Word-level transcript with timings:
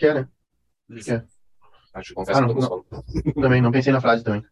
que 0.00 0.06
é, 0.06 0.14
né? 0.14 0.28
Acho 0.90 1.04
que 1.04 1.10
é. 1.12 1.24
Acho 1.94 2.08
que 2.08 2.14
confesso 2.14 2.40
Ah, 2.40 2.44
que 2.46 2.50
eu 2.50 2.54
não, 2.54 2.62
sono. 2.62 2.84
Também, 3.34 3.60
não 3.62 3.70
pensei 3.72 3.92
na 3.92 4.00
frase 4.00 4.24
também. 4.24 4.44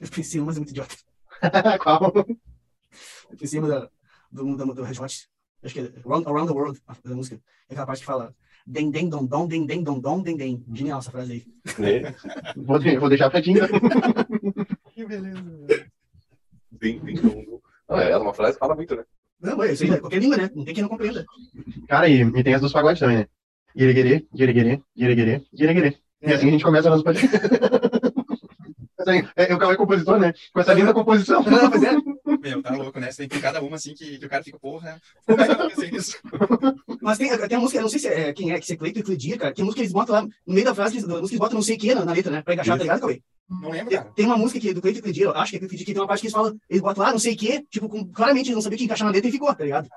Eu 0.00 0.08
pensei 0.08 0.40
em 0.40 0.42
umas 0.42 0.56
muito 0.58 0.70
idiota. 0.70 0.94
Qual? 1.82 2.12
Eu 3.30 3.36
pensei 3.38 3.58
em 3.58 3.62
uma 3.62 3.68
da, 3.68 3.90
do, 4.30 4.56
do, 4.56 4.74
do 4.74 4.82
Red 4.82 5.00
Hot. 5.00 5.28
Acho 5.64 5.74
que 5.74 5.80
é 5.80 5.92
Around, 6.04 6.28
Around 6.28 6.48
the 6.52 6.58
World, 6.58 6.80
a, 6.86 6.92
a 6.92 7.14
música. 7.14 7.36
É 7.68 7.72
aquela 7.74 7.86
parte 7.86 8.00
que 8.00 8.06
fala 8.06 8.34
dem, 8.66 8.90
dem, 8.90 9.08
dom, 9.08 9.24
dom, 9.24 9.46
dem, 9.46 9.64
dem, 9.66 9.82
dom, 9.82 10.00
dom, 10.00 10.22
dem, 10.22 10.36
dem. 10.36 10.64
Genial 10.72 10.98
essa 10.98 11.10
frase 11.10 11.32
aí. 11.32 11.46
Né? 11.78 12.14
Vou, 12.56 12.78
de- 12.78 12.98
vou 12.98 13.08
deixar 13.08 13.30
pra 13.30 13.40
ti. 13.42 13.52
então. 13.52 13.68
Que 14.92 15.06
beleza. 15.06 15.40
Bem, 16.70 17.00
bem, 17.00 17.16
bom. 17.16 17.60
Ah, 17.88 18.02
é 18.02 18.16
uma 18.16 18.34
frase 18.34 18.54
que 18.54 18.58
fala 18.58 18.74
muito, 18.74 18.94
né? 18.94 19.04
Não, 19.40 19.62
é 19.62 19.72
isso 19.72 19.84
aí, 19.84 19.90
é 19.90 19.98
qualquer 19.98 20.20
língua, 20.20 20.36
né? 20.36 20.50
Não 20.54 20.64
tem 20.64 20.74
quem 20.74 20.82
não 20.82 20.90
compreenda. 20.90 21.24
Cara, 21.88 22.08
e, 22.10 22.20
e 22.20 22.44
tem 22.44 22.52
as 22.54 22.60
dos 22.60 22.72
pagodes 22.72 23.00
também, 23.00 23.16
né? 23.18 23.26
Guireguerê, 23.76 24.26
guireguerê, 24.34 24.80
guireguerê, 24.96 25.42
guireguerê. 25.54 25.96
E 26.22 26.32
assim 26.32 26.48
a 26.48 26.50
gente 26.50 26.64
começa 26.64 26.88
a 26.88 26.90
nossa 26.90 27.04
podcast. 27.04 27.36
Assim, 29.02 29.28
é, 29.34 29.52
o 29.52 29.58
Cauê 29.58 29.74
é 29.74 29.76
compositor, 29.76 30.18
né? 30.18 30.32
Com 30.52 30.60
essa 30.60 30.72
linda 30.72 30.94
composição. 30.94 31.42
Não, 31.42 31.70
pois 31.70 31.82
é. 31.82 31.92
Meu, 32.40 32.62
tá 32.62 32.74
louco, 32.74 32.98
né? 33.00 33.10
Você 33.10 33.26
tem 33.26 33.28
que 33.28 33.40
cada 33.40 33.60
uma 33.60 33.76
assim 33.76 33.94
que, 33.94 34.18
que 34.18 34.26
o 34.26 34.28
cara 34.28 34.42
fica, 34.42 34.58
porra, 34.58 35.00
como 35.26 35.40
é 35.40 35.44
que 35.44 35.52
eu 35.52 35.58
não 35.58 35.68
pensei 35.68 35.90
nisso? 35.90 36.18
Mas 37.00 37.18
tem, 37.18 37.36
tem 37.48 37.58
a 37.58 37.60
música, 37.60 37.78
eu 37.78 37.82
não 37.82 37.88
sei 37.88 38.00
se 38.00 38.08
é 38.08 38.32
quem 38.32 38.52
é, 38.52 38.58
que 38.58 38.66
se 38.66 38.72
é 38.72 38.76
Cleiton 38.76 39.00
e 39.00 39.02
Cleidir, 39.02 39.38
cara. 39.38 39.54
Tem 39.54 39.64
música 39.64 39.78
que 39.78 39.82
eles 39.82 39.92
botam 39.92 40.14
lá, 40.14 40.22
no 40.22 40.54
meio 40.54 40.64
da 40.64 40.74
frase, 40.74 40.94
eles, 40.94 41.06
da 41.06 41.14
música 41.14 41.34
eles 41.34 41.38
botam 41.38 41.54
não 41.54 41.62
sei 41.62 41.76
o 41.76 41.78
que 41.78 41.94
na, 41.94 42.04
na 42.04 42.12
letra, 42.12 42.32
né? 42.32 42.42
Pra 42.42 42.54
encaixar, 42.54 42.76
tá 42.76 42.82
ligado, 42.82 43.00
Cauê? 43.00 43.22
Não 43.48 43.70
lembro, 43.70 43.90
Tem, 43.90 43.98
cara. 43.98 44.10
tem 44.14 44.26
uma 44.26 44.36
música 44.36 44.58
que, 44.60 44.72
do 44.72 44.80
Cleiton 44.80 44.98
e 44.98 45.02
Cleidir, 45.02 45.24
eu 45.24 45.36
acho 45.36 45.50
que 45.50 45.56
é 45.56 45.60
Cleidir, 45.60 45.86
que 45.86 45.92
tem 45.92 46.00
uma 46.00 46.08
parte 46.08 46.20
que 46.20 46.26
eles 46.26 46.34
falam, 46.34 46.56
eles 46.68 46.82
botam 46.82 47.04
lá 47.04 47.12
não 47.12 47.18
sei 47.18 47.34
o 47.34 47.36
que, 47.36 47.62
tipo, 47.70 47.88
com, 47.88 48.04
claramente 48.10 48.46
eles 48.46 48.54
não 48.54 48.62
sabiam 48.62 48.76
o 48.76 48.78
que 48.78 48.84
encaixar 48.84 49.06
na 49.06 49.12
letra 49.12 49.28
e 49.28 49.32
ficou, 49.32 49.54
tá 49.54 49.64
ligado? 49.64 49.88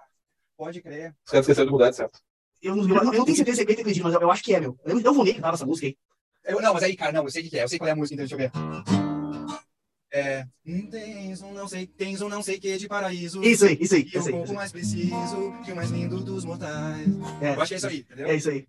Pode 0.57 0.81
crer. 0.81 1.13
Os 1.25 1.31
caras 1.31 1.45
esqueceram 1.45 1.67
de 1.67 1.71
mudar, 1.71 1.89
de 1.89 1.95
certo? 1.97 2.19
Eu 2.65 2.75
não, 2.75 2.87
eu, 2.89 2.95
eu 2.95 3.03
não 3.13 3.25
tenho 3.25 3.37
certeza 3.37 3.57
se 3.57 3.61
é 3.67 3.71
e 3.71 3.83
Cleidir, 3.83 4.03
mas 4.03 4.13
eu, 4.15 4.21
eu 4.21 4.31
acho 4.31 4.43
que 4.43 4.55
é, 4.55 4.59
meu. 4.59 4.75
Eu, 4.83 4.99
eu 4.99 5.13
vou 5.13 5.23
ler 5.23 5.35
que 5.35 5.41
tava 5.41 5.53
essa 5.55 5.65
música 5.65 5.85
aí. 5.87 5.95
Eu, 6.43 6.59
não, 6.61 6.73
mas 6.73 6.83
aí, 6.83 6.95
cara, 6.95 7.11
não, 7.11 7.23
eu 7.23 7.29
sei 7.29 7.45
o 7.45 7.49
que 7.49 7.59
é. 7.59 7.63
Eu 7.63 7.69
sei 7.69 7.77
qual 7.77 7.87
é 7.87 7.91
a 7.91 7.95
música, 7.95 8.15
então 8.15 8.25
deixa 8.25 8.35
eu 8.35 8.39
ver. 8.39 9.55
É. 10.11 10.47
Tens 10.89 11.41
um 11.41 11.53
não 11.53 11.67
sei, 11.67 11.85
tens 11.85 12.21
um 12.21 12.29
não 12.29 12.41
sei 12.41 12.59
que 12.59 12.77
de 12.77 12.87
paraíso. 12.87 13.43
Isso 13.43 13.65
aí, 13.65 13.77
isso 13.79 13.95
aí, 13.95 14.01
E 14.01 14.17
o 14.17 14.19
isso 14.19 14.27
aí. 14.29 14.31
corpo 14.33 14.53
mais 14.53 14.71
preciso 14.71 15.53
que 15.63 15.71
o 15.71 15.75
mais 15.75 15.91
lindo 15.91 16.23
dos 16.23 16.45
mortais. 16.45 17.07
É, 17.41 17.53
Eu 17.53 17.61
acho 17.61 17.67
que 17.67 17.73
é 17.73 17.77
isso 17.77 17.87
aí, 17.87 17.99
entendeu? 17.99 18.27
é 18.27 18.35
isso 18.35 18.49
aí. 18.49 18.65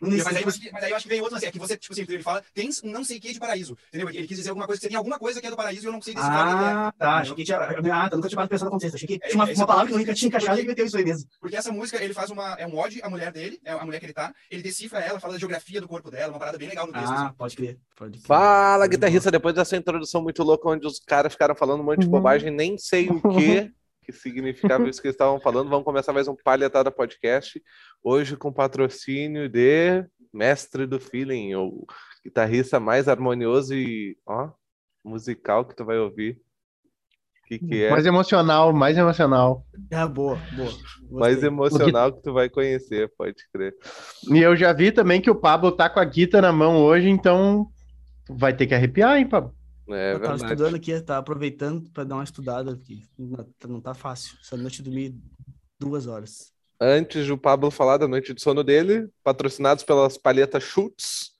Mas 0.00 0.26
aí, 0.26 0.42
eu 0.42 0.48
acho 0.48 0.60
que- 0.60 0.72
mas 0.72 0.82
aí 0.84 0.90
eu 0.90 0.96
acho 0.96 1.02
que 1.04 1.08
vem 1.08 1.20
outro 1.20 1.34
lance. 1.34 1.46
É 1.46 1.50
que 1.50 1.58
você, 1.58 1.76
tipo 1.76 1.92
assim, 1.92 2.02
ele 2.08 2.22
fala, 2.22 2.42
tens 2.54 2.82
um 2.82 2.90
não 2.90 3.04
sei 3.04 3.20
que 3.20 3.32
de 3.32 3.38
paraíso. 3.38 3.76
Entendeu? 3.88 4.08
Ele 4.08 4.26
quis 4.26 4.36
dizer 4.38 4.48
alguma 4.50 4.66
coisa, 4.66 4.78
que 4.80 4.84
você 4.84 4.88
tem 4.88 4.96
alguma 4.96 5.18
coisa 5.18 5.40
que 5.40 5.46
é 5.46 5.50
do 5.50 5.56
paraíso 5.56 5.84
e 5.84 5.88
eu 5.88 5.92
não 5.92 6.00
sei 6.02 6.14
decifrar 6.14 6.46
o 6.46 6.58
que 6.58 6.64
é. 6.64 6.68
Ah, 6.68 6.94
tá. 6.98 7.14
Achei 7.18 7.34
que 7.34 7.44
tinha. 7.44 7.58
Ah, 7.58 8.08
tá, 8.10 8.16
nunca 8.16 8.28
tinha 8.28 8.36
parado 8.36 8.48
pensando 8.50 8.66
no 8.66 8.70
contexto. 8.72 8.94
Achei 8.94 9.06
que 9.08 9.14
É, 9.22 9.28
tinha 9.28 9.34
uma, 9.36 9.44
uma 9.44 9.52
é 9.52 9.54
o 9.62 9.66
palavra 9.66 9.92
que 9.92 9.98
nunca 9.98 10.14
tinha 10.14 10.28
encaixado 10.28 10.60
e 10.60 10.66
meteu 10.66 10.86
isso 10.86 10.96
aí 10.96 11.04
mesmo. 11.04 11.28
Porque 11.40 11.56
essa 11.56 11.72
música, 11.72 12.02
ele 12.02 12.14
faz 12.14 12.30
uma. 12.30 12.54
É 12.54 12.66
um 12.66 12.76
ode 12.78 13.00
à 13.02 13.10
mulher 13.10 13.30
dele, 13.32 13.60
é 13.64 13.72
a 13.72 13.84
mulher 13.84 13.98
que 14.00 14.06
ele 14.06 14.12
tá. 14.12 14.32
Ele 14.50 14.62
decifra 14.62 15.00
ela, 15.00 15.20
fala 15.20 15.34
da 15.34 15.38
geografia 15.38 15.80
do 15.80 15.88
corpo 15.88 16.10
dela, 16.10 16.32
uma 16.32 16.38
parada 16.38 16.56
bem 16.58 16.68
legal 16.68 16.86
no 16.86 16.92
texto. 16.92 17.12
assim. 17.12 17.24
Ah, 17.26 17.34
pode 17.36 17.56
crer. 17.56 17.78
Pode 17.96 18.12
crer. 18.18 18.26
Fala, 18.26 18.86
guitarrista, 18.86 19.30
depois 19.30 19.54
dessa 19.54 19.76
introdução 19.76 20.22
muito 20.22 20.42
louca, 20.42 20.68
onde 20.68 20.86
os 20.86 20.98
caras 20.98 21.32
ficaram 21.32 21.54
falando 21.54 21.80
um 21.80 21.84
monte 21.84 22.00
de 22.00 22.06
Uhum. 22.06 22.12
bobagem, 22.12 22.50
nem 22.50 22.78
sei 22.78 23.08
o 23.08 23.20
que, 23.30 23.70
que 24.10 24.18
significava 24.18 24.88
isso 24.88 25.00
que 25.00 25.08
eles 25.08 25.14
estavam 25.14 25.40
falando. 25.40 25.70
Vamos 25.70 25.84
começar 25.84 26.12
mais 26.12 26.26
um 26.26 26.34
Palhetada 26.34 26.90
Podcast, 26.90 27.62
hoje 28.02 28.36
com 28.36 28.52
patrocínio 28.52 29.48
de 29.48 30.04
Mestre 30.32 30.86
do 30.86 30.98
Feeling, 30.98 31.54
o 31.54 31.86
guitarrista 32.24 32.80
mais 32.80 33.08
harmonioso 33.08 33.74
e, 33.74 34.16
ó, 34.26 34.50
musical 35.04 35.64
que 35.64 35.76
tu 35.76 35.84
vai 35.84 35.98
ouvir. 35.98 36.40
O 37.44 37.48
que, 37.48 37.58
que 37.58 37.82
é? 37.84 37.90
Mais 37.90 38.06
emocional, 38.06 38.72
mais 38.72 38.96
emocional. 38.96 39.64
Ah, 39.92 40.06
boa, 40.06 40.38
boa. 40.56 40.70
mais 41.10 41.34
Gostei. 41.34 41.48
emocional 41.48 42.12
que 42.12 42.22
tu 42.22 42.32
vai 42.32 42.48
conhecer, 42.48 43.12
pode 43.16 43.34
crer. 43.52 43.74
E 44.30 44.38
eu 44.38 44.56
já 44.56 44.72
vi 44.72 44.92
também 44.92 45.20
que 45.20 45.30
o 45.30 45.34
Pablo 45.34 45.72
tá 45.72 45.88
com 45.88 46.00
a 46.00 46.04
guita 46.04 46.40
na 46.40 46.52
mão 46.52 46.76
hoje, 46.78 47.08
então 47.08 47.68
vai 48.28 48.54
ter 48.54 48.66
que 48.66 48.74
arrepiar, 48.74 49.18
hein, 49.18 49.28
Pablo? 49.28 49.54
É 49.94 50.14
eu 50.14 50.20
tava 50.20 50.36
verdade. 50.36 50.52
estudando 50.52 50.74
aqui, 50.76 51.00
tava 51.00 51.20
aproveitando 51.20 51.90
pra 51.90 52.04
dar 52.04 52.16
uma 52.16 52.24
estudada, 52.24 52.76
porque 52.76 53.02
não, 53.18 53.46
não 53.68 53.80
tá 53.80 53.94
fácil. 53.94 54.36
Essa 54.42 54.56
noite 54.56 54.80
eu 54.80 54.84
dormi 54.84 55.20
duas 55.78 56.06
horas. 56.06 56.52
Antes 56.80 57.26
do 57.26 57.36
Pablo 57.36 57.70
falar 57.70 57.98
da 57.98 58.08
noite 58.08 58.32
de 58.32 58.40
sono 58.40 58.64
dele, 58.64 59.08
patrocinados 59.22 59.84
pelas 59.84 60.16
palhetas 60.16 60.62
Schultz, 60.62 61.32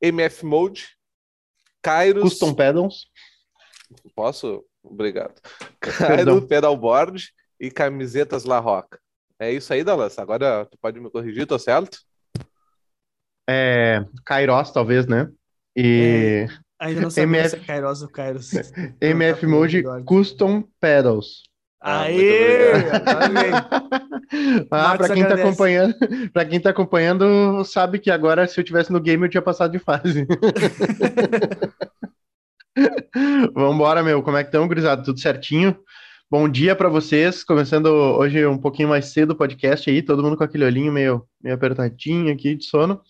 MF 0.00 0.44
Mode, 0.46 0.96
Kairos. 1.82 2.22
Custom 2.22 2.54
Pedals. 2.54 3.06
Posso? 4.14 4.64
Obrigado. 4.82 5.34
Cairo 5.80 6.40
Pedalboard 6.46 7.30
e 7.58 7.70
camisetas 7.70 8.44
La 8.44 8.58
Roca. 8.58 8.98
É 9.38 9.52
isso 9.52 9.72
aí, 9.72 9.84
Dallas. 9.84 10.18
Agora 10.18 10.66
tu 10.66 10.78
pode 10.78 11.00
me 11.00 11.10
corrigir, 11.10 11.46
tô 11.46 11.58
certo? 11.58 11.98
É, 13.48 14.04
Kairos, 14.24 14.70
talvez, 14.70 15.06
né? 15.06 15.30
E 15.76 16.46
Ainda 16.80 17.02
não 17.02 17.10
sei 17.10 17.24
MF 17.24 17.50
se 17.50 17.56
é 17.56 17.60
Kairos 17.60 18.02
ou 18.02 18.08
Kairos. 18.08 18.50
MF 19.00 19.40
tá 19.42 19.46
Mode 19.46 19.84
Custom 20.06 20.64
Pedals. 20.80 21.42
Ah, 21.82 22.02
Aê! 22.02 22.72
Agora 22.92 23.28
vem. 23.32 23.52
Ah, 24.70 24.96
pra 24.96 25.14
quem 25.14 25.26
tá 25.26 25.34
acompanhando, 25.34 25.94
para 26.32 26.44
quem 26.44 26.60
tá 26.60 26.70
acompanhando, 26.70 27.64
sabe 27.64 27.98
que 27.98 28.10
agora 28.10 28.46
se 28.46 28.58
eu 28.58 28.64
tivesse 28.64 28.92
no 28.92 29.00
game 29.00 29.24
eu 29.24 29.30
tinha 29.30 29.42
passado 29.42 29.72
de 29.72 29.78
fase. 29.78 30.26
Vambora, 33.54 34.02
meu. 34.02 34.22
Como 34.22 34.36
é 34.36 34.42
que 34.42 34.48
estão, 34.48 34.66
gurizada? 34.66 35.02
Tudo 35.02 35.20
certinho? 35.20 35.76
Bom 36.30 36.48
dia 36.48 36.76
pra 36.76 36.88
vocês. 36.88 37.44
Começando 37.44 37.86
hoje 37.86 38.46
um 38.46 38.56
pouquinho 38.56 38.88
mais 38.88 39.06
cedo 39.06 39.32
o 39.32 39.36
podcast 39.36 39.90
aí, 39.90 40.00
todo 40.00 40.22
mundo 40.22 40.36
com 40.36 40.44
aquele 40.44 40.64
olhinho 40.64 40.92
meio, 40.92 41.26
meio 41.42 41.56
apertadinho 41.56 42.32
aqui 42.32 42.54
de 42.54 42.64
sono. 42.64 43.00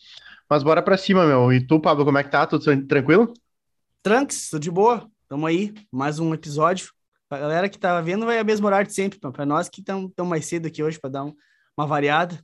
Mas 0.48 0.62
bora 0.62 0.82
pra 0.82 0.96
cima, 0.96 1.26
meu. 1.26 1.52
E 1.52 1.64
tu, 1.64 1.78
Pablo, 1.78 2.04
como 2.04 2.18
é 2.18 2.24
que 2.24 2.30
tá? 2.30 2.46
Tudo 2.46 2.86
tranquilo? 2.86 3.32
Tranks, 4.02 4.48
tudo 4.50 4.62
de 4.62 4.70
boa. 4.70 5.10
Tamo 5.28 5.46
aí, 5.46 5.74
mais 5.92 6.18
um 6.18 6.32
episódio. 6.34 6.90
Pra 7.28 7.38
galera 7.38 7.68
que 7.68 7.78
tá 7.78 8.00
vendo, 8.00 8.26
vai 8.26 8.38
a 8.38 8.44
mesmo 8.44 8.66
horário 8.66 8.86
de 8.88 8.94
sempre. 8.94 9.18
Pra 9.18 9.46
nós 9.46 9.68
que 9.68 9.80
estamos 9.80 10.10
tão 10.16 10.26
mais 10.26 10.46
cedo 10.46 10.66
aqui 10.66 10.82
hoje, 10.82 10.98
pra 10.98 11.10
dar 11.10 11.24
um- 11.24 11.34
uma 11.76 11.86
variada. 11.86 12.42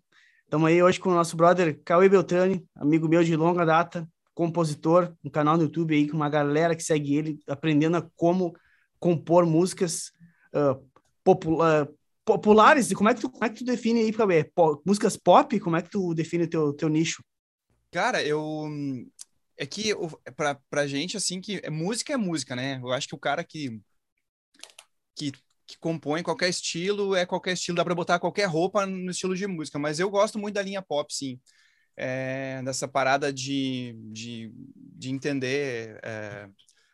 Tamo 0.49 0.67
aí 0.67 0.83
hoje 0.83 1.01
com 1.01 1.11
o 1.11 1.15
nosso 1.15 1.37
brother 1.37 1.81
Cauê 1.85 2.09
Beltrani, 2.09 2.65
amigo 2.75 3.09
meu 3.09 3.25
de 3.25 3.35
longa 3.35 3.65
data, 3.65 4.09
compositor, 4.35 5.13
um 5.25 5.31
canal 5.31 5.57
no 5.57 5.65
YouTube 5.65 5.95
aí 5.95 6.09
com 6.09 6.17
uma 6.17 6.29
galera 6.29 6.77
que 6.77 6.83
segue 6.85 7.17
ele, 7.17 7.39
aprendendo 7.49 7.97
a 7.97 8.07
como 8.17 8.55
compor 9.01 9.45
músicas 9.47 10.13
ah, 10.53 10.77
popu- 11.25 11.63
ah, 11.63 11.89
populares. 12.25 12.93
Como 12.93 13.09
é 13.09 13.15
que 13.15 13.21
tu, 13.23 13.31
como 13.31 13.45
é 13.45 13.49
que 13.49 13.57
tu 13.57 13.65
define 13.65 14.01
aí, 14.01 14.13
Cauê? 14.13 14.49
Músicas 14.85 15.17
pop? 15.17 15.59
Como 15.59 15.77
é 15.77 15.83
que 15.83 15.91
tu 15.91 16.15
define 16.15 16.45
o 16.45 16.49
teu, 16.51 16.73
teu 16.75 16.89
nicho? 16.89 17.25
Cara, 17.91 18.23
eu. 18.23 18.69
É 19.59 19.67
que 19.67 19.95
o- 19.95 20.09
pra, 20.37 20.55
pra 20.71 20.87
gente, 20.87 21.17
assim, 21.17 21.41
que 21.41 21.61
é, 21.65 21.71
música 21.71 22.13
é 22.13 22.17
música, 22.17 22.55
né? 22.57 22.79
Eu 22.83 22.93
acho 22.93 23.09
que 23.09 23.15
o 23.15 23.19
cara 23.19 23.43
que, 23.45 23.81
que, 25.15 25.33
que 25.67 25.79
compõe 25.79 26.23
qualquer 26.23 26.49
estilo 26.49 27.15
é 27.15 27.27
qualquer 27.27 27.53
estilo, 27.55 27.77
dá 27.77 27.85
pra 27.85 27.95
botar 27.95 28.19
qualquer 28.19 28.47
roupa 28.47 28.87
no 28.87 29.11
estilo 29.11 29.35
de 29.37 29.47
música, 29.47 29.79
mas 29.79 29.99
eu 29.99 30.11
gosto 30.11 30.39
muito 30.39 30.55
da 30.55 30.63
linha 30.63 30.83
pop, 30.83 31.13
sim. 31.15 31.41
É, 31.97 32.63
dessa 32.65 32.89
parada 32.89 33.33
de, 33.33 33.95
de, 34.13 34.53
de 34.77 35.11
entender 35.11 36.01
é, 36.05 36.49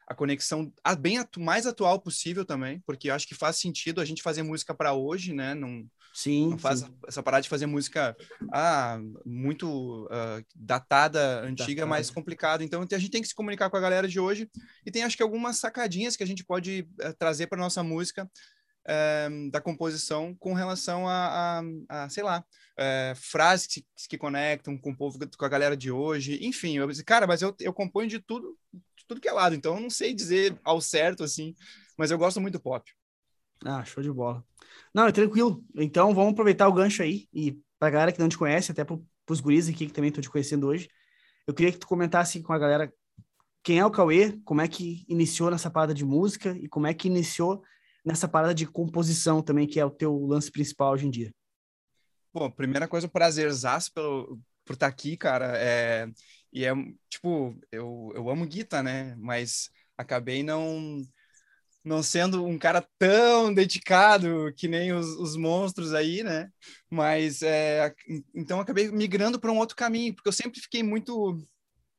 a 0.08 0.14
conexão 0.14 0.72
a- 0.84 0.96
bem 0.96 1.18
atu- 1.18 1.40
mais 1.40 1.66
atual 1.66 2.00
possível 2.00 2.44
também, 2.44 2.80
porque 2.86 3.10
eu 3.10 3.14
acho 3.14 3.26
que 3.28 3.34
faz 3.34 3.58
sentido 3.58 4.00
a 4.00 4.04
gente 4.06 4.22
fazer 4.22 4.42
música 4.44 4.74
para 4.74 4.94
hoje, 4.94 5.32
né? 5.34 5.54
Não, 5.54 5.84
Sim, 6.12 6.58
faz 6.58 6.80
sim. 6.80 6.94
essa 7.08 7.22
parada 7.22 7.42
de 7.42 7.48
fazer 7.48 7.66
música 7.66 8.14
ah, 8.52 8.98
muito 9.24 10.06
ah, 10.10 10.42
datada, 10.54 11.40
antiga, 11.40 11.82
Datada. 11.82 11.86
mais 11.86 12.10
complicado. 12.10 12.62
Então 12.62 12.82
a 12.82 12.98
gente 12.98 13.10
tem 13.10 13.22
que 13.22 13.28
se 13.28 13.34
comunicar 13.34 13.70
com 13.70 13.76
a 13.76 13.80
galera 13.80 14.06
de 14.06 14.20
hoje 14.20 14.48
e 14.84 14.90
tem 14.90 15.02
acho 15.04 15.16
que 15.16 15.22
algumas 15.22 15.56
sacadinhas 15.58 16.16
que 16.16 16.22
a 16.22 16.26
gente 16.26 16.44
pode 16.44 16.86
eh, 17.00 17.12
trazer 17.14 17.46
para 17.46 17.58
nossa 17.58 17.82
música 17.82 18.30
eh, 18.86 19.28
da 19.50 19.60
composição 19.60 20.34
com 20.38 20.52
relação 20.52 21.08
a, 21.08 21.60
a- 21.60 22.04
a, 22.04 22.08
sei 22.08 22.22
lá, 22.22 22.44
eh, 22.76 23.14
frases 23.16 23.66
que, 23.66 23.84
que 24.08 24.18
conectam 24.18 24.76
com 24.76 24.90
o 24.90 24.96
povo, 24.96 25.18
com 25.38 25.44
a 25.44 25.48
galera 25.48 25.76
de 25.76 25.90
hoje. 25.90 26.38
Enfim, 26.42 26.76
eu 26.76 26.88
cara, 27.06 27.26
mas 27.26 27.40
eu, 27.42 27.54
eu 27.60 27.72
componho 27.72 28.08
de 28.08 28.18
tudo, 28.18 28.56
de 28.72 29.06
tudo 29.06 29.20
que 29.20 29.28
é 29.28 29.32
lado, 29.32 29.54
então 29.54 29.76
eu 29.76 29.80
não 29.80 29.90
sei 29.90 30.12
dizer 30.12 30.58
ao 30.64 30.80
certo 30.80 31.24
assim, 31.24 31.54
mas 31.96 32.10
eu 32.10 32.18
gosto 32.18 32.40
muito 32.40 32.54
do 32.54 32.60
pop. 32.60 32.90
Ah, 33.64 33.84
show 33.84 34.02
de 34.02 34.10
bola. 34.10 34.44
Não, 34.94 35.06
é 35.06 35.12
tranquilo. 35.12 35.64
Então 35.76 36.14
vamos 36.14 36.32
aproveitar 36.32 36.68
o 36.68 36.72
gancho 36.72 37.02
aí. 37.02 37.28
E 37.32 37.58
pra 37.78 37.90
galera 37.90 38.12
que 38.12 38.18
não 38.18 38.28
te 38.28 38.38
conhece, 38.38 38.72
até 38.72 38.84
pro, 38.84 39.04
pros 39.24 39.40
guris 39.40 39.68
aqui 39.68 39.86
que 39.86 39.92
também 39.92 40.08
estão 40.08 40.22
te 40.22 40.30
conhecendo 40.30 40.66
hoje, 40.66 40.88
eu 41.46 41.54
queria 41.54 41.72
que 41.72 41.78
tu 41.78 41.86
comentasse 41.86 42.42
com 42.42 42.52
a 42.52 42.58
galera 42.58 42.92
quem 43.62 43.78
é 43.78 43.86
o 43.86 43.90
Cauê, 43.90 44.38
como 44.44 44.60
é 44.60 44.68
que 44.68 45.04
iniciou 45.08 45.50
nessa 45.50 45.70
parada 45.70 45.94
de 45.94 46.04
música 46.04 46.50
e 46.50 46.68
como 46.68 46.86
é 46.86 46.94
que 46.94 47.06
iniciou 47.06 47.62
nessa 48.04 48.26
parada 48.26 48.54
de 48.54 48.66
composição 48.66 49.40
também, 49.40 49.66
que 49.66 49.78
é 49.78 49.84
o 49.84 49.90
teu 49.90 50.16
lance 50.26 50.50
principal 50.50 50.92
hoje 50.92 51.06
em 51.06 51.10
dia. 51.10 51.32
Bom, 52.34 52.50
primeira 52.50 52.88
coisa, 52.88 53.06
um 53.06 53.10
prazerzaço 53.10 53.92
pelo, 53.92 54.40
por 54.64 54.72
estar 54.72 54.86
aqui, 54.86 55.16
cara. 55.16 55.56
É, 55.56 56.08
e 56.52 56.64
é, 56.64 56.72
tipo, 57.08 57.56
eu, 57.70 58.10
eu 58.14 58.28
amo 58.28 58.46
guitarra, 58.46 58.82
né? 58.82 59.16
Mas 59.16 59.70
acabei 59.96 60.42
não 60.42 61.02
não 61.84 62.02
sendo 62.02 62.44
um 62.44 62.58
cara 62.58 62.86
tão 62.98 63.52
dedicado 63.52 64.52
que 64.56 64.68
nem 64.68 64.92
os, 64.92 65.06
os 65.18 65.36
monstros 65.36 65.92
aí, 65.92 66.22
né? 66.22 66.50
Mas 66.90 67.42
é, 67.42 67.92
então 68.34 68.60
acabei 68.60 68.90
migrando 68.90 69.40
para 69.40 69.50
um 69.50 69.58
outro 69.58 69.76
caminho, 69.76 70.14
porque 70.14 70.28
eu 70.28 70.32
sempre 70.32 70.60
fiquei 70.60 70.82
muito 70.82 71.36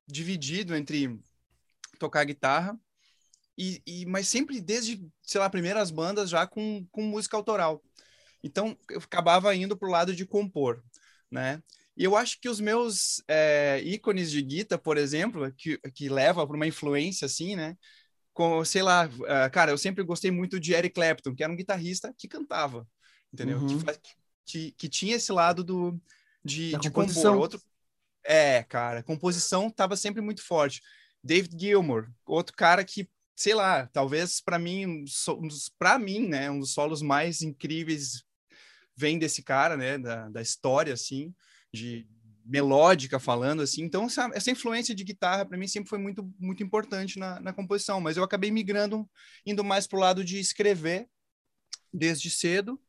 dividido 0.07 0.75
entre 0.75 1.19
tocar 1.99 2.23
guitarra 2.23 2.77
e, 3.57 3.81
e 3.85 4.05
mas 4.05 4.27
sempre 4.27 4.59
desde 4.61 5.05
sei 5.21 5.39
lá 5.39 5.49
primeiras 5.49 5.91
bandas 5.91 6.29
já 6.29 6.47
com, 6.47 6.85
com 6.91 7.01
música 7.03 7.37
autoral. 7.37 7.81
Então 8.43 8.77
eu 8.89 8.99
acabava 8.99 9.55
indo 9.55 9.77
para 9.77 9.87
o 9.87 9.91
lado 9.91 10.15
de 10.15 10.25
compor, 10.25 10.83
né? 11.31 11.61
E 11.95 12.03
eu 12.03 12.15
acho 12.17 12.39
que 12.41 12.49
os 12.49 12.59
meus 12.59 13.21
é, 13.27 13.79
ícones 13.83 14.31
de 14.31 14.41
guitarra, 14.41 14.77
por 14.77 14.97
exemplo, 14.97 15.51
que, 15.53 15.77
que 15.93 16.09
leva 16.09 16.45
para 16.45 16.55
uma 16.55 16.67
influência 16.67 17.25
assim, 17.25 17.55
né? 17.55 17.77
Com, 18.33 18.65
sei 18.65 18.81
lá, 18.81 19.05
uh, 19.05 19.51
cara, 19.51 19.71
eu 19.71 19.77
sempre 19.77 20.03
gostei 20.03 20.31
muito 20.31 20.59
de 20.59 20.73
Eric 20.73 20.95
Clapton, 20.95 21.35
que 21.35 21.43
era 21.43 21.53
um 21.53 21.55
guitarrista 21.55 22.13
que 22.17 22.27
cantava, 22.27 22.87
entendeu? 23.31 23.59
Uhum. 23.59 23.79
Que, 23.79 23.99
que, 24.45 24.71
que, 24.71 24.89
tinha 24.89 25.15
esse 25.15 25.31
lado 25.31 25.63
do, 25.63 25.99
de, 26.43 26.77
de 26.77 26.89
compor. 26.89 27.37
Outro, 27.37 27.61
é, 28.23 28.63
cara, 28.63 29.03
composição 29.03 29.67
estava 29.67 29.95
sempre 29.95 30.21
muito 30.21 30.43
forte. 30.43 30.81
David 31.23 31.57
Gilmour, 31.57 32.09
outro 32.25 32.55
cara 32.55 32.83
que, 32.83 33.07
sei 33.35 33.53
lá, 33.53 33.87
talvez 33.87 34.41
para 34.41 34.57
mim, 34.59 34.85
um 34.85 35.05
para 35.77 35.99
mim, 35.99 36.27
né, 36.27 36.49
um 36.49 36.59
dos 36.59 36.73
solos 36.73 37.01
mais 37.01 37.41
incríveis 37.41 38.23
vem 38.95 39.17
desse 39.17 39.41
cara, 39.41 39.77
né, 39.77 39.97
da, 39.97 40.29
da 40.29 40.41
história, 40.41 40.93
assim, 40.93 41.33
de, 41.71 42.07
melódica 42.45 43.19
falando 43.19 43.61
assim. 43.61 43.83
Então 43.83 44.05
essa, 44.05 44.29
essa 44.33 44.51
influência 44.51 44.93
de 44.93 45.03
guitarra 45.03 45.45
para 45.45 45.57
mim 45.57 45.67
sempre 45.67 45.89
foi 45.89 45.99
muito 45.99 46.29
muito 46.39 46.63
importante 46.63 47.17
na, 47.19 47.39
na 47.39 47.53
composição. 47.53 48.01
Mas 48.01 48.17
eu 48.17 48.23
acabei 48.23 48.51
migrando, 48.51 49.09
indo 49.45 49.63
mais 49.63 49.87
para 49.87 49.97
o 49.97 50.01
lado 50.01 50.23
de 50.23 50.39
escrever 50.39 51.07
desde 51.93 52.29
cedo. 52.29 52.79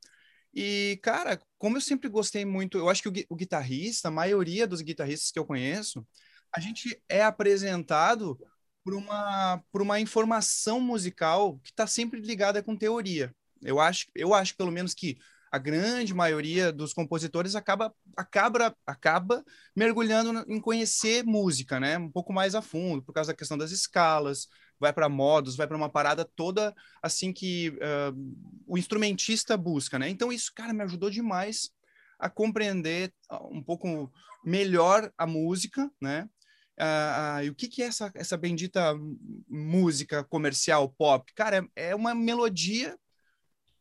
E 0.53 0.99
cara, 1.03 1.41
como 1.59 1.77
eu 1.77 1.81
sempre 1.81 2.09
gostei 2.09 2.45
muito, 2.45 2.79
eu 2.79 2.89
acho 2.89 3.03
que 3.03 3.09
o, 3.09 3.35
o 3.35 3.37
guitarrista, 3.37 4.09
a 4.09 4.11
maioria 4.11 4.67
dos 4.67 4.81
guitarristas 4.81 5.31
que 5.31 5.39
eu 5.39 5.47
conheço, 5.47 6.07
a 6.55 6.61
gente 6.61 7.01
é 7.09 7.23
apresentado 7.23 8.39
por 8.85 8.95
uma 8.95 9.63
por 9.73 9.83
uma 9.83 10.01
informação 10.01 10.81
musical 10.81 11.59
que 11.61 11.71
está 11.71 11.87
sempre 11.87 12.21
ligada 12.21 12.63
com 12.63 12.77
teoria. 12.77 13.35
Eu 13.63 13.81
acho, 13.81 14.07
eu 14.15 14.35
acho 14.35 14.57
pelo 14.57 14.71
menos 14.71 14.95
que 14.95 15.19
a 15.55 15.59
grande 15.59 16.13
maioria 16.13 16.73
dos 16.73 16.93
compositores 16.93 17.55
acaba, 17.55 17.95
acaba, 18.17 18.77
acaba 18.85 19.45
mergulhando 19.75 20.45
em 20.49 20.61
conhecer 20.61 21.23
música, 21.25 21.79
né? 21.79 21.97
Um 21.97 22.11
pouco 22.11 22.33
mais 22.33 22.57
a 22.57 22.61
fundo, 22.61 23.05
por 23.05 23.13
causa 23.13 23.31
da 23.31 23.37
questão 23.37 23.57
das 23.57 23.71
escalas, 23.71 24.49
vai 24.81 24.93
para 24.93 25.09
modos, 25.09 25.55
vai 25.55 25.69
para 25.69 25.77
uma 25.77 25.89
parada 25.89 26.25
toda 26.25 26.75
assim 27.01 27.33
que 27.33 27.69
uh, 27.69 28.65
o 28.67 28.77
instrumentista 28.77 29.57
busca, 29.57 29.97
né? 29.97 30.09
Então 30.09 30.33
isso, 30.33 30.51
cara, 30.53 30.73
me 30.73 30.83
ajudou 30.83 31.09
demais 31.09 31.71
a 32.19 32.29
compreender 32.29 33.15
ah, 33.31 33.41
um 33.47 33.63
pouco 33.63 34.13
melhor 34.45 35.09
a 35.17 35.25
música, 35.25 35.89
né? 36.03 36.29
Uh, 36.77 37.45
e 37.45 37.51
o 37.51 37.55
que, 37.55 37.69
que 37.69 37.81
é 37.81 37.87
essa, 37.87 38.11
essa 38.17 38.37
bendita 38.37 38.93
música 39.49 40.25
comercial 40.25 40.89
pop? 40.89 41.33
Cara, 41.33 41.65
é, 41.77 41.91
é 41.91 41.95
uma 41.95 42.13
melodia 42.13 42.99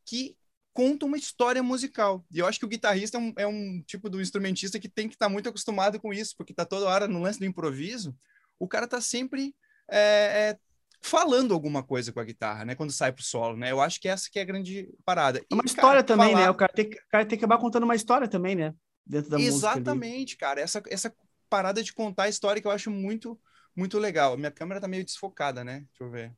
que 0.06 0.38
conta 0.74 1.06
uma 1.06 1.18
história 1.18 1.62
musical. 1.62 2.26
E 2.32 2.40
eu 2.40 2.48
acho 2.48 2.60
que 2.60 2.66
o 2.66 2.70
guitarrista 2.70 3.18
é 3.18 3.22
um, 3.22 3.34
é 3.38 3.48
um 3.48 3.82
tipo 3.86 4.10
do 4.10 4.20
instrumentista 4.20 4.80
que 4.80 4.90
tem 4.90 5.08
que 5.08 5.16
estar 5.16 5.28
tá 5.28 5.32
muito 5.32 5.48
acostumado 5.48 6.00
com 6.00 6.12
isso, 6.12 6.36
porque 6.36 6.52
está 6.52 6.66
toda 6.66 6.88
hora 6.88 7.08
no 7.08 7.22
lance 7.22 7.40
do 7.40 7.46
improviso, 7.46 8.16
o 8.60 8.68
cara 8.68 8.86
está 8.86 9.00
sempre 9.00 9.56
é, 9.90 10.00
é, 10.00 10.58
falando 11.02 11.54
alguma 11.54 11.84
coisa 11.84 12.12
com 12.12 12.20
a 12.20 12.24
guitarra, 12.24 12.66
né? 12.66 12.76
Quando 12.76 12.92
sai 12.92 13.12
pro 13.12 13.24
solo, 13.24 13.56
né? 13.56 13.72
Eu 13.72 13.80
acho 13.80 14.02
que 14.02 14.08
essa 14.08 14.30
que 14.30 14.40
é 14.40 14.42
a 14.42 14.46
grande 14.46 14.90
parada. 15.06 15.40
É 15.40 15.54
uma 15.54 15.64
história 15.66 16.04
também, 16.04 16.32
falar... 16.32 16.46
né? 16.46 16.50
O 16.50 16.56
cara, 16.56 16.74
tem, 16.74 16.86
o 16.86 17.10
cara 17.10 17.26
tem 17.26 17.38
que 17.38 17.46
acabar 17.46 17.62
contando 17.62 17.84
uma 17.84 17.96
história 17.96 18.28
também, 18.28 18.56
né? 18.56 18.74
Dentro 19.06 19.30
da 19.30 19.40
Exatamente, 19.40 20.38
cara. 20.38 20.60
Essa, 20.60 20.82
essa 20.88 21.14
parada 21.50 21.84
de 21.84 21.94
contar 21.94 22.24
a 22.24 22.30
história 22.30 22.62
que 22.62 22.68
eu 22.68 22.72
acho 22.72 22.90
muito, 22.90 23.40
muito 23.76 24.00
legal. 24.00 24.38
Minha 24.38 24.52
câmera 24.52 24.82
tá 24.82 24.88
meio 24.88 25.06
desfocada, 25.06 25.64
né? 25.64 25.86
Deixa 25.90 26.04
eu 26.04 26.10
ver 26.10 26.34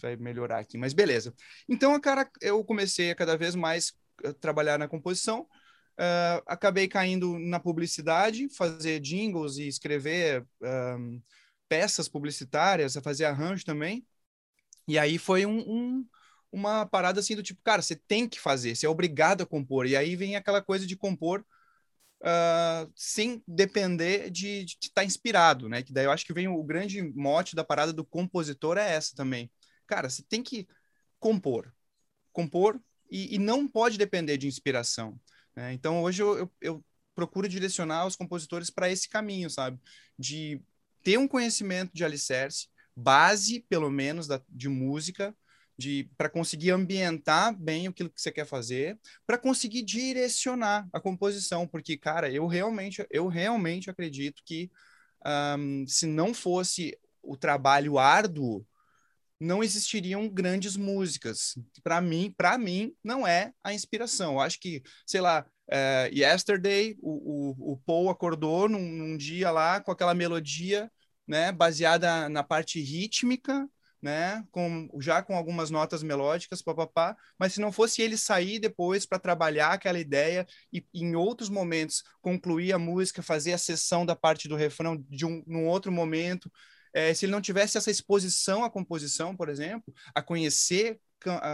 vai 0.00 0.16
melhorar 0.16 0.58
aqui, 0.58 0.78
mas 0.78 0.92
beleza. 0.92 1.34
Então, 1.68 1.98
cara, 2.00 2.30
eu 2.40 2.64
comecei 2.64 3.10
a 3.10 3.14
cada 3.14 3.36
vez 3.36 3.54
mais 3.54 3.92
eh, 4.24 4.32
trabalhar 4.34 4.78
na 4.78 4.88
composição, 4.88 5.42
uh, 5.42 6.42
acabei 6.46 6.88
caindo 6.88 7.38
na 7.38 7.60
publicidade, 7.60 8.48
fazer 8.54 9.00
jingles 9.00 9.56
e 9.56 9.68
escrever 9.68 10.46
um, 10.62 11.20
peças 11.68 12.08
publicitárias, 12.08 12.96
fazer 13.02 13.26
arranjo 13.26 13.64
também. 13.64 14.06
E 14.88 14.98
aí 14.98 15.18
foi 15.18 15.46
um, 15.46 15.58
um, 15.60 16.06
uma 16.52 16.86
parada 16.86 17.20
assim 17.20 17.36
do 17.36 17.42
tipo, 17.42 17.60
cara, 17.62 17.82
você 17.82 17.96
tem 17.96 18.28
que 18.28 18.40
fazer, 18.40 18.74
você 18.74 18.86
é 18.86 18.88
obrigado 18.88 19.42
a 19.42 19.46
compor. 19.46 19.86
E 19.86 19.96
aí 19.96 20.16
vem 20.16 20.36
aquela 20.36 20.62
coisa 20.62 20.86
de 20.86 20.96
compor 20.96 21.44
uh, 22.22 22.90
sem 22.96 23.42
depender 23.46 24.30
de 24.30 24.64
estar 24.64 24.78
de 24.80 24.92
tá 24.92 25.04
inspirado, 25.04 25.68
né? 25.68 25.82
Que 25.82 25.92
daí 25.92 26.04
eu 26.06 26.10
acho 26.10 26.26
que 26.26 26.32
vem 26.32 26.48
o 26.48 26.62
grande 26.62 27.02
mote 27.14 27.54
da 27.54 27.64
parada 27.64 27.92
do 27.92 28.04
compositor 28.04 28.78
é 28.78 28.92
essa 28.92 29.14
também 29.14 29.50
Cara, 29.90 30.08
você 30.08 30.22
tem 30.22 30.40
que 30.40 30.68
compor. 31.18 31.74
Compor 32.32 32.80
e, 33.10 33.34
e 33.34 33.38
não 33.40 33.66
pode 33.66 33.98
depender 33.98 34.36
de 34.36 34.46
inspiração. 34.46 35.20
Né? 35.56 35.72
Então, 35.72 36.00
hoje 36.00 36.22
eu, 36.22 36.38
eu, 36.38 36.52
eu 36.60 36.84
procuro 37.12 37.48
direcionar 37.48 38.06
os 38.06 38.14
compositores 38.14 38.70
para 38.70 38.88
esse 38.88 39.08
caminho, 39.08 39.50
sabe? 39.50 39.80
De 40.16 40.62
ter 41.02 41.18
um 41.18 41.26
conhecimento 41.26 41.90
de 41.92 42.04
alicerce, 42.04 42.68
base, 42.94 43.66
pelo 43.68 43.90
menos, 43.90 44.28
da, 44.28 44.40
de 44.48 44.68
música, 44.68 45.36
de 45.76 46.08
para 46.16 46.28
conseguir 46.28 46.70
ambientar 46.70 47.52
bem 47.58 47.88
aquilo 47.88 48.10
que 48.10 48.22
você 48.22 48.30
quer 48.30 48.46
fazer, 48.46 48.96
para 49.26 49.38
conseguir 49.38 49.82
direcionar 49.82 50.88
a 50.92 51.00
composição, 51.00 51.66
porque 51.66 51.96
cara, 51.96 52.30
eu 52.30 52.46
realmente 52.46 53.04
eu 53.10 53.26
realmente 53.26 53.90
acredito 53.90 54.40
que 54.44 54.70
um, 55.58 55.84
se 55.84 56.06
não 56.06 56.32
fosse 56.32 56.96
o 57.20 57.36
trabalho 57.36 57.98
árduo 57.98 58.64
não 59.40 59.64
existiriam 59.64 60.28
grandes 60.28 60.76
músicas. 60.76 61.54
Para 61.82 62.00
mim, 62.00 62.32
para 62.36 62.58
mim, 62.58 62.94
não 63.02 63.26
é 63.26 63.52
a 63.64 63.72
inspiração. 63.72 64.34
Eu 64.34 64.40
acho 64.40 64.60
que, 64.60 64.82
sei 65.06 65.20
lá, 65.22 65.46
é, 65.70 66.10
Yesterday, 66.12 66.96
o, 67.00 67.54
o, 67.60 67.72
o, 67.72 67.76
Paul 67.78 68.10
acordou 68.10 68.68
num, 68.68 68.82
num, 68.82 69.16
dia 69.16 69.50
lá 69.50 69.80
com 69.80 69.90
aquela 69.90 70.14
melodia, 70.14 70.90
né, 71.26 71.52
baseada 71.52 72.28
na 72.28 72.42
parte 72.42 72.80
rítmica, 72.80 73.68
né, 74.02 74.44
com 74.50 74.88
já 75.00 75.22
com 75.22 75.36
algumas 75.36 75.70
notas 75.70 76.02
melódicas, 76.02 76.60
papapá. 76.62 77.16
Mas 77.38 77.54
se 77.54 77.60
não 77.60 77.70
fosse 77.72 78.02
ele 78.02 78.16
sair 78.16 78.58
depois 78.58 79.06
para 79.06 79.18
trabalhar 79.18 79.72
aquela 79.72 79.98
ideia 79.98 80.46
e 80.72 80.84
em 80.92 81.14
outros 81.14 81.48
momentos 81.48 82.02
concluir 82.20 82.72
a 82.72 82.78
música, 82.78 83.22
fazer 83.22 83.52
a 83.52 83.58
sessão 83.58 84.04
da 84.04 84.16
parte 84.16 84.48
do 84.48 84.56
refrão 84.56 84.96
de 85.08 85.24
um 85.24 85.42
num 85.46 85.66
outro 85.66 85.92
momento, 85.92 86.50
é, 86.92 87.12
se 87.14 87.24
ele 87.24 87.32
não 87.32 87.40
tivesse 87.40 87.78
essa 87.78 87.90
exposição 87.90 88.64
à 88.64 88.70
composição, 88.70 89.36
por 89.36 89.48
exemplo, 89.48 89.92
a 90.14 90.22
conhecer 90.22 91.00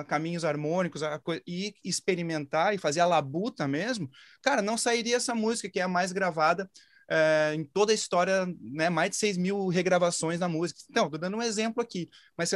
caminhos 0.07 0.45
harmônicos 0.45 1.03
e 1.47 1.75
experimentar 1.83 2.73
e 2.73 2.79
fazer 2.79 3.01
a 3.01 3.07
labuta 3.07 3.67
mesmo, 3.67 4.09
cara, 4.41 4.63
não 4.63 4.79
sairia 4.79 5.17
essa 5.17 5.35
música 5.35 5.69
que 5.69 5.81
é 5.81 5.83
a 5.83 5.89
mais 5.89 6.13
gravada 6.13 6.71
é, 7.09 7.53
em 7.55 7.65
toda 7.65 7.93
a 7.93 7.95
história, 7.95 8.47
né, 8.61 8.89
mais 8.91 9.11
de 9.11 9.17
6 9.17 9.37
mil 9.37 9.69
regravações 9.69 10.41
da 10.41 10.49
música. 10.49 10.81
Então, 10.91 11.11
tô 11.11 11.19
dando 11.19 11.37
um 11.37 11.43
exemplo 11.43 11.83
aqui, 11.83 12.09
mas 12.37 12.51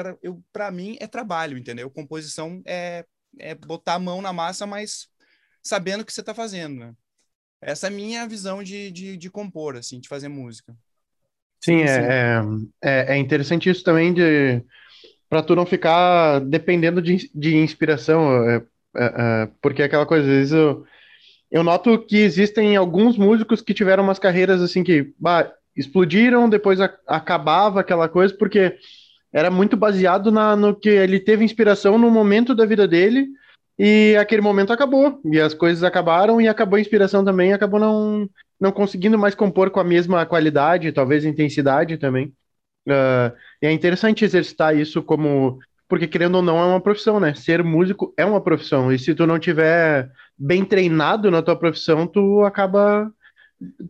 para 0.53 0.71
mim 0.71 0.97
é 1.01 1.07
trabalho, 1.07 1.59
entendeu? 1.59 1.91
Composição 1.91 2.63
é, 2.67 3.05
é 3.39 3.55
botar 3.55 3.95
a 3.95 3.99
mão 3.99 4.21
na 4.21 4.33
massa, 4.33 4.67
mas 4.67 5.09
sabendo 5.63 6.03
o 6.03 6.05
que 6.05 6.13
você 6.13 6.21
está 6.21 6.35
fazendo, 6.35 6.81
né? 6.81 6.95
Essa 7.61 7.89
é 7.89 7.91
a 7.91 7.93
minha 7.93 8.27
visão 8.27 8.63
de, 8.63 8.91
de, 8.91 9.17
de 9.17 9.31
compor, 9.31 9.77
assim, 9.77 10.01
de 10.01 10.09
fazer 10.09 10.29
música. 10.29 10.75
Sim, 11.61 11.83
é, 11.83 12.43
é, 12.83 13.15
é 13.15 13.17
interessante 13.19 13.69
isso 13.69 13.85
também 13.85 14.13
de 14.13 14.63
para 15.29 15.43
tu 15.43 15.55
não 15.55 15.65
ficar 15.65 16.41
dependendo 16.41 17.01
de, 17.01 17.31
de 17.33 17.57
inspiração, 17.57 18.51
é, 18.51 18.57
é, 18.97 19.05
é, 19.05 19.49
porque 19.63 19.81
é 19.81 19.85
aquela 19.85 20.05
coisa, 20.05 20.25
às 20.25 20.29
vezes 20.29 20.53
eu, 20.53 20.85
eu 21.53 21.63
noto 21.63 21.99
que 22.01 22.17
existem 22.17 22.77
alguns 22.77 23.17
músicos 23.17 23.63
que 23.63 23.73
tiveram 23.73 24.03
umas 24.03 24.19
carreiras 24.19 24.61
assim 24.61 24.83
que 24.83 25.13
bah, 25.17 25.49
explodiram, 25.77 26.49
depois 26.49 26.81
a, 26.81 26.93
acabava 27.07 27.79
aquela 27.79 28.09
coisa, 28.09 28.35
porque 28.35 28.77
era 29.33 29.51
muito 29.53 29.77
baseado 29.77 30.33
na, 30.33 30.57
no 30.57 30.75
que 30.75 30.89
ele 30.89 31.21
teve 31.21 31.45
inspiração 31.45 31.97
no 31.97 32.11
momento 32.11 32.53
da 32.53 32.67
vida 32.67 32.89
dele, 32.89 33.29
e 33.79 34.17
aquele 34.19 34.43
momento 34.43 34.73
acabou, 34.73 35.21
e 35.25 35.41
as 35.41 35.55
coisas 35.55 35.85
acabaram, 35.85 36.41
e 36.41 36.49
acabou 36.49 36.77
a 36.77 36.81
inspiração 36.81 37.25
também, 37.25 37.53
acabou 37.53 37.79
não, 37.79 38.29
não 38.61 38.71
conseguindo 38.71 39.19
mais 39.19 39.35
compor 39.35 39.71
com 39.71 39.81
a 39.81 39.85
mesma 39.85 40.27
qualidade, 40.27 40.93
talvez 40.93 41.25
intensidade 41.25 41.97
também. 41.97 42.35
Uh, 42.87 43.35
e 43.63 43.67
é 43.67 43.73
interessante 43.73 44.25
exercitar 44.25 44.77
isso 44.77 45.03
como. 45.03 45.59
Porque, 45.89 46.07
querendo 46.07 46.37
ou 46.37 46.43
não, 46.43 46.59
é 46.59 46.67
uma 46.67 46.81
profissão, 46.81 47.19
né? 47.19 47.35
Ser 47.35 47.65
músico 47.65 48.15
é 48.17 48.25
uma 48.25 48.41
profissão. 48.41 48.93
E 48.93 48.99
se 48.99 49.15
tu 49.15 49.27
não 49.27 49.39
tiver 49.39 50.11
bem 50.39 50.65
treinado 50.65 51.31
na 51.31 51.43
tua 51.43 51.57
profissão, 51.57 52.07
tu 52.07 52.45
acaba 52.45 53.13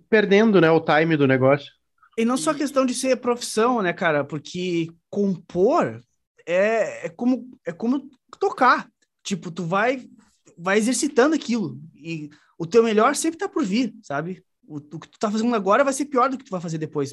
perdendo, 0.08 0.60
né, 0.60 0.70
o 0.70 0.80
time 0.80 1.16
do 1.16 1.26
negócio. 1.26 1.70
E 2.16 2.24
não 2.24 2.36
só 2.36 2.54
questão 2.54 2.86
de 2.86 2.94
ser 2.94 3.16
profissão, 3.16 3.82
né, 3.82 3.92
cara? 3.92 4.24
Porque 4.24 4.88
compor 5.10 6.00
é, 6.46 7.06
é 7.06 7.08
como 7.10 7.48
é 7.66 7.72
como 7.72 8.08
tocar. 8.38 8.88
Tipo, 9.22 9.50
tu 9.50 9.64
vai 9.64 10.08
vai 10.56 10.78
exercitando 10.78 11.34
aquilo 11.34 11.78
e 11.94 12.28
o 12.58 12.66
teu 12.66 12.82
melhor 12.82 13.14
sempre 13.16 13.38
tá 13.38 13.48
por 13.48 13.64
vir, 13.64 13.94
sabe? 14.02 14.44
O, 14.70 14.76
o 14.76 15.00
que 15.00 15.08
tu 15.08 15.18
tá 15.18 15.28
fazendo 15.30 15.52
agora 15.54 15.82
vai 15.82 15.92
ser 15.92 16.04
pior 16.04 16.30
do 16.30 16.38
que 16.38 16.44
tu 16.44 16.50
vai 16.50 16.60
fazer 16.60 16.78
depois. 16.78 17.12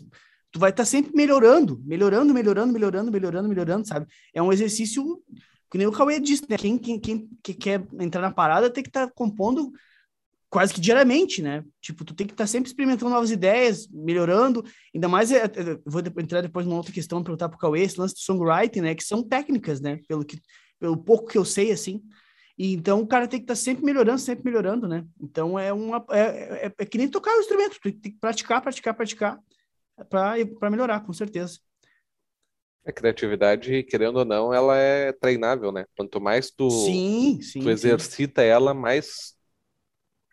Tu 0.52 0.60
vai 0.60 0.70
estar 0.70 0.84
tá 0.84 0.86
sempre 0.86 1.12
melhorando, 1.16 1.82
melhorando, 1.84 2.34
melhorando, 2.34 2.72
melhorando, 2.72 3.12
melhorando, 3.12 3.50
melhorando, 3.50 3.88
sabe? 3.88 4.06
É 4.34 4.42
um 4.42 4.54
exercício 4.54 5.22
que 5.72 5.78
nem 5.78 5.88
o 5.88 5.92
Cauê 5.92 6.20
disse, 6.20 6.46
né? 6.48 6.56
Quem, 6.56 6.78
quem, 6.78 7.00
quem, 7.00 7.30
quem 7.44 7.56
quer 7.56 7.88
entrar 8.00 8.22
na 8.22 8.32
parada 8.32 8.70
tem 8.70 8.84
que 8.84 8.90
estar 8.90 9.08
tá 9.08 9.14
compondo 9.14 9.72
quase 10.50 10.74
que 10.74 10.80
diariamente, 10.80 11.42
né? 11.42 11.64
Tipo, 11.82 12.06
tu 12.06 12.14
tem 12.14 12.28
que 12.28 12.34
estar 12.34 12.44
tá 12.44 12.48
sempre 12.48 12.70
experimentando 12.70 13.12
novas 13.12 13.32
ideias, 13.32 13.88
melhorando. 13.90 14.64
Ainda 14.94 15.08
mais, 15.08 15.32
é, 15.32 15.46
é, 15.46 15.80
vou 15.84 16.02
entrar 16.20 16.42
depois 16.42 16.66
numa 16.66 16.78
outra 16.78 16.94
questão, 16.94 17.24
perguntar 17.24 17.50
pro 17.50 17.58
Cauê, 17.58 17.82
esse 17.82 18.00
lance 18.00 18.14
do 18.14 18.20
songwriting, 18.20 18.82
né? 18.82 18.96
Que 18.96 19.04
são 19.04 19.24
técnicas, 19.24 19.82
né? 19.82 20.00
Pelo, 20.08 20.24
que, 20.24 20.40
pelo 20.80 20.96
pouco 20.96 21.28
que 21.28 21.38
eu 21.38 21.44
sei, 21.44 21.72
assim. 21.72 22.02
E, 22.58 22.74
então, 22.74 23.02
o 23.02 23.08
cara 23.08 23.28
tem 23.28 23.40
que 23.40 23.44
estar 23.44 23.54
tá 23.54 23.60
sempre 23.60 23.86
melhorando, 23.86 24.20
sempre 24.20 24.44
melhorando, 24.46 24.88
né? 24.88 25.06
Então, 25.22 25.60
é 25.60 25.72
uma... 25.72 26.04
É, 26.10 26.66
é, 26.66 26.74
é 26.78 26.86
que 26.86 26.98
nem 26.98 27.08
tocar 27.08 27.38
o 27.38 27.40
instrumento. 27.40 27.80
Tu 27.80 27.92
tem 27.92 28.12
que 28.12 28.20
praticar, 28.20 28.62
praticar, 28.62 28.96
praticar 28.96 29.40
para 30.10 30.70
melhorar, 30.70 31.02
com 31.02 31.14
certeza. 31.14 31.60
A 32.86 32.92
criatividade, 32.92 33.84
querendo 33.84 34.18
ou 34.20 34.26
não, 34.26 34.54
ela 34.54 34.78
é 34.78 35.12
treinável, 35.12 35.72
né? 35.72 35.86
Quanto 35.96 36.22
mais 36.22 36.50
tu, 36.50 36.70
sim, 36.70 37.40
sim, 37.42 37.60
tu 37.60 37.70
exercita 37.70 38.42
sim. 38.42 38.48
ela, 38.48 38.74
mais, 38.74 39.36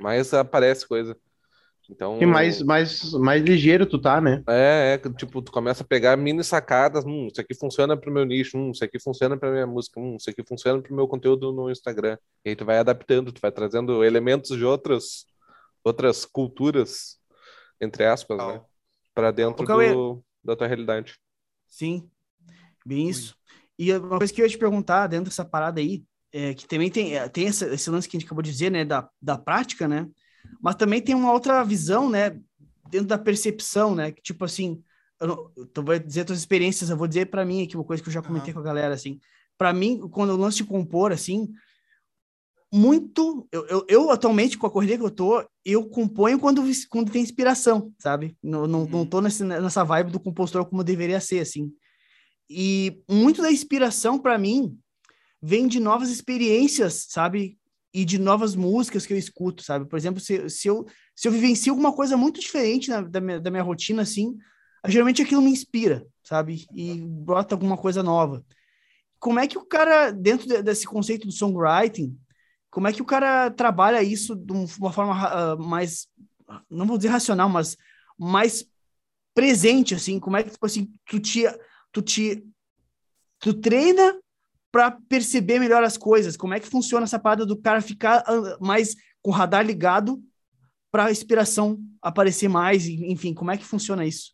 mais 0.00 0.32
aparece 0.32 0.86
coisa. 0.86 1.18
Então, 1.90 2.20
e 2.20 2.26
mais, 2.26 2.62
mais, 2.62 3.12
mais 3.12 3.42
ligeiro 3.42 3.86
tu 3.86 3.98
tá, 4.00 4.20
né? 4.20 4.42
É, 4.48 4.94
é, 4.94 5.10
tipo, 5.12 5.42
tu 5.42 5.52
começa 5.52 5.82
a 5.82 5.86
pegar 5.86 6.16
mini 6.16 6.42
sacadas, 6.42 7.04
hum, 7.04 7.26
isso 7.26 7.40
aqui 7.40 7.54
funciona 7.54 7.96
pro 7.96 8.12
meu 8.12 8.24
nicho, 8.24 8.56
hum, 8.56 8.70
isso 8.70 8.84
aqui 8.84 8.98
funciona 8.98 9.36
pra 9.36 9.50
minha 9.50 9.66
música, 9.66 10.00
hum, 10.00 10.16
isso 10.16 10.30
aqui 10.30 10.42
funciona 10.46 10.80
pro 10.80 10.94
meu 10.94 11.06
conteúdo 11.06 11.52
no 11.52 11.70
Instagram. 11.70 12.16
E 12.44 12.50
aí 12.50 12.56
tu 12.56 12.64
vai 12.64 12.78
adaptando, 12.78 13.32
tu 13.32 13.40
vai 13.40 13.52
trazendo 13.52 14.02
elementos 14.02 14.56
de 14.56 14.64
outras, 14.64 15.26
outras 15.82 16.24
culturas, 16.24 17.18
entre 17.80 18.04
aspas, 18.04 18.38
oh. 18.40 18.52
né? 18.52 18.62
Pra 19.14 19.30
dentro 19.30 19.64
do, 19.64 20.24
da 20.42 20.56
tua 20.56 20.66
realidade. 20.66 21.18
Sim, 21.68 22.08
Bem 22.84 23.08
isso. 23.08 23.34
E 23.78 23.92
uma 23.92 24.18
coisa 24.18 24.32
que 24.32 24.40
eu 24.40 24.44
ia 24.44 24.50
te 24.50 24.58
perguntar, 24.58 25.06
dentro 25.06 25.26
dessa 25.26 25.44
parada 25.44 25.80
aí, 25.80 26.04
é 26.32 26.52
que 26.52 26.66
também 26.66 26.90
tem, 26.90 27.16
é, 27.16 27.28
tem 27.28 27.46
esse, 27.46 27.64
esse, 27.66 27.90
lance 27.90 28.08
que 28.08 28.16
a 28.16 28.20
gente 28.20 28.26
acabou 28.26 28.42
de 28.42 28.50
dizer, 28.50 28.70
né, 28.70 28.84
da, 28.84 29.08
da 29.20 29.38
prática, 29.38 29.88
né? 29.88 30.08
Mas 30.60 30.74
também 30.76 31.00
tem 31.00 31.14
uma 31.14 31.32
outra 31.32 31.62
visão, 31.64 32.08
né, 32.08 32.38
dentro 32.90 33.06
da 33.06 33.18
percepção, 33.18 33.94
né? 33.94 34.12
Que 34.12 34.22
tipo 34.22 34.44
assim, 34.44 34.82
eu, 35.20 35.26
não, 35.26 35.50
eu 35.56 35.82
vou 35.82 35.98
dizer 35.98 36.24
tuas 36.24 36.38
experiências, 36.38 36.90
eu 36.90 36.96
vou 36.96 37.08
dizer 37.08 37.26
para 37.26 37.44
mim 37.44 37.62
aqui 37.62 37.76
uma 37.76 37.84
coisa 37.84 38.02
que 38.02 38.08
eu 38.08 38.12
já 38.12 38.22
comentei 38.22 38.50
uhum. 38.52 38.54
com 38.54 38.60
a 38.60 38.64
galera, 38.64 38.94
assim. 38.94 39.20
Para 39.56 39.72
mim, 39.72 40.00
quando 40.10 40.30
eu 40.30 40.36
lance 40.36 40.56
de 40.58 40.64
compor, 40.64 41.12
assim, 41.12 41.48
muito. 42.72 43.46
Eu, 43.52 43.66
eu, 43.66 43.86
eu, 43.88 44.10
atualmente, 44.10 44.58
com 44.58 44.66
a 44.66 44.70
corrida 44.70 44.98
que 44.98 45.04
eu 45.04 45.10
tô, 45.10 45.44
eu 45.64 45.88
componho 45.88 46.40
quando, 46.40 46.62
quando 46.90 47.12
tem 47.12 47.22
inspiração, 47.22 47.92
sabe? 47.98 48.36
Não, 48.42 48.66
não, 48.66 48.80
uhum. 48.80 48.88
não 48.88 49.06
tô 49.06 49.20
nesse, 49.20 49.44
nessa 49.44 49.84
vibe 49.84 50.10
do 50.10 50.20
compositor 50.20 50.64
como 50.64 50.82
deveria 50.82 51.20
ser, 51.20 51.40
assim. 51.40 51.72
E 52.50 53.02
muito 53.08 53.40
da 53.40 53.50
inspiração 53.50 54.18
para 54.18 54.36
mim 54.36 54.76
vem 55.40 55.68
de 55.68 55.78
novas 55.78 56.10
experiências, 56.10 57.06
sabe? 57.08 57.58
E 57.94 58.04
de 58.04 58.18
novas 58.18 58.56
músicas 58.56 59.06
que 59.06 59.12
eu 59.12 59.16
escuto, 59.16 59.62
sabe? 59.62 59.86
Por 59.86 59.96
exemplo, 59.96 60.20
se, 60.20 60.50
se, 60.50 60.66
eu, 60.66 60.84
se 61.14 61.28
eu 61.28 61.32
vivencio 61.32 61.72
alguma 61.72 61.92
coisa 61.92 62.16
muito 62.16 62.40
diferente 62.40 62.90
na, 62.90 63.00
da, 63.00 63.20
minha, 63.20 63.40
da 63.40 63.50
minha 63.50 63.62
rotina, 63.62 64.02
assim, 64.02 64.36
geralmente 64.88 65.22
aquilo 65.22 65.40
me 65.40 65.50
inspira, 65.50 66.04
sabe? 66.22 66.66
E 66.74 67.00
brota 67.00 67.54
alguma 67.54 67.76
coisa 67.76 68.02
nova. 68.02 68.44
Como 69.20 69.38
é 69.38 69.46
que 69.46 69.56
o 69.56 69.64
cara, 69.64 70.10
dentro 70.10 70.48
de, 70.48 70.60
desse 70.60 70.86
conceito 70.86 71.26
do 71.26 71.32
songwriting, 71.32 72.18
como 72.68 72.88
é 72.88 72.92
que 72.92 73.00
o 73.00 73.06
cara 73.06 73.50
trabalha 73.52 74.02
isso 74.02 74.34
de 74.34 74.52
uma 74.52 74.92
forma 74.92 75.54
uh, 75.54 75.62
mais, 75.62 76.08
não 76.68 76.86
vou 76.86 76.96
dizer 76.96 77.10
racional, 77.10 77.48
mas 77.48 77.76
mais 78.18 78.66
presente, 79.32 79.94
assim? 79.94 80.18
Como 80.18 80.36
é 80.36 80.42
que, 80.42 80.50
tipo 80.50 80.66
assim, 80.66 80.92
tu 81.06 81.20
te 81.20 81.44
tu 81.92 82.02
te 82.02 82.44
tu 83.38 83.54
treina 83.54 84.18
para 84.74 84.90
perceber 84.90 85.60
melhor 85.60 85.84
as 85.84 85.96
coisas. 85.96 86.36
Como 86.36 86.52
é 86.52 86.58
que 86.58 86.66
funciona 86.66 87.04
essa 87.04 87.16
parada 87.16 87.46
do 87.46 87.56
cara 87.56 87.80
ficar 87.80 88.24
ah, 88.26 88.58
mais 88.60 88.96
com 89.22 89.30
o 89.30 89.32
radar 89.32 89.64
ligado 89.64 90.20
para 90.90 91.04
a 91.04 91.12
inspiração 91.12 91.78
aparecer 92.02 92.48
mais, 92.48 92.84
enfim, 92.84 93.32
como 93.32 93.52
é 93.52 93.56
que 93.56 93.64
funciona 93.64 94.04
isso? 94.04 94.32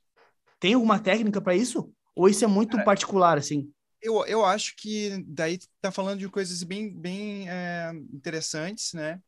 Tem 0.58 0.72
alguma 0.72 0.98
técnica 0.98 1.42
para 1.42 1.54
isso? 1.54 1.92
Ou 2.16 2.26
isso 2.26 2.42
é 2.42 2.48
muito 2.48 2.72
cara, 2.72 2.84
particular 2.84 3.36
assim? 3.36 3.70
Eu, 4.00 4.24
eu 4.24 4.42
acho 4.42 4.74
que 4.78 5.22
daí 5.26 5.58
tá 5.78 5.90
falando 5.90 6.20
de 6.20 6.28
coisas 6.30 6.62
bem, 6.62 6.90
bem 6.90 7.46
é, 7.46 7.92
interessantes, 8.10 8.94
né? 8.94 9.20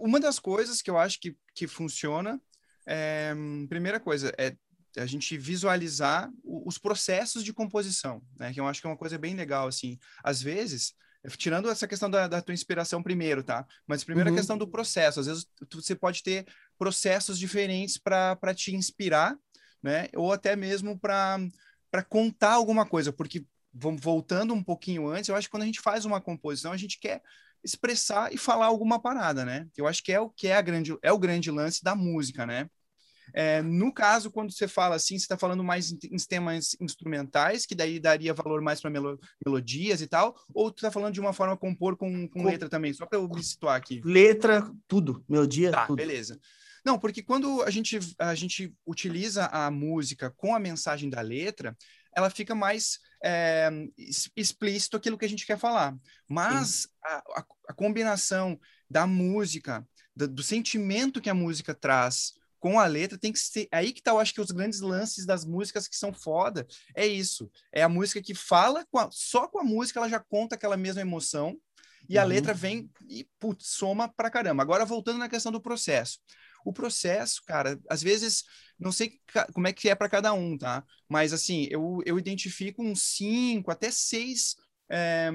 Uma 0.00 0.18
das 0.18 0.40
coisas 0.40 0.82
que 0.82 0.90
eu 0.90 0.98
acho 0.98 1.20
que, 1.20 1.36
que 1.54 1.68
funciona, 1.68 2.40
é, 2.88 3.32
primeira 3.68 4.00
coisa, 4.00 4.34
é 4.36 4.56
a 4.96 5.06
gente 5.06 5.36
visualizar 5.36 6.30
os 6.42 6.78
processos 6.78 7.44
de 7.44 7.52
composição, 7.52 8.22
né? 8.38 8.52
Que 8.52 8.60
eu 8.60 8.66
acho 8.66 8.80
que 8.80 8.86
é 8.86 8.90
uma 8.90 8.96
coisa 8.96 9.18
bem 9.18 9.34
legal, 9.34 9.66
assim. 9.66 9.98
Às 10.22 10.40
vezes, 10.40 10.94
tirando 11.36 11.68
essa 11.68 11.88
questão 11.88 12.10
da, 12.10 12.28
da 12.28 12.42
tua 12.42 12.54
inspiração 12.54 13.02
primeiro, 13.02 13.42
tá? 13.42 13.66
Mas 13.86 14.04
primeiro 14.04 14.30
uhum. 14.30 14.36
a 14.36 14.38
questão 14.38 14.58
do 14.58 14.68
processo. 14.68 15.20
Às 15.20 15.26
vezes 15.26 15.46
tu, 15.68 15.80
você 15.80 15.94
pode 15.94 16.22
ter 16.22 16.46
processos 16.78 17.38
diferentes 17.38 17.98
para 17.98 18.54
te 18.54 18.74
inspirar, 18.74 19.36
né? 19.82 20.08
Ou 20.14 20.32
até 20.32 20.54
mesmo 20.54 20.98
para 20.98 21.38
contar 22.08 22.52
alguma 22.52 22.86
coisa, 22.86 23.12
porque 23.12 23.44
vamos 23.72 24.00
voltando 24.00 24.54
um 24.54 24.62
pouquinho 24.62 25.08
antes, 25.08 25.28
eu 25.28 25.34
acho 25.34 25.48
que 25.48 25.50
quando 25.50 25.64
a 25.64 25.66
gente 25.66 25.80
faz 25.80 26.04
uma 26.04 26.20
composição, 26.20 26.70
a 26.70 26.76
gente 26.76 27.00
quer 27.00 27.20
expressar 27.64 28.32
e 28.32 28.36
falar 28.36 28.66
alguma 28.66 29.00
parada, 29.00 29.44
né? 29.44 29.66
Eu 29.76 29.86
acho 29.86 30.02
que 30.02 30.12
é 30.12 30.20
o 30.20 30.28
que 30.28 30.48
é 30.48 30.54
a 30.54 30.60
grande 30.60 30.96
é 31.02 31.10
o 31.10 31.18
grande 31.18 31.50
lance 31.50 31.82
da 31.82 31.94
música, 31.94 32.46
né? 32.46 32.68
É, 33.34 33.60
no 33.62 33.92
caso, 33.92 34.30
quando 34.30 34.52
você 34.52 34.68
fala 34.68 34.94
assim, 34.94 35.18
você 35.18 35.24
está 35.24 35.36
falando 35.36 35.64
mais 35.64 35.90
em, 35.90 36.16
temas 36.28 36.76
instrumentais, 36.80 37.66
que 37.66 37.74
daí 37.74 37.98
daria 37.98 38.32
valor 38.32 38.62
mais 38.62 38.80
para 38.80 38.90
melo, 38.90 39.18
melodias 39.44 40.00
e 40.00 40.06
tal, 40.06 40.36
ou 40.54 40.70
tu 40.70 40.78
está 40.78 40.90
falando 40.90 41.14
de 41.14 41.20
uma 41.20 41.32
forma 41.32 41.56
compor 41.56 41.96
com, 41.96 42.28
com, 42.28 42.42
com 42.42 42.44
letra 42.44 42.68
também? 42.68 42.92
Só 42.92 43.06
para 43.06 43.18
eu 43.18 43.28
me 43.28 43.42
situar 43.42 43.76
aqui. 43.76 44.00
Letra, 44.04 44.70
tudo. 44.86 45.24
Melodia, 45.28 45.72
tá, 45.72 45.86
tudo. 45.86 45.96
beleza. 45.96 46.38
Não, 46.84 46.98
porque 46.98 47.22
quando 47.22 47.62
a 47.62 47.70
gente, 47.70 47.98
a 48.18 48.34
gente 48.34 48.72
utiliza 48.86 49.46
a 49.46 49.70
música 49.70 50.30
com 50.30 50.54
a 50.54 50.60
mensagem 50.60 51.10
da 51.10 51.20
letra, 51.20 51.76
ela 52.14 52.30
fica 52.30 52.54
mais 52.54 53.00
é, 53.24 53.70
explícito 54.36 54.96
aquilo 54.96 55.18
que 55.18 55.24
a 55.24 55.28
gente 55.28 55.46
quer 55.46 55.58
falar. 55.58 55.96
Mas 56.28 56.86
a, 57.02 57.16
a, 57.16 57.44
a, 57.70 57.74
combinação 57.74 58.60
da 58.88 59.06
música, 59.06 59.84
do, 60.14 60.28
do 60.28 60.42
sentimento 60.42 61.20
que 61.20 61.30
a 61.30 61.34
música 61.34 61.74
traz 61.74 62.34
com 62.64 62.80
a 62.80 62.86
letra 62.86 63.18
tem 63.18 63.30
que 63.30 63.38
ser. 63.38 63.68
Aí 63.70 63.92
que 63.92 64.02
tá, 64.02 64.12
eu 64.12 64.18
acho 64.18 64.32
que 64.32 64.40
os 64.40 64.50
grandes 64.50 64.80
lances 64.80 65.26
das 65.26 65.44
músicas 65.44 65.86
que 65.86 65.94
são 65.94 66.14
foda 66.14 66.66
é 66.96 67.06
isso. 67.06 67.50
É 67.70 67.82
a 67.82 67.90
música 67.90 68.22
que 68.22 68.34
fala, 68.34 68.86
com 68.90 68.98
a, 68.98 69.10
só 69.12 69.46
com 69.46 69.60
a 69.60 69.62
música 69.62 70.00
ela 70.00 70.08
já 70.08 70.18
conta 70.18 70.54
aquela 70.54 70.74
mesma 70.74 71.02
emoção, 71.02 71.58
e 72.08 72.16
uhum. 72.16 72.22
a 72.22 72.24
letra 72.24 72.54
vem 72.54 72.90
e 73.06 73.28
putz, 73.38 73.66
soma 73.66 74.08
pra 74.08 74.30
caramba. 74.30 74.62
Agora, 74.62 74.86
voltando 74.86 75.18
na 75.18 75.28
questão 75.28 75.52
do 75.52 75.60
processo. 75.60 76.20
O 76.64 76.72
processo, 76.72 77.42
cara, 77.46 77.78
às 77.86 78.02
vezes, 78.02 78.44
não 78.78 78.90
sei 78.90 79.20
como 79.52 79.68
é 79.68 79.72
que 79.74 79.90
é 79.90 79.94
para 79.94 80.08
cada 80.08 80.32
um, 80.32 80.56
tá? 80.56 80.82
Mas, 81.06 81.34
assim, 81.34 81.68
eu, 81.70 82.00
eu 82.06 82.18
identifico 82.18 82.82
uns 82.82 83.02
cinco 83.02 83.70
até 83.70 83.90
seis 83.90 84.56
é, 84.88 85.30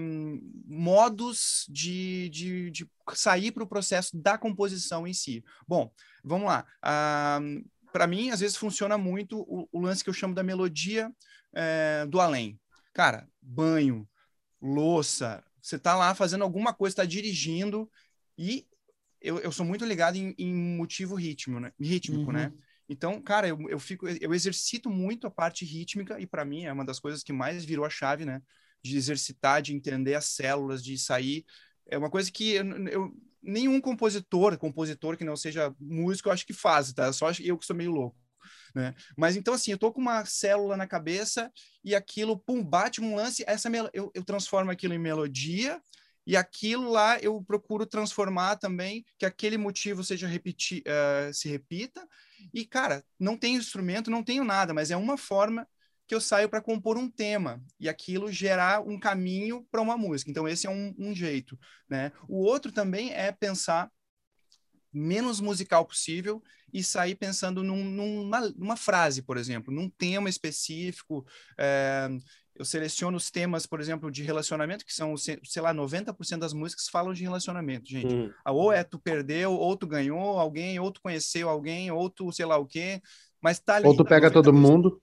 modos 0.65 1.65
de, 1.70 2.29
de, 2.29 2.72
de 2.72 2.89
sair 3.13 3.51
para 3.51 3.63
o 3.63 3.68
processo 3.68 4.18
da 4.18 4.38
composição 4.38 5.08
em 5.08 5.13
si. 5.13 5.44
Bom, 5.68 5.91
vamos 6.24 6.48
lá. 6.48 6.65
Ah, 6.82 7.39
para 7.91 8.08
mim, 8.08 8.29
às 8.29 8.39
vezes 8.39 8.58
funciona 8.58 8.98
muito 8.98 9.39
o, 9.39 9.68
o, 9.72 9.82
lance 9.82 10.03
que 10.03 10.10
eu 10.10 10.13
chamo 10.13 10.36
da 10.36 10.44
melodia 10.44 11.12
é, 11.53 12.06
do 12.08 12.20
além. 12.20 12.60
Cara, 12.94 13.27
banho, 13.41 14.08
louça, 14.62 15.44
você 15.62 15.75
está 15.75 15.96
lá 15.96 16.13
fazendo 16.13 16.44
alguma 16.44 16.74
coisa, 16.74 16.94
está 16.94 17.06
dirigindo 17.06 17.89
e 18.38 18.68
eu, 19.22 19.39
eu 19.39 19.51
sou 19.51 19.65
muito 19.65 19.86
ligado 19.86 20.15
em, 20.15 20.34
em 20.38 20.53
motivo 20.53 21.15
ritmo, 21.15 21.60
né? 21.60 21.74
rítmico, 21.79 22.32
né? 22.32 22.46
uhum. 22.46 22.51
né? 22.51 22.63
Então, 22.88 23.22
cara, 23.22 23.48
eu, 23.48 23.70
eu 23.70 23.79
fico, 23.79 24.08
eu 24.08 24.34
exercito 24.34 24.89
muito 24.89 25.27
a 25.27 25.32
parte 25.32 25.63
rítmica 25.63 26.20
e 26.20 26.25
para 26.25 26.44
mim 26.44 26.65
é 26.65 26.74
uma 26.74 26.86
das 26.86 27.00
coisas 27.00 27.22
que 27.22 27.32
mais 27.32 27.63
virou 27.63 27.86
a 27.86 27.89
chave, 27.89 28.25
né? 28.25 28.41
De 28.81 28.98
exercitar, 28.98 29.62
de 29.62 29.74
entender 29.74 30.15
as 30.15 30.25
células, 30.25 30.83
de 30.83 30.98
sair. 30.98 31.45
É 31.86 31.98
uma 31.98 32.09
coisa 32.09 32.31
que 32.31 32.53
eu, 32.53 32.88
eu 32.88 33.13
nenhum 33.41 33.79
compositor, 33.79 34.57
compositor 34.57 35.17
que 35.17 35.24
não 35.24 35.36
seja 35.36 35.74
músico, 35.79 36.29
eu 36.29 36.33
acho 36.33 36.45
que 36.45 36.53
faz, 36.53 36.91
tá? 36.93 37.12
Só 37.13 37.31
eu 37.39 37.57
que 37.57 37.65
sou 37.65 37.75
meio 37.75 37.91
louco. 37.91 38.17
Né? 38.74 38.93
Mas 39.17 39.36
então, 39.36 39.53
assim, 39.53 39.71
eu 39.71 39.77
tô 39.77 39.91
com 39.91 40.01
uma 40.01 40.25
célula 40.25 40.77
na 40.77 40.88
cabeça 40.88 41.51
e 41.83 41.95
aquilo, 41.95 42.38
pum, 42.38 42.63
bate 42.63 43.01
um 43.01 43.15
lance, 43.15 43.43
essa 43.48 43.69
eu, 43.93 44.12
eu 44.13 44.24
transformo 44.24 44.71
aquilo 44.71 44.93
em 44.93 45.00
melodia 45.00 45.81
e 46.25 46.38
aquilo 46.38 46.91
lá 46.91 47.17
eu 47.19 47.41
procuro 47.41 47.86
transformar 47.86 48.57
também, 48.57 49.03
que 49.17 49.25
aquele 49.25 49.57
motivo 49.57 50.03
seja 50.03 50.27
repetir, 50.27 50.83
uh, 50.83 51.33
se 51.33 51.50
repita. 51.50 52.07
E, 52.53 52.65
cara, 52.65 53.03
não 53.19 53.36
tenho 53.36 53.57
instrumento, 53.57 54.12
não 54.12 54.24
tenho 54.24 54.43
nada, 54.43 54.74
mas 54.74 54.91
é 54.91 54.98
uma 54.98 55.17
forma 55.17 55.67
que 56.10 56.16
eu 56.16 56.20
saio 56.20 56.50
para 56.50 56.60
compor 56.60 56.98
um 56.98 57.08
tema 57.08 57.62
e 57.80 57.88
aquilo 57.88 58.32
gerar 58.32 58.82
um 58.82 59.00
caminho 59.00 59.63
para 59.70 59.80
uma 59.80 59.96
música. 59.96 60.32
Então, 60.32 60.48
esse 60.48 60.66
é 60.66 60.70
um, 60.70 60.92
um, 60.98 61.13
jeito. 61.13 61.56
Né? 61.88 62.12
O 62.28 62.44
outro 62.44 62.72
também 62.72 63.13
é 63.13 63.32
pensar 63.32 63.92
menos 64.92 65.39
musical 65.39 65.86
possível 65.86 66.42
e 66.74 66.84
sair 66.84 67.13
pensando 67.13 67.62
num, 67.62 67.84
numa, 67.86 68.42
numa, 68.58 68.75
frase, 68.75 69.22
por 69.22 69.38
exemplo, 69.38 69.72
num 69.72 69.88
tema 69.88 70.28
específico. 70.30 71.24
É, 71.56 72.10
eu 72.56 72.66
seleciono 72.66 73.16
os 73.16 73.30
temas, 73.30 73.68
por 73.68 73.80
exemplo, 73.80 74.10
de 74.10 74.24
relacionamento, 74.24 74.84
que 74.84 74.94
são, 74.94 75.16
sei 75.16 75.62
lá, 75.62 75.72
90% 75.75 76.39
das 76.39 76.54
músicas 76.54 76.89
falam 76.89 77.13
de 77.13 77.22
relacionamento, 77.22 77.88
gente. 77.88 78.16
Hum. 78.16 78.34
Ou 78.48 78.74
é 78.74 78.84
tu 78.84 78.98
perdeu, 78.98 79.54
ou 79.54 79.78
tu 79.78 79.86
ganhou 79.86 80.39
alguém, 80.39 80.80
ou 80.80 80.92
tu 80.92 81.01
conheceu 81.04 81.48
alguém, 81.50 81.92
ou 81.92 82.10
tu 82.10 82.32
sei 82.32 82.48
lá 82.48 82.58
o 82.58 82.66
quê. 82.66 83.00
Mas 83.39 83.60
tá 83.60 83.75
ali. 83.75 83.86
Ou 83.86 83.96
tu 83.96 84.04
pega 84.04 84.32
todo 84.32 84.51
mundo. 84.51 85.00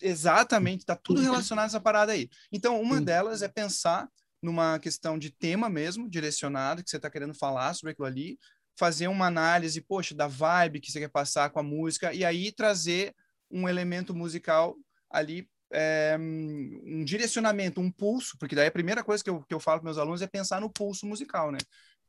Exatamente, 0.00 0.84
tá 0.84 0.94
tudo 0.94 1.20
relacionado 1.20 1.64
a 1.64 1.66
essa 1.66 1.80
parada 1.80 2.12
aí. 2.12 2.28
Então, 2.52 2.80
uma 2.80 3.00
delas 3.00 3.42
é 3.42 3.48
pensar 3.48 4.08
numa 4.42 4.78
questão 4.78 5.18
de 5.18 5.30
tema 5.30 5.68
mesmo, 5.70 6.10
direcionado, 6.10 6.82
que 6.82 6.90
você 6.90 6.96
está 6.96 7.08
querendo 7.08 7.34
falar 7.34 7.72
sobre 7.74 7.92
aquilo 7.92 8.06
ali, 8.06 8.38
fazer 8.76 9.06
uma 9.06 9.26
análise, 9.26 9.80
poxa, 9.80 10.14
da 10.14 10.26
vibe 10.26 10.80
que 10.80 10.90
você 10.90 11.00
quer 11.00 11.10
passar 11.10 11.50
com 11.50 11.60
a 11.60 11.62
música, 11.62 12.12
e 12.12 12.24
aí 12.24 12.50
trazer 12.50 13.14
um 13.50 13.68
elemento 13.68 14.14
musical 14.14 14.76
ali 15.10 15.48
é, 15.72 16.16
um 16.18 17.02
direcionamento, 17.04 17.80
um 17.80 17.90
pulso, 17.90 18.36
porque 18.38 18.54
daí 18.54 18.66
a 18.66 18.72
primeira 18.72 19.02
coisa 19.02 19.24
que 19.24 19.30
eu, 19.30 19.42
que 19.42 19.54
eu 19.54 19.60
falo 19.60 19.80
para 19.80 19.86
meus 19.86 19.98
alunos 19.98 20.22
é 20.22 20.26
pensar 20.26 20.60
no 20.60 20.70
pulso 20.70 21.06
musical, 21.06 21.50
né? 21.50 21.58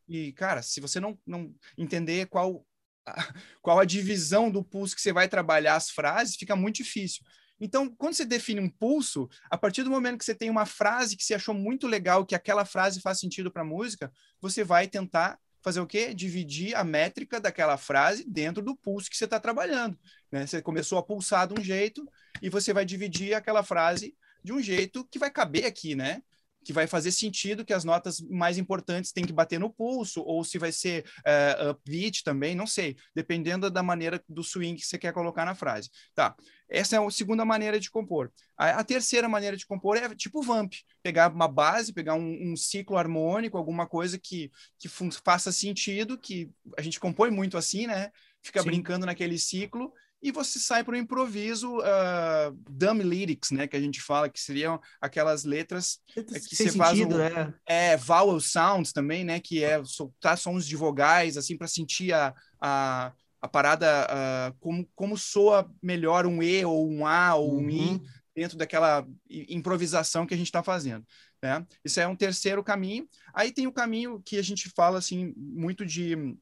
E, 0.07 0.33
cara, 0.33 0.61
se 0.61 0.81
você 0.81 0.99
não, 0.99 1.17
não 1.25 1.53
entender 1.77 2.27
qual 2.27 2.65
a, 3.05 3.13
qual 3.61 3.79
a 3.79 3.85
divisão 3.85 4.51
do 4.51 4.63
pulso 4.63 4.95
que 4.95 5.01
você 5.01 5.13
vai 5.13 5.27
trabalhar 5.27 5.75
as 5.75 5.89
frases, 5.89 6.35
fica 6.35 6.55
muito 6.55 6.77
difícil. 6.77 7.23
Então, 7.59 7.89
quando 7.89 8.13
você 8.13 8.25
define 8.25 8.59
um 8.59 8.69
pulso, 8.69 9.29
a 9.49 9.57
partir 9.57 9.83
do 9.83 9.89
momento 9.89 10.17
que 10.17 10.25
você 10.25 10.35
tem 10.35 10.49
uma 10.49 10.65
frase 10.65 11.15
que 11.15 11.23
você 11.23 11.35
achou 11.35 11.55
muito 11.55 11.87
legal, 11.87 12.25
que 12.25 12.35
aquela 12.35 12.65
frase 12.65 12.99
faz 12.99 13.19
sentido 13.19 13.51
para 13.51 13.61
a 13.61 13.65
música, 13.65 14.11
você 14.41 14.63
vai 14.63 14.87
tentar 14.87 15.39
fazer 15.61 15.79
o 15.79 15.87
quê? 15.87 16.13
Dividir 16.13 16.75
a 16.75 16.83
métrica 16.83 17.39
daquela 17.39 17.77
frase 17.77 18.25
dentro 18.27 18.61
do 18.61 18.75
pulso 18.75 19.09
que 19.09 19.15
você 19.15 19.23
está 19.23 19.39
trabalhando. 19.39 19.97
Né? 20.29 20.45
Você 20.45 20.61
começou 20.61 20.97
a 20.97 21.03
pulsar 21.03 21.47
de 21.47 21.59
um 21.59 21.63
jeito 21.63 22.05
e 22.41 22.49
você 22.49 22.73
vai 22.73 22.83
dividir 22.83 23.33
aquela 23.33 23.63
frase 23.63 24.13
de 24.43 24.51
um 24.51 24.61
jeito 24.61 25.07
que 25.09 25.17
vai 25.17 25.31
caber 25.31 25.65
aqui, 25.65 25.95
né? 25.95 26.21
Que 26.63 26.73
vai 26.73 26.87
fazer 26.87 27.11
sentido 27.11 27.65
que 27.65 27.73
as 27.73 27.83
notas 27.83 28.19
mais 28.21 28.57
importantes 28.57 29.11
têm 29.11 29.25
que 29.25 29.33
bater 29.33 29.59
no 29.59 29.69
pulso, 29.69 30.21
ou 30.21 30.43
se 30.43 30.57
vai 30.57 30.71
ser 30.71 31.05
uh, 31.19 31.71
upbeat 31.71 32.23
também, 32.23 32.55
não 32.55 32.67
sei, 32.67 32.95
dependendo 33.15 33.69
da 33.69 33.83
maneira 33.83 34.23
do 34.27 34.43
swing 34.43 34.79
que 34.79 34.85
você 34.85 34.97
quer 34.97 35.13
colocar 35.13 35.45
na 35.45 35.55
frase. 35.55 35.89
Tá, 36.15 36.35
essa 36.69 36.95
é 36.95 37.05
a 37.05 37.11
segunda 37.11 37.45
maneira 37.45 37.79
de 37.79 37.89
compor. 37.89 38.31
A, 38.57 38.79
a 38.79 38.83
terceira 38.83 39.29
maneira 39.29 39.55
de 39.57 39.65
compor 39.65 39.97
é 39.97 40.15
tipo 40.15 40.41
vamp, 40.41 40.73
pegar 41.01 41.31
uma 41.31 41.47
base, 41.47 41.93
pegar 41.93 42.15
um, 42.15 42.51
um 42.51 42.55
ciclo 42.55 42.97
harmônico, 42.97 43.57
alguma 43.57 43.85
coisa 43.85 44.17
que, 44.17 44.51
que 44.79 44.89
faça 44.89 45.51
sentido, 45.51 46.17
que 46.17 46.49
a 46.77 46.81
gente 46.81 46.99
compõe 46.99 47.29
muito 47.29 47.57
assim, 47.57 47.87
né? 47.87 48.11
Fica 48.41 48.61
Sim. 48.61 48.67
brincando 48.67 49.05
naquele 49.05 49.37
ciclo, 49.37 49.93
e 50.23 50.31
você 50.31 50.57
sai 50.57 50.85
para 50.85 50.93
o 50.93 50.97
improviso 50.97 51.79
uh, 51.79 52.57
dumb 52.69 53.03
lyrics, 53.03 53.51
né, 53.51 53.67
que 53.67 53.75
a 53.75 53.79
gente 53.79 54.01
fala, 54.01 54.29
que 54.29 54.39
seriam 54.39 54.79
aquelas 55.01 55.43
letras 55.43 55.99
que 56.07 56.55
você 56.55 56.69
sentido, 56.69 56.77
faz 56.77 56.99
um, 56.99 57.21
é. 57.21 57.53
é 57.91 57.97
vowel 57.97 58.39
sounds 58.39 58.93
também, 58.93 59.25
né, 59.25 59.41
que 59.41 59.61
é 59.61 59.83
soltar 59.83 60.37
sons 60.37 60.65
de 60.65 60.77
vogais 60.77 61.35
assim 61.35 61.57
para 61.57 61.67
sentir 61.67 62.13
a, 62.13 62.33
a, 62.61 63.11
a 63.41 63.47
parada 63.49 64.07
uh, 64.07 64.57
como 64.61 64.89
como 64.95 65.17
soa 65.17 65.69
melhor 65.81 66.25
um 66.25 66.41
e 66.41 66.63
ou 66.63 66.89
um 66.89 67.05
a 67.05 67.35
ou 67.35 67.59
um 67.59 67.69
i 67.69 67.89
uhum. 67.89 68.05
dentro 68.33 68.57
daquela 68.57 69.05
improvisação 69.29 70.25
que 70.25 70.33
a 70.33 70.37
gente 70.37 70.47
está 70.47 70.63
fazendo. 70.63 71.05
Né? 71.41 71.67
Isso 71.83 71.99
é 71.99 72.07
um 72.07 72.15
terceiro 72.15 72.63
caminho. 72.63 73.05
Aí 73.33 73.51
tem 73.51 73.67
o 73.67 73.73
caminho 73.73 74.21
que 74.23 74.37
a 74.37 74.41
gente 74.41 74.69
fala 74.69 74.99
assim 74.99 75.33
muito 75.35 75.85
de 75.85 76.37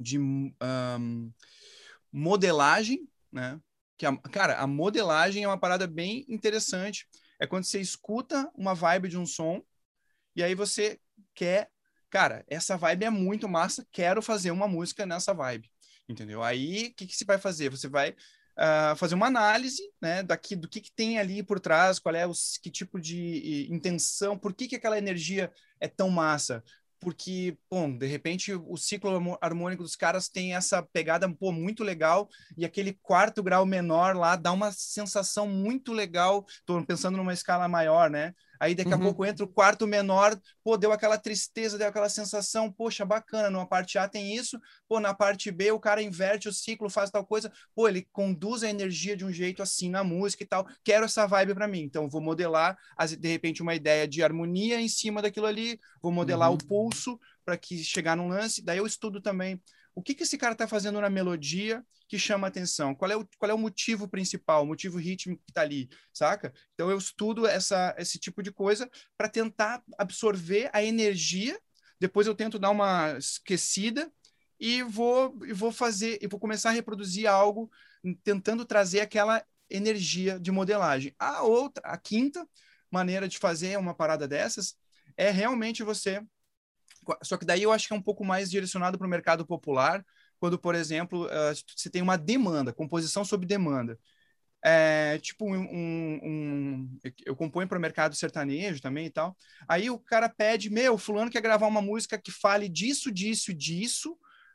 de 0.00 0.18
um, 0.18 0.52
modelagem, 2.12 3.08
né? 3.32 3.58
Que 3.96 4.06
a, 4.06 4.16
cara, 4.16 4.58
a 4.58 4.66
modelagem 4.66 5.44
é 5.44 5.48
uma 5.48 5.58
parada 5.58 5.86
bem 5.86 6.24
interessante. 6.28 7.08
É 7.40 7.46
quando 7.46 7.64
você 7.64 7.80
escuta 7.80 8.50
uma 8.54 8.74
vibe 8.74 9.08
de 9.08 9.18
um 9.18 9.26
som 9.26 9.62
e 10.34 10.42
aí 10.42 10.54
você 10.54 10.98
quer, 11.34 11.70
cara, 12.10 12.44
essa 12.46 12.76
vibe 12.76 13.04
é 13.04 13.10
muito 13.10 13.48
massa, 13.48 13.86
quero 13.90 14.22
fazer 14.22 14.50
uma 14.50 14.68
música 14.68 15.04
nessa 15.04 15.32
vibe, 15.34 15.70
entendeu? 16.08 16.42
Aí 16.42 16.88
o 16.88 16.94
que, 16.94 17.06
que 17.06 17.16
você 17.16 17.24
vai 17.24 17.38
fazer? 17.38 17.68
Você 17.70 17.88
vai 17.88 18.10
uh, 18.10 18.96
fazer 18.96 19.14
uma 19.14 19.26
análise, 19.26 19.82
né, 20.00 20.22
daqui 20.22 20.56
do 20.56 20.68
que, 20.68 20.80
que 20.80 20.92
tem 20.92 21.18
ali 21.18 21.42
por 21.42 21.60
trás, 21.60 21.98
qual 21.98 22.14
é 22.14 22.26
o 22.26 22.32
que 22.62 22.70
tipo 22.70 23.00
de 23.00 23.66
intenção, 23.70 24.38
por 24.38 24.54
que, 24.54 24.68
que 24.68 24.76
aquela 24.76 24.98
energia 24.98 25.52
é 25.80 25.88
tão 25.88 26.10
massa? 26.10 26.62
Porque, 27.02 27.58
bom, 27.68 27.90
de 27.90 28.06
repente 28.06 28.54
o 28.54 28.76
ciclo 28.76 29.36
harmônico 29.40 29.82
dos 29.82 29.96
caras 29.96 30.28
tem 30.28 30.54
essa 30.54 30.80
pegada 30.80 31.28
pô, 31.28 31.50
muito 31.50 31.82
legal 31.82 32.28
e 32.56 32.64
aquele 32.64 32.96
quarto 33.02 33.42
grau 33.42 33.66
menor 33.66 34.16
lá 34.16 34.36
dá 34.36 34.52
uma 34.52 34.70
sensação 34.70 35.48
muito 35.48 35.92
legal. 35.92 36.46
Estou 36.48 36.80
pensando 36.86 37.16
numa 37.16 37.32
escala 37.32 37.66
maior, 37.66 38.08
né? 38.08 38.32
Aí 38.62 38.76
daqui 38.76 38.92
a 38.92 38.96
uhum. 38.96 39.02
pouco 39.02 39.26
entra 39.26 39.44
o 39.44 39.48
quarto 39.48 39.88
menor, 39.88 40.40
pô, 40.62 40.76
deu 40.76 40.92
aquela 40.92 41.18
tristeza, 41.18 41.76
deu 41.76 41.88
aquela 41.88 42.08
sensação, 42.08 42.70
poxa, 42.70 43.04
bacana, 43.04 43.50
numa 43.50 43.66
parte 43.66 43.98
A 43.98 44.06
tem 44.06 44.36
isso, 44.36 44.56
pô, 44.88 45.00
na 45.00 45.12
parte 45.12 45.50
B 45.50 45.72
o 45.72 45.80
cara 45.80 46.00
inverte 46.00 46.48
o 46.48 46.52
ciclo, 46.52 46.88
faz 46.88 47.10
tal 47.10 47.26
coisa, 47.26 47.52
pô, 47.74 47.88
ele 47.88 48.06
conduz 48.12 48.62
a 48.62 48.70
energia 48.70 49.16
de 49.16 49.24
um 49.24 49.32
jeito 49.32 49.64
assim 49.64 49.90
na 49.90 50.04
música 50.04 50.44
e 50.44 50.46
tal. 50.46 50.64
Quero 50.84 51.06
essa 51.06 51.26
vibe 51.26 51.54
para 51.54 51.66
mim, 51.66 51.80
então 51.80 52.08
vou 52.08 52.20
modelar, 52.20 52.78
de 53.18 53.28
repente, 53.28 53.62
uma 53.62 53.74
ideia 53.74 54.06
de 54.06 54.22
harmonia 54.22 54.80
em 54.80 54.88
cima 54.88 55.20
daquilo 55.20 55.46
ali, 55.46 55.80
vou 56.00 56.12
modelar 56.12 56.50
uhum. 56.50 56.54
o 56.54 56.64
pulso 56.64 57.18
para 57.44 57.56
que 57.56 57.82
chegar 57.82 58.16
num 58.16 58.28
lance, 58.28 58.62
daí 58.62 58.78
eu 58.78 58.86
estudo 58.86 59.20
também 59.20 59.60
o 59.94 60.02
que, 60.02 60.14
que 60.14 60.22
esse 60.22 60.38
cara 60.38 60.52
está 60.52 60.66
fazendo 60.66 61.00
na 61.00 61.10
melodia 61.10 61.84
que 62.08 62.18
chama 62.18 62.46
atenção? 62.46 62.94
Qual 62.94 63.10
é 63.10 63.16
o, 63.16 63.26
qual 63.38 63.50
é 63.50 63.54
o 63.54 63.58
motivo 63.58 64.08
principal, 64.08 64.62
o 64.62 64.66
motivo 64.66 64.98
rítmico 64.98 65.42
que 65.44 65.50
está 65.50 65.62
ali, 65.62 65.88
saca? 66.12 66.52
Então 66.74 66.90
eu 66.90 66.98
estudo 66.98 67.46
essa, 67.46 67.94
esse 67.98 68.18
tipo 68.18 68.42
de 68.42 68.50
coisa 68.52 68.90
para 69.16 69.28
tentar 69.28 69.82
absorver 69.98 70.70
a 70.72 70.82
energia, 70.82 71.58
depois 72.00 72.26
eu 72.26 72.34
tento 72.34 72.58
dar 72.58 72.70
uma 72.70 73.16
esquecida 73.18 74.10
e 74.58 74.82
vou, 74.82 75.38
e 75.44 75.52
vou 75.52 75.72
fazer, 75.72 76.18
e 76.22 76.26
vou 76.26 76.40
começar 76.40 76.70
a 76.70 76.72
reproduzir 76.72 77.26
algo 77.26 77.70
tentando 78.24 78.64
trazer 78.64 79.00
aquela 79.00 79.44
energia 79.68 80.38
de 80.38 80.50
modelagem. 80.50 81.14
A 81.18 81.42
outra, 81.42 81.82
a 81.84 81.96
quinta 81.96 82.46
maneira 82.90 83.26
de 83.26 83.38
fazer 83.38 83.78
uma 83.78 83.94
parada 83.94 84.28
dessas 84.28 84.76
é 85.16 85.30
realmente 85.30 85.82
você 85.82 86.22
só 87.22 87.36
que 87.36 87.44
daí 87.44 87.62
eu 87.62 87.72
acho 87.72 87.86
que 87.86 87.92
é 87.92 87.96
um 87.96 88.02
pouco 88.02 88.24
mais 88.24 88.50
direcionado 88.50 88.98
para 88.98 89.06
o 89.06 89.10
mercado 89.10 89.46
popular, 89.46 90.04
quando, 90.38 90.58
por 90.58 90.74
exemplo, 90.74 91.28
você 91.76 91.88
tem 91.88 92.02
uma 92.02 92.16
demanda, 92.16 92.72
composição 92.72 93.24
sob 93.24 93.46
demanda. 93.46 93.98
É, 94.64 95.18
tipo 95.18 95.44
um, 95.44 95.58
um, 95.58 96.20
um 96.22 96.98
eu 97.26 97.34
componho 97.34 97.66
para 97.66 97.78
o 97.78 97.80
mercado 97.80 98.14
sertanejo 98.14 98.80
também 98.80 99.06
e 99.06 99.10
tal. 99.10 99.36
Aí 99.68 99.90
o 99.90 99.98
cara 99.98 100.28
pede, 100.28 100.70
meu, 100.70 100.96
fulano 100.96 101.30
quer 101.30 101.40
gravar 101.40 101.66
uma 101.66 101.82
música 101.82 102.16
que 102.16 102.30
fale 102.30 102.68
disso, 102.68 103.10
disso, 103.10 103.52
disso, 103.52 104.10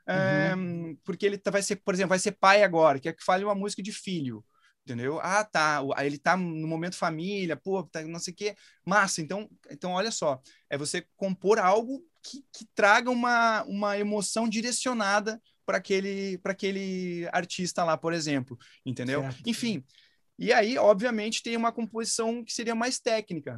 uhum. 0.07 0.91
é, 0.91 0.95
porque 1.03 1.25
ele 1.25 1.37
tá, 1.37 1.51
vai 1.51 1.61
ser, 1.61 1.77
por 1.77 1.93
exemplo, 1.93 2.09
vai 2.09 2.19
ser 2.19 2.33
pai 2.33 2.63
agora, 2.63 2.99
quer 2.99 3.13
que 3.13 3.23
fale 3.23 3.43
uma 3.43 3.55
música 3.55 3.83
de 3.83 3.91
filho 3.91 4.43
entendeu? 4.87 5.19
Ah, 5.21 5.43
tá, 5.43 5.81
aí 5.97 6.07
ele 6.07 6.17
tá 6.17 6.37
no 6.37 6.65
momento 6.65 6.95
família, 6.95 7.57
pô, 7.57 7.83
tá, 7.83 8.01
não 8.03 8.19
sei 8.19 8.33
o 8.33 8.35
quê, 8.35 8.55
massa. 8.85 9.21
Então, 9.21 9.49
então 9.69 9.91
olha 9.91 10.11
só, 10.11 10.41
é 10.69 10.77
você 10.77 11.05
compor 11.17 11.59
algo 11.59 12.01
que, 12.27 12.43
que 12.51 12.65
traga 12.75 13.09
uma, 13.09 13.63
uma 13.63 13.97
emoção 13.97 14.47
direcionada 14.49 15.41
para 15.65 15.77
aquele, 15.77 16.39
aquele 16.43 17.27
artista 17.31 17.83
lá, 17.83 17.97
por 17.97 18.13
exemplo, 18.13 18.57
entendeu? 18.85 19.21
Certo. 19.21 19.41
Enfim, 19.45 19.83
e 20.37 20.53
aí, 20.53 20.77
obviamente, 20.77 21.41
tem 21.41 21.55
uma 21.55 21.71
composição 21.71 22.43
que 22.43 22.53
seria 22.53 22.75
mais 22.75 22.99
técnica, 22.99 23.57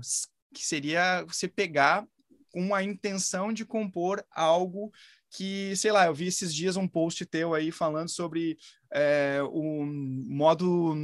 que 0.54 0.66
seria 0.66 1.24
você 1.28 1.48
pegar 1.48 2.06
com 2.52 2.74
a 2.74 2.84
intenção 2.84 3.54
de 3.54 3.66
compor 3.66 4.24
algo 4.32 4.92
que, 5.32 5.76
sei 5.76 5.92
lá, 5.92 6.06
eu 6.08 6.14
vi 6.14 6.28
esses 6.28 6.54
dias 6.54 6.76
um 6.78 6.88
post 6.88 7.26
teu 7.26 7.54
aí 7.54 7.72
falando 7.72 8.10
sobre 8.10 8.58
é, 8.92 9.40
o 9.52 9.86
modo 9.86 10.96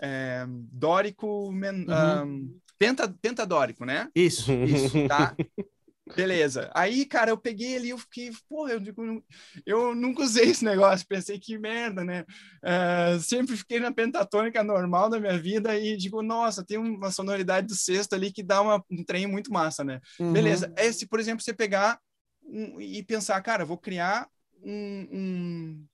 é, 0.00 0.44
dórico, 0.48 1.52
men, 1.52 1.86
uhum. 1.86 2.24
um, 2.24 2.60
penta, 2.78 3.08
pentadórico, 3.08 3.84
né? 3.84 4.08
Isso, 4.14 4.50
isso, 4.52 5.06
tá? 5.06 5.36
Beleza. 6.14 6.70
Aí, 6.74 7.06
cara, 7.06 7.30
eu 7.30 7.38
peguei 7.38 7.76
ali, 7.76 7.90
eu 7.90 7.98
fiquei, 7.98 8.30
porra, 8.48 8.72
eu, 8.72 8.80
digo, 8.80 9.24
eu 9.64 9.94
nunca 9.94 10.22
usei 10.22 10.50
esse 10.50 10.64
negócio, 10.64 11.06
pensei 11.08 11.38
que 11.38 11.58
merda, 11.58 12.04
né? 12.04 12.24
Uh, 12.62 13.18
sempre 13.20 13.56
fiquei 13.56 13.80
na 13.80 13.92
pentatônica 13.92 14.62
normal 14.62 15.08
da 15.08 15.18
minha 15.18 15.38
vida 15.38 15.78
e 15.78 15.96
digo, 15.96 16.22
nossa, 16.22 16.64
tem 16.64 16.76
uma 16.76 17.10
sonoridade 17.10 17.68
do 17.68 17.74
sexto 17.74 18.14
ali 18.14 18.30
que 18.30 18.42
dá 18.42 18.60
uma, 18.60 18.84
um 18.90 19.02
trem 19.02 19.26
muito 19.26 19.50
massa, 19.50 19.82
né? 19.82 20.00
Uhum. 20.20 20.32
Beleza. 20.32 20.72
Esse, 20.76 21.06
por 21.06 21.18
exemplo, 21.18 21.42
você 21.42 21.54
pegar 21.54 21.98
um, 22.42 22.78
e 22.80 23.02
pensar, 23.02 23.40
cara, 23.40 23.64
vou 23.64 23.78
criar 23.78 24.28
um, 24.62 25.08
um, 25.12 25.86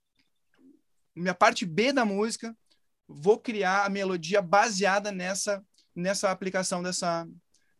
minha 1.14 1.34
parte 1.34 1.64
B 1.64 1.92
da 1.92 2.04
música 2.04 2.54
vou 3.10 3.38
criar 3.38 3.84
a 3.84 3.88
melodia 3.88 4.40
baseada 4.40 5.10
nessa 5.10 5.62
nessa 5.94 6.30
aplicação 6.30 6.82
dessa 6.82 7.26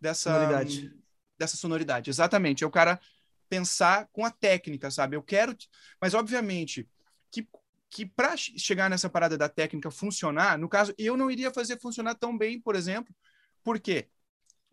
dessa 0.01 0.33
Sonoridade. 0.33 0.93
Dessa 1.41 1.57
sonoridade. 1.57 2.11
Exatamente. 2.11 2.63
É 2.63 2.67
o 2.67 2.71
cara 2.71 3.01
pensar 3.49 4.07
com 4.13 4.25
a 4.25 4.31
técnica, 4.31 4.91
sabe? 4.91 5.17
Eu 5.17 5.23
quero, 5.23 5.57
mas 6.01 6.15
obviamente 6.15 6.87
que 7.33 7.49
que 7.93 8.07
para 8.07 8.37
chegar 8.37 8.89
nessa 8.89 9.11
parada 9.11 9.37
da 9.37 9.49
técnica 9.49 9.91
funcionar, 9.91 10.57
no 10.57 10.69
caso, 10.69 10.95
eu 10.97 11.17
não 11.17 11.29
iria 11.29 11.53
fazer 11.53 11.77
funcionar 11.81 12.15
tão 12.15 12.39
bem, 12.39 12.61
por 12.61 12.77
exemplo, 12.77 13.13
por 13.65 13.81
quê? 13.81 14.07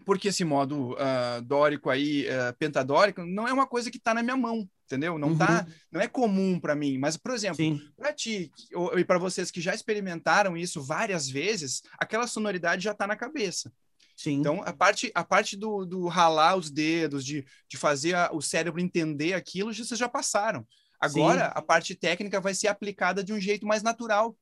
Porque 0.06 0.28
esse 0.28 0.46
modo 0.46 0.92
uh, 0.94 1.42
dórico 1.42 1.90
aí, 1.90 2.28
uh, 2.28 2.56
pentadórico, 2.60 3.26
não 3.26 3.48
é 3.48 3.52
uma 3.52 3.66
coisa 3.66 3.90
que 3.90 3.98
está 3.98 4.14
na 4.14 4.22
minha 4.22 4.38
mão, 4.38 4.70
entendeu? 4.86 5.18
Não 5.18 5.36
tá, 5.36 5.66
não 5.92 6.00
é 6.00 6.08
comum 6.08 6.60
para 6.60 6.76
mim. 6.76 7.00
Mas, 7.00 7.18
por 7.18 7.32
exemplo, 7.32 7.58
para 7.96 8.14
ti 8.14 8.52
ou- 8.72 9.00
e 9.00 9.04
para 9.04 9.18
vocês 9.18 9.50
que 9.50 9.60
já 9.60 9.74
experimentaram 9.74 10.56
isso 10.56 10.84
várias 10.84 11.28
vezes, 11.28 11.82
aquela 11.98 12.28
sonoridade 12.28 12.84
já 12.84 12.92
está 12.92 13.08
na 13.08 13.16
cabeça. 13.16 13.74
Sim. 14.18 14.40
Então, 14.40 14.64
a 14.66 14.74
parte, 14.74 15.12
a 15.14 15.24
parte 15.24 15.56
do, 15.56 15.86
do 15.86 16.08
ralar 16.08 16.58
os 16.58 16.72
dedos, 16.72 17.24
de, 17.24 17.46
de 17.70 17.78
fazer 17.78 18.16
a- 18.16 18.32
o 18.34 18.42
cérebro 18.42 18.82
entender 18.82 19.34
aquilo, 19.34 19.72
vocês 19.74 19.98
já 19.98 20.10
passaram. 20.10 20.68
Agora, 21.00 21.46
Sim. 21.46 21.52
a 21.54 21.62
parte 21.62 21.94
técnica 21.96 22.42
vai 22.42 22.56
ser 22.56 22.68
aplicada 22.68 23.24
de 23.24 23.32
um 23.32 23.40
jeito 23.40 23.68
mais 23.68 23.84
natural, 23.84 24.36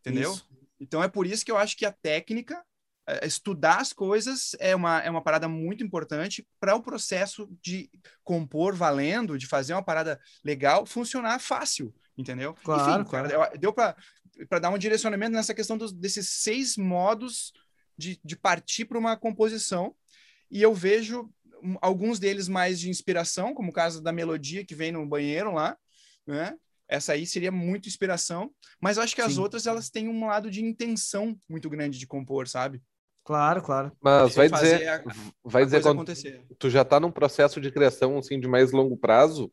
entendeu? 0.00 0.32
Isso. 0.32 0.46
Então, 0.78 1.02
é 1.02 1.08
por 1.08 1.26
isso 1.26 1.44
que 1.46 1.50
eu 1.50 1.56
acho 1.56 1.74
que 1.78 1.86
a 1.86 1.92
técnica, 1.92 2.62
eh, 3.08 3.26
estudar 3.26 3.80
as 3.80 3.94
coisas, 3.94 4.54
é 4.60 4.76
uma, 4.76 5.00
é 5.00 5.08
uma 5.08 5.22
parada 5.22 5.48
muito 5.48 5.82
importante 5.82 6.46
para 6.60 6.74
o 6.76 6.82
processo 6.82 7.48
de 7.62 7.90
compor 8.22 8.74
valendo, 8.74 9.38
de 9.38 9.46
fazer 9.46 9.72
uma 9.72 9.82
parada 9.82 10.20
legal, 10.44 10.84
funcionar 10.84 11.38
fácil, 11.40 11.94
entendeu? 12.18 12.52
Claro, 12.62 13.00
Enfim, 13.00 13.08
claro. 13.08 13.30
eu- 13.32 13.58
deu 13.58 13.72
para 13.72 13.96
dar 14.60 14.68
um 14.70 14.76
direcionamento 14.78 15.32
nessa 15.32 15.54
questão 15.54 15.78
dos, 15.78 15.90
desses 15.92 16.28
seis 16.28 16.76
modos 16.76 17.52
de, 18.02 18.20
de 18.24 18.36
partir 18.36 18.84
para 18.84 18.98
uma 18.98 19.16
composição. 19.16 19.94
E 20.50 20.60
eu 20.60 20.74
vejo 20.74 21.30
um, 21.62 21.76
alguns 21.80 22.18
deles 22.18 22.48
mais 22.48 22.78
de 22.80 22.90
inspiração, 22.90 23.54
como 23.54 23.70
o 23.70 23.72
caso 23.72 24.02
da 24.02 24.12
melodia 24.12 24.64
que 24.64 24.74
vem 24.74 24.92
no 24.92 25.06
banheiro 25.06 25.52
lá, 25.52 25.76
né? 26.26 26.54
Essa 26.88 27.14
aí 27.14 27.24
seria 27.26 27.50
muito 27.50 27.88
inspiração, 27.88 28.50
mas 28.78 28.96
eu 28.96 29.02
acho 29.02 29.14
que 29.14 29.22
as 29.22 29.34
Sim. 29.34 29.40
outras 29.40 29.66
elas 29.66 29.88
têm 29.88 30.08
um 30.08 30.26
lado 30.26 30.50
de 30.50 30.62
intenção 30.62 31.34
muito 31.48 31.70
grande 31.70 31.98
de 31.98 32.06
compor, 32.06 32.46
sabe? 32.46 32.82
Claro, 33.24 33.62
claro. 33.62 33.92
Mas 34.02 34.34
vai 34.34 34.48
dizer, 34.48 34.88
a- 34.88 35.04
vai 35.42 35.62
A 35.62 35.64
dizer 35.64 35.80
quando 35.80 36.00
acontecer. 36.00 36.44
tu 36.58 36.68
já 36.68 36.84
tá 36.84 37.00
num 37.00 37.10
processo 37.10 37.60
de 37.60 37.70
criação 37.70 38.18
assim 38.18 38.38
de 38.38 38.46
mais 38.48 38.72
longo 38.72 38.96
prazo, 38.96 39.50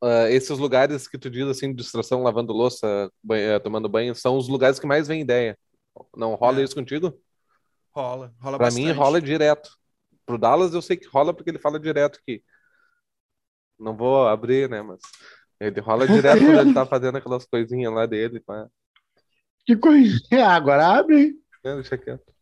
ah, 0.00 0.30
esses 0.30 0.56
lugares 0.58 1.08
que 1.08 1.18
tu 1.18 1.28
diz 1.30 1.46
assim, 1.46 1.70
de 1.70 1.82
distração, 1.82 2.22
lavando 2.22 2.52
louça, 2.52 3.10
banho- 3.22 3.50
eh, 3.52 3.58
tomando 3.58 3.88
banho, 3.88 4.14
são 4.14 4.36
os 4.36 4.48
lugares 4.48 4.78
que 4.78 4.86
mais 4.86 5.08
vem 5.08 5.20
ideia. 5.22 5.58
Não 6.16 6.34
rola 6.34 6.60
É. 6.60 6.64
isso 6.64 6.74
contigo? 6.74 7.18
Rola, 7.94 8.32
rola 8.40 8.56
Pra 8.58 8.66
bastante. 8.66 8.84
mim 8.86 8.92
rola 8.92 9.20
direto. 9.20 9.70
Pro 10.26 10.38
Dallas 10.38 10.74
eu 10.74 10.82
sei 10.82 10.96
que 10.96 11.08
rola 11.08 11.32
porque 11.34 11.50
ele 11.50 11.58
fala 11.58 11.80
direto 11.80 12.20
que 12.26 12.42
não 13.78 13.96
vou 13.96 14.26
abrir, 14.28 14.68
né, 14.68 14.82
mas 14.82 15.00
ele 15.60 15.80
rola 15.80 16.06
direto 16.06 16.38
quando 16.44 16.60
ele 16.60 16.74
tá 16.74 16.84
fazendo 16.86 17.16
aquelas 17.18 17.44
coisinhas 17.46 17.92
lá 17.92 18.06
dele, 18.06 18.40
pá. 18.40 18.68
Que 19.64 19.76
coisa. 19.76 20.18
Ah, 20.32 20.54
agora 20.54 20.86
abre. 20.98 21.32
Né, 21.64 21.74
Deixa 21.74 21.96
quieto. 21.98 22.32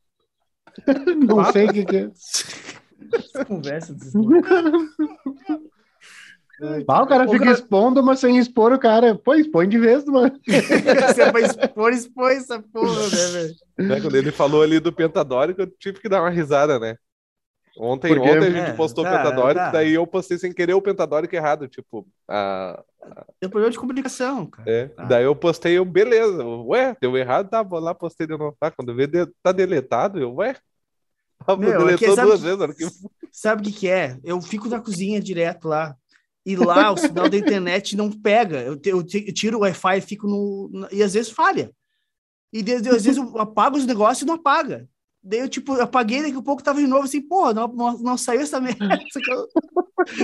Não 1.26 1.50
sei 1.52 1.66
o 1.66 1.72
que, 1.72 1.84
que 1.84 1.96
é. 1.96 3.44
Conversa. 3.46 3.96
Ah, 6.88 7.02
o 7.02 7.06
cara 7.06 7.24
fica 7.28 7.38
cara- 7.44 7.52
expondo, 7.52 8.02
mas 8.02 8.18
sem 8.20 8.38
expor 8.38 8.72
o 8.72 8.78
cara. 8.78 9.14
Pô, 9.14 9.34
expõe 9.34 9.68
de 9.68 9.78
vez, 9.78 10.04
mano. 10.06 10.32
Você 11.14 11.30
vai 11.30 11.42
expor, 11.42 11.92
expor 11.92 12.30
essa 12.32 12.60
porra, 12.60 13.02
né, 13.08 13.26
velho? 13.32 13.54
Né, 13.78 14.00
Quando 14.00 14.16
ele 14.16 14.32
falou 14.32 14.62
ali 14.62 14.80
do 14.80 14.92
pentadórico, 14.92 15.60
eu 15.60 15.66
tive 15.66 16.00
que 16.00 16.08
dar 16.08 16.20
uma 16.22 16.30
risada, 16.30 16.78
né? 16.78 16.96
Ontem, 17.78 18.08
Por 18.14 18.22
quê? 18.22 18.30
ontem 18.30 18.46
a 18.46 18.50
gente 18.50 18.70
É, 18.70 18.72
postou 18.72 19.04
o 19.04 19.06
tá, 19.06 19.18
pentadórico, 19.18 19.60
tá. 19.66 19.70
daí 19.70 19.92
eu 19.92 20.06
postei 20.06 20.38
sem 20.38 20.50
querer 20.50 20.72
o 20.72 20.80
pentadórico 20.80 21.36
errado, 21.36 21.68
tipo, 21.68 22.08
a, 22.26 22.82
Tem 23.38 23.50
problema 23.50 23.70
de 23.70 23.78
comunicação, 23.78 24.46
cara. 24.46 24.70
é, 24.70 24.88
Tá. 24.88 25.04
daí 25.04 25.24
eu 25.24 25.36
postei, 25.36 25.76
eu, 25.76 25.84
beleza, 25.84 26.42
ué, 26.42 26.96
deu 26.98 27.14
errado, 27.18 27.50
tá, 27.50 27.62
vou 27.62 27.78
lá, 27.78 27.94
postei 27.94 28.26
de 28.26 28.34
novo, 28.34 28.56
tá, 28.58 28.70
quando 28.70 28.94
vê, 28.94 29.06
tá 29.42 29.52
deletado, 29.52 30.18
eu, 30.18 30.34
ué, 30.36 30.54
tá, 31.46 31.54
Meu, 31.58 31.70
é 31.74 31.76
deletou 31.76 32.08
que 32.08 32.14
sabe 32.14 32.28
duas 32.28 32.40
vezes, 32.40 33.02
Sabe 33.30 33.60
o 33.60 33.64
que 33.66 33.72
que 33.72 33.88
é? 33.90 34.18
Eu 34.24 34.40
fico 34.40 34.70
na 34.70 34.80
cozinha 34.80 35.20
direto 35.20 35.68
lá. 35.68 35.94
E 36.46 36.54
lá 36.54 36.92
o 36.92 36.96
sinal 36.96 37.28
da 37.28 37.36
internet 37.36 37.96
não 37.96 38.08
pega. 38.10 38.60
Eu, 38.62 38.78
eu 38.84 39.02
tiro 39.04 39.58
o 39.58 39.60
Wi-Fi 39.62 39.98
e 39.98 40.00
fico 40.00 40.28
no. 40.28 40.86
E 40.92 41.02
às 41.02 41.12
vezes 41.14 41.30
falha. 41.32 41.72
E 42.52 42.62
de- 42.62 42.80
de- 42.80 42.88
às 42.88 43.02
vezes 43.04 43.16
eu 43.16 43.36
apago 43.38 43.76
os 43.76 43.84
negócios 43.84 44.22
e 44.22 44.26
não 44.26 44.34
apaga. 44.34 44.88
Daí 45.22 45.40
eu, 45.40 45.48
tipo, 45.48 45.72
apaguei, 45.80 46.22
daqui 46.22 46.36
a 46.36 46.42
pouco 46.42 46.62
tava 46.62 46.78
de 46.80 46.86
novo 46.86 47.02
assim, 47.02 47.20
porra, 47.20 47.52
não, 47.52 47.66
não, 47.66 47.98
não 47.98 48.16
saiu 48.16 48.42
essa 48.42 48.60
merda. 48.60 48.78
Eu- 49.28 49.48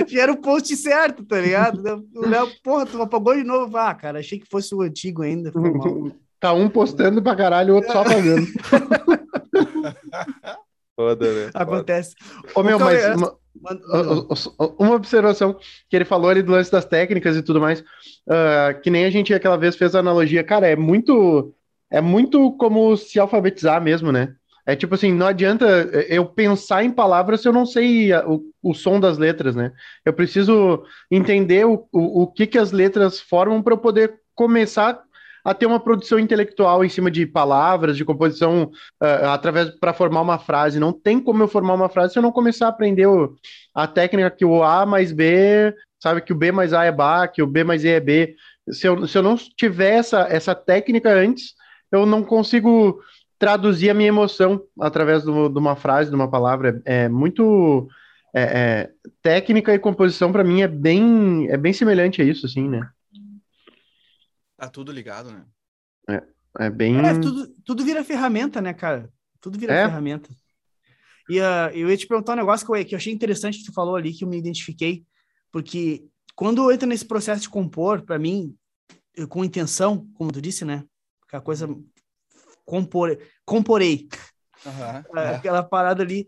Já 0.07 0.21
era 0.21 0.31
o 0.31 0.37
post 0.41 0.73
certo, 0.77 1.25
tá 1.25 1.41
ligado? 1.41 2.07
O 2.15 2.21
Léo, 2.25 2.47
porra, 2.63 2.85
tu 2.85 3.01
apagou 3.01 3.35
de 3.35 3.43
novo. 3.43 3.75
Ah, 3.75 3.93
cara, 3.93 4.19
achei 4.19 4.39
que 4.39 4.47
fosse 4.49 4.73
o 4.73 4.81
antigo 4.81 5.23
ainda. 5.23 5.51
Foi 5.51 5.71
mal. 5.73 6.11
Tá 6.39 6.53
um 6.53 6.69
postando 6.69 7.21
pra 7.21 7.35
caralho, 7.35 7.73
o 7.73 7.75
outro 7.77 7.91
só 7.91 7.99
apagando. 8.01 8.47
foda, 10.95 11.33
né? 11.33 11.51
Foda. 11.51 11.63
Acontece. 11.63 12.15
Ô, 12.55 12.63
meu, 12.63 12.75
Então, 12.77 12.87
mas 12.87 13.03
é- 13.03 13.15
uma, 14.79 14.95
observação 14.95 15.57
que 15.89 15.95
ele 15.95 16.05
falou 16.05 16.29
ali 16.29 16.41
do 16.41 16.51
lance 16.51 16.71
das 16.71 16.85
técnicas 16.85 17.35
e 17.37 17.41
tudo 17.43 17.61
mais, 17.61 17.83
ah, 18.29 18.73
que 18.73 18.89
nem 18.89 19.05
a 19.05 19.09
gente 19.09 19.33
aquela 19.33 19.57
vez 19.57 19.75
fez 19.75 19.95
a 19.95 19.99
analogia, 19.99 20.43
cara, 20.43 20.67
é 20.67 20.75
muito, 20.75 21.53
é 21.91 22.01
muito 22.01 22.51
como 22.57 22.95
se 22.97 23.19
alfabetizar 23.19 23.81
mesmo, 23.81 24.11
né? 24.11 24.35
É 24.65 24.75
tipo 24.77 24.95
assim, 24.95 25.11
não 25.13 25.27
adianta 25.27 25.65
eu 26.07 26.25
pensar 26.25 26.83
em 26.85 26.91
palavras 26.91 27.41
se 27.41 27.47
eu 27.47 27.53
não 27.53 27.65
sei 27.65 28.13
a- 28.13 28.25
o, 28.25 28.41
o 28.61 28.73
som 28.73 28.97
das 28.99 29.17
letras, 29.17 29.55
né? 29.55 29.73
Eu 30.05 30.13
preciso 30.13 30.83
entender 31.11 31.65
o, 31.65 31.85
o, 31.91 32.23
o 32.23 32.27
que, 32.27 32.47
que 32.47 32.57
as 32.57 32.71
letras 32.71 33.19
formam 33.19 33.61
para 33.61 33.73
eu 33.73 33.77
poder 33.77 34.13
começar 34.33 35.01
a 35.43 35.53
ter 35.53 35.65
uma 35.65 35.79
produção 35.79 36.17
intelectual 36.19 36.83
em 36.85 36.89
cima 36.89 37.11
de 37.11 37.25
palavras, 37.25 37.97
de 37.97 38.05
composição 38.05 38.71
ah, 39.01 39.33
através 39.33 39.69
para 39.79 39.93
formar 39.93 40.21
uma 40.21 40.39
frase. 40.39 40.79
Não 40.79 40.93
tem 40.93 41.19
como 41.19 41.43
eu 41.43 41.47
formar 41.47 41.73
uma 41.73 41.89
frase 41.89 42.13
se 42.13 42.19
eu 42.19 42.23
não 42.23 42.31
começar 42.31 42.67
a 42.67 42.69
aprender 42.69 43.05
o- 43.07 43.35
a 43.75 43.87
técnica 43.87 44.31
que 44.31 44.45
o 44.45 44.63
A 44.63 44.85
mais 44.85 45.11
B, 45.11 45.73
sabe, 46.01 46.21
que 46.21 46.33
o 46.33 46.35
B 46.35 46.51
mais 46.51 46.73
A 46.73 46.85
é 46.85 46.91
Bá, 46.91 47.27
que 47.27 47.41
o 47.41 47.47
B 47.47 47.63
mais 47.63 47.83
E 47.83 47.89
é 47.89 47.99
B. 47.99 48.35
Se 48.71 48.87
eu, 48.87 49.07
se 49.07 49.17
eu 49.17 49.23
não 49.23 49.35
tiver 49.37 49.93
essa, 49.95 50.21
essa 50.29 50.55
técnica 50.55 51.09
antes, 51.13 51.53
eu 51.91 52.05
não 52.05 52.23
consigo 52.23 52.99
traduzir 53.37 53.89
a 53.89 53.93
minha 53.93 54.07
emoção 54.09 54.61
através 54.79 55.23
do- 55.23 55.49
de 55.49 55.59
uma 55.59 55.75
frase, 55.75 56.09
de 56.09 56.15
uma 56.15 56.29
palavra. 56.29 56.81
É, 56.85 57.03
é 57.05 57.09
muito. 57.09 57.87
é, 58.35 58.41
é, 58.41 58.89
técnica 59.21 59.73
e 59.73 59.79
composição, 59.79 60.31
para 60.31 60.43
mim, 60.43 60.61
é 60.61 60.67
bem, 60.67 61.47
é 61.51 61.57
bem 61.57 61.71
semelhante 61.73 62.21
a 62.21 62.25
isso, 62.25 62.45
assim, 62.47 62.67
né? 62.69 62.87
Tá 64.63 64.69
tudo 64.69 64.93
ligado, 64.93 65.29
né? 65.29 65.45
É 66.57 66.69
bem. 66.69 66.97
É, 66.97 67.19
tudo, 67.19 67.53
tudo 67.65 67.83
vira 67.83 68.01
ferramenta, 68.01 68.61
né, 68.61 68.73
cara? 68.73 69.11
Tudo 69.41 69.59
vira 69.59 69.73
É. 69.73 69.85
ferramenta. 69.87 70.29
E 71.29 71.41
ah, 71.41 71.69
eu 71.73 71.89
ia 71.89 71.97
te 71.97 72.07
perguntar 72.07 72.31
um 72.31 72.37
negócio 72.37 72.65
que 72.65 72.71
eu, 72.71 72.85
que 72.85 72.95
eu 72.95 72.97
achei 72.97 73.11
interessante 73.11 73.57
que 73.59 73.65
tu 73.65 73.73
falou 73.73 73.97
ali, 73.97 74.13
que 74.13 74.23
eu 74.23 74.27
me 74.29 74.37
identifiquei, 74.37 75.05
porque 75.51 76.05
quando 76.33 76.63
eu 76.63 76.71
entro 76.71 76.87
nesse 76.87 77.03
processo 77.03 77.41
de 77.41 77.49
compor, 77.49 78.03
para 78.03 78.17
mim, 78.17 78.55
eu- 79.13 79.27
com 79.27 79.43
intenção, 79.43 80.07
como 80.13 80.31
tu 80.31 80.41
disse, 80.41 80.63
né? 80.63 80.85
Aquela 81.27 81.43
coisa. 81.43 81.67
Compor, 82.65 83.17
comporei. 83.45 84.07
Aham. 84.65 85.03
É, 85.17 85.27
aquela 85.35 85.61
parada 85.61 86.01
ali. 86.03 86.25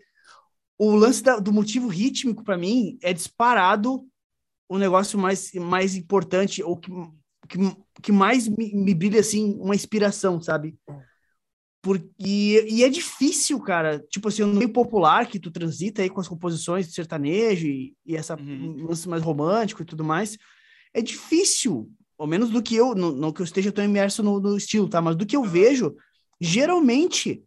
O 0.77 0.93
lance 0.93 1.23
da- 1.23 1.39
do 1.39 1.53
motivo 1.53 1.87
rítmico, 1.87 2.43
para 2.43 2.57
mim, 2.57 2.97
é 3.01 3.13
disparado 3.13 4.05
o 4.67 4.77
negócio 4.77 5.17
mais, 5.17 5.53
mais 5.53 5.95
importante, 5.95 6.61
ou 6.61 6.75
que, 6.75 6.91
que, 7.45 7.57
que 8.01 8.11
mais 8.11 8.47
me, 8.47 8.73
me 8.73 8.93
brilha, 8.93 9.19
assim, 9.19 9.55
uma 9.59 9.75
inspiração, 9.75 10.41
sabe? 10.41 10.77
Porque, 11.81 12.65
e 12.67 12.83
é 12.83 12.89
difícil, 12.89 13.59
cara, 13.61 13.99
tipo 14.09 14.27
assim, 14.27 14.41
no 14.43 14.55
meio 14.55 14.73
popular 14.73 15.27
que 15.27 15.39
tu 15.39 15.51
transita 15.51 16.01
aí 16.01 16.09
com 16.09 16.19
as 16.19 16.27
composições 16.27 16.87
de 16.87 16.93
sertanejo 16.93 17.67
e, 17.67 17.95
e 18.03 18.15
essa 18.15 18.35
Uhum. 18.35 18.87
lance 18.87 19.07
mais 19.07 19.21
romântico 19.21 19.83
e 19.83 19.85
tudo 19.85 20.03
mais, 20.03 20.35
é 20.93 21.01
difícil, 21.01 21.87
ao 22.17 22.25
menos 22.25 22.49
do 22.49 22.63
que 22.63 22.75
eu, 22.75 22.95
não, 22.95 23.11
não 23.11 23.31
que 23.31 23.41
eu 23.41 23.43
esteja 23.43 23.71
tão 23.71 23.85
imerso 23.85 24.23
no, 24.23 24.39
no 24.39 24.57
estilo, 24.57 24.89
tá? 24.89 24.99
Mas 24.99 25.15
do 25.15 25.27
que 25.27 25.35
eu 25.35 25.43
vejo, 25.43 25.95
geralmente 26.41 27.43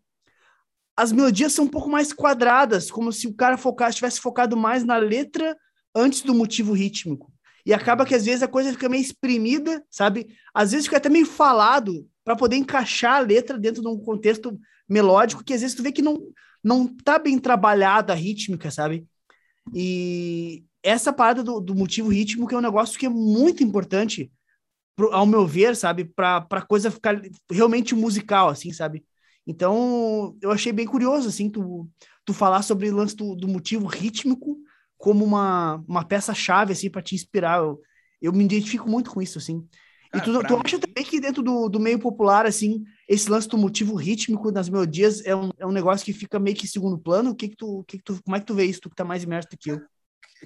as 0.97 1.11
melodias 1.13 1.53
são 1.53 1.65
um 1.65 1.69
pouco 1.69 1.89
mais 1.89 2.13
quadradas, 2.13 2.91
como 2.91 3.13
se 3.13 3.27
o 3.27 3.35
cara 3.35 3.57
focasse, 3.57 3.97
tivesse 3.97 4.21
focado 4.21 4.57
mais 4.57 4.85
na 4.85 4.97
letra 4.97 5.57
antes 5.95 6.23
do 6.23 6.35
motivo 6.35 6.73
rítmico. 6.73 7.33
E 7.69 7.75
acaba 7.75 8.07
que 8.07 8.15
às 8.15 8.25
vezes 8.25 8.43
a 8.43 8.49
coisa 8.49 8.73
fica 8.73 8.89
meio 8.89 9.03
exprimida, 9.03 9.85
sabe? 9.91 10.35
Às 10.55 10.71
vezes 10.71 10.87
fica 10.87 10.97
até 10.97 11.11
meio 11.11 11.27
falado 11.27 12.09
para 12.25 12.35
poder 12.35 12.57
encaixar 12.57 13.17
a 13.17 13.21
letra 13.21 13.59
dentro 13.59 13.83
de 13.83 13.89
um 13.89 13.99
contexto 13.99 14.59
melódico 14.89 15.45
que 15.45 15.53
às 15.53 15.61
vezes 15.61 15.77
tu 15.77 15.83
vê 15.83 15.93
que 15.93 16.01
não 16.01 16.17
não 16.65 16.89
tá 16.89 17.19
bem 17.19 17.39
trabalhada 17.39 18.15
a 18.15 18.17
rítmica, 18.17 18.71
sabe? 18.71 19.07
E 19.75 20.65
essa 20.83 21.13
parada 21.13 21.45
do, 21.45 21.61
do 21.61 21.75
motivo 21.75 22.09
rítmico 22.09 22.55
é 22.55 22.57
um 22.57 22.63
negócio 22.63 22.99
que 22.99 23.05
é 23.05 23.11
muito 23.11 23.63
importante 23.63 24.33
pro, 24.97 25.13
ao 25.13 25.27
meu 25.27 25.47
ver, 25.47 25.77
sabe, 25.77 26.07
para 26.07 26.47
a 26.51 26.63
coisa 26.63 26.91
ficar 26.91 27.21
realmente 27.53 27.95
musical, 27.95 28.49
assim, 28.49 28.73
sabe? 28.73 29.05
Então, 29.47 30.35
eu 30.41 30.51
achei 30.51 30.73
bem 30.73 30.87
curioso, 30.87 31.29
assim, 31.29 31.51
tu, 31.51 31.87
tu 32.25 32.33
falar 32.33 32.63
sobre 32.63 32.89
o 32.89 32.97
lance 32.97 33.15
do, 33.15 33.37
do 33.37 33.47
motivo 33.47 33.87
rítmico 33.87 34.57
como 34.99 35.25
uma, 35.25 35.83
uma 35.89 36.05
peça-chave, 36.05 36.73
assim, 36.73 36.91
para 36.91 37.01
te 37.01 37.15
inspirar. 37.15 37.59
Eu, 37.59 37.81
eu 38.21 38.33
me 38.33 38.45
identifico 38.45 38.91
muito 38.91 39.11
com 39.11 39.23
isso, 39.23 39.39
assim. 39.39 39.67
E 40.15 40.21
tu, 40.21 40.43
tu 40.43 40.57
acha 40.57 40.79
também 40.79 41.05
que 41.05 41.21
dentro 41.21 41.43
do, 41.43 41.69
do 41.69 41.79
meio 41.79 41.99
popular, 41.99 42.47
assim, 42.47 42.83
esse 43.07 43.31
lance 43.31 43.47
do 43.47 43.59
motivo 43.59 43.95
rítmico 43.95 44.51
nas 44.51 44.69
melodias 44.69 45.25
é 45.25 45.37
um, 45.37 45.51
é 45.59 45.67
um 45.67 45.73
negócio 45.73 46.05
que 46.05 46.13
fica 46.13 46.39
meio 46.39 46.57
que 46.57 46.67
segundo 46.67 46.99
plano? 46.99 47.31
O 47.31 47.35
que 47.35 47.49
que 47.49 47.57
tu, 47.57 47.85
que 47.87 47.99
que 47.99 48.05
tu, 48.05 48.23
como 48.23 48.37
é 48.37 48.41
que 48.41 48.47
tu 48.47 48.55
vê 48.55 48.65
isso, 48.65 48.81
tu 48.81 48.91
que 48.91 48.97
tá 48.97 49.05
mais 49.05 49.23
imerso 49.23 49.49
do 49.51 49.57
que 49.57 49.71
eu? 49.71 49.81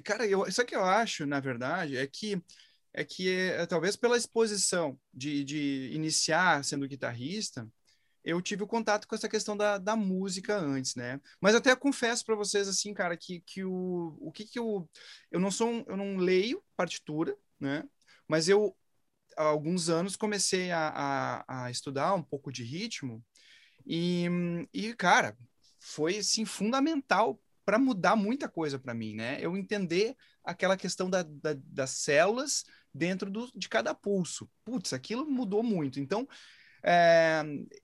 Cara, 0.03 0.27
eu, 0.27 0.45
isso 0.45 0.63
que 0.65 0.75
eu 0.75 0.83
acho, 0.83 1.25
na 1.25 1.39
verdade, 1.39 1.97
é 1.97 2.05
que 2.05 2.41
é 2.93 3.03
que 3.03 3.29
é, 3.29 3.65
talvez 3.65 3.95
pela 3.95 4.17
exposição 4.17 4.99
de, 5.11 5.43
de 5.43 5.89
iniciar 5.93 6.63
sendo 6.63 6.87
guitarrista, 6.87 7.67
eu 8.23 8.41
tive 8.41 8.63
o 8.63 8.67
contato 8.67 9.07
com 9.07 9.15
essa 9.15 9.29
questão 9.29 9.55
da, 9.57 9.77
da 9.77 9.95
música 9.95 10.57
antes, 10.57 10.95
né? 10.95 11.19
Mas 11.41 11.55
até 11.55 11.75
confesso 11.75 12.25
para 12.25 12.35
vocês 12.35 12.67
assim, 12.67 12.93
cara, 12.93 13.17
que, 13.17 13.41
que 13.41 13.63
o, 13.63 14.17
o 14.19 14.31
que 14.31 14.45
que 14.45 14.57
eu 14.59 14.89
eu 15.31 15.39
não 15.39 15.51
sou 15.51 15.83
eu 15.87 15.97
não 15.97 16.17
leio 16.17 16.63
partitura, 16.75 17.35
né? 17.59 17.83
Mas 18.27 18.47
eu 18.47 18.75
há 19.37 19.43
alguns 19.43 19.89
anos 19.89 20.15
comecei 20.15 20.71
a, 20.71 21.43
a, 21.47 21.65
a 21.65 21.71
estudar 21.71 22.13
um 22.13 22.23
pouco 22.23 22.51
de 22.51 22.63
ritmo 22.63 23.23
e, 23.85 24.27
e 24.73 24.93
cara, 24.95 25.37
foi 25.79 26.17
assim 26.17 26.45
fundamental 26.45 27.39
para 27.65 27.79
mudar 27.79 28.15
muita 28.15 28.49
coisa 28.49 28.77
para 28.77 28.93
mim, 28.93 29.15
né? 29.15 29.37
Eu 29.41 29.55
entender 29.55 30.15
aquela 30.43 30.77
questão 30.77 31.09
da, 31.09 31.23
da, 31.23 31.55
das 31.65 31.91
células 31.91 32.63
dentro 32.93 33.29
do, 33.29 33.49
de 33.55 33.69
cada 33.69 33.93
pulso. 33.93 34.49
Putz, 34.65 34.93
aquilo 34.93 35.29
mudou 35.29 35.63
muito. 35.63 35.99
Então, 35.99 36.27
é, 36.83 37.43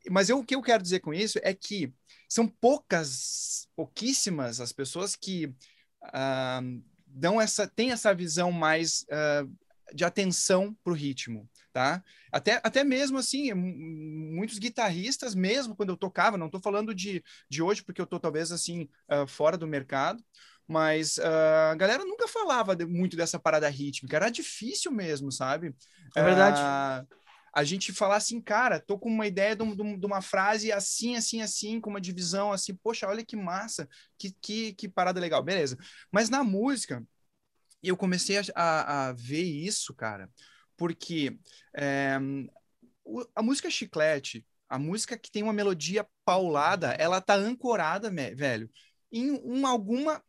mas 0.10 0.30
eu, 0.30 0.40
o 0.40 0.46
que 0.46 0.56
eu 0.56 0.62
quero 0.62 0.84
dizer 0.84 1.00
com 1.00 1.14
isso 1.14 1.40
é 1.42 1.54
que 1.54 1.94
são 2.28 2.48
poucas, 2.48 3.68
pouquíssimas 3.76 4.60
as 4.60 4.72
pessoas 4.72 5.16
que 5.16 5.46
uh, 5.48 6.84
dão 7.08 7.40
essa, 7.40 7.68
têm 7.68 7.92
essa 7.92 8.14
visão 8.14 8.52
mais 8.52 9.04
uh, 9.04 9.50
de 9.94 10.04
atenção 10.04 10.76
para 10.84 10.92
o 10.92 10.96
ritmo, 10.96 11.50
tá? 11.74 12.04
Até, 12.32 12.60
até 12.64 12.84
mesmo 12.84 13.18
assim, 13.18 13.54
muitos 13.54 14.60
guitarristas, 14.60 15.34
mesmo 15.34 15.76
quando 15.76 15.90
eu 15.90 15.98
tocava, 15.98 16.38
não 16.38 16.46
estou 16.46 16.62
falando 16.62 16.94
de, 16.94 17.24
de 17.50 17.62
hoje, 17.62 17.84
porque 17.84 18.02
eu 18.02 18.04
estou 18.04 18.20
talvez 18.20 18.52
assim, 18.52 18.88
uh, 19.12 19.26
fora 19.26 19.58
do 19.58 19.66
mercado, 19.66 20.24
mas 20.68 21.18
uh, 21.18 21.72
a 21.72 21.76
galera 21.76 22.06
nunca 22.06 22.28
falava 22.28 22.76
de, 22.76 22.86
muito 22.86 23.18
dessa 23.18 23.40
parada 23.40 23.68
rítmica, 23.68 24.16
era 24.16 24.30
difícil 24.30 24.92
mesmo, 24.92 25.32
sabe? 25.32 25.74
É 26.16 26.24
verdade. 26.24 26.62
Uh, 26.62 27.19
a 27.60 27.64
gente 27.64 27.92
falar 27.92 28.16
assim, 28.16 28.42
cara, 28.42 28.80
tô 28.80 28.98
com 28.98 29.10
uma 29.10 29.28
ideia 29.28 29.56
de, 29.56 29.66
de, 29.66 30.06
uma 30.06 30.22
frase 30.22 30.72
assim, 30.72 31.16
assim, 31.16 31.42
assim, 31.42 31.82
com 31.82 31.90
uma 31.90 32.00
divisão 32.00 32.54
assim, 32.54 32.74
poxa, 32.74 33.08
olha 33.08 33.26
que 33.26 33.36
massa, 33.36 33.88
que, 34.18 34.32
que, 34.42 34.74
que 34.74 34.88
parada 34.88 35.20
legal, 35.20 35.44
beleza. 35.44 35.78
Mas 36.12 36.30
na 36.30 36.42
música, 36.42 37.06
eu 37.84 37.98
comecei 37.98 38.38
a, 38.38 38.44
a, 38.56 39.08
a 39.10 39.14
ver 39.14 39.44
isso, 39.44 39.94
cara, 39.94 40.30
porque 40.78 41.38
é, 41.76 42.18
a 43.36 43.44
música 43.44 43.70
chiclete, 43.70 44.46
a 44.70 44.80
música 44.80 45.18
que 45.18 45.30
tem 45.30 45.44
uma 45.44 45.52
melodia 45.52 46.08
paulada, 46.24 46.94
ela 46.94 47.20
tá 47.20 47.36
ancorada, 47.36 48.10
velho, 48.10 48.70
em 49.12 49.32
um, 49.32 49.68
alguma 49.68 50.24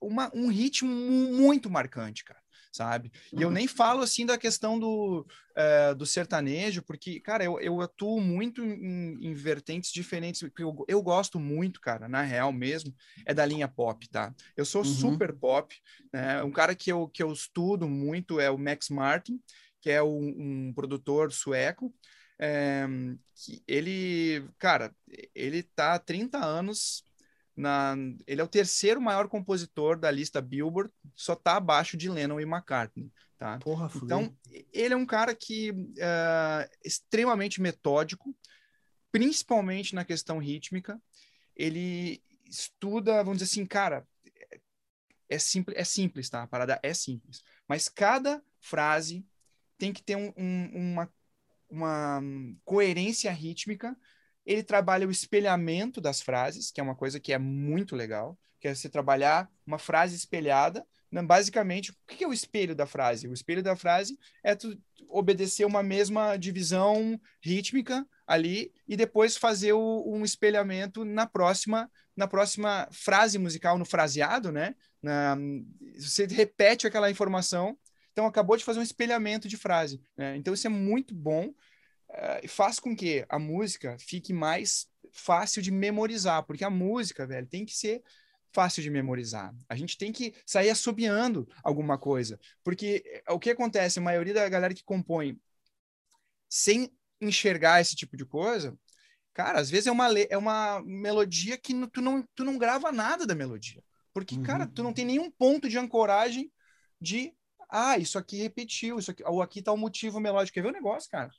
uma, 0.00 0.30
um 0.34 0.48
ritmo 0.48 0.90
muito 0.90 1.68
marcante, 1.68 2.24
cara, 2.24 2.40
sabe? 2.76 3.10
E 3.32 3.40
eu 3.40 3.50
nem 3.50 3.66
falo 3.66 4.02
assim 4.02 4.26
da 4.26 4.36
questão 4.36 4.78
do, 4.78 5.26
é, 5.54 5.94
do 5.94 6.04
sertanejo, 6.04 6.82
porque, 6.82 7.18
cara, 7.20 7.42
eu, 7.42 7.58
eu 7.60 7.80
atuo 7.80 8.20
muito 8.20 8.62
em, 8.62 9.16
em 9.20 9.32
vertentes 9.32 9.90
diferentes, 9.90 10.42
porque 10.42 10.62
eu, 10.62 10.84
eu 10.86 11.02
gosto 11.02 11.40
muito, 11.40 11.80
cara, 11.80 12.08
na 12.08 12.22
real 12.22 12.52
mesmo, 12.52 12.94
é 13.24 13.32
da 13.32 13.46
linha 13.46 13.66
pop, 13.66 14.06
tá? 14.08 14.34
Eu 14.56 14.64
sou 14.64 14.82
uhum. 14.82 14.92
super 14.92 15.32
pop, 15.32 15.74
né? 16.12 16.42
Um 16.42 16.50
cara 16.50 16.74
que 16.74 16.92
eu, 16.92 17.08
que 17.08 17.22
eu 17.22 17.32
estudo 17.32 17.88
muito 17.88 18.38
é 18.38 18.50
o 18.50 18.58
Max 18.58 18.90
Martin, 18.90 19.40
que 19.80 19.90
é 19.90 20.02
um, 20.02 20.68
um 20.68 20.72
produtor 20.74 21.32
sueco, 21.32 21.94
é, 22.38 22.86
que 23.34 23.62
ele, 23.66 24.46
cara, 24.58 24.94
ele 25.34 25.62
tá 25.62 25.94
há 25.94 25.98
30 25.98 26.38
anos 26.38 27.05
na, 27.56 27.96
ele 28.26 28.40
é 28.40 28.44
o 28.44 28.48
terceiro 28.48 29.00
maior 29.00 29.28
compositor 29.28 29.98
da 29.98 30.10
lista 30.10 30.40
Billboard, 30.40 30.92
só 31.14 31.32
está 31.32 31.56
abaixo 31.56 31.96
de 31.96 32.08
Lennon 32.08 32.38
e 32.38 32.44
McCartney. 32.44 33.10
Tá? 33.38 33.58
Porra, 33.58 33.90
então, 34.02 34.34
ele 34.72 34.94
é 34.94 34.96
um 34.96 35.06
cara 35.06 35.34
que 35.34 35.72
é 35.98 36.70
extremamente 36.84 37.60
metódico, 37.60 38.34
principalmente 39.10 39.94
na 39.94 40.04
questão 40.04 40.38
rítmica. 40.38 41.00
Ele 41.54 42.22
estuda, 42.46 43.22
vamos 43.22 43.38
dizer 43.38 43.50
assim, 43.50 43.66
cara, 43.66 44.06
é 45.28 45.38
simples, 45.38 45.76
é 45.76 45.84
simples, 45.84 46.30
tá? 46.30 46.42
A 46.42 46.46
parada 46.46 46.78
é 46.82 46.94
simples. 46.94 47.42
Mas 47.68 47.88
cada 47.88 48.42
frase 48.60 49.26
tem 49.76 49.92
que 49.92 50.02
ter 50.02 50.16
um, 50.16 50.32
um, 50.36 50.92
uma, 50.92 51.12
uma 51.68 52.22
coerência 52.64 53.30
rítmica 53.32 53.96
ele 54.46 54.62
trabalha 54.62 55.06
o 55.06 55.10
espelhamento 55.10 56.00
das 56.00 56.22
frases, 56.22 56.70
que 56.70 56.80
é 56.80 56.82
uma 56.82 56.94
coisa 56.94 57.18
que 57.18 57.32
é 57.32 57.38
muito 57.38 57.96
legal, 57.96 58.38
que 58.60 58.68
é 58.68 58.74
você 58.74 58.88
trabalhar 58.88 59.50
uma 59.66 59.78
frase 59.78 60.14
espelhada. 60.14 60.86
Né? 61.10 61.20
Basicamente, 61.22 61.90
o 61.90 61.96
que 62.06 62.22
é 62.22 62.28
o 62.28 62.32
espelho 62.32 62.74
da 62.74 62.86
frase? 62.86 63.26
O 63.26 63.32
espelho 63.32 63.62
da 63.62 63.74
frase 63.74 64.16
é 64.44 64.54
tu 64.54 64.78
obedecer 65.08 65.64
uma 65.64 65.82
mesma 65.82 66.36
divisão 66.36 67.20
rítmica 67.42 68.06
ali 68.26 68.72
e 68.86 68.96
depois 68.96 69.36
fazer 69.36 69.72
o, 69.72 70.04
um 70.06 70.24
espelhamento 70.24 71.04
na 71.04 71.26
próxima 71.26 71.90
na 72.16 72.26
próxima 72.26 72.88
frase 72.90 73.36
musical, 73.36 73.76
no 73.76 73.84
fraseado, 73.84 74.50
né? 74.50 74.74
Na, 75.02 75.36
você 75.98 76.24
repete 76.24 76.86
aquela 76.86 77.10
informação, 77.10 77.76
então 78.10 78.24
acabou 78.24 78.56
de 78.56 78.64
fazer 78.64 78.78
um 78.78 78.82
espelhamento 78.82 79.46
de 79.46 79.58
frase. 79.58 80.00
Né? 80.16 80.34
Então 80.38 80.54
isso 80.54 80.66
é 80.66 80.70
muito 80.70 81.14
bom 81.14 81.52
uh, 82.10 82.48
faz 82.48 82.78
com 82.78 82.94
que 82.94 83.24
a 83.28 83.38
música 83.38 83.96
fique 83.98 84.32
mais 84.32 84.88
fácil 85.12 85.62
de 85.62 85.70
memorizar, 85.70 86.44
porque 86.44 86.64
a 86.64 86.70
música, 86.70 87.26
velho, 87.26 87.46
tem 87.46 87.64
que 87.64 87.76
ser 87.76 88.02
fácil 88.52 88.82
de 88.82 88.90
memorizar. 88.90 89.54
A 89.68 89.76
gente 89.76 89.98
tem 89.98 90.12
que 90.12 90.34
sair 90.44 90.70
assobiando 90.70 91.48
alguma 91.62 91.98
coisa, 91.98 92.38
porque 92.64 93.02
eh, 93.04 93.32
o 93.32 93.38
que 93.38 93.50
acontece, 93.50 93.98
a 93.98 94.02
maioria 94.02 94.34
da 94.34 94.48
galera 94.48 94.74
que 94.74 94.84
compõe 94.84 95.38
sem 96.48 96.90
enxergar 97.20 97.80
esse 97.80 97.94
tipo 97.94 98.16
de 98.16 98.24
coisa, 98.24 98.78
cara, 99.34 99.60
às 99.60 99.68
vezes 99.68 99.86
é 99.86 99.92
uma, 99.92 100.08
é 100.18 100.36
uma 100.38 100.82
melodia 100.84 101.58
que 101.58 101.74
tu 101.88 102.00
não, 102.00 102.22
tu 102.34 102.44
não 102.44 102.56
grava 102.56 102.90
nada 102.92 103.26
da 103.26 103.34
melodia. 103.34 103.82
Porque, 104.14 104.36
uhum. 104.36 104.42
cara, 104.42 104.66
tu 104.66 104.82
não 104.82 104.94
tem 104.94 105.04
nenhum 105.04 105.30
ponto 105.30 105.68
de 105.68 105.76
ancoragem 105.76 106.50
de, 106.98 107.34
ah, 107.68 107.98
isso 107.98 108.18
aqui 108.18 108.38
repetiu, 108.38 108.98
isso 108.98 109.10
aqui, 109.10 109.22
ou 109.24 109.42
aqui 109.42 109.60
tá 109.60 109.72
o 109.72 109.76
motivo 109.76 110.18
melódico. 110.18 110.54
Quer 110.54 110.62
ver 110.62 110.68
o 110.68 110.72
negócio, 110.72 111.10
cara? 111.10 111.30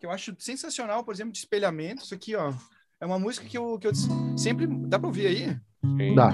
Que 0.00 0.06
eu 0.06 0.10
acho 0.10 0.34
sensacional, 0.38 1.04
por 1.04 1.14
exemplo, 1.14 1.32
de 1.32 1.38
espelhamento. 1.38 2.02
Isso 2.02 2.14
aqui, 2.14 2.34
ó, 2.34 2.52
é 2.98 3.04
uma 3.06 3.18
música 3.18 3.46
que 3.46 3.58
eu, 3.58 3.78
que 3.78 3.86
eu 3.86 3.92
sempre. 4.36 4.66
Dá 4.66 4.98
para 4.98 5.06
ouvir 5.06 5.26
aí? 5.26 5.60
Sim. 5.98 6.14
Dá. 6.14 6.32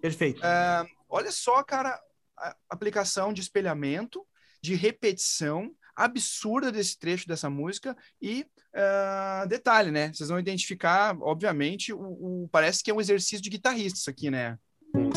Perfeito. 0.00 0.44
É, 0.46 0.86
olha 1.08 1.32
só, 1.32 1.62
cara, 1.64 2.00
a 2.38 2.56
aplicação 2.70 3.32
de 3.32 3.40
espelhamento, 3.40 4.24
de 4.62 4.74
repetição 4.74 5.74
absurda 5.96 6.72
desse 6.72 6.98
trecho 6.98 7.28
dessa 7.28 7.50
música 7.50 7.94
e 8.22 8.46
uh, 8.74 9.46
detalhe, 9.48 9.90
né? 9.90 10.12
Vocês 10.12 10.30
vão 10.30 10.38
identificar, 10.38 11.14
obviamente, 11.20 11.92
o, 11.92 11.98
o, 11.98 12.48
parece 12.50 12.82
que 12.82 12.90
é 12.90 12.94
um 12.94 13.00
exercício 13.00 13.42
de 13.42 13.50
guitarrista 13.50 13.98
isso 13.98 14.08
aqui, 14.08 14.30
né? 14.30 14.56
Sim, 14.94 15.10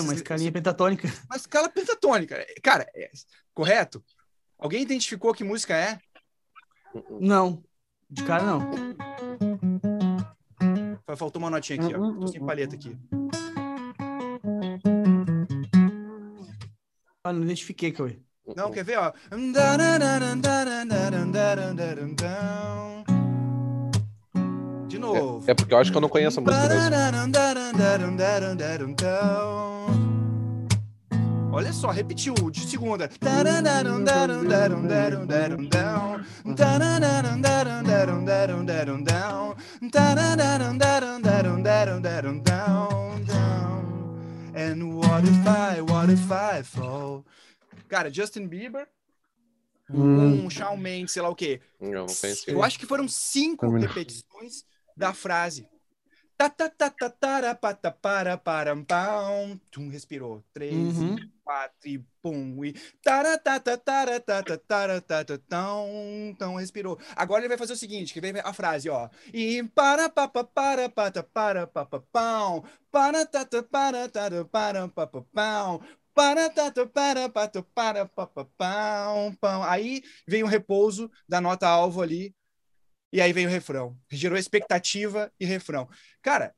uma 0.00 0.14
escalinha 0.14 0.50
pentatônica. 0.50 1.06
Uma 1.28 1.36
escala 1.36 1.68
pentatônica. 1.68 2.46
Cara, 2.62 2.86
é, 2.94 3.10
correto? 3.52 4.02
Alguém 4.58 4.82
identificou 4.82 5.34
que 5.34 5.44
música 5.44 5.74
é? 5.76 5.98
Não. 7.20 7.62
De 8.08 8.22
cara, 8.24 8.44
não. 8.44 8.70
Faltou 11.16 11.40
uma 11.40 11.50
notinha 11.50 11.82
aqui, 11.82 11.94
ó. 11.94 12.12
Tô 12.20 12.26
sem 12.26 12.44
palheta 12.44 12.74
aqui. 12.74 12.96
Ah, 17.24 17.32
não 17.32 17.42
identifiquei, 17.44 17.92
Cauê. 17.92 18.18
Não, 18.56 18.70
quer 18.70 18.84
ver, 18.84 18.98
ó? 18.98 19.12
De 24.88 24.98
novo. 24.98 25.44
É, 25.46 25.52
é 25.52 25.54
porque 25.54 25.72
eu 25.72 25.78
acho 25.78 25.90
que 25.90 25.96
eu 25.96 26.00
não 26.00 26.08
conheço 26.08 26.40
a 26.40 26.42
música 26.42 26.68
mesmo. 26.68 26.90
Olha 31.52 31.72
só, 31.72 31.90
repetiu 31.90 32.34
de 32.50 32.66
segunda. 32.66 33.10
And 44.54 44.96
What 44.96 45.28
if 45.28 45.46
I, 45.46 45.80
what 45.82 46.12
if 46.12 46.30
I 46.30 46.62
fall? 46.62 47.24
Cara, 47.88 48.10
Justin 48.10 48.46
Bieber 48.46 48.88
Hum. 49.90 50.42
com 50.42 50.50
Shawn 50.50 50.76
Mendes, 50.78 51.12
sei 51.12 51.20
lá 51.20 51.28
o 51.28 51.34
quê. 51.34 51.60
Eu. 51.78 52.06
Eu 52.46 52.62
acho 52.62 52.78
que 52.78 52.86
foram 52.86 53.06
cinco 53.06 53.68
repetições 53.76 54.64
da 54.96 55.12
frase. 55.12 55.66
Para 58.00 58.36
param 58.36 58.84
pão. 58.84 59.60
Tum, 59.70 59.88
respirou. 59.88 60.42
Três, 60.52 60.96
Uhum. 60.98 61.16
e 61.16 61.32
quatro 61.44 61.88
e 61.88 61.98
pum. 62.22 62.64
E 62.64 62.72
tara 63.02 63.38
ta 63.38 63.58
ta 63.60 63.76
tara 63.76 64.20
ta 64.20 64.42
ta 64.42 64.56
tara 64.58 65.00
ta 65.00 65.24
ta 65.24 65.38
tão, 65.48 66.34
tão, 66.38 66.54
respirou. 66.56 66.98
Agora 67.16 67.42
ele 67.42 67.48
vai 67.48 67.58
fazer 67.58 67.72
o 67.72 67.76
seguinte, 67.76 68.12
que 68.12 68.20
vem 68.20 68.32
a 68.42 68.52
frase, 68.52 68.88
ó. 68.88 69.08
E 69.32 69.62
para 69.74 70.08
pa 70.08 70.28
pa 70.28 70.44
para 70.44 70.88
pa 70.88 71.10
ta 71.10 71.22
para 71.22 71.66
pa 71.66 71.84
pa 71.86 72.00
pão. 72.00 72.64
Para 72.90 73.26
ta 73.26 73.44
ta 73.44 73.62
para 73.62 74.08
ta 74.08 74.28
para 74.44 74.88
pa 74.88 75.06
pa 75.06 75.22
pão. 75.32 75.80
Para 76.14 76.50
ta 76.50 76.70
ta 76.70 76.86
para 76.86 77.28
pa 77.28 77.48
ta 77.48 77.62
para 77.74 78.06
pa 78.06 78.26
pa 78.26 78.44
pão, 78.44 79.34
pão. 79.40 79.62
Aí 79.64 80.02
vem 80.26 80.42
o 80.42 80.46
repouso 80.46 81.10
da 81.28 81.40
nota 81.40 81.66
alvo 81.68 82.02
ali. 82.02 82.34
E 83.12 83.20
aí 83.20 83.32
vem 83.32 83.46
o 83.46 83.50
refrão. 83.50 83.96
Gerou 84.10 84.38
expectativa 84.38 85.30
e 85.38 85.44
refrão. 85.44 85.88
Cara, 86.22 86.54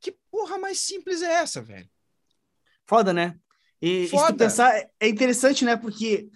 que 0.00 0.12
porra 0.30 0.58
mais 0.58 0.78
simples 0.78 1.22
é 1.22 1.32
essa, 1.32 1.60
velho? 1.60 1.88
Foda, 2.86 3.12
né? 3.12 3.38
E, 3.82 4.08
Foda. 4.08 4.36
pensar, 4.36 4.72
é- 5.00 5.08
interessante, 5.08 5.64
né? 5.64 5.76
Porque 5.76 6.28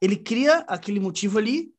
ele 0.00 0.16
cria 0.16 0.58
aquele 0.68 1.00
motivo 1.00 1.38
ali, 1.38 1.72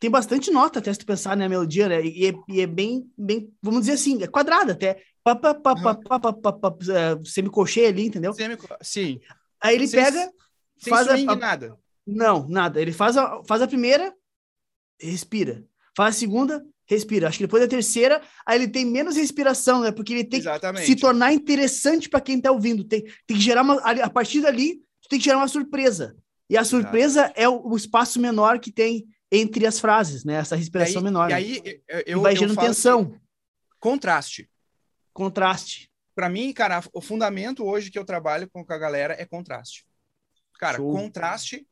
tem 0.00 0.10
bastante 0.10 0.50
nota 0.50 0.78
até 0.78 0.92
se 0.92 0.98
tu 0.98 1.06
pensar 1.06 1.36
na 1.36 1.48
melodia, 1.48 1.88
né? 1.88 2.02
E, 2.04 2.26
é- 2.28 2.32
e 2.48 2.60
é 2.60 2.66
bem, 2.66 3.10
bem, 3.16 3.52
vamos 3.62 3.80
dizer 3.80 3.92
assim, 3.92 4.22
é 4.22 4.26
quadrada 4.26 4.72
até. 4.72 5.02
Pá, 5.22 5.36
pá, 5.36 5.54
pá, 5.54 5.76
pá, 5.76 6.32
pá, 6.32 6.52
pá, 6.52 6.76
é, 6.90 7.22
semicolcheia 7.24 7.88
ali, 7.88 8.06
entendeu? 8.06 8.32
Semi- 8.32 8.56
Sim. 8.80 9.20
Aí 9.60 9.74
ele 9.74 9.86
Sem- 9.86 10.02
pega, 10.02 10.32
Sem 10.78 10.90
faz 10.90 11.06
swing, 11.06 11.28
a- 11.30 11.36
nada. 11.36 11.78
não, 12.06 12.48
nada. 12.48 12.80
Ele 12.80 12.92
faz 12.92 13.16
a, 13.16 13.42
faz 13.44 13.60
a 13.60 13.68
primeira, 13.68 14.14
respira. 15.00 15.64
Faz 15.98 16.14
a 16.14 16.18
segunda, 16.20 16.64
respira. 16.86 17.26
Acho 17.26 17.38
que 17.38 17.44
depois 17.44 17.60
da 17.60 17.68
terceira, 17.68 18.22
aí 18.46 18.56
ele 18.56 18.68
tem 18.68 18.84
menos 18.84 19.16
respiração, 19.16 19.80
né? 19.80 19.90
Porque 19.90 20.12
ele 20.12 20.22
tem 20.22 20.38
que 20.40 20.46
Exatamente. 20.46 20.86
se 20.86 20.94
tornar 20.94 21.32
interessante 21.32 22.08
para 22.08 22.20
quem 22.20 22.40
tá 22.40 22.52
ouvindo. 22.52 22.84
Tem, 22.84 23.02
tem 23.26 23.36
que 23.36 23.40
gerar 23.42 23.62
uma. 23.62 23.74
A 23.80 24.08
partir 24.08 24.40
dali, 24.40 24.76
tu 25.02 25.08
tem 25.08 25.18
que 25.18 25.24
gerar 25.24 25.38
uma 25.38 25.48
surpresa. 25.48 26.16
E 26.48 26.56
a 26.56 26.62
surpresa 26.62 27.32
é 27.34 27.48
o, 27.48 27.66
o 27.66 27.76
espaço 27.76 28.20
menor 28.20 28.60
que 28.60 28.70
tem 28.70 29.08
entre 29.32 29.66
as 29.66 29.80
frases, 29.80 30.24
né? 30.24 30.34
Essa 30.34 30.54
E 30.54 30.56
aí, 30.56 30.60
respiração 30.60 31.02
menor. 31.02 31.30
e 31.30 31.34
aí 31.34 31.82
eu, 31.88 32.02
eu, 32.06 32.20
vai 32.22 32.34
eu 32.34 32.36
gerando 32.36 32.54
falo 32.54 32.66
tensão, 32.68 33.10
que- 33.10 33.18
contraste. 33.80 34.48
contraste. 35.12 35.90
Pra 36.14 36.28
mim, 36.28 36.52
cara, 36.52 36.80
o 36.92 37.00
fundamento 37.00 37.64
hoje 37.64 37.90
que 37.90 37.98
eu 37.98 38.04
trabalho 38.04 38.48
com 38.48 38.64
a 38.68 38.78
galera 38.78 39.14
é 39.20 39.26
contraste. 39.26 39.84
Cara, 40.60 40.76
Show. 40.78 40.92
contraste 40.92 41.66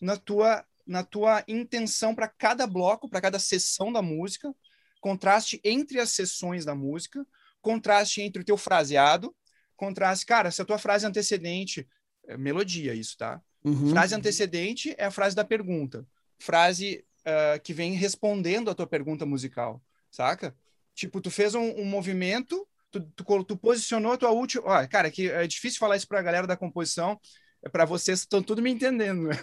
na 0.00 0.16
tua 0.16 0.64
na 0.86 1.02
tua 1.04 1.44
intenção 1.46 2.14
para 2.14 2.28
cada 2.28 2.66
bloco, 2.66 3.08
para 3.08 3.20
cada 3.20 3.38
sessão 3.38 3.92
da 3.92 4.02
música, 4.02 4.54
contraste 5.00 5.60
entre 5.64 6.00
as 6.00 6.10
sessões 6.10 6.64
da 6.64 6.74
música, 6.74 7.26
contraste 7.60 8.20
entre 8.20 8.42
o 8.42 8.44
teu 8.44 8.56
fraseado, 8.56 9.34
contraste, 9.76 10.26
cara, 10.26 10.50
se 10.50 10.60
a 10.60 10.64
tua 10.64 10.78
frase 10.78 11.06
antecedente 11.06 11.88
é 12.26 12.36
melodia 12.36 12.94
isso, 12.94 13.16
tá? 13.16 13.40
Uhum. 13.64 13.90
Frase 13.90 14.14
antecedente 14.14 14.94
é 14.98 15.04
a 15.04 15.10
frase 15.10 15.34
da 15.36 15.44
pergunta. 15.44 16.06
Frase 16.38 17.04
ah, 17.24 17.58
que 17.58 17.72
vem 17.72 17.94
respondendo 17.94 18.70
a 18.70 18.74
tua 18.74 18.86
pergunta 18.86 19.24
musical, 19.24 19.82
saca? 20.10 20.54
Tipo, 20.94 21.20
tu 21.20 21.30
fez 21.30 21.54
um, 21.54 21.80
um 21.80 21.84
movimento, 21.84 22.66
tu, 22.90 23.00
tu, 23.00 23.44
tu 23.44 23.56
posicionou 23.56 24.12
a 24.12 24.16
tua 24.16 24.30
última. 24.30 24.64
Ó, 24.66 24.86
cara, 24.88 25.10
que 25.10 25.30
é 25.30 25.46
difícil 25.46 25.78
falar 25.78 25.96
isso 25.96 26.08
pra 26.08 26.22
galera 26.22 26.46
da 26.46 26.56
composição. 26.56 27.18
É 27.64 27.68
para 27.68 27.84
vocês 27.84 28.20
estão 28.20 28.42
tudo 28.42 28.60
me 28.60 28.70
entendendo, 28.70 29.28
né? 29.28 29.34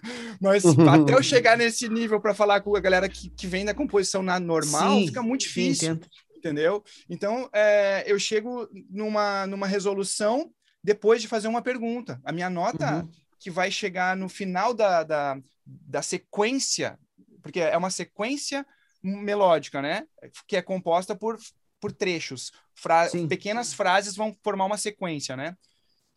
Mas 0.42 0.64
até 0.66 1.14
eu 1.14 1.24
chegar 1.24 1.58
nesse 1.58 1.88
nível 1.88 2.20
para 2.20 2.34
falar 2.34 2.62
com 2.62 2.76
a 2.76 2.80
galera 2.80 3.08
que, 3.08 3.30
que 3.30 3.48
vem 3.48 3.64
da 3.66 3.74
composição 3.74 4.22
na 4.22 4.40
normal, 4.40 5.00
Sim, 5.00 5.08
fica 5.08 5.22
muito 5.24 5.44
sim, 5.44 5.48
difícil 5.48 5.94
entendo. 5.94 6.08
entendeu? 6.36 6.84
Então, 7.10 7.50
é, 7.54 8.04
eu 8.06 8.20
chego 8.20 8.68
numa, 8.90 9.48
numa 9.48 9.68
resolução 9.68 10.52
depois 10.84 11.22
de 11.22 11.28
fazer 11.28 11.48
uma 11.48 11.62
pergunta. 11.62 12.20
A 12.24 12.32
minha 12.32 12.50
nota 12.50 13.04
Uhum. 13.04 13.10
que 13.40 13.50
vai 13.50 13.72
chegar 13.72 14.18
no 14.18 14.28
final 14.28 14.74
da, 14.74 15.04
da, 15.04 15.38
da 15.66 16.02
sequência, 16.02 17.00
porque 17.42 17.60
é 17.62 17.78
uma 17.78 17.90
sequência 17.90 18.66
melódica, 19.02 19.82
né? 19.82 20.04
Que 20.46 20.58
é 20.58 20.62
composta 20.62 21.16
por, 21.16 21.38
por 21.80 21.92
trechos. 21.94 22.52
Fra 22.76 23.08
Sim. 23.08 23.28
pequenas 23.30 23.74
frases 23.74 24.16
vão 24.16 24.36
formar 24.44 24.66
uma 24.66 24.78
sequência, 24.78 25.38
né? 25.38 25.56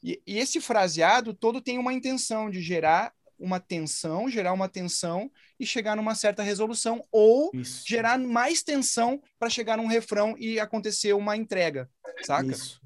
E, 0.02 0.20
e 0.26 0.38
esse 0.38 0.60
fraseado 0.60 1.32
todo 1.32 1.60
tem 1.60 1.78
uma 1.78 1.92
intenção 1.92 2.50
de 2.50 2.60
gerar 2.60 3.14
uma 3.38 3.58
tensão, 3.58 4.28
gerar 4.28 4.52
uma 4.52 4.68
tensão 4.68 5.30
e 5.58 5.66
chegar 5.66 5.96
numa 5.96 6.14
certa 6.14 6.42
resolução, 6.42 7.04
ou 7.10 7.50
Isso. 7.52 7.84
gerar 7.86 8.18
mais 8.18 8.62
tensão 8.62 9.20
para 9.38 9.50
chegar 9.50 9.76
num 9.76 9.86
refrão 9.86 10.36
e 10.38 10.60
acontecer 10.60 11.12
uma 11.12 11.36
entrega, 11.36 11.90
saca? 12.24 12.52
Isso. 12.52 12.80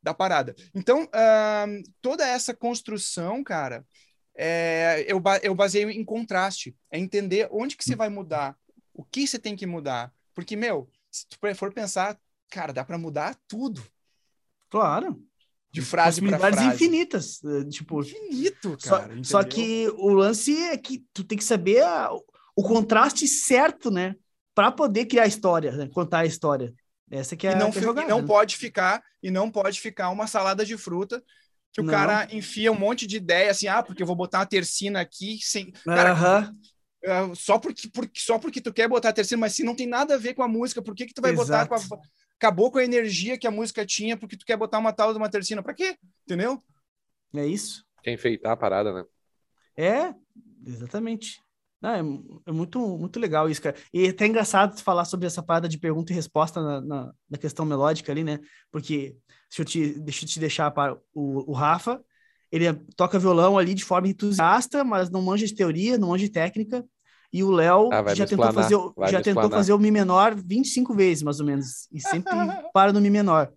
Da 0.00 0.14
parada. 0.14 0.54
Então, 0.72 1.08
ahn, 1.12 1.82
toda 2.00 2.26
essa 2.26 2.54
construção, 2.54 3.42
cara, 3.42 3.84
é, 4.36 5.04
eu, 5.08 5.20
eu 5.42 5.54
baseio 5.54 5.90
em 5.90 6.04
contraste. 6.04 6.76
É 6.90 6.98
entender 6.98 7.48
onde 7.50 7.76
que 7.76 7.82
você 7.82 7.96
vai 7.96 8.08
mudar, 8.08 8.56
o 8.94 9.04
que 9.04 9.26
você 9.26 9.38
tem 9.38 9.56
que 9.56 9.66
mudar. 9.66 10.12
Porque, 10.32 10.54
meu, 10.54 10.88
se 11.10 11.26
tu 11.26 11.38
for 11.56 11.72
pensar, 11.72 12.16
cara, 12.48 12.72
dá 12.72 12.84
para 12.84 12.98
mudar 12.98 13.36
tudo. 13.48 13.84
Claro. 14.68 15.20
De 15.72 15.82
frase 15.82 16.22
para 16.22 16.38
frase. 16.38 16.74
infinitas. 16.74 17.40
eh, 17.44 17.64
Tipo, 17.68 18.00
Infinito, 18.00 18.76
Só, 18.78 18.98
cara. 18.98 19.14
só 19.22 19.40
entendeu? 19.40 19.48
que 19.50 19.88
o 19.96 20.12
lance 20.12 20.56
é 20.56 20.76
que 20.76 21.04
tu 21.12 21.24
tem 21.24 21.36
que 21.36 21.44
saber 21.44 21.82
a- 21.82 22.10
o 22.56 22.62
contraste 22.62 23.26
certo, 23.28 23.90
né? 23.90 24.14
Para 24.54 24.72
poder 24.72 25.06
criar 25.06 25.24
a 25.24 25.26
história, 25.26 25.72
né? 25.72 25.88
contar 25.92 26.20
a 26.20 26.26
história. 26.26 26.72
Essa 27.10 27.36
que 27.36 27.46
é, 27.46 27.52
e 27.52 27.54
não, 27.54 27.66
é 27.66 27.68
a 27.68 27.72
fi- 27.72 27.80
jogada, 27.80 28.06
e 28.06 28.08
não 28.10 28.22
né? 28.22 28.26
pode 28.26 28.56
ficar 28.56 29.02
e 29.22 29.30
não 29.30 29.50
pode 29.50 29.80
ficar 29.80 30.10
uma 30.10 30.26
salada 30.26 30.64
de 30.64 30.76
fruta 30.76 31.22
que 31.72 31.80
o 31.80 31.84
Não. 31.84 31.92
cara 31.92 32.26
enfia 32.34 32.72
um 32.72 32.78
monte 32.78 33.06
de 33.06 33.16
ideia 33.16 33.50
assim, 33.50 33.68
ah, 33.68 33.82
porque 33.82 34.02
eu 34.02 34.06
vou 34.06 34.16
botar 34.16 34.38
uma 34.38 34.46
tercina 34.46 35.00
aqui 35.00 35.38
sem 35.42 35.72
cara, 35.92 36.10
Aham, 36.12 36.52
ah, 37.06 37.34
só 37.34 37.58
porque, 37.58 37.88
porque 37.90 38.20
só 38.20 38.38
porque 38.38 38.60
tu 38.60 38.72
quer 38.72 38.88
botar 38.88 39.10
a 39.10 39.12
tercina, 39.12 39.40
mas 39.40 39.52
se 39.54 39.62
não 39.62 39.76
tem 39.76 39.86
nada 39.86 40.14
a 40.14 40.18
ver 40.18 40.34
com 40.34 40.42
a 40.42 40.48
música, 40.48 40.82
por 40.82 40.94
que 40.94 41.06
que 41.06 41.14
tu 41.14 41.22
vai 41.22 41.32
botar 41.32 41.66
com 41.66 41.74
a 41.74 41.78
Exato. 41.78 42.00
Acabou 42.38 42.70
com 42.70 42.78
a 42.78 42.84
energia 42.84 43.38
que 43.38 43.46
a 43.46 43.50
música 43.50 43.84
tinha 43.84 44.16
porque 44.16 44.36
tu 44.36 44.44
quer 44.44 44.56
botar 44.56 44.78
uma 44.78 44.92
tal 44.92 45.12
de 45.12 45.18
uma 45.18 45.30
tercina 45.30 45.62
para 45.62 45.74
quê? 45.74 45.96
Entendeu? 46.24 46.62
é 47.34 47.46
isso. 47.46 47.84
Quer 48.02 48.12
enfeitar 48.12 48.52
a 48.52 48.56
parada, 48.56 48.92
né? 48.92 49.04
É, 49.76 50.14
exatamente. 50.66 51.40
Não, 51.80 51.90
é, 51.90 51.98
é 52.46 52.52
muito, 52.52 52.80
muito 52.96 53.20
legal 53.20 53.50
isso, 53.50 53.60
cara. 53.60 53.76
E 53.92 54.06
é 54.06 54.08
até 54.08 54.26
engraçado 54.26 54.80
falar 54.80 55.04
sobre 55.04 55.26
essa 55.26 55.42
parada 55.42 55.68
de 55.68 55.78
pergunta 55.78 56.12
e 56.12 56.14
resposta 56.14 56.62
na, 56.62 56.80
na, 56.80 57.12
na 57.28 57.38
questão 57.38 57.66
melódica 57.66 58.10
ali, 58.10 58.24
né? 58.24 58.40
Porque, 58.70 59.16
deixa 59.50 59.60
eu 59.60 59.64
te, 59.64 60.00
deixa 60.00 60.24
eu 60.24 60.28
te 60.28 60.40
deixar 60.40 60.70
para 60.70 60.96
o, 61.12 61.50
o 61.50 61.52
Rafa, 61.52 62.02
ele 62.50 62.72
toca 62.96 63.18
violão 63.18 63.58
ali 63.58 63.74
de 63.74 63.84
forma 63.84 64.08
entusiasta, 64.08 64.82
mas 64.82 65.10
não 65.10 65.20
manja 65.20 65.46
de 65.46 65.54
teoria, 65.54 65.98
não 65.98 66.08
manja 66.08 66.24
de 66.24 66.32
técnica. 66.32 66.84
E 67.32 67.42
o 67.42 67.50
Léo 67.50 67.90
Ah, 67.92 68.02
já 68.14 68.26
tentou, 68.26 68.52
fazer, 68.52 68.74
o- 68.76 68.94
já 69.10 69.20
tentou 69.22 69.42
fazer 69.58 69.72
o 69.72 69.78
Mi 69.78 69.90
menor 69.90 70.34
25 70.34 70.94
vezes, 70.94 71.22
mais 71.22 71.40
ou 71.40 71.46
menos. 71.46 71.88
E 71.92 72.00
sempre 72.00 72.30
para 72.72 72.92
no 72.92 73.00
Mi 73.00 73.10
menor. 73.10 73.52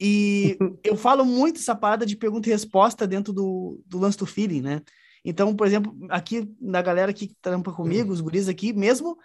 E 0.00 0.56
eu 0.82 0.96
falo 0.96 1.24
muito 1.24 1.60
essa 1.60 1.74
parada 1.74 2.04
de 2.04 2.16
pergunta 2.16 2.48
e 2.48 2.52
resposta 2.52 3.06
dentro 3.06 3.32
do, 3.32 3.80
do 3.86 3.98
lance 3.98 4.18
do 4.18 4.26
feeling, 4.26 4.60
né? 4.60 4.82
Então, 5.24 5.54
por 5.54 5.66
exemplo, 5.66 5.96
aqui 6.10 6.48
na 6.60 6.82
galera 6.82 7.12
que 7.12 7.34
trampa 7.40 7.72
comigo, 7.72 8.12
os 8.12 8.20
guris 8.20 8.48
aqui, 8.48 8.72
mesmo 8.72 9.16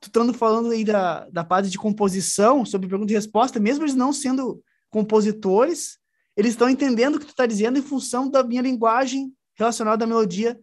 tu 0.00 0.06
estando 0.08 0.32
falando 0.32 0.70
aí 0.70 0.84
da, 0.84 1.28
da 1.30 1.44
parte 1.44 1.68
de 1.68 1.78
composição, 1.78 2.64
sobre 2.64 2.88
pergunta 2.88 3.12
e 3.12 3.16
resposta, 3.16 3.58
mesmo 3.58 3.84
eles 3.84 3.94
não 3.94 4.12
sendo 4.12 4.62
compositores, 4.90 5.98
eles 6.36 6.52
estão 6.52 6.68
entendendo 6.68 7.16
o 7.16 7.18
que 7.18 7.26
tu 7.26 7.30
está 7.30 7.46
dizendo 7.46 7.78
em 7.78 7.82
função 7.82 8.30
da 8.30 8.42
minha 8.44 8.62
linguagem 8.62 9.32
relacionada 9.58 10.04
à 10.04 10.06
melodia 10.06 10.58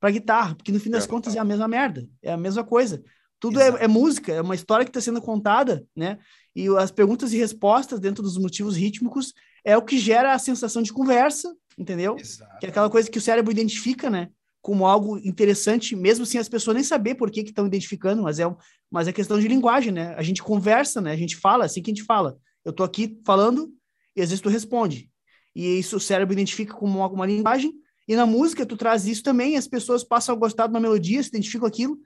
para 0.00 0.10
guitarra, 0.10 0.54
porque 0.54 0.72
no 0.72 0.80
fim 0.80 0.90
das 0.90 1.04
É. 1.04 1.08
contas 1.08 1.34
é 1.34 1.38
a 1.38 1.44
mesma 1.44 1.66
merda, 1.68 2.08
é 2.22 2.32
a 2.32 2.36
mesma 2.36 2.62
coisa. 2.64 3.02
Tudo 3.38 3.60
é, 3.60 3.84
é 3.84 3.88
música, 3.88 4.32
é 4.32 4.40
uma 4.40 4.54
história 4.54 4.84
que 4.84 4.90
está 4.90 5.00
sendo 5.00 5.20
contada, 5.20 5.84
né? 5.94 6.18
E 6.54 6.68
as 6.78 6.90
perguntas 6.90 7.32
e 7.32 7.36
respostas 7.36 8.00
dentro 8.00 8.22
dos 8.22 8.38
motivos 8.38 8.76
rítmicos 8.76 9.32
é 9.64 9.76
o 9.76 9.82
que 9.82 9.98
gera 9.98 10.32
a 10.32 10.38
sensação 10.38 10.82
de 10.82 10.92
conversa, 10.92 11.54
entendeu? 11.78 12.16
Exato. 12.18 12.58
Que 12.60 12.66
é 12.66 12.68
aquela 12.70 12.88
coisa 12.88 13.10
que 13.10 13.18
o 13.18 13.20
cérebro 13.20 13.52
identifica, 13.52 14.08
né? 14.08 14.30
Como 14.62 14.86
algo 14.86 15.18
interessante, 15.18 15.94
mesmo 15.94 16.24
sem 16.24 16.40
as 16.40 16.48
pessoas 16.48 16.74
nem 16.76 16.82
saber 16.84 17.14
por 17.14 17.30
que 17.30 17.40
estão 17.40 17.66
identificando, 17.66 18.22
mas 18.22 18.38
é, 18.38 18.44
mas 18.90 19.06
é 19.06 19.12
questão 19.12 19.38
de 19.38 19.46
linguagem, 19.48 19.92
né? 19.92 20.14
A 20.16 20.22
gente 20.22 20.42
conversa, 20.42 21.00
né? 21.00 21.12
A 21.12 21.16
gente 21.16 21.36
fala, 21.36 21.64
é 21.64 21.66
assim 21.66 21.82
que 21.82 21.90
a 21.90 21.94
gente 21.94 22.04
fala. 22.04 22.36
Eu 22.64 22.72
tô 22.72 22.82
aqui 22.82 23.20
falando 23.24 23.70
e 24.16 24.22
às 24.22 24.30
vezes 24.30 24.40
tu 24.40 24.48
responde. 24.48 25.10
E 25.54 25.78
isso 25.78 25.96
o 25.98 26.00
cérebro 26.00 26.32
identifica 26.32 26.74
como 26.74 26.98
uma, 27.00 27.06
uma 27.08 27.26
linguagem. 27.26 27.72
E 28.08 28.14
na 28.14 28.26
música 28.26 28.64
tu 28.64 28.76
traz 28.76 29.06
isso 29.06 29.22
também, 29.22 29.56
as 29.56 29.66
pessoas 29.66 30.04
passam 30.04 30.34
a 30.34 30.38
gostar 30.38 30.66
de 30.66 30.72
uma 30.72 30.80
melodia, 30.80 31.22
se 31.22 31.28
identificam 31.28 31.66
aquilo, 31.66 31.98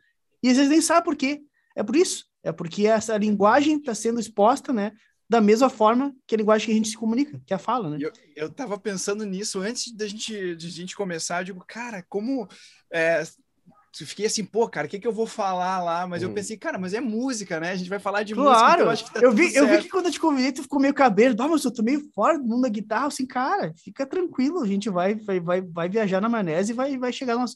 e 0.43 0.49
às 0.49 0.57
vezes 0.57 0.71
nem 0.71 0.81
sabem 0.81 1.05
por 1.05 1.17
quê. 1.17 1.43
É 1.77 1.83
por 1.83 1.97
isso. 1.97 2.27
É 2.43 2.51
porque 2.51 2.87
essa 2.87 3.17
linguagem 3.17 3.77
está 3.77 3.95
sendo 3.95 4.19
exposta, 4.19 4.73
né? 4.73 4.93
da 5.31 5.41
mesma 5.41 5.71
forma 5.71 6.13
que 6.27 6.35
a 6.35 6.39
linguagem 6.39 6.67
que 6.67 6.73
a 6.73 6.75
gente 6.75 6.89
se 6.89 6.97
comunica, 6.97 7.41
que 7.47 7.53
é 7.53 7.57
a 7.57 7.59
fala, 7.59 7.89
né? 7.89 7.99
Eu, 8.01 8.13
eu 8.35 8.51
tava 8.51 8.77
pensando 8.77 9.25
nisso 9.25 9.61
antes 9.61 9.95
da 9.95 10.05
gente, 10.05 10.57
de 10.57 10.69
gente 10.69 10.97
começar. 10.97 11.41
Eu 11.41 11.45
digo, 11.45 11.65
cara, 11.65 12.05
como. 12.09 12.49
É, 12.93 13.23
fiquei 13.93 14.27
assim, 14.27 14.45
pô, 14.45 14.69
cara, 14.69 14.87
o 14.87 14.91
que, 14.91 14.99
que 14.99 15.07
eu 15.07 15.13
vou 15.13 15.27
falar 15.27 15.83
lá? 15.83 16.07
Mas 16.07 16.23
hum. 16.23 16.27
eu 16.27 16.33
pensei, 16.33 16.57
cara, 16.57 16.79
mas 16.79 16.95
é 16.95 17.01
música, 17.01 17.59
né? 17.59 17.73
A 17.73 17.77
gente 17.77 17.91
vai 17.91 17.99
falar 17.99 18.23
de 18.23 18.35
claro. 18.35 18.51
música. 18.51 18.75
Então 18.75 18.91
acho 18.91 19.05
que 19.05 19.13
tá 19.13 19.21
eu, 19.21 19.33
vi, 19.33 19.55
eu 19.55 19.67
vi 19.67 19.79
que 19.79 19.89
quando 19.89 20.07
eu 20.07 20.13
te 20.13 20.21
convidei, 20.21 20.53
tu 20.53 20.63
ficou 20.63 20.81
meio 20.81 20.95
cabelo. 20.95 21.35
Ah, 21.39 21.49
mas 21.49 21.65
eu 21.65 21.73
tô 21.73 21.83
meio 21.83 22.01
fora 22.15 22.39
do 22.39 22.45
mundo 22.45 22.63
da 22.63 22.69
guitarra. 22.69 23.07
Assim, 23.07 23.27
cara, 23.27 23.73
fica 23.77 24.07
tranquilo. 24.07 24.63
A 24.63 24.67
gente 24.67 24.89
vai, 24.89 25.15
vai, 25.15 25.41
vai, 25.41 25.61
vai 25.61 25.89
viajar 25.89 26.21
na 26.21 26.29
maionese 26.29 26.73
e 26.73 26.75
vai, 26.75 26.97
vai 26.97 27.13
chegar 27.13 27.37
nossa 27.37 27.55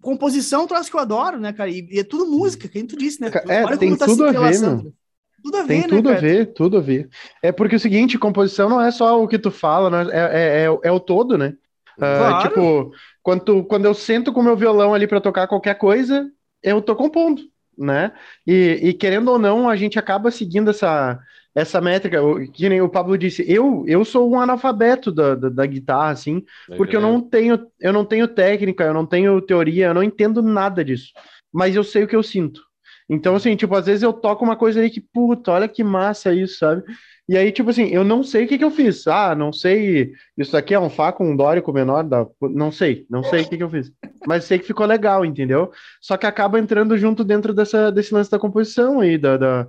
Composição 0.00 0.60
é 0.60 0.64
um 0.64 0.66
troço 0.68 0.88
que 0.88 0.96
eu 0.96 1.00
adoro, 1.00 1.40
né, 1.40 1.52
cara? 1.52 1.68
E, 1.68 1.86
e 1.90 1.98
é 1.98 2.04
tudo 2.04 2.30
música, 2.30 2.68
que 2.68 2.78
a 2.78 2.80
gente 2.80 2.96
disse, 2.96 3.20
né? 3.20 3.30
É, 3.48 3.64
Olha 3.64 3.76
tem 3.76 3.96
tá 3.96 4.06
tudo 4.06 4.24
a 4.24 4.30
ver, 4.30 4.60
mano. 4.60 4.94
Tudo 5.42 5.56
a 5.56 5.62
ver, 5.62 5.68
tem 5.68 5.80
né, 5.80 5.88
tudo 5.88 6.08
cara? 6.08 6.18
a 6.18 6.20
ver, 6.20 6.46
tudo 6.54 6.78
a 6.78 6.80
ver. 6.80 7.08
É 7.42 7.50
porque 7.50 7.74
é 7.74 7.78
o 7.78 7.80
seguinte, 7.80 8.18
composição 8.18 8.68
não 8.68 8.80
é 8.80 8.90
só 8.92 9.20
o 9.20 9.26
que 9.26 9.38
tu 9.38 9.50
fala, 9.50 9.90
né? 9.90 10.10
é, 10.12 10.20
é, 10.20 10.64
é, 10.64 10.78
é 10.84 10.92
o 10.92 11.00
todo, 11.00 11.36
né? 11.36 11.54
Uh, 11.96 12.00
claro. 12.00 12.48
Tipo, 12.48 12.92
quando, 13.24 13.40
tu, 13.42 13.64
quando 13.64 13.86
eu 13.86 13.94
sento 13.94 14.32
com 14.32 14.40
o 14.40 14.44
meu 14.44 14.56
violão 14.56 14.92
ali 14.94 15.06
para 15.06 15.20
tocar 15.20 15.48
qualquer 15.48 15.76
coisa, 15.76 16.30
eu 16.62 16.82
tô 16.82 16.94
compondo, 16.94 17.42
né? 17.76 18.12
E, 18.46 18.80
e, 18.82 18.94
querendo 18.94 19.30
ou 19.30 19.38
não, 19.38 19.66
a 19.66 19.76
gente 19.76 19.98
acaba 19.98 20.30
seguindo 20.30 20.68
essa, 20.68 21.18
essa 21.54 21.80
métrica. 21.80 22.18
Que 22.52 22.68
nem 22.68 22.82
o 22.82 22.88
Pablo 22.88 23.16
disse, 23.16 23.42
eu, 23.50 23.82
eu 23.88 24.04
sou 24.04 24.30
um 24.30 24.38
analfabeto 24.38 25.10
da, 25.10 25.34
da, 25.34 25.48
da 25.48 25.66
guitarra, 25.66 26.10
assim, 26.10 26.44
porque 26.76 26.94
eu 26.94 27.00
não 27.00 27.18
tenho 27.18 27.66
eu 27.80 27.94
não 27.94 28.04
tenho 28.04 28.28
técnica, 28.28 28.84
eu 28.84 28.92
não 28.92 29.06
tenho 29.06 29.40
teoria, 29.40 29.86
eu 29.86 29.94
não 29.94 30.02
entendo 30.02 30.42
nada 30.42 30.84
disso. 30.84 31.12
Mas 31.50 31.74
eu 31.74 31.82
sei 31.82 32.04
o 32.04 32.08
que 32.08 32.16
eu 32.16 32.22
sinto. 32.22 32.60
Então, 33.08 33.34
assim, 33.36 33.56
tipo, 33.56 33.74
às 33.74 33.86
vezes 33.86 34.02
eu 34.02 34.12
toco 34.12 34.44
uma 34.44 34.56
coisa 34.56 34.80
aí 34.80 34.90
que, 34.90 35.00
puta, 35.00 35.52
olha 35.52 35.68
que 35.68 35.82
massa 35.82 36.34
isso, 36.34 36.58
sabe? 36.58 36.82
E 37.28 37.38
aí, 37.38 37.50
tipo 37.50 37.70
assim, 37.70 37.86
eu 37.86 38.04
não 38.04 38.22
sei 38.22 38.44
o 38.44 38.48
que, 38.48 38.58
que 38.58 38.64
eu 38.64 38.70
fiz. 38.70 39.06
Ah, 39.06 39.34
não 39.34 39.52
sei. 39.52 40.12
Isso 40.36 40.56
aqui 40.56 40.74
é 40.74 40.80
um 40.80 40.90
Fá 40.90 41.10
com 41.10 41.30
um 41.30 41.36
dórico 41.36 41.72
menor? 41.72 42.04
Da... 42.04 42.26
Não 42.42 42.70
sei, 42.70 43.06
não 43.08 43.22
sei 43.22 43.42
o 43.42 43.48
que, 43.48 43.56
que 43.56 43.62
eu 43.62 43.70
fiz. 43.70 43.90
Mas 44.26 44.44
sei 44.44 44.58
que 44.58 44.66
ficou 44.66 44.84
legal, 44.84 45.24
entendeu? 45.24 45.72
Só 46.00 46.16
que 46.16 46.26
acaba 46.26 46.58
entrando 46.58 46.98
junto 46.98 47.24
dentro 47.24 47.54
dessa, 47.54 47.90
desse 47.90 48.12
lance 48.12 48.30
da 48.30 48.38
composição 48.38 49.00
aí, 49.00 49.16
da, 49.16 49.38
da, 49.38 49.68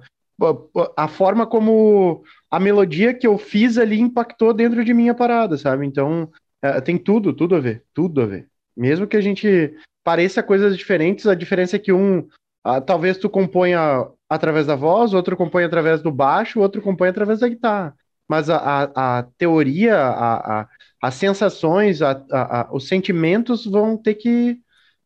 a 0.98 1.08
forma 1.08 1.48
como 1.48 2.24
a 2.52 2.60
melodia 2.60 3.14
que 3.14 3.26
eu 3.26 3.38
fiz 3.38 3.78
ali 3.78 4.00
impactou 4.00 4.54
dentro 4.54 4.84
de 4.84 4.94
minha 4.94 5.14
parada, 5.14 5.58
sabe? 5.58 5.86
Então, 5.86 6.30
é, 6.62 6.82
tem 6.82 6.98
tudo, 6.98 7.34
tudo 7.34 7.56
a 7.56 7.60
ver, 7.60 7.84
tudo 7.94 8.22
a 8.22 8.26
ver. 8.26 8.48
Mesmo 8.76 9.08
que 9.08 9.16
a 9.16 9.22
gente 9.22 9.74
pareça 10.04 10.44
coisas 10.44 10.78
diferentes, 10.78 11.26
a 11.26 11.34
diferença 11.34 11.78
é 11.78 11.80
que 11.80 11.94
um, 11.94 12.28
ah, 12.66 12.82
talvez 12.82 13.20
tu 13.20 13.30
componha 13.30 14.08
através 14.28 14.66
da 14.66 14.76
voz, 14.76 15.14
outro 15.14 15.38
compõe 15.38 15.64
através 15.64 16.02
do 16.02 16.12
baixo, 16.12 16.60
outro 16.60 16.82
compõe 16.82 17.10
através 17.10 17.40
da 17.40 17.48
guitarra. 17.48 17.96
Mas 18.28 18.50
a, 18.50 18.58
a, 18.58 19.20
a 19.20 19.24
teoria, 19.38 19.96
a, 19.96 20.62
a, 20.62 20.70
as 21.00 21.14
sensações, 21.14 22.02
a, 22.02 22.26
a, 22.32 22.70
os 22.74 22.88
sentimentos 22.88 23.66
vão 23.66 23.96
ter 23.96 24.16
que 24.16 24.60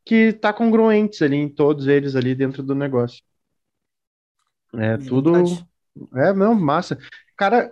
que 0.06 0.30
estar 0.30 0.54
tá 0.54 0.58
congruentes 0.58 1.22
ali 1.22 1.36
em 1.36 1.50
todos 1.50 1.86
eles 1.86 2.16
ali 2.16 2.34
dentro 2.34 2.64
do 2.64 2.74
negócio. 2.74 3.22
É, 4.76 4.94
é 4.94 4.98
tudo. 4.98 5.34
É, 6.16 6.34
não, 6.34 6.56
massa. 6.56 6.98
Cara, 7.38 7.72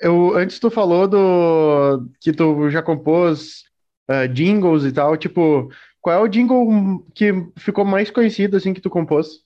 eu 0.00 0.36
antes 0.36 0.58
tu 0.58 0.68
falou 0.68 1.06
do 1.06 2.10
que 2.20 2.32
tu 2.32 2.68
já 2.68 2.82
compôs 2.82 3.62
uh, 4.10 4.28
jingles 4.28 4.84
e 4.84 4.92
tal, 4.92 5.16
tipo, 5.16 5.70
qual 6.06 6.14
é 6.14 6.20
o 6.20 6.28
jingle 6.28 7.04
que 7.16 7.32
ficou 7.58 7.84
mais 7.84 8.12
conhecido 8.12 8.56
assim 8.56 8.72
que 8.72 8.80
tu 8.80 8.88
compôs? 8.88 9.44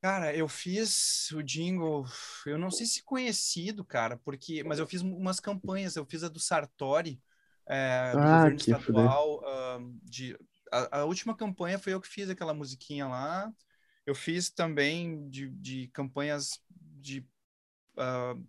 Cara, 0.00 0.32
eu 0.36 0.46
fiz 0.46 1.32
o 1.32 1.42
jingle, 1.42 2.04
eu 2.46 2.56
não 2.56 2.70
sei 2.70 2.86
se 2.86 3.02
conhecido, 3.02 3.84
cara, 3.84 4.16
porque, 4.18 4.62
mas 4.62 4.78
eu 4.78 4.86
fiz 4.86 5.00
umas 5.00 5.40
campanhas, 5.40 5.96
eu 5.96 6.06
fiz 6.06 6.22
a 6.22 6.28
do 6.28 6.38
Sartori, 6.38 7.20
é, 7.66 8.12
do 8.12 8.18
ah, 8.18 8.36
governo 8.36 8.56
estadual, 8.56 9.40
uh, 9.40 9.98
de, 10.04 10.38
a, 10.70 11.00
a, 11.00 11.04
última 11.06 11.36
campanha 11.36 11.76
foi 11.76 11.92
eu 11.92 12.00
que 12.00 12.06
fiz 12.06 12.30
aquela 12.30 12.54
musiquinha 12.54 13.08
lá, 13.08 13.52
eu 14.06 14.14
fiz 14.14 14.48
também 14.48 15.28
de, 15.28 15.48
de 15.48 15.88
campanhas 15.88 16.62
de, 16.70 17.18
uh, 17.98 18.40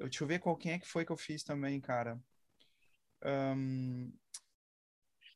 deixa 0.00 0.24
eu 0.24 0.26
ver 0.26 0.40
qual 0.40 0.56
quem 0.56 0.72
é 0.72 0.80
que 0.80 0.88
foi 0.88 1.04
que 1.04 1.12
eu 1.12 1.16
fiz 1.16 1.44
também, 1.44 1.80
cara. 1.80 2.18
Um, 3.24 4.12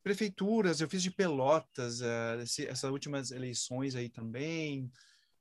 prefeituras, 0.03 0.81
eu 0.81 0.89
fiz 0.89 1.03
de 1.03 1.11
Pelotas, 1.11 2.01
uh, 2.01 2.43
esse, 2.43 2.67
essas 2.67 2.91
últimas 2.91 3.31
eleições 3.31 3.95
aí 3.95 4.09
também. 4.09 4.91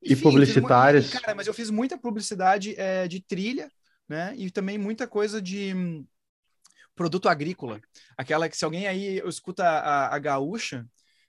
Enfim, 0.03 0.13
e 0.13 0.15
publicitárias. 0.15 1.09
cara, 1.09 1.35
mas 1.35 1.47
eu 1.47 1.53
fiz 1.53 1.69
muita 1.69 1.97
publicidade 1.97 2.75
é, 2.79 3.07
de 3.07 3.19
trilha, 3.19 3.71
né? 4.07 4.33
E 4.37 4.49
também 4.49 4.77
muita 4.77 5.07
coisa 5.07 5.41
de 5.41 5.73
hum, 5.73 6.05
produto 6.95 7.29
agrícola. 7.29 7.81
Aquela 8.17 8.49
que 8.49 8.57
se 8.57 8.65
alguém 8.65 8.87
aí 8.87 9.21
escuta 9.27 9.63
a, 9.63 10.15
a 10.15 10.19
gaúcha, 10.19 10.87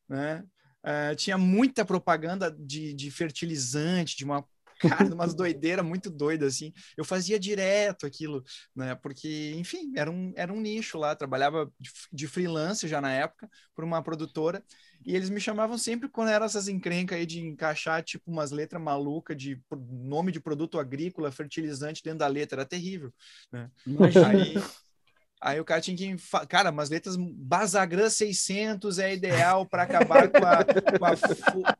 né? 0.09 0.45
Uh, 0.85 1.15
tinha 1.15 1.39
muita 1.39 1.85
propaganda 1.85 2.51
de, 2.51 2.93
de 2.93 3.09
fertilizante, 3.09 4.17
de 4.17 4.25
uma 4.25 4.45
cara, 4.89 5.15
umas 5.15 5.35
doideiras 5.35 5.85
muito 5.85 6.11
doidas, 6.11 6.55
assim. 6.55 6.73
Eu 6.97 7.05
fazia 7.05 7.39
direto 7.39 8.07
aquilo, 8.07 8.45
né? 8.75 8.95
Porque, 8.95 9.55
enfim, 9.57 9.93
era 9.97 10.11
um, 10.11 10.33
era 10.37 10.53
um 10.53 10.61
nicho 10.61 10.99
lá. 10.99 11.15
Trabalhava 11.15 11.71
de, 11.79 11.91
de 12.13 12.27
freelance 12.27 12.87
já 12.89 13.01
na 13.01 13.13
época, 13.13 13.49
por 13.75 13.85
uma 13.85 14.03
produtora. 14.03 14.63
E 15.05 15.17
eles 15.17 15.31
me 15.31 15.41
chamavam 15.41 15.77
sempre 15.77 16.09
quando 16.09 16.29
eram 16.29 16.47
essas 16.47 16.69
encrencas 16.69 17.19
aí 17.19 17.27
de 17.27 17.41
encaixar, 17.41 18.03
tipo, 18.03 18.31
umas 18.31 18.51
letras 18.51 18.81
malucas 18.81 19.37
de 19.37 19.61
nome 19.91 20.31
de 20.31 20.41
produto 20.41 20.79
agrícola, 20.79 21.33
fertilizante 21.33 22.03
dentro 22.03 22.21
da 22.21 22.27
letra. 22.27 22.61
Era 22.61 22.69
terrível, 22.69 23.13
né? 23.51 23.71
Aí... 24.27 24.55
Aí 25.45 25.59
o 25.59 25.65
cara 25.65 25.81
tinha 25.81 25.97
que. 25.97 26.17
Cara, 26.49 26.71
umas 26.71 26.89
letras 26.89 27.17
Basagran 27.17 28.09
600 28.09 29.01
é 29.01 29.13
ideal 29.13 29.67
para 29.67 29.83
acabar 29.83 30.31
com 30.31 30.47
a, 30.47 30.65
com 30.65 31.05
a, 31.05 31.77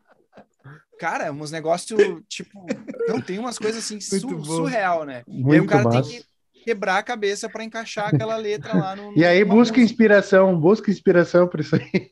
Cara, 1.03 1.33
uns 1.33 1.51
negócios, 1.51 2.01
tipo. 2.29 2.65
Não, 3.09 3.21
tem 3.21 3.39
umas 3.39 3.59
coisas 3.59 3.85
assim 3.85 4.01
su 4.01 4.45
surreal, 4.45 5.05
né? 5.05 5.23
Muito 5.27 5.55
e 5.55 5.55
aí 5.55 5.61
o 5.61 5.67
cara 5.67 5.85
massa. 5.85 6.03
tem 6.03 6.21
que 6.21 6.27
quebrar 6.65 6.99
a 6.99 7.03
cabeça 7.03 7.49
para 7.49 7.65
encaixar 7.65 8.15
aquela 8.15 8.37
letra 8.37 8.77
lá 8.77 8.97
no. 8.97 9.13
E 9.19 9.25
aí 9.25 9.45
busca 9.45 9.57
música. 9.57 9.81
inspiração, 9.81 10.59
busca 10.59 10.91
inspiração 10.91 11.49
por 11.49 11.61
isso 11.61 11.77
aí. 11.77 12.11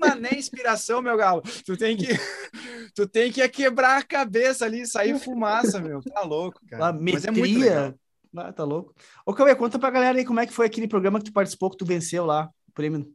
Mas 0.00 0.20
nem 0.20 0.38
inspiração, 0.38 1.02
meu 1.02 1.16
galo. 1.16 1.42
Tu 1.64 1.76
tem 1.76 1.96
que, 1.96 2.08
tu 2.94 3.06
tem 3.06 3.30
que 3.30 3.46
quebrar 3.48 3.98
a 3.98 4.02
cabeça 4.02 4.64
ali, 4.64 4.86
sair 4.86 5.18
fumaça, 5.18 5.80
meu. 5.80 6.00
Tá 6.00 6.22
louco, 6.22 6.60
cara. 6.68 6.92
Metria... 6.92 7.14
Mas 7.14 7.24
é 7.24 7.30
muito 7.30 7.58
legal. 7.58 7.94
Ah, 8.34 8.52
tá 8.52 8.64
louco. 8.64 8.94
Ô, 9.26 9.34
Cauê, 9.34 9.54
conta 9.54 9.78
pra 9.78 9.90
galera 9.90 10.16
aí 10.16 10.24
como 10.24 10.40
é 10.40 10.46
que 10.46 10.54
foi 10.54 10.66
aquele 10.66 10.88
programa 10.88 11.18
que 11.18 11.26
tu 11.26 11.32
participou, 11.32 11.70
que 11.70 11.76
tu 11.76 11.84
venceu 11.84 12.24
lá, 12.24 12.48
o 12.68 12.72
prêmio 12.72 13.06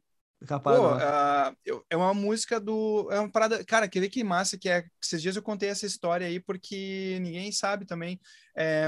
Capaz, 0.46 0.78
Pô, 0.78 0.96
uh, 0.96 1.58
eu, 1.66 1.84
é 1.90 1.98
uma 1.98 2.14
música 2.14 2.60
do. 2.60 3.08
É 3.12 3.20
uma 3.20 3.30
parada. 3.30 3.64
Cara, 3.66 3.88
queria 3.88 4.10
que 4.10 4.24
massa 4.24 4.58
que 4.58 4.70
é. 4.70 4.86
Esses 5.02 5.22
dias 5.22 5.36
eu 5.36 5.42
contei 5.42 5.70
essa 5.70 5.86
história 5.86 6.28
aí 6.28 6.40
porque 6.40 7.18
ninguém 7.22 7.52
sabe 7.52 7.86
também. 7.86 8.20
É, 8.56 8.88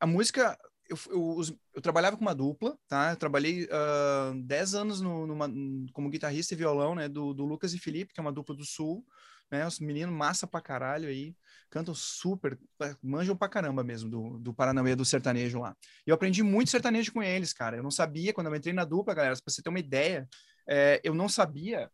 a 0.00 0.06
música. 0.06 0.58
Eu, 0.86 0.98
eu, 1.08 1.40
eu, 1.74 1.80
trabalhava 1.80 2.14
com 2.16 2.22
uma 2.22 2.34
dupla, 2.34 2.76
tá? 2.86 3.12
Eu 3.12 3.16
trabalhei 3.16 3.64
uh, 3.64 4.42
10 4.44 4.74
anos 4.74 5.00
no, 5.00 5.26
numa, 5.26 5.50
como 5.94 6.10
guitarrista 6.10 6.52
e 6.52 6.56
violão, 6.58 6.94
né? 6.94 7.08
Do, 7.08 7.32
do 7.32 7.46
Lucas 7.46 7.72
e 7.72 7.78
Felipe, 7.78 8.12
que 8.12 8.20
é 8.20 8.22
uma 8.22 8.32
dupla 8.32 8.54
do 8.54 8.66
Sul, 8.66 9.02
né? 9.50 9.66
Os 9.66 9.78
meninos 9.78 10.14
massa 10.14 10.46
pra 10.46 10.60
caralho 10.60 11.08
aí, 11.08 11.34
cantam 11.70 11.94
super, 11.94 12.58
manjam 13.02 13.34
pra 13.34 13.48
caramba 13.48 13.82
mesmo 13.82 14.10
do, 14.10 14.38
do 14.38 14.52
Paranauê, 14.52 14.94
do 14.94 15.06
sertanejo 15.06 15.58
lá. 15.58 15.74
E 16.06 16.10
eu 16.10 16.14
aprendi 16.14 16.42
muito 16.42 16.70
sertanejo 16.70 17.12
com 17.12 17.22
eles, 17.22 17.54
cara. 17.54 17.78
Eu 17.78 17.82
não 17.82 17.90
sabia, 17.90 18.34
quando 18.34 18.48
eu 18.48 18.54
entrei 18.54 18.74
na 18.74 18.84
dupla, 18.84 19.14
galera, 19.14 19.34
pra 19.36 19.42
você 19.46 19.62
ter 19.62 19.70
uma 19.70 19.80
ideia, 19.80 20.28
é, 20.66 21.00
eu 21.04 21.14
não 21.14 21.28
sabia 21.28 21.90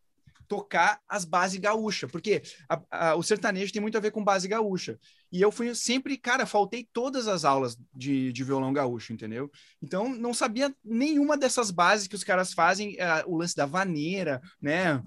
tocar 0.51 1.01
as 1.09 1.25
bases 1.25 1.61
gaúcha, 1.61 2.09
porque 2.09 2.43
a, 2.69 2.83
a, 2.91 3.15
o 3.15 3.23
sertanejo 3.23 3.73
tem 3.73 3.81
muito 3.81 3.97
a 3.97 4.01
ver 4.01 4.11
com 4.11 4.25
base 4.25 4.49
gaúcha. 4.49 4.99
E 5.31 5.41
eu 5.41 5.53
fui 5.53 5.73
sempre, 5.77 6.19
cara, 6.19 6.45
faltei 6.45 6.89
todas 6.93 7.29
as 7.29 7.45
aulas 7.45 7.79
de, 7.95 8.33
de 8.33 8.43
violão 8.43 8.73
gaúcho, 8.73 9.13
entendeu? 9.13 9.49
Então, 9.81 10.09
não 10.09 10.35
sabia 10.35 10.75
nenhuma 10.85 11.37
dessas 11.37 11.71
bases 11.71 12.09
que 12.09 12.17
os 12.17 12.25
caras 12.25 12.53
fazem, 12.53 12.95
uh, 12.95 13.31
o 13.31 13.37
lance 13.37 13.55
da 13.55 13.65
vaneira, 13.65 14.43
né? 14.61 15.01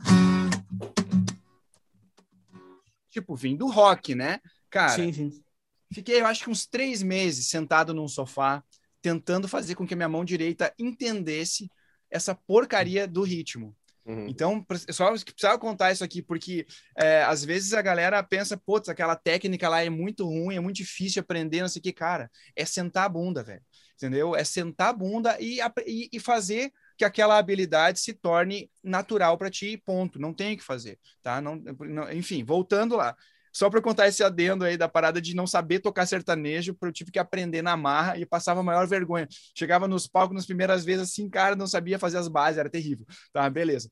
Tipo, 3.09 3.36
vim 3.36 3.57
do 3.57 3.68
rock, 3.68 4.16
né? 4.16 4.39
Cara, 4.70 4.95
sim, 4.95 5.11
sim. 5.11 5.43
fiquei, 5.91 6.22
eu 6.22 6.26
acho 6.26 6.45
que 6.45 6.49
uns 6.49 6.66
três 6.66 7.03
meses 7.03 7.49
sentado 7.49 7.93
num 7.93 8.07
sofá, 8.07 8.64
tentando 9.01 9.45
fazer 9.49 9.76
com 9.76 9.86
que 9.86 9.93
a 9.93 9.97
minha 9.97 10.07
mão 10.07 10.24
direita 10.24 10.74
entendesse 10.80 11.70
essa 12.14 12.36
porcaria 12.36 13.07
do 13.07 13.24
ritmo. 13.24 13.76
Uhum. 14.05 14.28
Então, 14.28 14.66
só 14.89 15.11
precisava 15.11 15.57
contar 15.57 15.91
isso 15.91 16.03
aqui, 16.03 16.22
porque 16.22 16.66
é, 16.97 17.24
às 17.24 17.43
vezes 17.43 17.74
a 17.74 17.82
galera 17.82 18.22
pensa, 18.22 18.57
putz, 18.57 18.89
aquela 18.89 19.16
técnica 19.16 19.70
lá 19.70 19.82
é 19.82 19.89
muito 19.89 20.26
ruim, 20.26 20.55
é 20.55 20.59
muito 20.59 20.76
difícil 20.78 21.22
aprender, 21.22 21.61
não 21.61 21.70
sei 21.70 21.80
o 21.80 21.84
que, 21.84 21.93
cara. 21.93 22.30
É 22.55 22.66
sentar 22.66 23.05
a 23.05 23.09
bunda, 23.09 23.41
velho. 23.43 23.61
Entendeu? 23.95 24.36
É 24.36 24.43
sentar 24.43 24.89
a 24.89 24.93
bunda 24.93 25.38
e, 25.39 25.59
e, 25.86 26.09
e 26.11 26.20
fazer 26.20 26.72
que 26.97 27.05
aquela 27.05 27.38
habilidade 27.38 27.99
se 27.99 28.14
torne 28.14 28.70
natural 28.84 29.38
para 29.38 29.49
ti, 29.49 29.82
ponto. 29.86 30.20
Não 30.20 30.34
tem 30.34 30.53
o 30.53 30.57
que 30.57 30.64
fazer, 30.64 30.99
tá? 31.22 31.39
Não, 31.39 31.55
não, 31.55 32.11
enfim, 32.11 32.43
voltando 32.43 32.97
lá. 32.97 33.16
Só 33.54 33.70
para 33.70 33.82
contar 33.82 34.08
esse 34.08 34.24
adendo 34.24 34.66
aí 34.66 34.76
da 34.76 34.89
parada 34.89 35.22
de 35.22 35.36
não 35.36 35.45
saber 35.45 35.80
tocar 35.80 36.08
sertanejo, 36.08 36.76
eu 36.82 36.91
tive 36.91 37.12
que 37.12 37.20
aprender 37.20 37.62
na 37.62 37.78
marra 37.78 38.18
e 38.18 38.26
passava 38.26 38.62
a 38.62 38.64
maior 38.64 38.88
vergonha. 38.88 39.28
Chegava 39.56 39.88
nos 39.88 40.08
palcos 40.08 40.36
nas 40.36 40.45
primeiras 40.45 40.84
vezes 40.84 41.10
assim, 41.10 41.30
cara, 41.30 41.56
não 41.56 41.68
sabia 41.68 41.99
fazer 41.99 42.18
as 42.18 42.28
bases, 42.28 42.58
era 42.58 42.70
terrível. 42.70 43.06
Tá, 43.32 43.47
beleza. 43.49 43.91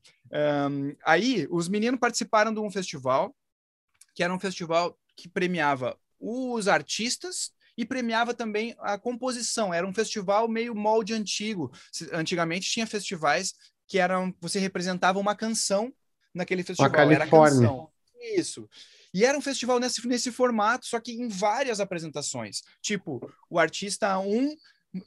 Um, 0.69 0.95
aí, 1.05 1.47
os 1.51 1.69
meninos 1.69 1.99
participaram 1.99 2.51
de 2.51 2.59
um 2.59 2.71
festival, 2.71 3.35
que 4.15 4.23
era 4.23 4.33
um 4.33 4.39
festival 4.39 4.97
que 5.15 5.29
premiava 5.29 5.95
os 6.19 6.67
artistas 6.67 7.51
e 7.77 7.85
premiava 7.85 8.33
também 8.33 8.75
a 8.79 8.97
composição. 8.97 9.73
Era 9.73 9.85
um 9.85 9.93
festival 9.93 10.47
meio 10.47 10.73
molde 10.75 11.13
antigo. 11.13 11.71
Antigamente 12.11 12.69
tinha 12.69 12.87
festivais 12.87 13.53
que 13.87 13.99
eram 13.99 14.33
você 14.39 14.59
representava 14.59 15.19
uma 15.19 15.35
canção 15.35 15.93
naquele 16.33 16.63
festival. 16.63 16.91
Era 17.11 17.27
canção. 17.27 17.89
Isso. 18.35 18.69
E 19.13 19.25
era 19.25 19.37
um 19.37 19.41
festival 19.41 19.79
nesse, 19.79 20.05
nesse 20.07 20.31
formato, 20.31 20.85
só 20.85 20.99
que 20.99 21.11
em 21.13 21.27
várias 21.27 21.79
apresentações. 21.79 22.61
Tipo, 22.81 23.19
o 23.49 23.59
artista 23.59 24.17
1 24.17 24.37
um 24.37 24.55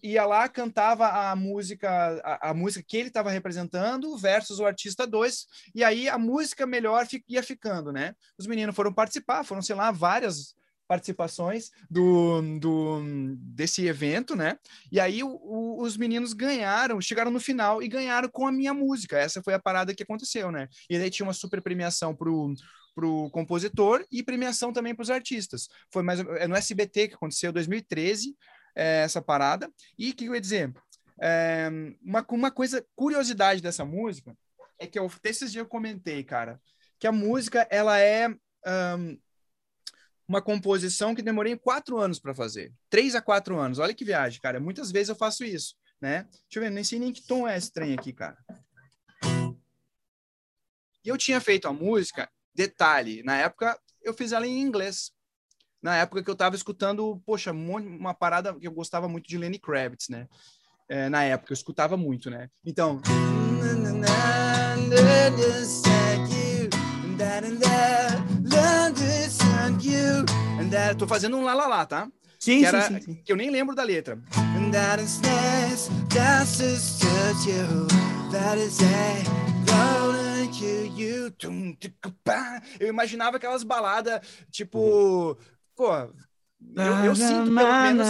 ia 0.02 0.24
lá, 0.24 0.48
cantava 0.48 1.08
a 1.08 1.36
música, 1.36 1.90
a, 2.24 2.50
a 2.50 2.54
música 2.54 2.84
que 2.86 2.96
ele 2.96 3.08
estava 3.08 3.30
representando 3.30 4.16
versus 4.16 4.58
o 4.58 4.64
artista 4.64 5.06
2, 5.06 5.46
e 5.74 5.84
aí 5.84 6.08
a 6.08 6.16
música 6.16 6.66
melhor 6.66 7.06
ia 7.28 7.42
ficando, 7.42 7.92
né? 7.92 8.14
Os 8.38 8.46
meninos 8.46 8.74
foram 8.74 8.92
participar, 8.92 9.44
foram, 9.44 9.60
sei 9.60 9.76
lá, 9.76 9.90
várias 9.90 10.54
participações 10.86 11.70
do, 11.90 12.58
do 12.58 13.02
desse 13.38 13.86
evento, 13.86 14.36
né? 14.36 14.56
E 14.92 15.00
aí 15.00 15.22
o, 15.22 15.28
o, 15.28 15.82
os 15.82 15.96
meninos 15.96 16.32
ganharam, 16.32 17.00
chegaram 17.00 17.30
no 17.30 17.40
final 17.40 17.82
e 17.82 17.88
ganharam 17.88 18.28
com 18.28 18.46
a 18.46 18.52
minha 18.52 18.74
música. 18.74 19.18
Essa 19.18 19.42
foi 19.42 19.54
a 19.54 19.58
parada 19.58 19.94
que 19.94 20.02
aconteceu, 20.02 20.50
né? 20.50 20.68
E 20.88 20.98
daí 20.98 21.10
tinha 21.10 21.26
uma 21.26 21.32
super 21.32 21.62
premiação 21.62 22.14
pro 22.14 22.54
pro 22.94 23.30
compositor 23.30 24.04
e 24.10 24.22
premiação 24.22 24.72
também 24.72 24.94
para 24.94 25.02
os 25.02 25.10
artistas. 25.10 25.68
Foi 25.90 26.02
mais 26.02 26.20
é 26.20 26.46
no 26.46 26.56
SBT 26.56 27.08
que 27.08 27.14
aconteceu 27.14 27.52
2013 27.52 28.36
é, 28.74 29.02
essa 29.02 29.20
parada. 29.20 29.70
E 29.98 30.10
o 30.10 30.14
que 30.14 30.26
eu 30.26 30.34
ia 30.34 30.40
dizer? 30.40 30.72
É, 31.20 31.68
uma, 32.02 32.24
uma 32.30 32.50
coisa, 32.50 32.84
curiosidade 32.94 33.60
dessa 33.60 33.84
música 33.84 34.36
é 34.78 34.86
que 34.86 34.98
eu, 34.98 35.10
esses 35.22 35.52
dias 35.52 35.64
eu 35.64 35.68
comentei, 35.68 36.24
cara, 36.24 36.60
que 36.98 37.06
a 37.06 37.12
música 37.12 37.66
ela 37.70 37.98
é 37.98 38.28
um, 38.28 39.18
uma 40.26 40.42
composição 40.42 41.14
que 41.14 41.22
demorei 41.22 41.56
quatro 41.56 41.98
anos 41.98 42.18
para 42.18 42.34
fazer. 42.34 42.72
Três 42.88 43.14
a 43.14 43.20
quatro 43.20 43.58
anos. 43.58 43.78
Olha 43.78 43.94
que 43.94 44.04
viagem, 44.04 44.40
cara. 44.40 44.58
Muitas 44.58 44.90
vezes 44.90 45.08
eu 45.08 45.16
faço 45.16 45.44
isso, 45.44 45.76
né? 46.00 46.22
Deixa 46.22 46.56
eu 46.56 46.62
ver, 46.62 46.70
nem 46.70 46.84
sei 46.84 46.98
nem 46.98 47.12
que 47.12 47.26
tom 47.26 47.46
é 47.46 47.56
esse 47.56 47.72
trem 47.72 47.94
aqui, 47.94 48.12
cara. 48.12 48.36
E 51.04 51.08
eu 51.08 51.18
tinha 51.18 51.40
feito 51.40 51.68
a 51.68 51.72
música, 51.72 52.30
detalhe, 52.54 53.22
na 53.22 53.36
época 53.36 53.78
eu 54.02 54.14
fiz 54.14 54.32
ela 54.32 54.46
em 54.46 54.60
inglês. 54.60 55.10
Na 55.82 55.96
época 55.96 56.22
que 56.22 56.30
eu 56.30 56.34
estava 56.34 56.56
escutando, 56.56 57.20
poxa, 57.26 57.52
uma 57.52 58.14
parada 58.14 58.54
que 58.54 58.66
eu 58.66 58.72
gostava 58.72 59.06
muito 59.06 59.28
de 59.28 59.36
Lenny 59.36 59.58
Kravitz, 59.58 60.08
né? 60.08 60.26
É, 60.88 61.08
na 61.08 61.24
época, 61.24 61.52
eu 61.52 61.54
escutava 61.54 61.96
muito, 61.96 62.30
né? 62.30 62.48
Então. 62.64 63.00
Tô 70.98 71.06
fazendo 71.06 71.36
um 71.36 71.42
lá 71.42 71.54
lá 71.54 71.66
lá, 71.66 71.86
tá? 71.86 72.08
Sim, 72.38 72.60
que, 72.60 72.66
era, 72.66 72.82
sim, 72.82 73.00
sim, 73.00 73.14
que 73.14 73.32
eu 73.32 73.36
nem 73.36 73.50
lembro 73.50 73.74
da 73.74 73.82
letra. 73.82 74.18
Eu 82.78 82.88
imaginava 82.88 83.36
aquelas 83.36 83.62
baladas, 83.62 84.26
tipo, 84.50 85.38
pô, 85.74 85.92
eu, 85.94 87.04
eu 87.04 87.16
sinto 87.16 87.54
pelo 87.54 87.82
menos. 87.82 88.08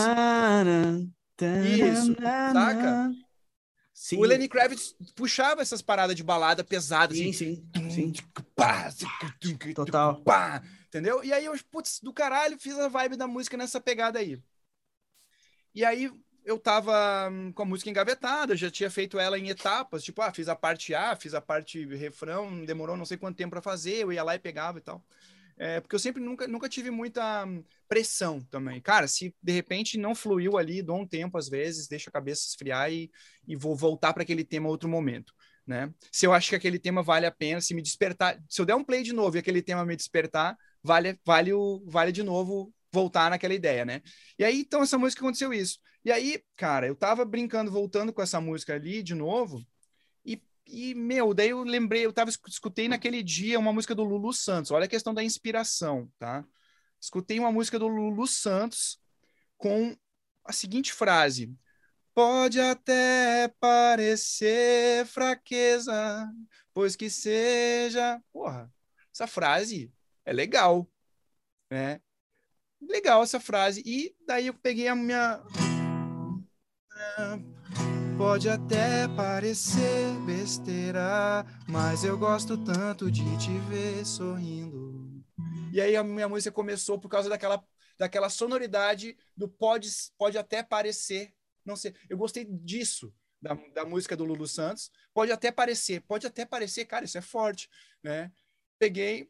Isso, 1.78 2.14
saca? 2.52 3.12
Sim. 3.92 4.18
O 4.18 4.22
Lenny 4.24 4.48
Kravitz 4.48 4.94
puxava 5.14 5.62
essas 5.62 5.80
paradas 5.80 6.16
de 6.16 6.22
balada 6.22 6.64
pesada, 6.64 7.14
sim, 7.14 7.30
assim. 7.30 7.64
Sim, 7.90 7.90
sim. 7.90 8.12
Total. 9.74 10.22
Entendeu? 10.88 11.24
E 11.24 11.32
aí 11.32 11.44
eu, 11.44 11.54
putz, 11.70 12.00
do 12.00 12.12
caralho, 12.12 12.58
fiz 12.58 12.78
a 12.78 12.88
vibe 12.88 13.16
da 13.16 13.26
música 13.26 13.56
nessa 13.56 13.80
pegada 13.80 14.18
aí. 14.18 14.38
E 15.74 15.84
aí 15.84 16.10
eu 16.44 16.58
tava 16.58 17.28
hum, 17.30 17.52
com 17.52 17.62
a 17.62 17.66
música 17.66 17.90
engavetada, 17.90 18.56
já 18.56 18.70
tinha 18.70 18.90
feito 18.90 19.18
ela 19.18 19.38
em 19.38 19.48
etapas, 19.48 20.04
tipo, 20.04 20.20
ah, 20.20 20.32
fiz 20.32 20.48
a 20.48 20.54
parte 20.54 20.94
A, 20.94 21.16
fiz 21.16 21.34
a 21.34 21.40
parte 21.40 21.84
refrão, 21.86 22.64
demorou 22.64 22.96
não 22.96 23.04
sei 23.06 23.16
quanto 23.16 23.36
tempo 23.36 23.50
para 23.50 23.62
fazer, 23.62 23.96
eu 23.96 24.12
ia 24.12 24.22
lá 24.22 24.34
e 24.34 24.38
pegava 24.38 24.78
e 24.78 24.82
tal. 24.82 25.04
É, 25.56 25.80
porque 25.80 25.94
eu 25.94 26.00
sempre 26.00 26.20
nunca, 26.20 26.48
nunca 26.48 26.68
tive 26.68 26.90
muita 26.90 27.44
hum, 27.46 27.62
pressão 27.88 28.40
também. 28.50 28.80
Cara, 28.80 29.06
se 29.06 29.34
de 29.42 29.52
repente 29.52 29.96
não 29.96 30.14
fluiu 30.14 30.58
ali, 30.58 30.82
dou 30.82 31.00
um 31.00 31.06
tempo 31.06 31.38
às 31.38 31.48
vezes, 31.48 31.86
deixo 31.86 32.08
a 32.08 32.12
cabeça 32.12 32.46
esfriar 32.46 32.92
e, 32.92 33.10
e 33.46 33.54
vou 33.54 33.74
voltar 33.76 34.12
para 34.12 34.22
aquele 34.22 34.44
tema 34.44 34.68
outro 34.68 34.88
momento. 34.88 35.32
Né? 35.66 35.90
Se 36.12 36.26
eu 36.26 36.32
acho 36.32 36.50
que 36.50 36.56
aquele 36.56 36.78
tema 36.78 37.02
vale 37.02 37.24
a 37.24 37.30
pena, 37.30 37.60
se 37.60 37.72
me 37.72 37.80
despertar, 37.80 38.38
se 38.48 38.60
eu 38.60 38.66
der 38.66 38.74
um 38.74 38.84
play 38.84 39.02
de 39.02 39.12
novo 39.12 39.36
e 39.36 39.38
aquele 39.38 39.62
tema 39.62 39.84
me 39.84 39.96
despertar, 39.96 40.56
vale, 40.82 41.18
vale, 41.24 41.52
o, 41.52 41.82
vale 41.86 42.12
de 42.12 42.22
novo 42.22 42.72
voltar 42.94 43.30
naquela 43.30 43.52
ideia, 43.54 43.84
né? 43.84 44.00
E 44.38 44.44
aí, 44.44 44.60
então, 44.60 44.82
essa 44.82 44.96
música 44.96 45.20
aconteceu 45.22 45.52
isso. 45.52 45.78
E 46.04 46.12
aí, 46.12 46.42
cara, 46.56 46.86
eu 46.86 46.94
tava 46.94 47.24
brincando, 47.24 47.70
voltando 47.70 48.12
com 48.12 48.22
essa 48.22 48.40
música 48.40 48.74
ali 48.74 49.02
de 49.02 49.14
novo, 49.14 49.66
e, 50.24 50.40
e 50.66 50.94
meu, 50.94 51.34
daí 51.34 51.50
eu 51.50 51.62
lembrei, 51.64 52.06
eu 52.06 52.12
tava, 52.12 52.30
escutei 52.30 52.88
naquele 52.88 53.22
dia 53.22 53.58
uma 53.58 53.72
música 53.72 53.94
do 53.94 54.04
Lulu 54.04 54.32
Santos, 54.32 54.70
olha 54.70 54.84
a 54.86 54.88
questão 54.88 55.12
da 55.14 55.24
inspiração, 55.24 56.10
tá? 56.18 56.44
Escutei 57.00 57.38
uma 57.38 57.52
música 57.52 57.78
do 57.78 57.88
Lulu 57.88 58.26
Santos 58.26 58.98
com 59.58 59.96
a 60.44 60.52
seguinte 60.52 60.92
frase: 60.92 61.54
Pode 62.14 62.60
até 62.60 63.48
parecer 63.58 65.04
fraqueza, 65.06 66.30
pois 66.72 66.94
que 66.94 67.10
seja. 67.10 68.22
Porra, 68.32 68.72
essa 69.12 69.26
frase 69.26 69.92
é 70.24 70.32
legal, 70.32 70.88
né? 71.70 72.00
Legal 72.88 73.22
essa 73.22 73.40
frase. 73.40 73.82
E 73.84 74.14
daí 74.26 74.46
eu 74.46 74.54
peguei 74.54 74.88
a 74.88 74.94
minha. 74.94 75.42
Pode 78.16 78.48
até 78.48 79.08
parecer 79.08 80.14
besteira, 80.24 81.44
mas 81.68 82.04
eu 82.04 82.16
gosto 82.16 82.56
tanto 82.56 83.10
de 83.10 83.24
te 83.38 83.58
ver 83.68 84.04
sorrindo. 84.06 85.24
E 85.72 85.80
aí 85.80 85.96
a 85.96 86.04
minha 86.04 86.28
música 86.28 86.52
começou 86.52 87.00
por 87.00 87.08
causa 87.08 87.28
daquela, 87.28 87.62
daquela 87.98 88.30
sonoridade 88.30 89.16
do 89.36 89.48
pode, 89.48 89.88
pode 90.16 90.38
até 90.38 90.62
parecer. 90.62 91.34
Não 91.64 91.74
sei, 91.74 91.92
eu 92.08 92.16
gostei 92.16 92.44
disso, 92.44 93.12
da, 93.42 93.54
da 93.74 93.84
música 93.84 94.16
do 94.16 94.24
Lulu 94.24 94.46
Santos. 94.46 94.90
Pode 95.12 95.32
até 95.32 95.50
parecer, 95.50 96.00
pode 96.02 96.26
até 96.26 96.46
parecer, 96.46 96.84
cara, 96.84 97.04
isso 97.04 97.18
é 97.18 97.20
forte, 97.20 97.68
né? 98.02 98.30
Peguei, 98.78 99.28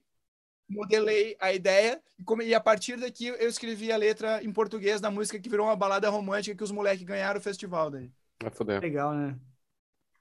modelei 0.68 1.36
a 1.40 1.52
ideia 1.52 2.00
e, 2.18 2.44
e 2.44 2.54
a 2.54 2.60
partir 2.60 2.96
daqui 2.96 3.26
eu 3.26 3.48
escrevi 3.48 3.92
a 3.92 3.96
letra 3.96 4.42
em 4.42 4.52
português 4.52 5.00
da 5.00 5.10
música 5.10 5.38
que 5.38 5.48
virou 5.48 5.66
uma 5.66 5.76
balada 5.76 6.08
romântica 6.08 6.56
que 6.56 6.64
os 6.64 6.70
moleques 6.70 7.04
ganharam 7.04 7.38
o 7.38 7.42
festival 7.42 7.90
daí. 7.90 8.10
Vai 8.42 8.50
foder. 8.50 8.80
Legal, 8.80 9.14
né? 9.14 9.38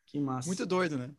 Que 0.06 0.20
massa. 0.20 0.48
Muito 0.48 0.66
doido, 0.66 0.98
né? 0.98 1.10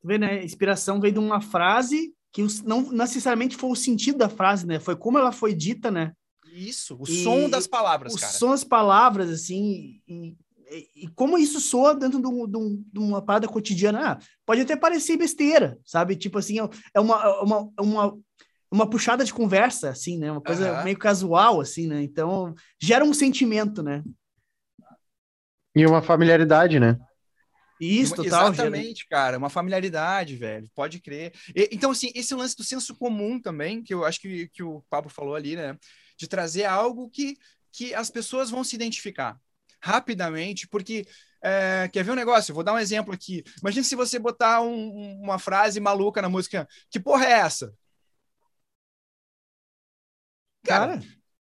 Tu 0.00 0.08
vê, 0.08 0.18
né? 0.18 0.44
Inspiração 0.44 1.00
veio 1.00 1.14
de 1.14 1.18
uma 1.18 1.40
frase 1.40 2.14
que 2.32 2.44
não 2.64 2.90
necessariamente 2.92 3.56
foi 3.56 3.70
o 3.70 3.76
sentido 3.76 4.18
da 4.18 4.28
frase, 4.28 4.66
né? 4.66 4.78
Foi 4.78 4.96
como 4.96 5.18
ela 5.18 5.32
foi 5.32 5.54
dita, 5.54 5.90
né? 5.90 6.12
Isso, 6.52 6.96
o 6.98 7.04
e, 7.06 7.22
som 7.22 7.48
das 7.50 7.66
palavras, 7.66 8.14
o 8.14 8.18
cara. 8.18 8.32
O 8.32 8.34
som 8.34 8.50
das 8.50 8.64
palavras, 8.64 9.30
assim, 9.30 10.00
e, 10.08 10.36
e 10.70 11.08
como 11.14 11.38
isso 11.38 11.60
soa 11.60 11.94
dentro 11.94 12.20
de, 12.20 12.26
um, 12.26 12.84
de, 12.92 12.98
uma 12.98 13.22
parada 13.22 13.46
cotidiana, 13.46 14.12
ah, 14.12 14.18
pode 14.44 14.60
até 14.60 14.74
parecer 14.76 15.16
besteira, 15.16 15.78
sabe? 15.84 16.16
Tipo 16.16 16.38
assim, 16.38 16.58
é 16.58 17.00
uma, 17.00 17.22
é 17.22 17.40
uma, 17.40 17.72
é 17.78 17.82
uma, 17.82 18.18
uma 18.70 18.90
puxada 18.90 19.24
de 19.24 19.32
conversa, 19.32 19.90
assim, 19.90 20.18
né? 20.18 20.30
Uma 20.30 20.40
coisa 20.40 20.78
uhum. 20.78 20.84
meio 20.84 20.98
casual, 20.98 21.60
assim, 21.60 21.86
né? 21.86 22.02
Então, 22.02 22.54
gera 22.80 23.04
um 23.04 23.14
sentimento, 23.14 23.82
né? 23.82 24.02
E 25.74 25.86
uma 25.86 26.02
familiaridade, 26.02 26.80
né? 26.80 26.98
Isso, 27.80 28.16
total. 28.16 28.52
Exatamente, 28.52 28.98
gera... 28.98 29.08
cara. 29.10 29.38
Uma 29.38 29.50
familiaridade, 29.50 30.34
velho. 30.34 30.68
Pode 30.74 30.98
crer. 31.00 31.32
E, 31.54 31.68
então, 31.70 31.90
assim, 31.90 32.10
esse 32.14 32.34
lance 32.34 32.56
do 32.56 32.64
senso 32.64 32.96
comum 32.96 33.40
também, 33.40 33.82
que 33.82 33.94
eu 33.94 34.04
acho 34.04 34.20
que, 34.20 34.48
que 34.48 34.62
o 34.62 34.82
Pablo 34.90 35.10
falou 35.10 35.34
ali, 35.34 35.54
né? 35.54 35.76
De 36.18 36.26
trazer 36.26 36.64
algo 36.64 37.08
que, 37.10 37.36
que 37.70 37.94
as 37.94 38.10
pessoas 38.10 38.50
vão 38.50 38.64
se 38.64 38.74
identificar 38.74 39.38
rapidamente, 39.80 40.68
porque 40.68 41.06
é, 41.42 41.88
quer 41.92 42.02
ver 42.02 42.12
um 42.12 42.16
negócio? 42.16 42.54
vou 42.54 42.64
dar 42.64 42.72
um 42.72 42.78
exemplo 42.78 43.12
aqui. 43.12 43.44
Imagina 43.60 43.84
se 43.84 43.94
você 43.94 44.18
botar 44.18 44.60
um, 44.60 45.20
uma 45.22 45.38
frase 45.38 45.78
maluca 45.80 46.20
na 46.20 46.28
música. 46.28 46.66
Que 46.90 46.98
porra 46.98 47.24
é 47.26 47.32
essa? 47.32 47.72
Cara, 50.64 51.00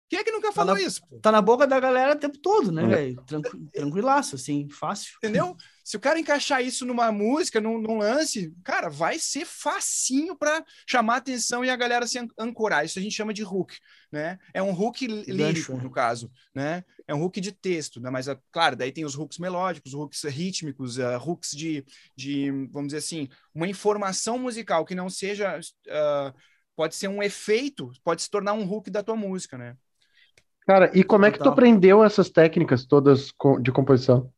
quem 0.09 0.19
é 0.19 0.25
que 0.25 0.31
nunca 0.31 0.49
tá 0.49 0.55
falou 0.55 0.75
tá 0.75 0.81
na, 0.81 0.87
isso? 0.87 1.01
Pô? 1.07 1.19
Tá 1.21 1.33
na 1.33 1.43
boca 1.43 1.67
da 1.67 1.79
galera 1.81 2.15
o 2.15 2.19
tempo 2.19 2.39
todo, 2.39 2.73
né, 2.73 2.87
velho? 2.87 3.23
Tranqu, 3.25 3.51
tranquilaço, 3.73 4.37
assim, 4.37 4.69
fácil. 4.71 5.17
Entendeu? 5.19 5.57
Se 5.89 5.97
o 5.97 6.01
cara 6.01 6.21
encaixar 6.21 6.63
isso 6.63 6.85
numa 6.85 7.11
música, 7.11 7.63
num, 7.63 7.81
num 7.81 7.97
lance, 7.97 8.55
cara, 8.63 8.91
vai 8.91 9.19
ser 9.19 9.47
facinho 9.47 10.37
para 10.37 10.63
chamar 10.87 11.17
atenção 11.17 11.65
e 11.65 11.71
a 11.71 11.77
galera 11.77 12.07
se 12.07 12.19
ancorar. 12.39 12.85
Isso 12.85 12.99
a 12.99 13.03
gente 13.03 13.17
chama 13.17 13.33
de 13.33 13.43
hook, 13.43 13.75
né? 14.13 14.39
É 14.53 14.63
um 14.63 14.79
hook 14.79 15.07
lírico, 15.07 15.79
no 15.79 15.91
caso, 15.91 16.31
né? 16.55 16.85
É 17.07 17.15
um 17.15 17.25
hook 17.25 17.41
de 17.41 17.53
texto, 17.53 18.03
né? 18.03 18.11
Mas, 18.11 18.29
ah, 18.29 18.39
claro, 18.53 18.77
daí 18.77 18.93
tem 18.93 19.07
os 19.07 19.15
hooks 19.15 19.39
melódicos, 19.39 19.95
hooks 19.95 20.25
rítmicos, 20.25 20.99
uh, 20.99 21.17
hooks 21.17 21.53
de, 21.53 21.83
de, 22.15 22.51
vamos 22.71 22.89
dizer 22.89 22.99
assim, 22.99 23.27
uma 23.55 23.67
informação 23.67 24.39
musical 24.39 24.85
que 24.85 24.95
não 24.95 25.09
seja... 25.09 25.59
Uh, 25.87 26.39
pode 26.77 26.97
ser 26.97 27.09
um 27.09 27.23
efeito, 27.23 27.91
pode 28.05 28.21
se 28.21 28.29
tornar 28.29 28.53
um 28.53 28.71
hook 28.71 28.91
da 28.91 29.03
tua 29.03 29.17
música, 29.17 29.57
né? 29.57 29.75
Cara, 30.67 30.91
e 30.93 31.03
como 31.03 31.25
é 31.25 31.31
que 31.31 31.39
tu 31.39 31.49
aprendeu 31.49 32.05
essas 32.05 32.29
técnicas 32.29 32.85
todas 32.85 33.33
de 33.63 33.73
composição? 33.73 34.31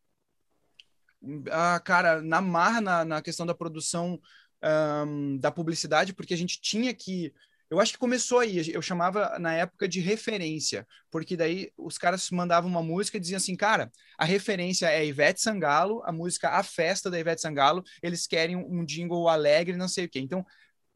Ah, 1.51 1.81
cara, 1.81 2.23
na 2.23 2.41
marra, 2.41 2.81
na, 2.81 3.05
na 3.05 3.23
questão 3.23 3.45
da 3.45 3.55
produção 3.55 4.19
um, 4.63 5.39
da 5.39 5.51
publicidade, 5.51 6.13
porque 6.15 6.35
a 6.35 6.37
gente 6.37 6.61
tinha 6.61 6.95
que. 6.95 7.33
Eu 7.69 7.79
acho 7.79 7.93
que 7.93 7.99
começou 7.99 8.41
aí, 8.41 8.73
eu 8.73 8.83
chamava 8.83 9.39
na 9.39 9.55
época 9.55 9.87
de 9.87 10.01
referência, 10.01 10.85
porque 11.09 11.37
daí 11.37 11.73
os 11.77 11.97
caras 11.99 12.29
mandavam 12.31 12.69
uma 12.69 12.83
música 12.83 13.17
e 13.17 13.21
diziam 13.21 13.37
assim, 13.37 13.55
cara, 13.55 13.93
a 14.19 14.25
referência 14.25 14.87
é 14.91 15.07
Ivete 15.07 15.41
Sangalo, 15.41 16.03
a 16.05 16.11
música 16.11 16.51
A 16.51 16.65
Festa 16.65 17.09
da 17.09 17.19
Ivete 17.21 17.41
Sangalo, 17.41 17.85
eles 18.03 18.27
querem 18.27 18.57
um 18.57 18.85
jingle 18.85 19.29
alegre, 19.29 19.77
não 19.77 19.87
sei 19.87 20.07
o 20.07 20.09
quê. 20.09 20.19
Então, 20.19 20.45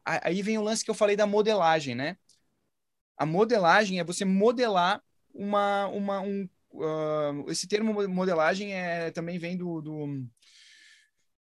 aí 0.03 0.41
vem 0.41 0.57
o 0.57 0.63
lance 0.63 0.83
que 0.83 0.91
eu 0.91 0.95
falei 0.95 1.15
da 1.15 1.25
modelagem, 1.25 1.95
né? 1.95 2.17
A 3.17 3.25
modelagem 3.25 3.99
é 3.99 4.03
você 4.03 4.25
modelar 4.25 5.01
uma, 5.33 5.87
uma, 5.87 6.19
um, 6.21 6.47
uh, 6.77 7.49
esse 7.49 7.67
termo 7.67 8.07
modelagem 8.07 8.73
é, 8.73 9.11
também 9.11 9.37
vem 9.37 9.57
do, 9.57 9.81
do 9.81 10.25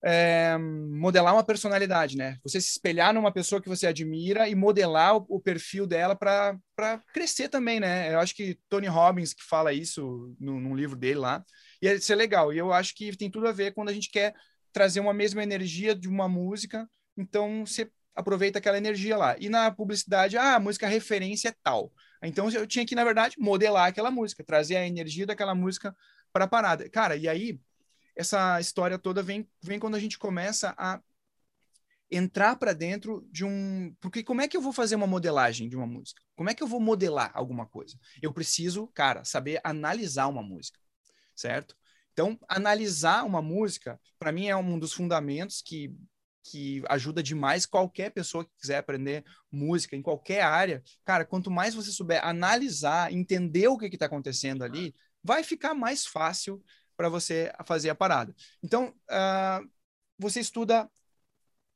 é, 0.04 0.56
modelar 0.58 1.34
uma 1.34 1.44
personalidade, 1.44 2.16
né? 2.16 2.38
Você 2.42 2.60
se 2.60 2.70
espelhar 2.70 3.12
numa 3.12 3.32
pessoa 3.32 3.60
que 3.60 3.68
você 3.68 3.86
admira 3.86 4.48
e 4.48 4.54
modelar 4.54 5.16
o, 5.16 5.26
o 5.28 5.40
perfil 5.40 5.86
dela 5.86 6.14
para 6.14 6.58
crescer 7.12 7.48
também, 7.48 7.80
né? 7.80 8.12
Eu 8.12 8.20
acho 8.20 8.34
que 8.34 8.58
Tony 8.68 8.86
Robbins 8.86 9.34
que 9.34 9.42
fala 9.44 9.72
isso 9.72 10.34
no, 10.38 10.60
num 10.60 10.74
livro 10.74 10.96
dele 10.96 11.18
lá, 11.18 11.44
e 11.82 11.92
isso 11.92 12.12
é 12.12 12.16
legal. 12.16 12.52
E 12.52 12.58
eu 12.58 12.72
acho 12.72 12.94
que 12.94 13.16
tem 13.16 13.30
tudo 13.30 13.48
a 13.48 13.52
ver 13.52 13.74
quando 13.74 13.88
a 13.88 13.92
gente 13.92 14.10
quer 14.10 14.34
trazer 14.72 15.00
uma 15.00 15.14
mesma 15.14 15.42
energia 15.42 15.94
de 15.94 16.08
uma 16.08 16.28
música, 16.28 16.88
então 17.16 17.66
você 17.66 17.90
aproveita 18.14 18.58
aquela 18.58 18.78
energia 18.78 19.16
lá. 19.16 19.36
E 19.38 19.48
na 19.48 19.70
publicidade, 19.70 20.36
ah, 20.36 20.56
a 20.56 20.60
música 20.60 20.86
referência 20.86 21.48
é 21.48 21.54
tal. 21.62 21.92
Então 22.22 22.50
eu 22.50 22.66
tinha 22.66 22.84
que, 22.84 22.94
na 22.94 23.04
verdade, 23.04 23.36
modelar 23.38 23.88
aquela 23.88 24.10
música, 24.10 24.44
trazer 24.44 24.76
a 24.76 24.86
energia 24.86 25.26
daquela 25.26 25.54
música 25.54 25.96
para 26.32 26.44
a 26.44 26.48
parada. 26.48 26.88
Cara, 26.88 27.16
e 27.16 27.28
aí 27.28 27.60
essa 28.16 28.60
história 28.60 28.98
toda 28.98 29.22
vem, 29.22 29.48
vem 29.62 29.78
quando 29.78 29.94
a 29.94 30.00
gente 30.00 30.18
começa 30.18 30.74
a 30.76 31.00
entrar 32.10 32.56
para 32.56 32.72
dentro 32.72 33.26
de 33.30 33.44
um. 33.44 33.94
Porque 34.00 34.22
como 34.24 34.40
é 34.40 34.48
que 34.48 34.56
eu 34.56 34.60
vou 34.60 34.72
fazer 34.72 34.96
uma 34.96 35.06
modelagem 35.06 35.68
de 35.68 35.76
uma 35.76 35.86
música? 35.86 36.22
Como 36.34 36.50
é 36.50 36.54
que 36.54 36.62
eu 36.62 36.66
vou 36.66 36.80
modelar 36.80 37.30
alguma 37.34 37.66
coisa? 37.66 37.98
Eu 38.20 38.32
preciso, 38.32 38.86
cara, 38.88 39.24
saber 39.24 39.60
analisar 39.62 40.26
uma 40.26 40.42
música, 40.42 40.78
certo? 41.34 41.76
Então, 42.12 42.38
analisar 42.48 43.24
uma 43.24 43.40
música, 43.40 44.00
para 44.18 44.32
mim, 44.32 44.48
é 44.48 44.56
um 44.56 44.78
dos 44.78 44.92
fundamentos 44.92 45.62
que 45.62 45.94
que 46.42 46.82
ajuda 46.88 47.22
demais 47.22 47.66
qualquer 47.66 48.10
pessoa 48.10 48.44
que 48.44 48.50
quiser 48.60 48.78
aprender 48.78 49.24
música 49.50 49.96
em 49.96 50.02
qualquer 50.02 50.42
área. 50.42 50.82
Cara, 51.04 51.24
quanto 51.24 51.50
mais 51.50 51.74
você 51.74 51.90
souber 51.90 52.24
analisar, 52.24 53.12
entender 53.12 53.68
o 53.68 53.78
que 53.78 53.86
está 53.86 54.06
acontecendo 54.06 54.62
ali, 54.64 54.94
vai 55.22 55.42
ficar 55.42 55.74
mais 55.74 56.06
fácil 56.06 56.62
para 56.96 57.08
você 57.08 57.52
fazer 57.64 57.90
a 57.90 57.94
parada. 57.94 58.34
Então, 58.62 58.94
uh, 59.10 59.70
você 60.18 60.40
estuda 60.40 60.90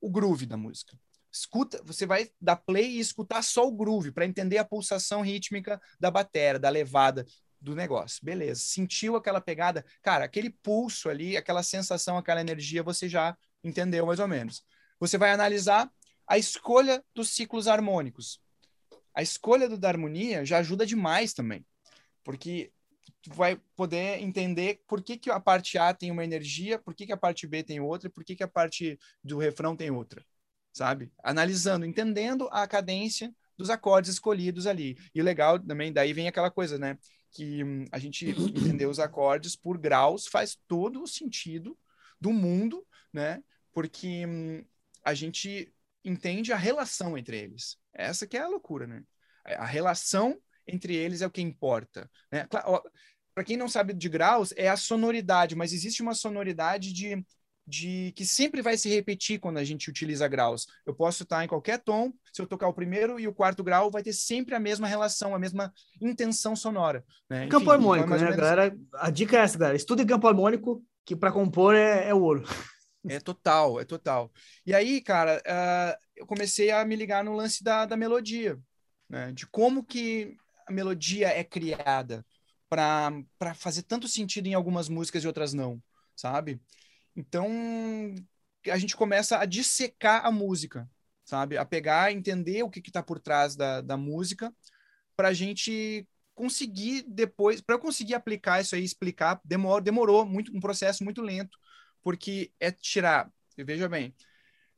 o 0.01 0.11
groove 0.11 0.47
da 0.47 0.57
música. 0.57 0.99
Escuta, 1.31 1.81
você 1.85 2.05
vai 2.05 2.31
dar 2.41 2.57
play 2.57 2.97
e 2.97 3.01
escutar 3.01 3.43
só 3.43 3.67
o 3.67 3.73
groove 3.73 4.11
para 4.11 4.27
entender 4.27 4.59
a 4.59 4.65
pulsação 4.65 5.23
rítmica 5.23 5.81
da 5.99 6.11
bateria, 6.11 6.59
da 6.59 6.69
levada 6.69 7.25
do 7.61 7.75
negócio. 7.75 8.23
Beleza, 8.23 8.61
sentiu 8.61 9.17
aquela 9.17 9.41
pegada, 9.41 9.85
cara, 10.03 10.25
aquele 10.25 10.51
pulso 10.51 11.09
ali, 11.09 11.37
aquela 11.37 11.63
sensação, 11.63 12.19
aquela 12.19 12.41
energia, 12.41 12.83
você 12.83 13.09
já 13.09 13.37
entendeu 13.63 14.07
mais 14.07 14.19
ou 14.19 14.29
menos. 14.29 14.65
Você 14.99 15.19
vai 15.19 15.33
analisar 15.33 15.91
a 16.27 16.39
escolha 16.39 17.05
dos 17.15 17.31
ciclos 17.31 17.67
harmônicos. 17.69 18.41
A 19.15 19.23
escolha 19.23 19.69
do, 19.69 19.77
da 19.77 19.89
harmonia 19.89 20.45
já 20.45 20.59
ajuda 20.59 20.87
demais 20.87 21.33
também, 21.33 21.67
porque 22.25 22.73
vai 23.29 23.61
poder 23.77 24.21
entender 24.21 24.83
por 24.87 25.03
que, 25.03 25.17
que 25.17 25.31
a 25.31 25.41
parte 25.41 25.79
A 25.79 25.93
tem 25.93 26.11
uma 26.11 26.25
energia, 26.25 26.79
por 26.79 26.95
que, 26.95 27.07
que 27.07 27.13
a 27.13 27.17
parte 27.17 27.47
B 27.47 27.63
tem 27.63 27.81
outra, 27.81 28.11
por 28.11 28.25
que, 28.25 28.35
que 28.35 28.43
a 28.43 28.49
parte 28.49 28.99
do 29.23 29.39
refrão 29.39 29.77
tem 29.77 29.91
outra, 29.91 30.25
sabe? 30.73 31.13
Analisando, 31.23 31.85
entendendo 31.85 32.49
a 32.51 32.67
cadência 32.67 33.35
dos 33.57 33.71
acordes 33.71 34.13
escolhidos 34.13 34.67
ali. 34.67 34.97
E 35.15 35.23
legal 35.23 35.59
também, 35.59 35.93
daí 35.93 36.13
vem 36.13 36.29
aquela 36.29 36.51
coisa, 36.51 36.79
né? 36.79 36.99
Que 37.31 37.63
hum, 37.63 37.85
a 37.93 37.99
gente 37.99 38.29
entender 38.29 38.87
os 38.87 38.99
acordes 38.99 39.55
por 39.55 39.79
graus 39.79 40.27
faz 40.27 40.59
todo 40.67 41.03
o 41.03 41.07
sentido 41.07 41.79
do 42.21 42.33
mundo, 42.33 42.85
né? 43.13 43.43
porque 43.73 44.27
hum, 44.27 44.65
a 45.05 45.15
gente 45.15 45.73
entende 46.05 46.53
a 46.53 46.57
relação 46.57 47.17
entre 47.17 47.39
eles. 47.39 47.77
Essa 47.93 48.27
que 48.27 48.37
é 48.37 48.41
a 48.41 48.49
loucura, 48.49 48.87
né? 48.87 49.03
A 49.45 49.67
relação 49.67 50.39
entre 50.67 50.95
eles 50.95 51.23
é 51.23 51.27
o 51.27 51.31
que 51.31 51.43
importa. 51.43 52.09
Né? 52.31 52.47
Para 53.35 53.45
quem 53.45 53.57
não 53.57 53.69
sabe 53.69 53.93
de 53.93 54.09
graus, 54.09 54.53
é 54.57 54.69
a 54.69 54.77
sonoridade, 54.77 55.57
mas 55.57 55.73
existe 55.73 56.03
uma 56.03 56.15
sonoridade 56.15 56.93
de, 56.93 57.25
de 57.67 58.13
que 58.15 58.25
sempre 58.25 58.63
vai 58.63 58.77
se 58.77 58.89
repetir 58.89 59.41
quando 59.41 59.59
a 59.59 59.65
gente 59.65 59.91
utiliza 59.91 60.29
graus. 60.29 60.67
Eu 60.87 60.95
posso 60.95 61.25
estar 61.25 61.43
em 61.45 61.49
qualquer 61.49 61.79
tom, 61.79 62.13
se 62.33 62.41
eu 62.41 62.47
tocar 62.47 62.69
o 62.69 62.75
primeiro 62.75 63.19
e 63.19 63.27
o 63.27 63.35
quarto 63.35 63.65
grau, 63.65 63.91
vai 63.91 64.03
ter 64.03 64.13
sempre 64.13 64.55
a 64.55 64.61
mesma 64.61 64.87
relação, 64.87 65.35
a 65.35 65.39
mesma 65.39 65.73
intenção 66.01 66.55
sonora. 66.55 67.05
Né? 67.29 67.49
Campo 67.49 67.65
Enfim, 67.65 67.73
harmônico, 67.73 68.15
então 68.15 68.27
é 68.27 68.31
né, 68.31 68.37
galera? 68.37 68.79
A 68.95 69.11
dica 69.11 69.37
é 69.37 69.41
essa, 69.41 69.59
galera. 69.59 69.77
Estude 69.77 70.05
campo 70.05 70.29
harmônico, 70.29 70.85
que 71.05 71.17
para 71.17 71.33
compor 71.33 71.75
é, 71.75 72.09
é 72.09 72.15
ouro. 72.15 72.45
É 73.09 73.19
total, 73.19 73.81
é 73.81 73.85
total. 73.85 74.33
E 74.65 74.73
aí, 74.75 75.01
cara, 75.01 75.43
uh, 75.45 76.07
eu 76.15 76.27
comecei 76.27 76.71
a 76.71 76.85
me 76.85 76.95
ligar 76.95 77.25
no 77.25 77.35
lance 77.35 77.63
da, 77.63 77.85
da 77.85 77.97
melodia, 77.97 78.59
né? 79.09 79.33
De 79.33 79.47
como 79.47 79.85
que 79.85 80.37
a 80.67 80.73
melodia 80.73 81.29
é 81.29 81.43
criada 81.43 82.25
para 82.69 83.55
fazer 83.55 83.83
tanto 83.83 84.07
sentido 84.09 84.47
em 84.47 84.55
algumas 84.55 84.89
músicas 84.89 85.25
e 85.25 85.27
outras 85.27 85.53
não, 85.53 85.83
sabe? 86.15 86.61
Então, 87.17 87.49
a 88.71 88.79
gente 88.79 88.97
começa 88.97 89.39
a 89.39 89.45
dissecar 89.45 90.25
a 90.25 90.31
música, 90.31 90.89
sabe? 91.25 91.59
A 91.59 91.65
pegar, 91.65 92.13
entender 92.13 92.63
o 92.63 92.71
que 92.71 92.81
está 92.81 93.03
por 93.03 93.19
trás 93.19 93.57
da, 93.57 93.81
da 93.81 93.97
música, 93.97 94.55
para 95.17 95.29
a 95.29 95.33
gente 95.35 96.07
conseguir 96.35 97.05
depois, 97.07 97.61
para 97.61 97.75
eu 97.75 97.81
conseguir 97.81 98.15
aplicar 98.15 98.61
isso 98.61 98.75
aí, 98.75 98.85
explicar, 98.85 99.41
demorou, 99.45 99.81
demorou 99.81 100.25
muito, 100.25 100.57
um 100.57 100.61
processo 100.61 101.05
muito 101.05 101.21
lento, 101.21 101.59
porque 102.03 102.53
é 102.59 102.71
tirar, 102.71 103.33
veja 103.57 103.89
bem, 103.89 104.15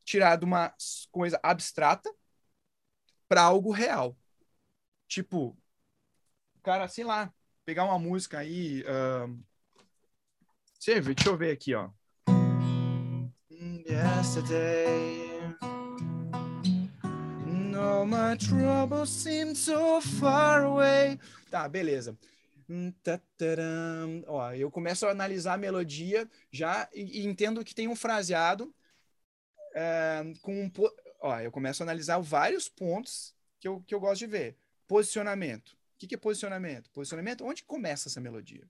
tirar 0.05 0.37
de 0.37 0.45
uma 0.45 0.75
coisa 1.11 1.41
abstrata 1.43 2.13
para 3.29 3.43
algo 3.43 3.71
real. 3.73 4.17
Tipo, 5.09 5.57
cara, 6.63 6.89
sei 6.89 7.05
lá, 7.05 7.33
pegar 7.65 7.85
uma 7.85 7.99
música 7.99 8.39
aí. 8.39 8.83
Uh... 8.83 9.43
Deixa 10.87 11.29
eu 11.31 11.37
ver 11.37 11.53
aqui, 11.53 11.75
ó. 11.75 11.91
Yesterday, 13.87 15.57
no, 17.47 18.05
my 18.05 18.37
troubles 18.37 19.09
seem 19.09 19.55
so 19.55 20.01
far 20.01 20.65
away. 20.65 21.19
Tá, 21.51 21.69
beleza. 21.69 22.19
Hum, 22.69 22.93
Ó, 24.27 24.53
eu 24.53 24.71
começo 24.71 25.07
a 25.07 25.11
analisar 25.11 25.55
a 25.55 25.59
melodia 25.59 26.29
já 26.51 26.89
e, 26.93 27.21
e 27.21 27.27
entendo 27.27 27.65
que 27.65 27.75
tem 27.75 27.89
um 27.89 27.97
fraseado 27.97 28.75
é, 29.75 30.23
com 30.41 30.65
um, 30.65 30.71
ó, 31.21 31.41
eu 31.41 31.51
começo 31.51 31.83
a 31.83 31.85
analisar 31.85 32.19
vários 32.19 32.69
pontos 32.69 33.35
que 33.59 33.67
eu, 33.67 33.83
que 33.87 33.95
eu 33.95 34.01
gosto 34.01 34.21
de 34.21 34.27
ver. 34.27 34.57
Posicionamento. 34.87 35.71
O 35.71 35.99
que, 35.99 36.07
que 36.07 36.15
é 36.15 36.19
posicionamento? 36.19 36.91
Posicionamento, 36.91 37.45
onde 37.45 37.65
começa 37.65 38.09
essa 38.09 38.21
melodia? 38.21 38.69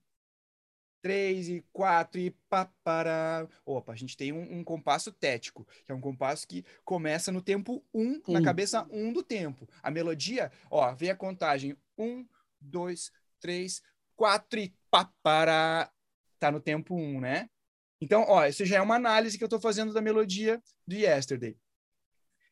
Três 1.02 1.48
e 1.48 1.62
quatro 1.72 2.18
e 2.18 2.30
papará. 2.48 3.46
Opa, 3.66 3.92
a 3.92 3.96
gente 3.96 4.16
tem 4.16 4.32
um, 4.32 4.58
um, 4.58 4.64
compasso 4.64 5.12
tético, 5.12 5.66
que 5.84 5.92
é 5.92 5.94
um 5.94 6.00
compasso 6.00 6.46
que 6.46 6.64
começa 6.82 7.30
no 7.30 7.42
tempo 7.42 7.84
um, 7.92 8.22
um. 8.26 8.32
na 8.32 8.42
cabeça 8.42 8.86
um 8.90 9.12
do 9.12 9.22
tempo. 9.22 9.68
A 9.82 9.90
melodia, 9.90 10.50
ó, 10.70 10.94
vem 10.94 11.10
a 11.10 11.16
contagem 11.16 11.76
um, 11.98 12.26
dois, 12.58 13.12
três, 13.44 13.82
quatro 14.16 14.58
e 14.58 14.74
para. 15.22 15.90
Tá 16.38 16.50
no 16.50 16.60
tempo 16.60 16.96
um, 16.96 17.20
né? 17.20 17.46
Então, 18.00 18.24
ó, 18.26 18.46
isso 18.46 18.64
já 18.64 18.76
é 18.78 18.80
uma 18.80 18.96
análise 18.96 19.36
que 19.36 19.44
eu 19.44 19.48
tô 19.48 19.60
fazendo 19.60 19.92
da 19.92 20.00
melodia 20.00 20.62
do 20.86 20.94
Yesterday. 20.94 21.54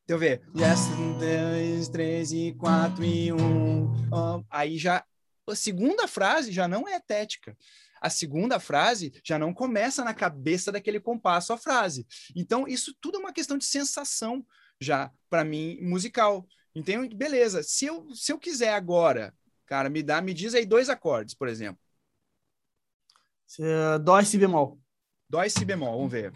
Então, 0.05 0.19
ver. 0.19 0.43
Yesterday, 0.55 1.91
três 1.91 2.31
e 2.33 2.53
quatro 2.59 3.03
e 3.03 3.33
um. 3.33 3.87
Ó, 4.13 4.43
aí 4.51 4.77
já. 4.77 5.03
A 5.49 5.57
segunda 5.57 6.07
frase 6.07 6.53
já 6.53 6.69
não 6.69 6.87
é 6.87 7.01
tética. 7.01 7.57
a 8.03 8.11
segunda 8.11 8.61
frase 8.61 9.13
já 9.25 9.39
não 9.39 9.55
começa 9.55 10.05
na 10.05 10.13
cabeça 10.13 10.71
daquele 10.71 11.01
compasso 11.01 11.53
a 11.53 11.57
frase. 11.57 12.07
Então, 12.37 12.69
isso 12.69 12.95
tudo 13.01 13.17
é 13.17 13.21
uma 13.21 13.33
questão 13.33 13.57
de 13.57 13.65
sensação 13.65 14.45
já, 14.81 15.11
para 15.31 15.45
mim, 15.45 15.79
musical. 15.81 16.47
Então, 16.75 17.09
beleza, 17.09 17.63
se 17.63 17.87
eu, 17.87 18.15
se 18.15 18.33
eu 18.33 18.39
quiser 18.39 18.75
agora, 18.75 19.33
cara, 19.73 19.89
me 19.89 20.03
dá, 20.03 20.21
me 20.21 20.35
diz 20.35 20.55
aí 20.55 20.67
dois 20.67 20.91
acordes, 20.91 21.35
por 21.35 21.49
exemplo. 21.49 21.81
Dó 24.03 24.21
e 24.21 24.25
si 24.27 24.37
bemol. 24.37 24.79
Dó 25.27 25.43
e 25.43 25.49
si 25.49 25.65
bemol, 25.65 25.97
vamos 25.97 26.13
ver. 26.13 26.31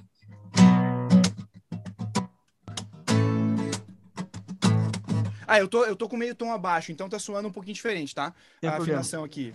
Ah, 5.47 5.59
eu 5.59 5.69
tô, 5.69 5.85
eu 5.85 5.95
tô 5.95 6.09
com 6.09 6.17
meio 6.17 6.35
tom 6.35 6.51
abaixo, 6.51 6.91
então 6.91 7.11
tá 7.11 7.19
soando 7.19 7.49
um 7.49 7.53
pouquinho 7.53 7.75
diferente, 7.75 8.15
tá? 8.15 8.35
Tem 8.59 8.71
a 8.71 8.77
problema. 8.77 9.01
afinação 9.01 9.23
aqui. 9.23 9.53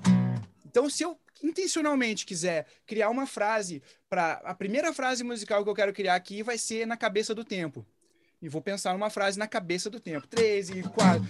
Então, 0.63 0.87
se 0.87 1.01
eu 1.01 1.19
intencionalmente 1.41 2.23
quiser 2.23 2.67
criar 2.85 3.09
uma 3.09 3.25
frase 3.25 3.81
para 4.07 4.33
a 4.45 4.53
primeira 4.53 4.93
frase 4.93 5.23
musical 5.23 5.63
que 5.63 5.69
eu 5.71 5.75
quero 5.75 5.91
criar 5.91 6.13
aqui 6.13 6.43
vai 6.43 6.59
ser 6.59 6.85
na 6.85 6.95
cabeça 6.95 7.33
do 7.33 7.43
tempo. 7.43 7.83
E 8.41 8.49
vou 8.49 8.61
pensar 8.61 8.93
numa 8.93 9.09
frase 9.09 9.37
na 9.37 9.47
cabeça 9.47 9.89
do 9.89 9.99
tempo. 9.99 10.27
Três 10.27 10.69
e 10.69 10.81
quatro. 10.81 11.23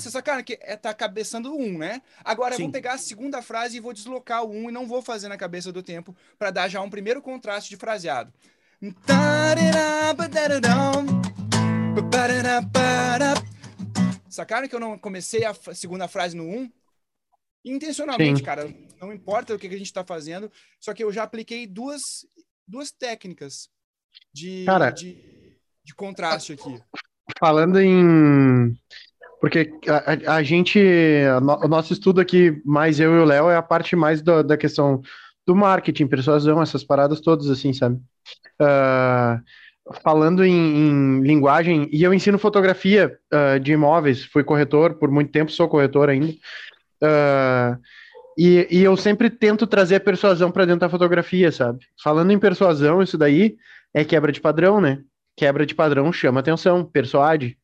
Você 0.00 0.10
sacaram 0.10 0.42
que 0.42 0.58
é, 0.62 0.76
tá 0.76 0.92
cabeçando 0.92 1.54
um, 1.54 1.78
né? 1.78 2.02
Agora 2.24 2.54
eu 2.54 2.56
Sim. 2.56 2.64
vou 2.64 2.72
pegar 2.72 2.94
a 2.94 2.98
segunda 2.98 3.40
frase 3.40 3.76
e 3.76 3.80
vou 3.80 3.92
deslocar 3.92 4.42
o 4.42 4.50
um 4.50 4.68
e 4.68 4.72
não 4.72 4.86
vou 4.86 5.00
fazer 5.00 5.28
na 5.28 5.36
cabeça 5.36 5.70
do 5.70 5.82
tempo 5.82 6.16
para 6.38 6.50
dar 6.50 6.68
já 6.68 6.80
um 6.80 6.88
primeiro 6.90 7.22
contraste 7.22 7.70
de 7.70 7.76
fraseado. 7.76 8.32
Sacaram 14.28 14.66
que 14.66 14.74
eu 14.74 14.80
não 14.80 14.98
comecei 14.98 15.44
a 15.44 15.54
segunda 15.74 16.08
frase 16.08 16.34
no 16.36 16.44
1? 16.44 16.72
Intencionalmente, 17.64 18.38
Sim. 18.38 18.44
cara. 18.44 18.68
Não 19.00 19.12
importa 19.12 19.54
o 19.54 19.58
que 19.58 19.68
que 19.68 19.74
a 19.74 19.78
gente 19.78 19.86
está 19.86 20.04
fazendo, 20.04 20.50
só 20.78 20.92
que 20.94 21.02
eu 21.04 21.12
já 21.12 21.22
apliquei 21.22 21.66
duas, 21.66 22.00
duas 22.66 22.90
técnicas 22.90 23.68
de, 24.32 24.64
Cara. 24.64 24.90
de, 24.90 25.16
de 25.84 25.94
contraste 25.94 26.52
aqui. 26.52 26.80
Falando 27.38 27.80
em. 27.80 28.74
Porque 29.40 29.70
a, 30.26 30.34
a- 30.36 30.42
gente. 30.42 30.78
a 31.34 31.40
no- 31.40 31.64
o 31.64 31.68
nosso 31.68 31.92
estudo 31.92 32.20
aqui, 32.20 32.60
mais 32.64 33.00
eu 33.00 33.14
e 33.14 33.18
o 33.20 33.24
Léo, 33.24 33.48
é 33.48 33.56
a 33.56 33.62
parte 33.62 33.96
mais 33.96 34.20
da, 34.20 34.42
da 34.42 34.56
questão 34.56 35.00
do 35.46 35.54
marketing, 35.56 36.06
persuasão, 36.06 36.60
essas 36.60 36.84
paradas 36.84 37.20
todas, 37.20 37.48
assim, 37.48 37.72
sabe? 37.72 37.98
Ah, 38.58 39.40
falando 40.02 40.44
em, 40.44 40.52
em 40.52 41.20
linguagem, 41.22 41.88
e 41.90 42.02
eu 42.02 42.12
ensino 42.12 42.38
fotografia 42.38 43.18
ah, 43.32 43.58
de 43.58 43.72
imóveis, 43.72 44.24
fui 44.24 44.44
corretor 44.44 44.94
por 44.94 45.10
muito 45.10 45.32
tempo, 45.32 45.50
sou 45.50 45.68
corretor 45.68 46.10
ainda. 46.10 46.34
Ah, 47.02 47.78
e, 48.38 48.66
e 48.70 48.82
eu 48.82 48.96
sempre 48.96 49.28
tento 49.30 49.66
trazer 49.66 49.96
a 49.96 50.00
persuasão 50.00 50.50
para 50.50 50.64
dentro 50.64 50.80
da 50.80 50.88
fotografia, 50.88 51.50
sabe? 51.52 51.86
Falando 52.02 52.30
em 52.30 52.38
persuasão, 52.38 53.02
isso 53.02 53.18
daí 53.18 53.56
é 53.92 54.04
quebra 54.04 54.32
de 54.32 54.40
padrão, 54.40 54.80
né? 54.80 55.00
Quebra 55.36 55.66
de 55.66 55.74
padrão 55.74 56.12
chama 56.12 56.40
atenção, 56.40 56.84
persuade. 56.84 57.56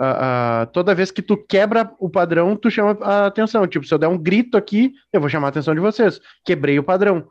Ah, 0.00 0.62
ah, 0.62 0.66
toda 0.66 0.94
vez 0.94 1.10
que 1.10 1.20
tu 1.20 1.36
quebra 1.36 1.90
o 1.98 2.08
padrão, 2.08 2.54
tu 2.54 2.70
chama 2.70 2.96
a 3.02 3.26
atenção. 3.26 3.66
Tipo, 3.66 3.84
se 3.86 3.92
eu 3.92 3.98
der 3.98 4.06
um 4.08 4.16
grito 4.16 4.56
aqui, 4.56 4.92
eu 5.12 5.20
vou 5.20 5.28
chamar 5.28 5.48
a 5.48 5.50
atenção 5.50 5.74
de 5.74 5.80
vocês. 5.80 6.20
Quebrei 6.44 6.78
o 6.78 6.84
padrão. 6.84 7.26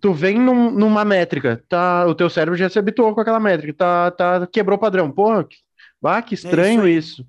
Tu 0.00 0.12
vem 0.14 0.38
num- 0.38 0.70
numa 0.70 1.04
métrica, 1.04 1.62
tá? 1.68 2.06
O 2.06 2.14
teu 2.14 2.30
cérebro 2.30 2.56
já 2.56 2.68
se 2.68 2.78
habituou 2.78 3.14
com 3.14 3.20
aquela 3.20 3.40
métrica, 3.40 3.74
tá, 3.74 4.10
tá, 4.10 4.46
quebrou 4.46 4.76
o 4.78 4.80
padrão. 4.80 5.10
Porra, 5.10 5.44
que, 5.44 5.56
ah, 6.04 6.22
que 6.22 6.34
estranho 6.34 6.82
aí. 6.84 6.96
isso. 6.96 7.26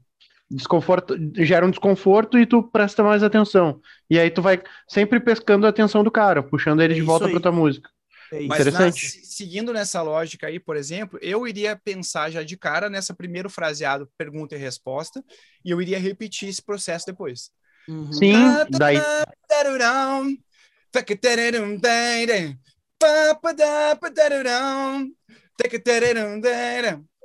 Desconforto, 0.54 1.16
gera 1.36 1.66
um 1.66 1.70
desconforto 1.70 2.38
e 2.38 2.46
tu 2.46 2.62
presta 2.62 3.02
mais 3.04 3.24
atenção. 3.24 3.80
E 4.10 4.20
aí 4.20 4.30
tu 4.30 4.42
vai 4.42 4.62
sempre 4.88 5.20
pescando 5.20 5.66
a 5.66 5.70
atenção 5.70 6.04
do 6.04 6.12
cara, 6.12 6.44
puxando 6.44 6.82
ele 6.82 6.94
É 6.94 6.96
de 6.96 7.02
isso 7.02 7.08
volta 7.08 7.30
pra 7.30 7.40
tua 7.40 7.52
música. 7.52 7.90
É. 8.34 8.42
Mas 8.42 8.50
na- 8.50 8.56
Interessante. 8.56 9.10
se- 9.10 9.26
seguindo 9.26 9.74
nessa 9.74 10.02
lógica 10.02 10.48
aí, 10.48 10.60
por 10.60 10.76
exemplo, 10.76 11.18
eu 11.22 11.48
iria 11.48 11.76
pensar 11.76 12.30
já 12.30 12.44
de 12.44 12.58
cara 12.58 12.90
nessa 12.90 13.14
primeiro 13.14 13.50
fraseado 13.50 14.10
pergunta 14.18 14.56
e 14.56 14.58
resposta, 14.58 15.24
e 15.64 15.72
eu 15.72 15.82
iria 15.82 16.00
repetir 16.00 16.50
esse 16.50 16.62
processo 16.62 17.06
depois. 17.06 17.50
Uhum. 17.88 18.12
Sim, 18.12 18.36
daí 18.70 18.98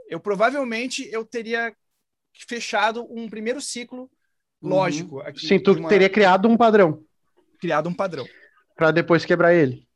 Eu 0.08 0.20
provavelmente 0.20 1.08
eu 1.12 1.24
teria 1.24 1.72
fechado 2.48 3.06
um 3.10 3.28
primeiro 3.28 3.60
ciclo 3.60 4.10
Uhum. 4.62 4.70
lógico 4.70 5.20
aqui, 5.20 5.46
sim, 5.46 5.58
tu 5.60 5.72
uma- 5.74 5.88
teria 5.88 6.08
criado 6.08 6.48
um 6.48 6.56
padrão 6.56 7.04
criado 7.60 7.88
um 7.88 7.94
padrão. 7.94 8.26
pra 8.74 8.90
depois 8.90 9.24
quebrar 9.24 9.54
ele. 9.54 9.86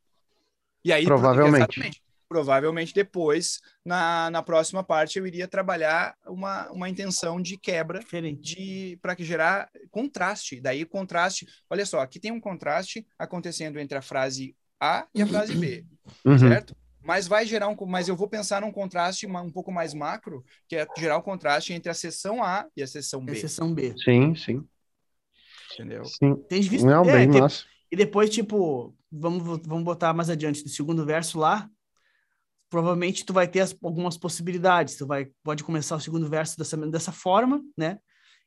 E 0.85 0.93
aí, 0.93 1.05
Provavelmente. 1.05 2.03
Provavelmente 2.29 2.95
depois, 2.95 3.59
na, 3.85 4.31
na 4.31 4.41
próxima 4.41 4.85
parte, 4.85 5.19
eu 5.19 5.27
iria 5.27 5.49
trabalhar 5.49 6.15
uma, 6.27 6.71
uma 6.71 6.89
intenção 6.89 7.43
de 7.43 7.57
quebra 7.59 7.99
Diferente. 7.99 8.97
para 9.03 9.17
que 9.17 9.25
gerar 9.25 9.69
contraste. 9.91 10.61
Daí 10.61 10.85
contraste, 10.85 11.45
olha 11.69 11.85
só, 11.85 11.99
aqui 11.99 12.21
tem 12.21 12.31
um 12.31 12.41
contraste 12.41 13.05
acontecendo 13.19 13.81
entre 13.81 13.99
a 13.99 14.03
frase 14.03 14.55
A 14.81 15.09
e 15.13 15.21
a 15.23 15.27
frase 15.27 15.57
B, 15.57 15.85
Uhum. 16.25 16.39
certo? 16.39 16.77
Mas 17.03 17.27
vai 17.27 17.47
gerar 17.47 17.69
um, 17.69 17.77
mas 17.87 18.09
eu 18.09 18.17
vou 18.17 18.29
pensar 18.29 18.61
num 18.61 18.71
contraste 18.73 19.27
um 19.27 19.51
pouco 19.51 19.73
mais 19.73 19.95
macro, 19.95 20.45
que 20.69 20.77
é 20.77 20.87
gerar 20.99 21.17
o 21.17 21.23
contraste 21.23 21.73
entre 21.73 21.91
a 21.91 21.95
seção 21.95 22.43
A 22.43 22.67
e 22.77 22.83
a 22.83 22.87
seção 22.87 23.25
B, 23.25 23.33
Exceção 23.33 23.75
B. 23.75 23.95
Sim, 24.05 24.35
sim, 24.35 24.69
entendeu? 25.75 26.05
sim. 26.05 26.37
Tem 26.49 26.61
visto? 26.61 26.87
Não, 26.87 27.03
é, 27.09 27.13
bem 27.13 27.31
tem- 27.31 27.41
massa. 27.41 27.65
E 27.91 27.97
depois, 27.97 28.31
tipo, 28.31 28.95
vamos, 29.11 29.43
vamos 29.67 29.85
botar 29.85 30.13
mais 30.13 30.31
adiante, 30.31 30.63
no 30.63 30.69
segundo 30.69 31.05
verso 31.05 31.39
lá, 31.39 31.69
provavelmente 32.69 33.25
tu 33.25 33.33
vai 33.33 33.49
ter 33.49 33.61
as- 33.61 33.77
algumas 33.83 34.17
possibilidades. 34.17 34.97
Tu 34.97 35.07
vai, 35.07 35.29
pode 35.43 35.65
começar 35.65 35.97
o 35.97 36.01
segundo 36.01 36.29
verso 36.29 36.57
dessa, 36.57 36.77
dessa 36.77 37.11
forma, 37.11 37.61
né? 37.77 37.99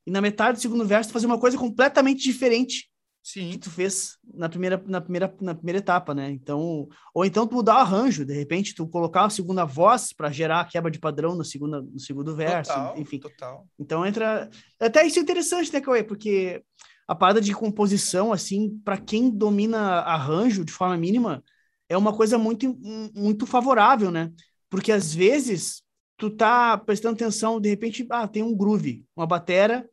E 0.06 0.12
na 0.12 0.22
metade 0.22 0.58
do 0.58 0.62
segundo 0.62 0.86
verso 0.86 1.12
fazer 1.12 1.26
uma 1.26 1.40
coisa 1.40 1.58
completamente 1.58 2.24
diferente 2.24 2.90
que 3.24 3.30
Sim, 3.30 3.58
tu 3.58 3.72
fez 3.72 4.18
na 4.34 4.50
primeira, 4.50 4.84
na 4.86 5.00
primeira, 5.00 5.34
na 5.40 5.56
primeira 5.56 5.80
etapa, 5.80 6.14
né? 6.14 6.30
Então, 6.30 6.90
ou 7.14 7.24
então 7.24 7.48
tu 7.48 7.56
mudar 7.56 7.76
o 7.76 7.80
arranjo, 7.80 8.26
de 8.26 8.34
repente 8.34 8.76
tu 8.76 8.86
colocar 8.86 9.26
a 9.26 9.30
segunda 9.30 9.64
voz 9.64 10.12
para 10.12 10.30
gerar 10.30 10.60
a 10.60 10.66
quebra 10.66 10.92
de 10.92 11.00
padrão 11.00 11.34
no 11.34 11.46
segundo, 11.46 11.82
no 11.84 12.00
segundo 12.00 12.36
verso, 12.36 12.74
total, 12.74 12.98
enfim. 12.98 13.20
total. 13.20 13.68
Então 13.80 14.06
entra. 14.06 14.50
Até 14.78 15.08
isso 15.08 15.20
é 15.20 15.22
interessante, 15.22 15.72
né, 15.72 15.80
Cauê? 15.80 16.04
Porque 16.04 16.62
a 17.08 17.16
parada 17.16 17.40
de 17.40 17.54
composição, 17.54 18.34
assim, 18.34 18.78
para 18.84 18.98
quem 18.98 19.30
domina 19.30 20.02
arranjo 20.02 20.66
de 20.66 20.74
forma 20.74 20.98
mínima, 20.98 21.42
é 21.88 21.98
uma 21.98 22.14
coisa 22.14 22.38
muito, 22.38 22.78
muito 23.16 23.46
favorável, 23.46 24.12
né? 24.12 24.34
Porque 24.70 24.92
às 24.92 25.14
vezes 25.14 25.82
tu 26.18 26.30
tá 26.30 26.78
prestando 26.78 27.16
atenção, 27.16 27.60
de 27.60 27.70
repente, 27.70 28.06
ah, 28.10 28.28
tem 28.28 28.44
um 28.44 28.56
groove, 28.56 29.06
uma 29.16 29.26
batera 29.26 29.90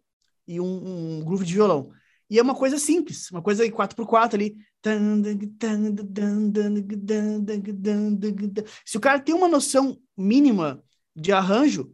e 0.48 0.60
um, 0.60 1.18
um 1.18 1.24
groove 1.24 1.44
de 1.44 1.54
violão. 1.54 1.92
E 2.30 2.38
é 2.38 2.42
uma 2.42 2.54
coisa 2.54 2.78
simples, 2.78 3.28
uma 3.30 3.42
coisa 3.42 3.66
em 3.66 3.70
4x4 3.70 4.34
ali. 4.34 4.56
Se 8.84 8.96
o 8.96 9.00
cara 9.00 9.18
tem 9.18 9.34
uma 9.34 9.48
noção 9.48 9.98
mínima 10.16 10.82
de 11.14 11.32
arranjo, 11.32 11.92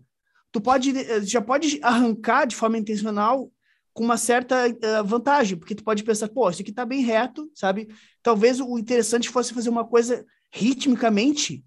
tu 0.53 0.61
pode 0.61 0.93
já 1.27 1.41
pode 1.41 1.81
arrancar 1.83 2.45
de 2.45 2.55
forma 2.55 2.77
intencional 2.77 3.51
com 3.95 4.05
uma 4.05 4.19
certa 4.19 4.69
eh, 4.69 5.03
vantagem, 5.03 5.57
porque 5.57 5.75
tu 5.75 5.83
pode 5.83 6.05
pensar, 6.05 6.29
pô, 6.29 6.51
isso 6.51 6.61
aqui 6.61 6.71
tá 6.71 6.85
bem 6.85 7.01
reto, 7.01 7.51
sabe? 7.55 7.89
Talvez 8.23 8.61
o 8.61 8.79
interessante 8.79 9.31
fosse 9.31 9.55
fazer 9.55 9.71
uma 9.71 9.87
coisa 9.87 10.23
ritmicamente 10.53 11.65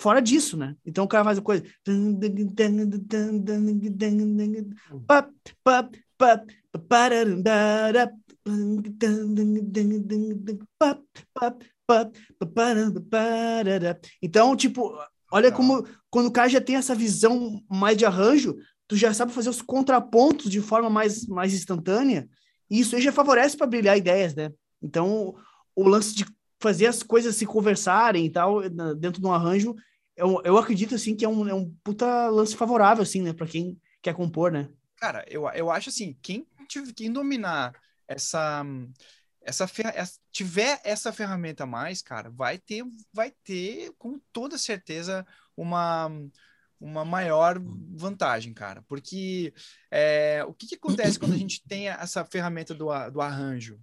fora 0.00 0.20
disso, 0.20 0.56
né? 0.56 0.74
Então 0.84 1.04
o 1.04 1.08
cara 1.08 1.24
faz 1.24 1.38
a 1.38 1.42
coisa. 1.42 1.62
Então, 14.22 14.56
tipo, 14.56 14.96
olha 15.30 15.50
Tá. 15.50 15.56
como 15.56 15.86
quando 16.10 16.26
o 16.26 16.32
cara 16.32 16.48
já 16.48 16.60
tem 16.60 16.76
essa 16.76 16.94
visão 16.94 17.62
mais 17.68 17.96
de 17.96 18.06
arranjo, 18.06 18.56
tu 18.88 18.96
já 18.96 19.12
sabe 19.12 19.32
fazer 19.32 19.50
os 19.50 19.62
contrapontos 19.62 20.50
de 20.50 20.60
forma 20.60 20.88
mais, 20.90 21.26
mais 21.26 21.52
instantânea, 21.54 22.28
e 22.70 22.80
isso 22.80 22.96
aí 22.96 23.02
já 23.02 23.12
favorece 23.12 23.56
para 23.56 23.66
brilhar 23.66 23.96
ideias, 23.98 24.34
né? 24.34 24.50
Então, 24.82 25.34
o 25.76 25.86
lance 25.86 26.14
de 26.14 26.24
fazer 26.60 26.86
as 26.86 27.02
coisas 27.02 27.36
se 27.36 27.46
conversarem 27.46 28.26
e 28.26 28.30
tal, 28.30 28.68
dentro 28.96 29.20
de 29.20 29.26
um 29.26 29.32
arranjo, 29.32 29.74
eu, 30.20 30.40
eu 30.44 30.58
acredito, 30.58 30.94
assim, 30.94 31.16
que 31.16 31.24
é 31.24 31.28
um, 31.28 31.48
é 31.48 31.54
um 31.54 31.74
puta 31.82 32.28
lance 32.28 32.54
favorável, 32.56 33.02
assim, 33.02 33.22
né, 33.22 33.32
para 33.32 33.46
quem 33.46 33.80
quer 34.02 34.14
compor, 34.14 34.52
né? 34.52 34.68
Cara, 34.96 35.24
eu, 35.28 35.48
eu 35.50 35.70
acho 35.70 35.88
assim, 35.88 36.16
quem, 36.22 36.46
quem 36.94 37.10
dominar 37.10 37.74
essa, 38.06 38.62
essa, 39.40 39.66
essa- 39.94 40.18
tiver 40.30 40.80
essa 40.84 41.12
ferramenta 41.12 41.64
mais, 41.64 42.02
cara, 42.02 42.30
vai 42.30 42.58
ter, 42.58 42.84
vai 43.12 43.32
ter 43.42 43.92
com 43.98 44.20
toda 44.32 44.58
certeza 44.58 45.26
uma, 45.56 46.10
uma 46.78 47.04
maior 47.04 47.58
vantagem, 47.58 48.52
cara. 48.52 48.82
Porque 48.82 49.54
é, 49.90 50.44
o 50.44 50.52
que, 50.52 50.66
que 50.66 50.74
acontece 50.74 51.18
quando 51.18 51.32
a 51.32 51.38
gente 51.38 51.62
tem 51.66 51.88
essa 51.88 52.24
ferramenta 52.24 52.74
do, 52.74 52.88
do 53.10 53.20
arranjo? 53.20 53.80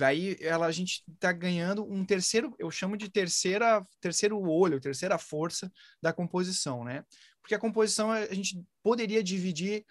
Aí 0.00 0.36
ela, 0.40 0.66
a 0.66 0.72
gente 0.72 1.02
está 1.08 1.32
ganhando 1.32 1.82
um 1.84 2.04
terceiro, 2.04 2.54
eu 2.58 2.70
chamo 2.70 2.96
de 2.96 3.08
terceira, 3.10 3.82
terceiro 4.00 4.38
olho, 4.40 4.80
terceira 4.80 5.16
força 5.16 5.72
da 6.02 6.12
composição, 6.12 6.84
né? 6.84 7.04
Porque 7.40 7.54
a 7.54 7.58
composição 7.58 8.10
a 8.10 8.34
gente 8.34 8.62
poderia 8.82 9.22
dividir 9.22 9.84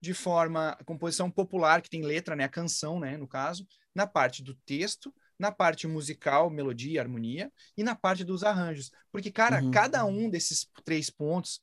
de 0.00 0.14
forma 0.14 0.70
a 0.70 0.84
composição 0.84 1.30
popular 1.30 1.82
que 1.82 1.90
tem 1.90 2.02
letra, 2.02 2.34
né, 2.34 2.44
a 2.44 2.48
canção, 2.48 2.98
né, 2.98 3.16
no 3.16 3.28
caso, 3.28 3.66
na 3.94 4.06
parte 4.06 4.42
do 4.42 4.54
texto, 4.66 5.14
na 5.38 5.52
parte 5.52 5.86
musical, 5.86 6.50
melodia, 6.50 7.00
harmonia 7.00 7.52
e 7.76 7.84
na 7.84 7.94
parte 7.94 8.24
dos 8.24 8.42
arranjos. 8.42 8.90
Porque 9.12 9.30
cara, 9.30 9.62
uhum. 9.62 9.70
cada 9.70 10.04
um 10.04 10.30
desses 10.30 10.66
três 10.84 11.10
pontos 11.10 11.60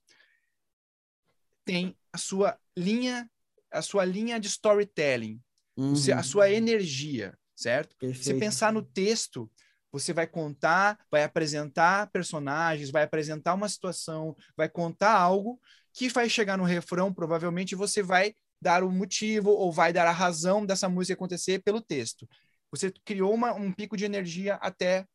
tem 1.65 1.97
a 2.13 2.17
sua 2.17 2.57
linha, 2.77 3.29
a 3.71 3.81
sua 3.81 4.05
linha 4.05 4.39
de 4.39 4.47
storytelling, 4.47 5.41
uhum. 5.75 5.93
a 6.15 6.23
sua 6.23 6.49
energia 6.49 7.37
certo? 7.59 7.95
Perfeito. 7.97 8.23
Se 8.23 8.33
pensar 8.35 8.71
no 8.71 8.81
texto, 8.81 9.51
você 9.91 10.13
vai 10.13 10.25
contar, 10.27 10.97
vai 11.11 11.23
apresentar 11.23 12.09
personagens, 12.11 12.91
vai 12.91 13.03
apresentar 13.03 13.53
uma 13.53 13.67
situação, 13.67 14.35
vai 14.55 14.69
contar 14.69 15.11
algo 15.11 15.59
que 15.93 16.07
vai 16.09 16.29
chegar 16.29 16.57
no 16.57 16.63
refrão, 16.63 17.13
provavelmente 17.13 17.75
você 17.75 18.01
vai 18.01 18.33
dar 18.61 18.83
o 18.83 18.91
motivo 18.91 19.49
ou 19.49 19.71
vai 19.71 19.91
dar 19.91 20.07
a 20.07 20.11
razão 20.11 20.65
dessa 20.65 20.87
música 20.87 21.13
acontecer 21.13 21.61
pelo 21.63 21.81
texto. 21.81 22.27
Você 22.71 22.91
criou 23.03 23.33
uma, 23.33 23.53
um 23.53 23.71
pico 23.71 23.97
de 23.97 24.05
energia 24.05 24.55
até 24.55 25.05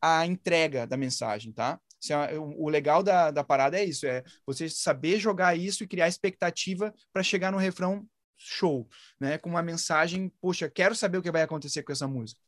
a 0.00 0.24
entrega 0.24 0.86
da 0.86 0.96
mensagem, 0.96 1.52
tá? 1.52 1.80
É, 2.08 2.38
o 2.38 2.68
legal 2.68 3.02
da, 3.02 3.30
da 3.30 3.42
parada 3.42 3.78
é 3.78 3.84
isso, 3.84 4.06
é 4.06 4.22
você 4.46 4.68
saber 4.68 5.18
jogar 5.18 5.56
isso 5.58 5.82
e 5.82 5.88
criar 5.88 6.06
expectativa 6.06 6.94
para 7.12 7.22
chegar 7.22 7.50
no 7.50 7.58
refrão 7.58 8.06
show, 8.36 8.88
né? 9.18 9.38
Com 9.38 9.50
uma 9.50 9.62
mensagem, 9.62 10.28
poxa, 10.40 10.68
quero 10.68 10.94
saber 10.94 11.18
o 11.18 11.22
que 11.22 11.30
vai 11.30 11.42
acontecer 11.42 11.82
com 11.82 11.92
essa 11.92 12.06
música. 12.06 12.40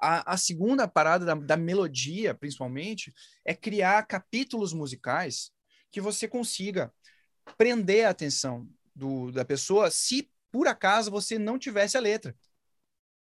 A, 0.00 0.34
a 0.34 0.36
segunda 0.36 0.86
parada 0.86 1.24
da, 1.24 1.34
da 1.34 1.56
melodia, 1.56 2.34
principalmente, 2.34 3.12
é 3.44 3.54
criar 3.54 4.06
capítulos 4.06 4.72
musicais 4.72 5.50
que 5.90 6.00
você 6.00 6.28
consiga 6.28 6.92
prender 7.56 8.06
a 8.06 8.10
atenção 8.10 8.68
do, 8.94 9.32
da 9.32 9.44
pessoa 9.44 9.90
se 9.90 10.30
por 10.50 10.66
acaso 10.66 11.10
você 11.10 11.38
não 11.38 11.58
tivesse 11.58 11.96
a 11.96 12.00
letra. 12.00 12.36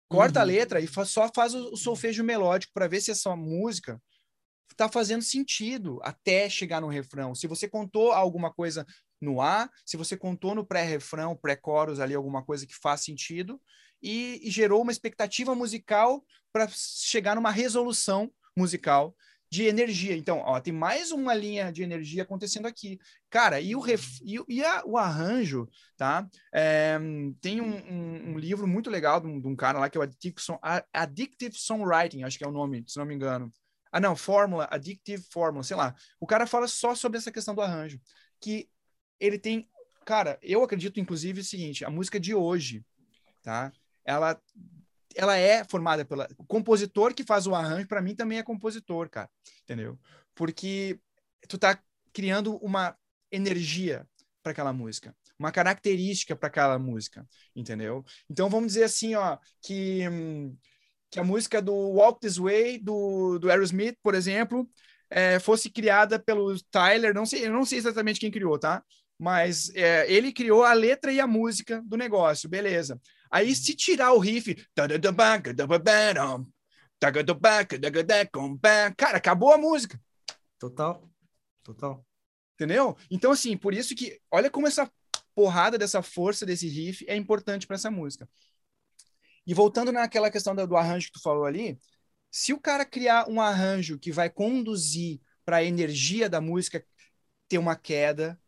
Corta 0.08 0.40
uhum. 0.40 0.44
a 0.44 0.46
letra 0.46 0.80
e 0.80 0.88
fa 0.88 1.04
só 1.04 1.30
faz 1.34 1.54
o, 1.54 1.74
o 1.74 1.78
solfejo 1.78 2.24
melódico 2.24 2.74
para 2.74 2.88
ver 2.88 3.02
se 3.02 3.12
essa 3.12 3.36
música 3.36 4.02
está 4.72 4.88
fazendo 4.88 5.24
sentido 5.24 6.00
até 6.04 6.50
chegar 6.50 6.80
no 6.80 6.88
refrão. 6.88 7.34
Se 7.34 7.48
você 7.48 7.68
contou 7.68 8.12
alguma 8.12 8.54
coisa 8.54 8.86
no 9.22 9.42
A, 9.42 9.70
se 9.86 9.98
você 9.98 10.16
contou 10.16 10.54
no 10.54 10.66
pré-refrão, 10.66 11.36
pré-coros 11.36 12.00
ali 12.00 12.14
alguma 12.14 12.44
coisa 12.44 12.66
que 12.66 12.76
faz 12.76 13.02
sentido 13.02 13.62
e, 14.02 14.40
e 14.44 14.52
gerou 14.52 14.82
uma 14.82 14.92
expectativa 14.92 15.56
musical 15.56 16.24
para 16.52 16.68
chegar 16.68 17.36
numa 17.36 17.52
resolução 17.52 18.32
musical 18.56 19.16
de 19.50 19.64
energia. 19.64 20.16
Então, 20.16 20.40
ó, 20.40 20.60
tem 20.60 20.74
mais 20.74 21.12
uma 21.12 21.34
linha 21.34 21.72
de 21.72 21.82
energia 21.82 22.24
acontecendo 22.24 22.66
aqui. 22.66 23.00
Cara, 23.30 23.62
e 23.62 23.76
o, 23.76 23.80
ref... 23.80 24.20
e, 24.22 24.38
e 24.48 24.64
a, 24.64 24.84
o 24.86 24.98
arranjo, 24.98 25.70
tá? 25.96 26.28
É, 26.54 27.00
tem 27.42 27.62
um, 27.62 27.76
um, 27.76 28.32
um, 28.32 28.38
livro 28.38 28.68
muito 28.68 28.90
legal 28.90 29.22
de 29.22 29.28
um, 29.28 29.40
de 29.40 29.48
um, 29.48 29.56
cara 29.56 29.80
lá 29.80 29.90
que 29.90 29.98
é 29.98 30.02
o 30.02 30.04
Addictive, 30.04 30.36
Song... 30.40 30.60
Addictive 30.94 31.56
Songwriting, 31.56 32.24
acho 32.24 32.38
que 32.38 32.44
é 32.44 32.48
o 32.48 32.52
nome, 32.52 32.84
se 32.88 32.98
não 32.98 33.06
me 33.06 33.16
engano. 33.16 33.52
Ah, 33.92 34.00
não, 34.02 34.16
Fórmula, 34.16 34.68
Addictive 34.70 35.24
Fórmula, 35.32 35.64
sei 35.64 35.78
lá. 35.78 35.96
O 36.20 36.28
cara 36.28 36.46
fala 36.46 36.68
só 36.68 36.94
sobre 36.94 37.18
essa 37.18 37.32
questão 37.32 37.56
do 37.56 37.62
arranjo. 37.62 38.00
Que 38.40 38.70
ele 39.20 39.38
tem. 39.38 39.68
Cara, 40.06 40.40
eu 40.42 40.64
acredito, 40.64 41.00
inclusive, 41.00 41.42
o 41.42 41.44
seguinte: 41.44 41.86
a 41.86 41.90
música 41.90 42.20
de 42.20 42.34
hoje, 42.34 42.84
tá? 43.44 43.72
Ela, 44.06 44.40
ela 45.16 45.38
é 45.38 45.64
formada 45.64 46.06
pela. 46.06 46.28
O 46.38 46.46
compositor 46.46 47.14
que 47.14 47.24
faz 47.24 47.48
o 47.48 47.56
arranjo, 47.56 47.88
para 47.88 48.02
mim, 48.02 48.16
também 48.16 48.38
é 48.38 48.44
compositor, 48.44 49.10
cara. 49.10 49.30
Entendeu? 49.64 50.00
Porque 50.36 51.00
tu 51.48 51.58
tá 51.58 51.80
criando 52.14 52.58
uma 52.58 52.98
energia 53.32 54.08
para 54.42 54.52
aquela 54.52 54.72
música, 54.72 55.16
uma 55.38 55.52
característica 55.52 56.36
para 56.36 56.48
aquela 56.48 56.80
música, 56.80 57.28
entendeu? 57.56 58.04
Então 58.30 58.50
vamos 58.50 58.68
dizer 58.68 58.86
assim, 58.86 59.16
ó, 59.16 59.38
que 59.62 60.04
que 61.10 61.20
a 61.20 61.24
música 61.24 61.62
do 61.62 61.74
Walk 61.74 62.20
This 62.20 62.38
Way 62.38 62.80
do, 62.80 63.40
do 63.40 63.50
Aerosmith, 63.50 63.98
por 64.04 64.14
exemplo, 64.14 64.70
é, 65.10 65.40
fosse 65.40 65.70
criada 65.70 66.20
pelo 66.20 66.62
Tyler, 66.64 67.14
não 67.14 67.26
sei, 67.26 67.48
eu 67.48 67.54
não 67.54 67.66
sei 67.66 67.78
exatamente 67.78 68.20
quem 68.20 68.32
criou, 68.32 68.60
tá? 68.60 68.84
Mas 69.18 69.70
é, 69.76 70.12
ele 70.12 70.32
criou 70.32 70.64
a 70.64 70.74
letra 70.74 71.12
e 71.12 71.20
a 71.20 71.28
música 71.28 71.82
do 71.86 71.98
negócio, 71.98 72.50
beleza. 72.50 73.00
Aí, 73.32 73.54
se 73.56 73.76
tirar 73.76 74.14
o 74.14 74.20
riff, 74.20 74.56
cara, 78.98 79.18
acabou 79.18 79.52
a 79.52 79.58
música. 79.58 80.00
Total, 80.60 81.10
total. 81.64 82.06
Entendeu? 82.56 82.98
Então, 83.12 83.32
assim, 83.32 83.56
por 83.58 83.74
isso 83.74 83.96
que, 83.96 84.20
olha 84.32 84.50
como 84.50 84.68
essa 84.68 84.92
porrada 85.36 85.78
dessa 85.78 86.02
força 86.02 86.46
desse 86.46 86.68
riff 86.68 87.06
é 87.08 87.16
importante 87.16 87.68
para 87.68 87.76
essa 87.76 87.92
música. 87.92 88.28
E 89.46 89.54
voltando 89.54 89.92
naquela 89.92 90.32
questão 90.32 90.56
do, 90.56 90.66
do 90.66 90.76
arranjo 90.76 91.08
que 91.08 91.14
tu 91.14 91.22
falou 91.22 91.46
ali, 91.46 91.80
se 92.32 92.54
o 92.54 92.60
cara 92.60 92.86
criar 92.86 93.30
um 93.30 93.40
arranjo 93.40 94.00
que 94.00 94.12
vai 94.12 94.30
conduzir 94.30 95.22
para 95.46 95.58
a 95.58 95.64
energia 95.64 96.30
da 96.30 96.42
música 96.42 96.84
ter 97.48 97.58
uma 97.58 97.76
queda, 97.76 98.40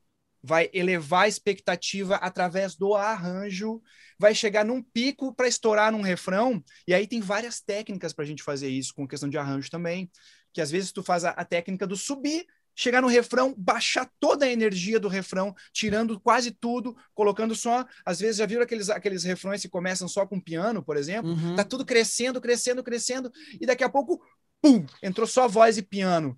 vai 0.42 0.70
elevar 0.74 1.24
a 1.24 1.28
expectativa 1.28 2.16
através 2.16 2.76
do 2.76 2.96
arranjo, 2.96 3.82
vai 4.18 4.34
chegar 4.34 4.66
num 4.66 4.82
pico 4.82 5.34
para 5.34 5.48
estourar 5.48 5.92
num 5.92 6.02
refrão, 6.02 6.64
e 6.88 6.94
aí 6.94 7.08
tem 7.08 7.22
várias 7.22 7.62
técnicas 7.62 8.14
para 8.14 8.24
a 8.24 8.28
gente 8.28 8.44
fazer 8.44 8.70
isso, 8.70 8.94
com 8.94 9.08
questão 9.08 9.30
de 9.30 9.38
arranjo 9.38 9.70
também, 9.70 10.10
que 10.54 10.62
às 10.62 10.72
vezes 10.72 10.92
tu 10.92 11.04
faz 11.04 11.24
a, 11.24 11.32
a 11.32 11.46
técnica 11.46 11.86
do 11.86 11.96
subir, 11.96 12.46
chegar 12.76 13.02
no 13.02 13.10
refrão, 13.10 13.54
baixar 13.58 14.10
toda 14.22 14.46
a 14.46 14.50
energia 14.50 15.02
do 15.02 15.10
refrão, 15.10 15.54
tirando 15.74 16.18
quase 16.18 16.50
tudo, 16.50 16.96
colocando 17.14 17.54
só. 17.54 17.86
Às 18.06 18.22
vezes 18.22 18.38
já 18.38 18.46
viram 18.46 18.62
aqueles, 18.62 18.90
aqueles 18.90 19.26
refrões 19.26 19.62
que 19.62 19.68
começam 19.68 20.08
só 20.08 20.26
com 20.26 20.40
piano, 20.40 20.82
por 20.82 20.96
exemplo? 20.96 21.30
Uhum. 21.30 21.58
Tá 21.58 21.66
tudo 21.66 21.86
crescendo, 21.86 22.40
crescendo, 22.40 22.82
crescendo, 22.82 23.30
e 23.60 23.66
daqui 23.66 23.84
a 23.84 23.90
pouco, 23.90 24.22
pum, 24.62 24.86
entrou 25.04 25.28
só 25.28 25.46
voz 25.46 25.78
e 25.78 25.82
piano. 25.82 26.38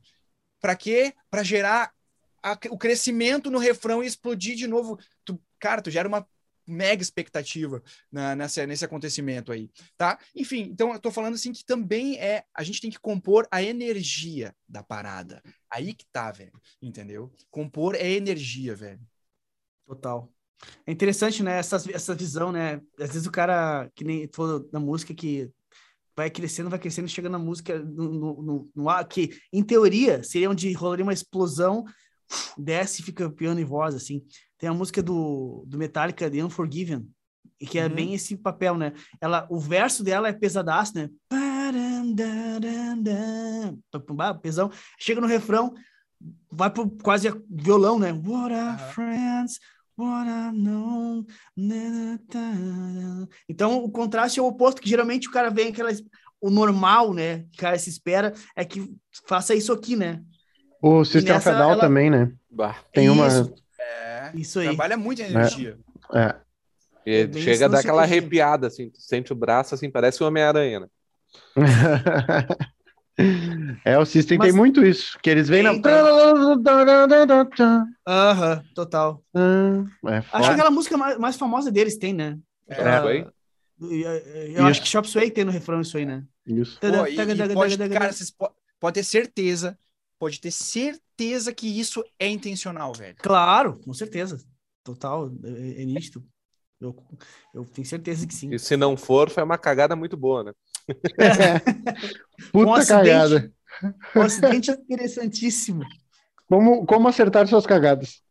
Para 0.59 0.75
quê? 0.75 1.13
Para 1.29 1.43
gerar 1.43 1.91
a, 2.43 2.57
o 2.69 2.77
crescimento 2.77 3.49
no 3.49 3.59
refrão 3.59 4.03
e 4.03 4.07
explodir 4.07 4.55
de 4.55 4.67
novo. 4.67 4.97
Tu, 5.23 5.39
cara, 5.59 5.81
tu 5.81 5.91
gera 5.91 6.07
uma 6.07 6.27
mega 6.65 7.01
expectativa 7.01 7.83
na, 8.11 8.35
nessa, 8.35 8.65
nesse 8.65 8.85
acontecimento 8.85 9.51
aí, 9.51 9.69
tá? 9.97 10.17
Enfim, 10.35 10.61
então 10.71 10.93
eu 10.93 10.99
tô 10.99 11.11
falando 11.11 11.33
assim 11.33 11.51
que 11.51 11.65
também 11.65 12.17
é, 12.17 12.45
a 12.53 12.63
gente 12.63 12.79
tem 12.79 12.89
que 12.89 12.99
compor 12.99 13.47
a 13.51 13.61
energia 13.61 14.55
da 14.67 14.83
parada. 14.83 15.41
Aí 15.69 15.93
que 15.93 16.05
tá, 16.11 16.31
velho, 16.31 16.59
entendeu? 16.81 17.31
Compor 17.49 17.95
é 17.95 18.09
energia, 18.09 18.75
velho. 18.75 19.01
Total. 19.85 20.31
É 20.85 20.91
interessante, 20.91 21.41
né, 21.41 21.57
essa, 21.57 21.77
essa 21.91 22.13
visão, 22.13 22.51
né? 22.51 22.79
Às 22.99 23.09
vezes 23.09 23.25
o 23.25 23.31
cara, 23.31 23.89
que 23.95 24.03
nem 24.03 24.29
falou 24.31 24.59
da 24.71 24.79
música, 24.79 25.13
que 25.13 25.51
vai 26.15 26.29
crescendo, 26.29 26.69
vai 26.69 26.77
crescendo, 26.77 27.07
chega 27.07 27.29
na 27.29 27.39
música 27.39 27.79
no, 27.79 28.11
no, 28.11 28.41
no, 28.41 28.71
no, 28.75 29.05
que 29.05 29.31
em 29.51 29.63
teoria 29.63 30.23
seria 30.23 30.49
onde 30.49 30.71
rolaria 30.73 31.03
uma 31.03 31.13
explosão 31.13 31.83
desce 32.57 33.01
e 33.01 33.05
fica 33.05 33.29
piano 33.29 33.59
e 33.59 33.63
voz, 33.63 33.95
assim. 33.95 34.23
Tem 34.57 34.69
a 34.69 34.73
música 34.73 35.01
do, 35.01 35.63
do 35.67 35.77
Metallica, 35.77 36.29
The 36.29 36.43
Unforgiven, 36.43 37.07
que 37.59 37.79
é 37.79 37.87
uhum. 37.87 37.93
bem 37.93 38.13
esse 38.13 38.37
papel, 38.37 38.77
né? 38.77 38.93
Ela, 39.19 39.47
o 39.49 39.59
verso 39.59 40.03
dela 40.03 40.27
é 40.27 40.33
pesadaço, 40.33 40.95
né? 40.95 41.09
Pesão. 44.41 44.71
Chega 44.99 45.21
no 45.21 45.27
refrão, 45.27 45.73
vai 46.51 46.69
pro 46.69 46.89
quase 46.89 47.27
violão, 47.49 47.97
né? 47.99 48.11
What 48.11 48.53
uhum. 48.53 48.77
friends? 48.93 49.59
What 49.97 50.29
I 50.29 50.51
know. 50.51 51.25
Então, 53.47 53.83
o 53.83 53.91
contraste 53.91 54.39
é 54.39 54.41
o 54.41 54.47
oposto, 54.47 54.81
que 54.81 54.89
geralmente 54.89 55.27
o 55.27 55.31
cara 55.31 55.49
vem 55.49 55.69
aquela... 55.69 55.91
O 56.43 56.49
normal, 56.49 57.13
né? 57.13 57.43
Que 57.51 57.59
o 57.59 57.61
cara 57.61 57.77
se 57.77 57.89
espera 57.91 58.33
é 58.55 58.65
que 58.65 58.91
faça 59.27 59.53
isso 59.53 59.71
aqui, 59.71 59.95
né? 59.95 60.23
O 60.81 61.05
System 61.05 61.35
of 61.35 61.47
ela... 61.47 61.77
também, 61.77 62.09
né? 62.09 62.31
Bah. 62.49 62.75
Tem 62.91 63.05
isso. 63.05 63.13
uma. 63.13 63.53
É, 63.79 64.31
isso 64.35 64.59
aí. 64.59 64.67
Trabalha 64.67 64.97
muito 64.97 65.21
a 65.21 65.25
energia. 65.25 65.77
É. 66.13 66.35
é. 67.05 67.21
é 67.21 67.33
chega 67.33 67.65
a 67.65 67.67
dar 67.67 67.79
aquela 67.79 68.01
arrepiada, 68.01 68.67
assim, 68.67 68.89
tu 68.89 68.99
sente 68.99 69.31
o 69.31 69.35
braço 69.35 69.75
assim, 69.75 69.89
parece 69.89 70.23
o 70.23 70.27
Homem-Aranha, 70.27 70.81
né? 70.81 70.87
é, 73.85 73.97
o 73.97 74.05
System 74.05 74.37
Mas... 74.37 74.47
tem 74.47 74.57
muito 74.57 74.83
isso, 74.83 75.17
que 75.21 75.29
eles 75.29 75.47
vêm 75.47 75.63
na. 75.63 75.71
Aham, 78.07 78.55
uhum, 78.55 78.63
total. 78.73 79.23
É 79.35 80.17
acho 80.31 80.47
que 80.47 80.53
aquela 80.53 80.71
música 80.71 80.97
mais, 80.97 81.17
mais 81.17 81.35
famosa 81.35 81.71
deles 81.71 81.97
tem, 81.97 82.13
né? 82.13 82.37
É, 82.67 82.81
é. 82.81 83.27
Eu, 83.79 84.01
eu 84.55 84.65
acho 84.65 84.81
que 84.81 84.87
Shop 84.87 85.07
Sway 85.07 85.31
tem 85.31 85.43
no 85.43 85.51
refrão 85.51 85.81
isso 85.81 85.97
aí, 85.97 86.05
né? 86.05 86.23
Isso. 86.45 86.79
Pô, 86.79 87.07
e, 87.07 87.15
e 87.15 87.53
pode, 87.53 87.77
cara, 87.89 88.11
vocês 88.11 88.31
podem 88.79 89.01
ter 89.01 89.03
certeza 89.03 89.77
pode 90.21 90.39
ter 90.39 90.51
certeza 90.51 91.51
que 91.51 91.67
isso 91.67 92.03
é 92.19 92.27
intencional, 92.29 92.93
velho. 92.93 93.15
Claro, 93.17 93.79
com 93.83 93.91
certeza. 93.91 94.37
Total, 94.83 95.31
é, 95.43 95.81
é 95.81 95.85
nítido. 95.85 96.23
Eu, 96.79 96.95
eu 97.55 97.65
tenho 97.65 97.87
certeza 97.87 98.27
que 98.27 98.33
sim. 98.35 98.53
E 98.53 98.59
se 98.59 98.77
não 98.77 98.95
for, 98.95 99.31
foi 99.31 99.41
uma 99.41 99.57
cagada 99.57 99.95
muito 99.95 100.15
boa, 100.15 100.43
né? 100.43 100.53
Puta 102.51 102.69
Um 102.69 102.73
acidente. 102.73 102.87
cagada. 103.09 103.53
Um 104.15 104.21
acidente 104.21 104.69
interessantíssimo. 104.71 105.83
Como, 106.47 106.85
como 106.85 107.07
acertar 107.07 107.47
suas 107.47 107.65
cagadas? 107.65 108.21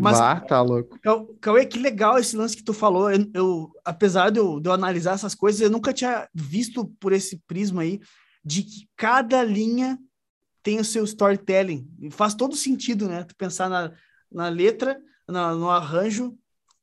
Mas- 0.00 0.18
Bah, 0.18 0.40
tá 0.40 0.60
louco. 0.60 0.98
Cau- 1.02 1.26
Cauê, 1.40 1.66
que 1.66 1.78
legal 1.78 2.18
esse 2.18 2.36
lance 2.36 2.56
que 2.56 2.64
tu 2.64 2.72
falou. 2.72 3.10
Eu, 3.12 3.30
eu- 3.34 3.70
apesar 3.84 4.30
de 4.30 4.38
eu, 4.40 4.58
de 4.58 4.68
eu 4.68 4.72
analisar 4.72 5.14
essas 5.14 5.34
coisas, 5.36 5.60
eu 5.60 5.70
nunca 5.70 5.92
tinha 5.92 6.28
visto 6.34 6.86
por 6.98 7.12
esse 7.12 7.40
prisma 7.46 7.82
aí 7.82 8.00
de 8.44 8.62
que 8.62 8.88
cada 8.96 9.42
linha 9.42 9.98
tem 10.62 10.80
o 10.80 10.84
seu 10.84 11.04
storytelling. 11.04 11.88
E 12.00 12.10
faz 12.10 12.34
todo 12.34 12.56
sentido, 12.56 13.08
né? 13.08 13.24
Tu 13.24 13.36
pensar 13.36 13.68
na, 13.68 13.92
na 14.32 14.48
letra, 14.48 15.00
na- 15.28 15.54
no 15.54 15.70
arranjo 15.70 16.36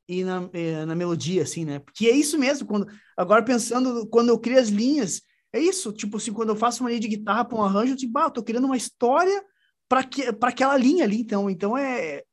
e 0.07 0.23
na, 0.23 0.49
eh, 0.53 0.85
na 0.85 0.95
melodia, 0.95 1.43
assim, 1.43 1.65
né? 1.65 1.79
Porque 1.79 2.07
é 2.07 2.11
isso 2.15 2.37
mesmo. 2.39 2.67
Quando, 2.67 2.87
agora 3.17 3.43
pensando, 3.43 4.07
quando 4.09 4.29
eu 4.29 4.39
crio 4.39 4.59
as 4.59 4.69
linhas, 4.69 5.21
é 5.53 5.59
isso. 5.59 5.91
Tipo 5.93 6.17
assim, 6.17 6.33
quando 6.33 6.49
eu 6.49 6.55
faço 6.55 6.83
uma 6.83 6.89
linha 6.89 7.01
de 7.01 7.07
guitarra 7.07 7.45
para 7.45 7.57
um 7.57 7.63
arranjo, 7.63 7.93
eu 7.93 7.97
digo, 7.97 8.19
eu 8.19 8.31
tô 8.31 8.43
criando 8.43 8.65
uma 8.65 8.77
história 8.77 9.43
para 9.89 10.03
que, 10.03 10.31
para 10.33 10.49
aquela 10.49 10.77
linha 10.77 11.03
ali. 11.05 11.19
Então, 11.21 11.49
então 11.49 11.77
é, 11.77 12.23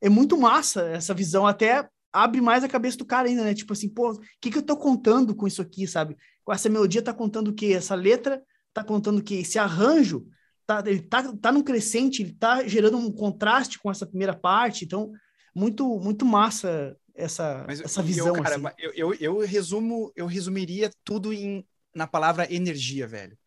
é 0.00 0.08
muito 0.08 0.36
massa 0.38 0.82
essa 0.88 1.14
visão, 1.14 1.46
até 1.46 1.88
abre 2.12 2.40
mais 2.40 2.62
a 2.64 2.68
cabeça 2.68 2.96
do 2.98 3.04
cara 3.06 3.28
ainda, 3.28 3.44
né? 3.44 3.54
Tipo 3.54 3.72
assim, 3.72 3.88
pô, 3.88 4.12
o 4.12 4.20
que, 4.40 4.50
que 4.50 4.58
eu 4.58 4.62
tô 4.62 4.76
contando 4.76 5.34
com 5.34 5.46
isso 5.46 5.62
aqui, 5.62 5.86
sabe? 5.86 6.16
Essa 6.50 6.68
melodia 6.68 7.02
tá 7.02 7.12
contando 7.12 7.48
o 7.48 7.54
quê? 7.54 7.72
Essa 7.74 7.94
letra 7.94 8.42
tá 8.74 8.84
contando 8.84 9.18
o 9.20 9.22
quê? 9.22 9.36
Esse 9.36 9.58
arranjo 9.58 10.26
tá, 10.66 10.82
ele 10.86 11.00
tá, 11.00 11.32
tá 11.36 11.52
num 11.52 11.62
crescente, 11.62 12.22
ele 12.22 12.34
tá 12.34 12.66
gerando 12.66 12.98
um 12.98 13.12
contraste 13.12 13.78
com 13.78 13.90
essa 13.90 14.06
primeira 14.06 14.34
parte, 14.34 14.84
então 14.84 15.10
muito 15.54 15.98
muito 16.00 16.26
massa 16.26 16.96
essa, 17.14 17.64
Mas 17.66 17.80
essa 17.80 18.00
eu- 18.00 18.04
visão, 18.04 18.32
cara, 18.42 18.56
assim. 18.56 18.66
eu, 18.78 18.92
eu, 18.94 19.14
eu 19.14 19.38
resumo, 19.38 20.12
eu 20.16 20.26
resumiria 20.26 20.90
tudo 21.04 21.32
em, 21.32 21.64
na 21.94 22.06
palavra 22.08 22.52
energia, 22.52 23.06
velho. 23.06 23.38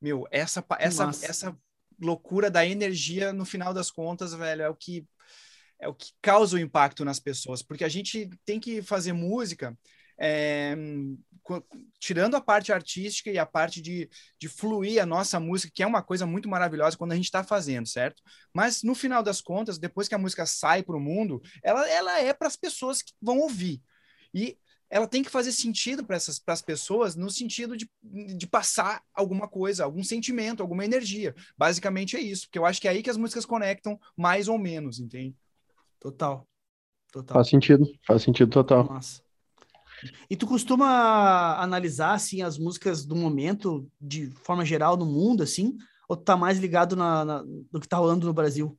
Meu, 0.00 0.26
essa, 0.30 0.64
essa, 0.78 1.10
essa 1.22 1.56
loucura 2.00 2.50
da 2.50 2.64
energia, 2.64 3.32
no 3.32 3.44
final 3.44 3.74
das 3.74 3.90
contas, 3.90 4.32
velho, 4.32 4.62
é 4.62 4.68
o 4.68 4.74
que 4.74 5.06
é 5.80 5.86
o 5.86 5.94
que 5.94 6.10
causa 6.20 6.56
o 6.56 6.58
impacto 6.58 7.04
nas 7.04 7.20
pessoas, 7.20 7.62
porque 7.62 7.84
a 7.84 7.88
gente 7.88 8.28
tem 8.44 8.58
que 8.58 8.82
fazer 8.82 9.12
música 9.12 9.78
é, 10.18 10.74
tirando 11.98 12.36
a 12.36 12.40
parte 12.40 12.72
artística 12.72 13.30
e 13.30 13.38
a 13.38 13.46
parte 13.46 13.80
de, 13.80 14.08
de 14.38 14.48
fluir 14.48 15.02
a 15.02 15.06
nossa 15.06 15.38
música, 15.40 15.72
que 15.74 15.82
é 15.82 15.86
uma 15.86 16.02
coisa 16.02 16.26
muito 16.26 16.48
maravilhosa 16.48 16.96
quando 16.96 17.12
a 17.12 17.16
gente 17.16 17.26
está 17.26 17.42
fazendo, 17.42 17.86
certo? 17.86 18.22
Mas 18.52 18.82
no 18.82 18.94
final 18.94 19.22
das 19.22 19.40
contas, 19.40 19.78
depois 19.78 20.08
que 20.08 20.14
a 20.14 20.18
música 20.18 20.46
sai 20.46 20.82
para 20.82 20.96
o 20.96 21.00
mundo, 21.00 21.40
ela, 21.62 21.88
ela 21.88 22.18
é 22.20 22.32
para 22.32 22.48
as 22.48 22.56
pessoas 22.56 23.02
que 23.02 23.12
vão 23.20 23.38
ouvir. 23.38 23.80
E 24.32 24.58
ela 24.90 25.06
tem 25.06 25.22
que 25.22 25.30
fazer 25.30 25.52
sentido 25.52 26.04
para 26.04 26.16
essas 26.16 26.38
pras 26.38 26.62
pessoas 26.62 27.14
no 27.14 27.30
sentido 27.30 27.76
de, 27.76 27.90
de 28.02 28.46
passar 28.46 29.02
alguma 29.12 29.46
coisa, 29.46 29.84
algum 29.84 30.02
sentimento, 30.02 30.62
alguma 30.62 30.84
energia. 30.84 31.34
Basicamente 31.56 32.16
é 32.16 32.20
isso, 32.20 32.46
porque 32.46 32.58
eu 32.58 32.64
acho 32.64 32.80
que 32.80 32.88
é 32.88 32.90
aí 32.92 33.02
que 33.02 33.10
as 33.10 33.16
músicas 33.16 33.44
conectam 33.44 34.00
mais 34.16 34.48
ou 34.48 34.58
menos, 34.58 34.98
entende? 34.98 35.36
Total. 36.00 36.46
Total. 37.12 37.34
Faz 37.34 37.48
sentido, 37.48 37.90
faz 38.06 38.22
sentido 38.22 38.50
total. 38.50 38.84
Massa. 38.84 39.22
E 40.30 40.36
tu 40.36 40.46
costuma 40.46 41.56
analisar 41.60 42.14
assim 42.14 42.42
as 42.42 42.58
músicas 42.58 43.04
do 43.04 43.16
momento 43.16 43.88
de 44.00 44.30
forma 44.44 44.64
geral 44.64 44.96
no 44.96 45.06
mundo 45.06 45.42
assim, 45.42 45.76
ou 46.08 46.16
tu 46.16 46.24
tá 46.24 46.36
mais 46.36 46.58
ligado 46.58 46.96
na, 46.96 47.24
na- 47.24 47.44
no 47.72 47.80
que 47.80 47.88
tá 47.88 47.96
rolando 47.96 48.26
no 48.26 48.32
Brasil? 48.34 48.78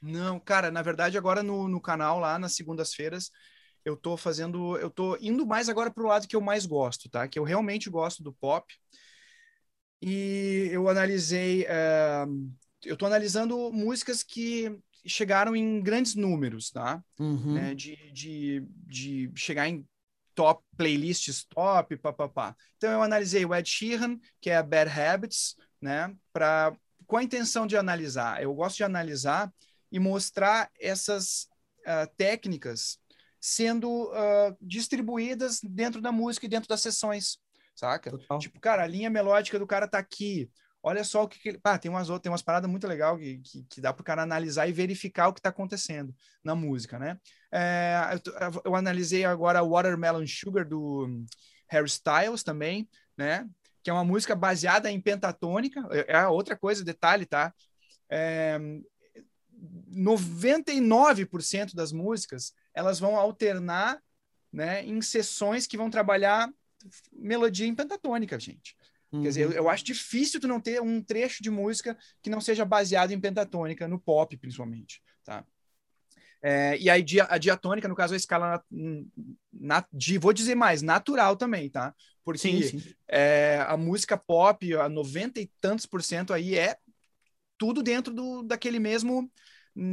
Não, 0.00 0.38
cara, 0.38 0.70
na 0.70 0.80
verdade, 0.82 1.18
agora 1.18 1.42
no, 1.42 1.66
no 1.68 1.80
canal, 1.80 2.20
lá 2.20 2.38
nas 2.38 2.54
segundas-feiras, 2.54 3.30
eu 3.84 3.96
tô 3.96 4.16
fazendo. 4.16 4.76
Eu 4.78 4.90
tô 4.90 5.16
indo 5.20 5.46
mais 5.46 5.68
agora 5.68 5.90
pro 5.90 6.06
lado 6.06 6.28
que 6.28 6.36
eu 6.36 6.40
mais 6.40 6.66
gosto, 6.66 7.08
tá? 7.10 7.26
Que 7.26 7.38
eu 7.38 7.44
realmente 7.44 7.90
gosto 7.90 8.22
do 8.22 8.32
pop. 8.32 8.72
E 10.00 10.68
eu 10.72 10.88
analisei. 10.88 11.64
eh, 11.66 12.26
eu 12.84 12.96
tô 12.96 13.06
analisando 13.06 13.72
músicas 13.72 14.22
que 14.22 14.78
chegaram 15.06 15.56
em 15.56 15.80
grandes 15.82 16.14
números, 16.14 16.70
tá? 16.70 17.02
Uhum. 17.18 17.54
né, 17.54 17.74
de, 17.74 17.96
de, 18.12 18.66
de 18.86 19.32
chegar 19.34 19.68
em 19.68 19.84
top 20.38 20.62
playlists 20.76 21.44
top, 21.46 21.96
papapá. 21.96 22.54
Então 22.76 22.92
eu 22.92 23.02
analisei 23.02 23.44
o 23.44 23.52
Ed 23.52 23.68
Sheeran, 23.68 24.20
que 24.40 24.50
é 24.50 24.56
a 24.56 24.62
Bad 24.62 24.88
Habits, 24.88 25.56
né, 25.82 26.14
para 26.32 26.76
com 27.08 27.16
a 27.16 27.24
intenção 27.24 27.66
de 27.66 27.76
analisar. 27.76 28.40
Eu 28.40 28.54
gosto 28.54 28.76
de 28.76 28.84
analisar 28.84 29.52
e 29.90 29.98
mostrar 29.98 30.70
essas 30.78 31.48
ah, 31.84 32.06
técnicas 32.16 33.00
sendo 33.40 34.12
ah, 34.14 34.54
distribuídas 34.60 35.58
dentro 35.60 36.00
da 36.00 36.12
música 36.12 36.46
e 36.46 36.48
dentro 36.48 36.68
das 36.68 36.82
sessões, 36.82 37.38
saca? 37.74 38.08
Total. 38.08 38.38
Tipo, 38.38 38.60
cara, 38.60 38.84
a 38.84 38.86
linha 38.86 39.10
melódica 39.10 39.58
do 39.58 39.66
cara 39.66 39.88
tá 39.88 39.98
aqui. 39.98 40.48
Olha 40.80 41.02
só 41.02 41.24
o 41.24 41.28
que, 41.28 41.40
que 41.40 41.48
ele. 41.48 41.60
Ah, 41.64 41.76
tem 41.76 41.90
umas 41.90 42.10
outras, 42.10 42.22
tem 42.22 42.30
umas 42.30 42.42
paradas 42.42 42.70
muito 42.70 42.86
legais 42.86 43.18
que, 43.18 43.38
que, 43.38 43.62
que 43.64 43.80
dá 43.80 43.92
pro 43.92 44.04
cara 44.04 44.22
analisar 44.22 44.68
e 44.68 44.72
verificar 44.72 45.26
o 45.26 45.32
que 45.32 45.42
tá 45.42 45.48
acontecendo 45.48 46.14
na 46.44 46.54
música, 46.54 46.96
né? 46.96 47.18
É, 47.52 48.20
eu, 48.44 48.62
eu 48.66 48.74
analisei 48.74 49.24
agora 49.24 49.64
Watermelon 49.64 50.26
Sugar 50.26 50.66
do 50.66 51.24
Harry 51.68 51.86
Styles 51.88 52.42
também, 52.42 52.88
né? 53.16 53.48
Que 53.82 53.90
é 53.90 53.92
uma 53.92 54.04
música 54.04 54.34
baseada 54.34 54.90
em 54.90 55.00
pentatônica. 55.00 55.80
É 55.90 56.18
é 56.18 56.28
outra 56.28 56.56
coisa, 56.56 56.84
detalhe, 56.84 57.24
tá? 57.24 57.52
É, 58.10 58.58
99% 59.90 61.74
das 61.74 61.92
músicas 61.92 62.52
elas 62.74 63.00
vão 63.00 63.16
alternar, 63.16 64.00
né, 64.52 64.84
em 64.84 65.02
sessões 65.02 65.66
que 65.66 65.76
vão 65.76 65.90
trabalhar 65.90 66.48
melodia 67.12 67.66
em 67.66 67.74
pentatônica, 67.74 68.38
gente. 68.38 68.76
Quer 69.10 69.28
dizer, 69.28 69.42
eu, 69.42 69.48
Uhum. 69.48 69.54
eu 69.54 69.68
acho 69.68 69.84
difícil 69.84 70.38
tu 70.40 70.46
não 70.46 70.60
ter 70.60 70.80
um 70.80 71.02
trecho 71.02 71.42
de 71.42 71.50
música 71.50 71.96
que 72.22 72.30
não 72.30 72.40
seja 72.40 72.64
baseado 72.64 73.10
em 73.10 73.20
pentatônica, 73.20 73.88
no 73.88 73.98
pop, 73.98 74.36
principalmente, 74.36 75.02
tá? 75.24 75.44
É, 76.42 76.76
e 76.78 76.88
aí, 76.90 77.02
dia- 77.02 77.26
a 77.28 77.38
diatônica, 77.38 77.88
no 77.88 77.94
caso, 77.96 78.14
a 78.14 78.16
escala, 78.16 78.62
na, 78.70 79.02
na- 79.52 79.86
de, 79.92 80.18
vou 80.18 80.32
dizer 80.32 80.54
mais, 80.54 80.82
natural 80.82 81.36
também, 81.36 81.70
tá? 81.70 81.94
Porque 82.24 82.48
Sim, 82.50 82.62
sim. 82.62 82.94
é, 83.08 83.64
a 83.66 83.76
música 83.76 84.16
pop, 84.16 84.74
a 84.76 84.88
90 84.88 85.40
e 85.40 85.50
tantos 85.60 85.86
por 85.86 86.02
cento 86.02 86.32
aí 86.32 86.54
é 86.56 86.76
tudo 87.58 87.82
dentro 87.82 88.12
do, 88.14 88.42
daquele 88.42 88.78
mesmo 88.78 89.30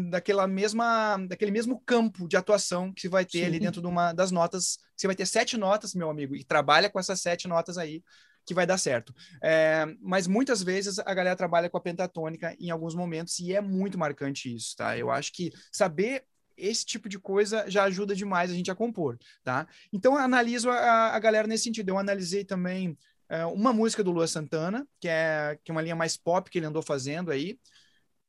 daquela 0.10 0.48
mesma 0.48 1.18
daquele 1.28 1.52
mesmo 1.52 1.80
campo 1.86 2.28
de 2.28 2.36
atuação 2.36 2.92
que 2.92 3.02
você 3.02 3.10
vai 3.10 3.24
ter 3.26 3.46
ali 3.46 3.60
Sim. 3.60 3.60
dentro 3.60 3.82
de 3.82 3.88
uma 3.88 4.14
das 4.14 4.32
notas 4.32 4.80
você 4.96 5.06
vai 5.06 5.16
ter 5.16 5.26
sete 5.28 5.58
notas 5.58 5.94
meu 5.94 6.10
amigo 6.10 6.36
e 6.36 6.44
trabalha 6.44 6.90
com 6.90 7.00
essas 7.00 7.22
sete 7.22 7.48
notas 7.48 7.78
aí 7.78 8.04
que 8.48 8.54
vai 8.54 8.66
dar 8.66 8.78
certo 8.80 9.14
É, 9.44 9.86
mas 10.02 10.26
muitas 10.28 10.64
vezes 10.64 10.98
a 11.00 11.14
galera 11.14 11.36
trabalha 11.36 11.70
com 11.70 11.78
a 11.78 11.82
pentatônica 11.82 12.56
em 12.60 12.72
alguns 12.72 12.96
momentos 12.96 13.38
e 13.40 13.54
é 13.54 13.62
muito 13.62 13.98
marcante 13.98 14.54
isso 14.56 14.76
tá 14.76 14.98
eu 14.98 15.12
acho 15.12 15.32
que 15.32 15.52
saber 15.72 16.24
esse 16.58 16.86
tipo 16.86 17.10
de 17.10 17.20
coisa 17.20 17.66
já 17.70 17.84
ajuda 17.84 18.16
demais 18.16 18.52
a 18.52 18.54
gente 18.54 18.72
a 18.72 18.76
compor 18.76 19.18
tá 19.44 19.68
então 19.92 20.14
eu 20.14 20.20
analiso 20.20 20.70
a, 20.70 21.16
a 21.16 21.20
galera 21.20 21.48
nesse 21.48 21.66
sentido 21.66 21.90
eu 21.90 21.98
analisei 21.98 22.44
também 22.44 22.98
é, 23.28 23.46
uma 23.46 23.74
música 23.74 24.04
do 24.04 24.12
Lua 24.12 24.28
Santana, 24.28 24.88
que 25.00 25.08
é, 25.08 25.58
que 25.64 25.72
é 25.72 25.74
uma 25.74 25.82
linha 25.82 25.96
mais 25.96 26.16
pop 26.16 26.50
que 26.50 26.60
ele 26.60 26.68
andou 26.68 26.82
fazendo 26.82 27.32
aí. 27.32 27.60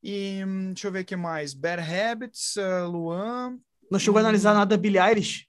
E 0.01 0.43
hum, 0.45 0.73
deixa 0.73 0.87
eu 0.87 0.91
ver 0.91 1.01
o 1.01 1.05
que 1.05 1.15
mais. 1.15 1.53
Bad 1.53 1.81
Habits, 1.81 2.55
uh, 2.55 2.87
Luan. 2.87 3.59
Não 3.91 3.99
chegou 3.99 4.17
a 4.17 4.21
analisar 4.21 4.53
nada 4.53 4.75
da 4.75 4.81
Billie 4.81 4.99
Eilish? 4.99 5.47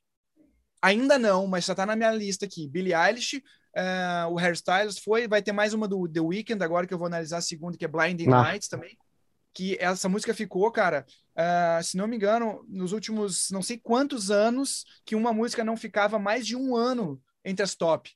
Ainda 0.80 1.18
não, 1.18 1.46
mas 1.46 1.64
já 1.64 1.74
tá 1.74 1.84
na 1.84 1.96
minha 1.96 2.12
lista 2.12 2.44
aqui. 2.44 2.68
Billie 2.68 2.94
Eilish, 2.94 3.42
eh, 3.74 4.26
o 4.30 4.38
Hairstyles 4.38 4.98
foi. 4.98 5.26
Vai 5.26 5.42
ter 5.42 5.50
mais 5.50 5.74
uma 5.74 5.88
do 5.88 6.08
The 6.08 6.20
Weeknd 6.20 6.62
agora 6.62 6.86
que 6.86 6.94
eu 6.94 6.98
vou 6.98 7.08
analisar 7.08 7.38
a 7.38 7.42
segunda, 7.42 7.76
que 7.76 7.84
é 7.84 7.88
Blinding 7.88 8.28
Ah. 8.28 8.42
Lights 8.42 8.68
também. 8.68 8.96
Que 9.58 9.76
essa 9.80 10.08
música 10.08 10.32
ficou, 10.32 10.70
cara, 10.70 11.04
ah, 11.34 11.80
se 11.82 11.96
não 11.96 12.06
me 12.06 12.14
engano, 12.14 12.64
nos 12.68 12.92
últimos 12.92 13.50
não 13.50 13.60
sei 13.60 13.76
quantos 13.76 14.30
anos 14.30 14.84
que 15.04 15.16
uma 15.16 15.32
música 15.32 15.64
não 15.64 15.76
ficava 15.76 16.16
mais 16.16 16.46
de 16.46 16.54
um 16.54 16.76
ano 16.76 17.20
entre 17.44 17.64
as 17.64 17.74
top, 17.74 18.08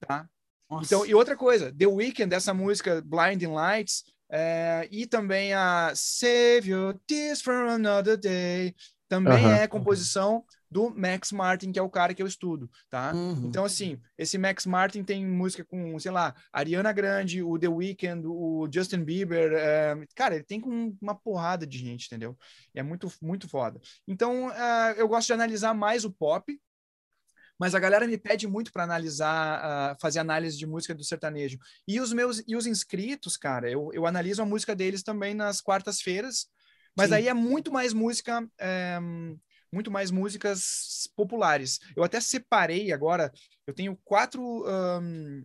tá? 0.00 0.26
Nossa. 0.70 0.86
Então, 0.86 1.04
e 1.04 1.14
outra 1.14 1.36
coisa, 1.36 1.70
The 1.70 1.86
Weeknd, 1.86 2.34
essa 2.34 2.54
música 2.54 3.02
Blinding 3.04 3.52
Lights, 3.52 4.04
é, 4.30 4.88
e 4.90 5.06
também 5.06 5.52
a 5.52 5.92
Save 5.94 6.70
Your 6.70 6.98
Tears 7.06 7.42
for 7.42 7.52
Another 7.52 8.16
Day, 8.16 8.74
também 9.06 9.44
Aham. 9.44 9.54
é 9.56 9.68
composição 9.68 10.42
do 10.70 10.90
Max 10.90 11.32
Martin, 11.32 11.72
que 11.72 11.78
é 11.78 11.82
o 11.82 11.90
cara 11.90 12.14
que 12.14 12.22
eu 12.22 12.26
estudo, 12.26 12.70
tá? 12.90 13.12
Uhum. 13.14 13.46
Então, 13.46 13.64
assim, 13.64 14.00
esse 14.18 14.36
Max 14.36 14.66
Martin 14.66 15.02
tem 15.02 15.24
música 15.24 15.64
com, 15.64 15.98
sei 15.98 16.10
lá, 16.10 16.34
Ariana 16.52 16.92
Grande, 16.92 17.42
o 17.42 17.58
The 17.58 17.68
Weeknd, 17.68 18.26
o 18.26 18.68
Justin 18.72 19.04
Bieber, 19.04 19.52
é, 19.52 19.96
cara, 20.14 20.34
ele 20.34 20.44
tem 20.44 20.60
com 20.60 20.96
uma 21.00 21.14
porrada 21.14 21.66
de 21.66 21.78
gente, 21.78 22.06
entendeu? 22.06 22.36
É 22.74 22.82
muito, 22.82 23.10
muito 23.22 23.48
foda. 23.48 23.80
Então, 24.06 24.50
é, 24.50 24.94
eu 24.98 25.08
gosto 25.08 25.26
de 25.28 25.32
analisar 25.32 25.74
mais 25.74 26.04
o 26.04 26.10
pop, 26.10 26.58
mas 27.58 27.74
a 27.74 27.78
galera 27.78 28.06
me 28.06 28.18
pede 28.18 28.46
muito 28.46 28.70
para 28.70 28.84
analisar, 28.84 29.94
uh, 29.94 29.96
fazer 30.00 30.18
análise 30.18 30.58
de 30.58 30.66
música 30.66 30.94
do 30.94 31.04
sertanejo. 31.04 31.58
E 31.88 32.00
os 32.00 32.12
meus 32.12 32.42
e 32.46 32.54
os 32.54 32.66
inscritos, 32.66 33.36
cara, 33.36 33.70
eu, 33.70 33.90
eu 33.94 34.06
analiso 34.06 34.42
a 34.42 34.46
música 34.46 34.76
deles 34.76 35.02
também 35.02 35.34
nas 35.34 35.60
quartas-feiras, 35.60 36.48
mas 36.96 37.08
Sim. 37.08 37.14
aí 37.16 37.28
é 37.28 37.34
muito 37.34 37.72
mais 37.72 37.92
música. 37.92 38.46
É, 38.58 38.98
muito 39.76 39.90
mais 39.90 40.10
músicas 40.10 41.08
populares. 41.14 41.78
Eu 41.94 42.02
até 42.02 42.20
separei 42.20 42.92
agora, 42.92 43.30
eu 43.66 43.74
tenho 43.74 43.96
quatro 44.04 44.42
um, 44.42 45.38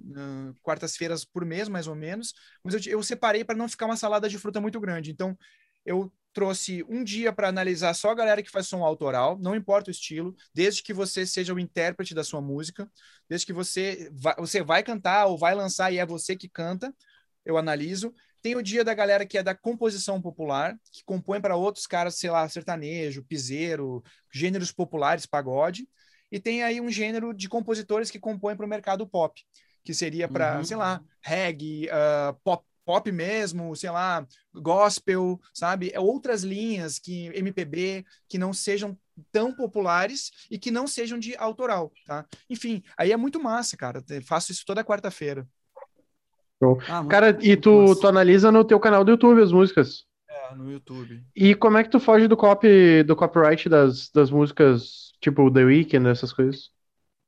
uh, 0.49 0.55
quartas-feiras 0.63 1.25
por 1.25 1.45
mês, 1.45 1.67
mais 1.67 1.85
ou 1.85 1.95
menos, 1.95 2.33
mas 2.63 2.73
eu, 2.73 2.93
eu 2.93 3.03
separei 3.03 3.43
para 3.43 3.57
não 3.57 3.67
ficar 3.67 3.85
uma 3.85 3.97
salada 3.97 4.29
de 4.29 4.39
fruta 4.39 4.61
muito 4.61 4.79
grande. 4.79 5.11
Então, 5.11 5.37
eu 5.85 6.11
trouxe 6.33 6.83
um 6.87 7.03
dia 7.03 7.33
para 7.33 7.49
analisar 7.49 7.93
só 7.93 8.11
a 8.11 8.15
galera 8.15 8.41
que 8.41 8.49
faz 8.49 8.65
som 8.67 8.83
autoral, 8.85 9.37
não 9.37 9.53
importa 9.53 9.89
o 9.89 9.91
estilo, 9.91 10.33
desde 10.53 10.81
que 10.81 10.93
você 10.93 11.25
seja 11.25 11.53
o 11.53 11.59
intérprete 11.59 12.15
da 12.15 12.23
sua 12.23 12.39
música, 12.41 12.89
desde 13.27 13.45
que 13.45 13.53
você 13.53 14.09
vai, 14.13 14.35
você 14.37 14.63
vai 14.63 14.81
cantar 14.81 15.25
ou 15.25 15.37
vai 15.37 15.53
lançar 15.53 15.91
e 15.91 15.97
é 15.97 16.05
você 16.05 16.35
que 16.35 16.47
canta, 16.47 16.95
eu 17.45 17.57
analiso. 17.57 18.13
Tem 18.41 18.55
o 18.55 18.63
dia 18.63 18.83
da 18.83 18.93
galera 18.93 19.25
que 19.25 19.37
é 19.37 19.43
da 19.43 19.55
composição 19.55 20.21
popular, 20.21 20.75
que 20.91 21.03
compõe 21.03 21.39
para 21.39 21.55
outros 21.55 21.85
caras, 21.85 22.15
sei 22.15 22.29
lá, 22.29 22.47
sertanejo, 22.49 23.23
piseiro, 23.23 24.03
gêneros 24.33 24.71
populares, 24.71 25.25
pagode. 25.25 25.87
E 26.31 26.39
tem 26.39 26.63
aí 26.63 26.79
um 26.79 26.89
gênero 26.89 27.33
de 27.33 27.47
compositores 27.49 28.09
que 28.09 28.19
compõem 28.19 28.55
para 28.55 28.65
o 28.65 28.69
mercado 28.69 29.05
pop, 29.07 29.39
que 29.83 29.93
seria 29.93 30.27
para, 30.27 30.57
uhum. 30.57 30.63
sei 30.63 30.77
lá, 30.77 31.01
reggae, 31.21 31.87
uh, 31.87 32.33
pop 32.43 32.65
pop 32.83 33.11
mesmo, 33.11 33.75
sei 33.75 33.89
lá, 33.89 34.25
gospel, 34.53 35.39
sabe? 35.53 35.91
É 35.93 35.99
outras 35.99 36.43
linhas 36.43 36.99
que 36.99 37.27
MPB 37.27 38.03
que 38.27 38.37
não 38.37 38.53
sejam 38.53 38.97
tão 39.31 39.53
populares 39.55 40.31
e 40.49 40.57
que 40.57 40.71
não 40.71 40.87
sejam 40.87 41.19
de 41.19 41.35
autoral, 41.37 41.91
tá? 42.05 42.25
Enfim, 42.49 42.83
aí 42.97 43.11
é 43.11 43.17
muito 43.17 43.41
massa, 43.41 43.77
cara. 43.77 44.03
Eu 44.09 44.21
faço 44.23 44.51
isso 44.51 44.65
toda 44.65 44.83
quarta-feira. 44.83 45.47
Ah, 46.87 47.05
cara, 47.05 47.37
e 47.41 47.55
tu, 47.57 47.95
tu 47.95 48.07
analisa 48.07 48.51
no 48.51 48.63
teu 48.63 48.79
canal 48.79 49.03
do 49.03 49.11
YouTube 49.11 49.41
as 49.41 49.51
músicas? 49.51 50.05
É, 50.29 50.55
no 50.55 50.71
YouTube. 50.71 51.23
E 51.35 51.55
como 51.55 51.77
é 51.77 51.83
que 51.83 51.89
tu 51.89 51.99
foge 51.99 52.27
do 52.27 52.37
copy, 52.37 53.03
do 53.03 53.15
copyright 53.15 53.67
das, 53.67 54.09
das 54.09 54.29
músicas, 54.29 55.11
tipo 55.19 55.51
The 55.51 55.63
Weeknd, 55.63 56.07
essas 56.07 56.31
coisas? 56.31 56.69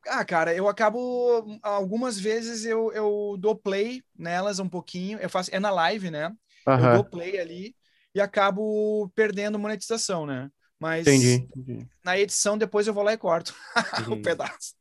Ah, 0.08 0.26
cara, 0.26 0.54
eu 0.54 0.68
acabo. 0.68 1.60
Algumas 1.62 2.20
vezes 2.20 2.66
eu, 2.66 2.92
eu 2.92 3.38
dou 3.40 3.56
play 3.56 4.04
nelas 4.18 4.60
um 4.60 4.68
pouquinho. 4.68 5.18
Eu 5.20 5.30
faço. 5.30 5.50
É 5.54 5.60
na 5.60 5.72
live, 5.72 6.12
né? 6.12 6.28
Uhum. 6.68 6.76
Eu 6.76 6.94
dou 6.94 7.06
play 7.06 7.40
ali 7.40 7.76
e 8.14 8.22
acabo 8.22 9.10
perdendo 9.16 9.58
monetização, 9.58 10.26
né? 10.26 10.50
Mas 10.80 11.08
entendi, 11.08 11.48
entendi. 11.56 11.88
na 12.04 12.20
edição 12.20 12.58
depois 12.58 12.86
eu 12.88 12.94
vou 12.94 13.04
lá 13.04 13.14
e 13.14 13.18
corto 13.18 13.56
o 14.10 14.14
um 14.14 14.22
pedaço. 14.22 14.76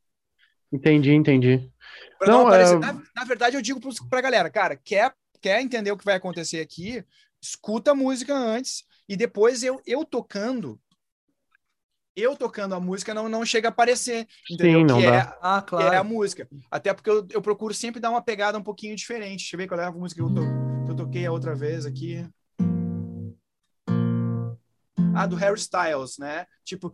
Entendi, 0.71 1.13
entendi. 1.13 1.71
Não, 2.27 2.53
é... 2.53 2.77
na, 2.77 2.93
na, 3.15 3.23
verdade, 3.25 3.55
eu 3.55 3.61
digo 3.61 3.79
pra 4.09 4.21
galera, 4.21 4.49
cara, 4.49 4.75
quer, 4.75 5.13
quer 5.41 5.61
entender 5.61 5.91
o 5.91 5.97
que 5.97 6.05
vai 6.05 6.15
acontecer 6.15 6.59
aqui? 6.59 7.03
Escuta 7.41 7.91
a 7.91 7.95
música 7.95 8.33
antes 8.35 8.83
e 9.07 9.15
depois 9.15 9.63
eu, 9.63 9.81
eu 9.85 10.05
tocando, 10.05 10.79
eu 12.15 12.35
tocando 12.35 12.75
a 12.75 12.79
música 12.79 13.13
não, 13.13 13.27
não 13.27 13.45
chega 13.45 13.67
a 13.67 13.71
aparecer, 13.71 14.27
entendeu? 14.49 14.79
Sim, 14.79 14.85
não 14.85 14.99
que, 14.99 15.05
dá. 15.05 15.15
É, 15.15 15.37
ah, 15.41 15.61
claro. 15.61 15.89
que 15.89 15.95
é 15.95 15.97
a 15.97 16.03
música. 16.03 16.47
Até 16.71 16.93
porque 16.93 17.09
eu, 17.09 17.27
eu 17.31 17.41
procuro 17.41 17.73
sempre 17.73 17.99
dar 17.99 18.11
uma 18.11 18.21
pegada 18.21 18.57
um 18.57 18.63
pouquinho 18.63 18.95
diferente. 18.95 19.39
Deixa 19.39 19.55
eu 19.55 19.57
ver 19.57 19.67
qual 19.67 19.79
é 19.79 19.85
a 19.85 19.91
música 19.91 20.21
que 20.21 20.29
eu, 20.29 20.33
to, 20.33 20.41
que 20.85 20.91
eu 20.91 20.95
toquei 20.95 21.25
a 21.25 21.31
outra 21.31 21.55
vez 21.55 21.85
aqui. 21.85 22.25
Ah, 25.15 25.27
do 25.27 25.35
Harry 25.35 25.59
Styles, 25.59 26.17
né? 26.17 26.47
Tipo. 26.63 26.91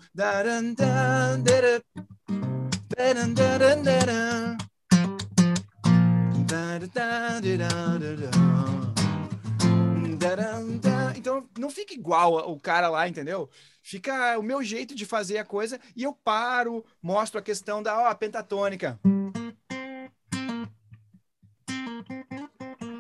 Então 11.15 11.47
não 11.57 11.69
fica 11.69 11.93
igual 11.93 12.51
o 12.51 12.59
cara 12.59 12.89
lá, 12.89 13.07
entendeu? 13.07 13.49
Fica 13.83 14.37
o 14.37 14.43
meu 14.43 14.63
jeito 14.63 14.95
de 14.95 15.05
fazer 15.05 15.37
a 15.37 15.45
coisa 15.45 15.79
e 15.95 16.03
eu 16.03 16.13
paro, 16.13 16.83
mostro 17.01 17.39
a 17.39 17.43
questão 17.43 17.83
da 17.83 18.09
ó, 18.09 18.13
pentatônica. 18.15 18.99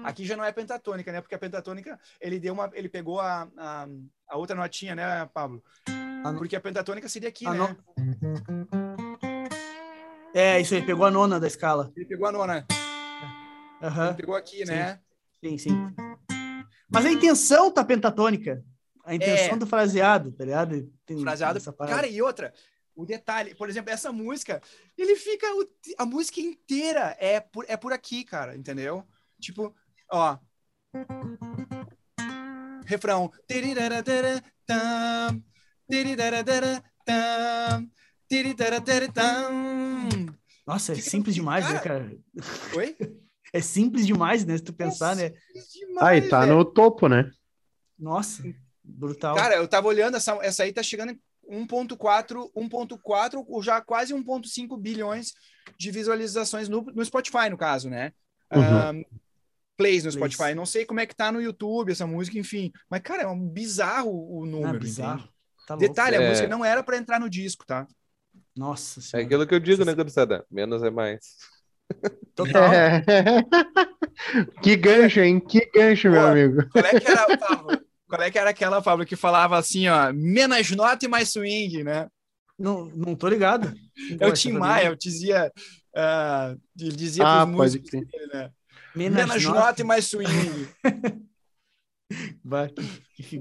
Aqui 0.03 0.25
já 0.25 0.35
não 0.35 0.43
é 0.43 0.51
pentatônica, 0.51 1.11
né? 1.11 1.21
Porque 1.21 1.35
a 1.35 1.39
pentatônica, 1.39 1.99
ele 2.19 2.39
deu 2.39 2.53
uma, 2.53 2.69
ele 2.73 2.89
pegou 2.89 3.19
a, 3.19 3.47
a, 3.57 3.87
a 4.27 4.37
outra 4.37 4.55
notinha, 4.55 4.95
né, 4.95 5.29
Pablo? 5.33 5.63
Porque 6.37 6.55
a 6.55 6.61
pentatônica 6.61 7.07
seria 7.07 7.29
aqui, 7.29 7.45
a 7.45 7.53
né? 7.53 7.59
No... 7.59 7.77
É, 10.33 10.59
isso 10.59 10.73
aí, 10.73 10.81
pegou 10.83 11.05
a 11.05 11.11
nona 11.11 11.39
da 11.39 11.47
escala. 11.47 11.91
Ele 11.95 12.05
pegou 12.05 12.27
a 12.27 12.31
nona. 12.31 12.65
Uhum. 13.81 14.13
Pegou 14.15 14.35
aqui, 14.35 14.65
sim. 14.65 14.65
né? 14.65 14.99
Sim, 15.43 15.57
sim. 15.57 15.95
Mas 16.89 17.05
a 17.05 17.11
intenção 17.11 17.71
tá 17.71 17.83
pentatônica. 17.83 18.63
A 19.05 19.15
intenção 19.15 19.55
é. 19.55 19.57
do 19.57 19.65
fraseado, 19.65 20.31
tá 20.31 20.45
ligado? 20.45 20.91
Tem 21.05 21.19
fraseado. 21.19 21.59
Cara, 21.87 22.07
e 22.07 22.21
outra, 22.21 22.53
o 22.95 23.05
detalhe, 23.05 23.55
por 23.55 23.69
exemplo, 23.69 23.91
essa 23.91 24.11
música, 24.11 24.61
ele 24.97 25.15
fica. 25.15 25.47
A 25.97 26.05
música 26.05 26.41
inteira 26.41 27.15
é 27.19 27.39
por, 27.39 27.65
é 27.67 27.77
por 27.77 27.93
aqui, 27.93 28.23
cara, 28.23 28.55
entendeu? 28.55 29.05
Tipo, 29.39 29.73
ó. 30.11 30.37
Refrão. 32.85 33.31
Nossa, 40.67 40.93
é 40.93 40.95
simples 40.95 41.33
demais, 41.33 41.65
cara, 41.65 41.75
né, 41.75 41.79
cara? 41.79 42.17
Oi? 42.75 42.95
É 43.51 43.61
simples 43.61 44.05
demais, 44.05 44.45
né? 44.45 44.57
Se 44.57 44.63
tu 44.63 44.73
pensar, 44.73 45.17
é 45.17 45.29
né? 45.29 45.35
Demais, 45.73 46.23
aí 46.23 46.29
tá 46.29 46.45
no 46.45 46.63
topo, 46.63 47.07
né? 47.07 47.29
Nossa, 47.97 48.43
brutal. 48.83 49.35
Cara, 49.35 49.55
eu 49.55 49.67
tava 49.67 49.87
olhando, 49.87 50.17
essa, 50.17 50.37
essa 50.41 50.63
aí 50.63 50.71
tá 50.71 50.83
chegando 50.83 51.11
em 51.11 51.65
1.4, 51.65 52.51
1.4 52.55 53.43
ou 53.47 53.63
já 53.63 53.81
quase 53.81 54.13
1.5 54.13 54.79
bilhões 54.79 55.33
de 55.77 55.91
visualizações 55.91 56.69
no, 56.69 56.81
no 56.81 57.03
Spotify, 57.03 57.49
no 57.49 57.57
caso, 57.57 57.89
né? 57.89 58.13
Uhum. 58.53 58.99
Um, 58.99 59.05
plays 59.75 60.03
no 60.03 60.11
Spotify. 60.11 60.37
Plays. 60.37 60.55
Não 60.55 60.65
sei 60.65 60.85
como 60.85 60.99
é 60.99 61.05
que 61.05 61.15
tá 61.15 61.31
no 61.31 61.41
YouTube 61.41 61.91
essa 61.91 62.05
música, 62.05 62.37
enfim. 62.37 62.71
Mas, 62.89 63.01
cara, 63.01 63.23
é 63.23 63.27
um 63.27 63.47
bizarro 63.47 64.11
o 64.11 64.45
número. 64.45 64.77
Ah, 64.77 64.79
bizarro. 64.79 65.29
Tá 65.67 65.75
Detalhe, 65.75 66.15
a 66.15 66.21
é... 66.21 66.29
música 66.29 66.47
não 66.47 66.63
era 66.63 66.83
para 66.83 66.97
entrar 66.97 67.19
no 67.19 67.29
disco, 67.29 67.65
tá? 67.65 67.87
Nossa 68.55 68.99
é 68.99 69.03
senhora. 69.03 69.23
É 69.23 69.25
aquilo 69.25 69.47
que 69.47 69.55
eu 69.55 69.59
digo, 69.59 69.85
né, 69.85 69.93
Gurizada? 69.93 70.45
Menos 70.49 70.83
é 70.83 70.89
mais. 70.89 71.19
Total. 72.35 72.73
É. 72.73 73.03
que 74.61 74.75
gancho, 74.75 75.19
hein? 75.19 75.39
Que 75.39 75.69
gancho, 75.73 76.09
Pô, 76.09 76.13
meu 76.13 76.27
amigo. 76.27 76.69
Qual 76.69 76.85
é 76.85 76.99
que 76.99 77.11
era, 77.11 77.37
Pablo? 77.37 77.81
Qual 78.07 78.21
é 78.21 78.31
que 78.31 78.39
era 78.39 78.49
aquela, 78.49 78.81
Pablo, 78.81 79.05
que 79.05 79.15
falava 79.15 79.57
assim, 79.57 79.87
ó, 79.87 80.11
menos 80.13 80.71
nota 80.71 81.05
e 81.05 81.07
mais 81.07 81.29
swing, 81.29 81.83
né? 81.83 82.07
Não, 82.57 82.85
não 82.85 83.15
tô 83.15 83.27
ligado. 83.27 83.73
É 84.19 84.27
o 84.27 84.33
Tim 84.33 84.53
Maia, 84.53 84.87
eu 84.87 84.95
dizia, 84.95 85.51
uh, 85.95 86.59
ele 86.79 86.95
dizia 86.95 87.23
ah, 87.25 87.45
pros 87.45 87.55
músicos 87.55 87.91
dele, 87.91 88.07
né? 88.33 88.51
Menos, 88.95 89.17
menos 89.17 89.43
nota. 89.45 89.59
nota 89.59 89.81
e 89.81 89.85
mais 89.85 90.05
swing. 90.05 90.67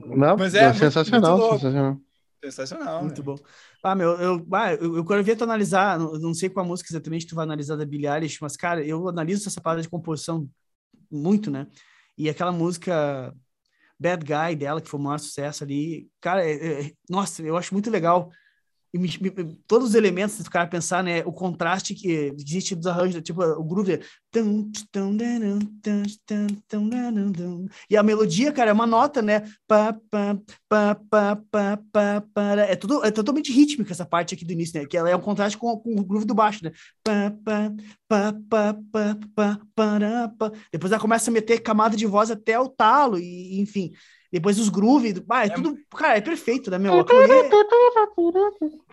Não, 0.06 0.36
Mas 0.36 0.54
é, 0.54 0.64
é 0.64 0.74
sensacional, 0.74 1.38
muito 1.38 1.52
sensacional. 1.54 1.98
Sensacional. 2.42 3.02
Muito 3.02 3.20
né? 3.20 3.24
bom. 3.24 3.36
Ah, 3.82 3.94
meu, 3.94 4.12
eu, 4.20 4.46
ah, 4.52 4.74
eu, 4.74 4.96
eu 4.96 5.04
quero 5.04 5.24
ver 5.24 5.36
tu 5.36 5.44
analisar, 5.44 5.98
não, 5.98 6.12
não 6.12 6.34
sei 6.34 6.48
qual 6.48 6.64
música 6.64 6.90
exatamente 6.90 7.26
tu 7.26 7.34
vai 7.34 7.44
analisar 7.44 7.76
da 7.76 7.84
Billie 7.84 8.08
Eilish, 8.08 8.38
mas, 8.40 8.56
cara, 8.56 8.84
eu 8.84 9.08
analiso 9.08 9.48
essa 9.48 9.60
parada 9.60 9.82
de 9.82 9.88
composição 9.88 10.48
muito, 11.10 11.50
né? 11.50 11.66
E 12.16 12.28
aquela 12.28 12.52
música 12.52 13.34
Bad 13.98 14.24
Guy 14.24 14.56
dela, 14.56 14.80
que 14.80 14.88
foi 14.88 15.00
o 15.00 15.02
maior 15.02 15.18
sucesso 15.18 15.64
ali, 15.64 16.08
cara, 16.20 16.44
é, 16.44 16.86
é, 16.86 16.92
nossa, 17.08 17.42
eu 17.42 17.56
acho 17.56 17.74
muito 17.74 17.90
legal 17.90 18.30
e 18.92 18.98
me, 18.98 19.08
me, 19.20 19.30
todos 19.66 19.90
os 19.90 19.94
elementos, 19.94 20.36
se 20.36 20.42
o 20.42 20.50
cara 20.50 20.66
pensar, 20.66 21.04
né, 21.04 21.22
o 21.24 21.32
contraste 21.32 21.94
que 21.94 22.32
existe 22.38 22.74
dos 22.74 22.86
arranjos, 22.86 23.22
tipo, 23.22 23.42
o 23.42 23.64
groove 23.64 24.00
e 27.90 27.96
a 27.96 28.02
melodia, 28.02 28.52
cara, 28.52 28.70
é 28.70 28.72
uma 28.72 28.86
nota, 28.86 29.22
né? 29.22 29.42
É, 32.68 32.76
tudo, 32.76 33.04
é 33.04 33.10
totalmente 33.10 33.52
rítmica 33.52 33.92
essa 33.92 34.04
parte 34.04 34.34
aqui 34.34 34.44
do 34.44 34.52
início, 34.52 34.78
né? 34.80 34.86
Que 34.86 34.96
ela 34.96 35.08
é 35.08 35.16
um 35.16 35.20
contraste 35.20 35.56
com, 35.56 35.76
com 35.78 35.98
o 35.98 36.04
groove 36.04 36.26
do 36.26 36.34
baixo, 36.34 36.64
né? 36.64 36.72
Depois 40.72 40.92
ela 40.92 41.00
começa 41.00 41.30
a 41.30 41.32
meter 41.32 41.60
camada 41.60 41.96
de 41.96 42.06
voz 42.06 42.30
até 42.30 42.58
o 42.58 42.68
talo, 42.68 43.18
e 43.18 43.60
enfim. 43.60 43.92
Depois 44.30 44.58
os 44.58 44.68
grooves. 44.68 45.22
Ah, 45.28 45.44
é, 45.44 45.46
é 45.46 45.50
tudo. 45.50 45.78
Cara, 45.96 46.18
é 46.18 46.20
perfeito, 46.20 46.70
né, 46.70 46.78
meu? 46.78 46.92
É... 46.92 47.04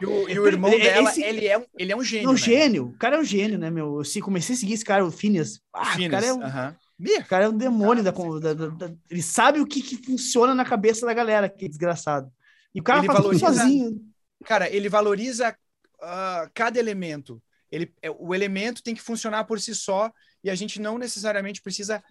E, 0.01 0.05
o, 0.05 0.29
e 0.29 0.39
o 0.39 0.47
irmão 0.47 0.71
é, 0.71 0.79
dela, 0.79 1.09
esse... 1.09 1.21
ele, 1.21 1.45
é 1.45 1.57
um, 1.57 1.65
ele 1.77 1.91
é 1.91 1.95
um 1.95 2.03
gênio. 2.03 2.27
É 2.27 2.29
um 2.29 2.33
né? 2.33 2.37
gênio. 2.37 2.85
O 2.87 2.97
cara 2.97 3.17
é 3.17 3.19
um 3.19 3.23
gênio, 3.23 3.59
né, 3.59 3.69
meu? 3.69 4.01
Eu 4.01 4.23
comecei 4.23 4.55
a 4.55 4.57
seguir 4.57 4.73
esse 4.73 4.85
cara, 4.85 5.05
o 5.05 5.11
Phineas. 5.11 5.59
Ah, 5.73 5.85
Phineas, 5.93 6.09
o 6.09 6.11
cara 6.11 6.25
é 6.25 6.33
um. 6.33 6.37
Uh 6.37 6.43
-huh. 6.43 6.75
O 6.97 7.27
cara 7.27 7.45
é 7.45 7.49
um 7.49 7.57
demônio 7.57 8.01
da, 8.01 8.11
da, 8.11 8.53
da, 8.53 8.67
da, 8.67 8.93
Ele 9.09 9.21
sabe 9.21 9.59
o 9.59 9.67
que, 9.67 9.81
que 9.81 9.97
funciona 9.97 10.55
na 10.55 10.63
cabeça 10.63 11.05
da 11.05 11.13
galera, 11.13 11.49
que 11.49 11.67
desgraçado. 11.67 12.31
E 12.73 12.79
o 12.79 12.83
cara 12.83 12.99
ele 12.99 13.07
faz 13.07 13.19
valoriza, 13.19 13.47
sozinho. 13.47 14.01
Cara, 14.45 14.69
ele 14.69 14.87
valoriza 14.87 15.55
uh, 16.01 16.49
cada 16.53 16.79
elemento. 16.79 17.41
ele, 17.69 17.93
é, 18.01 18.09
o 18.09 18.33
elemento 18.33 18.81
tem 18.81 18.95
que 18.95 19.01
funcionar 19.01 19.43
por 19.43 19.59
si 19.59 19.75
só 19.75 20.09
e 20.41 20.49
a 20.49 20.55
gente 20.55 20.79
não 20.79 20.97
necessariamente 20.97 21.61
precisa 21.61 22.01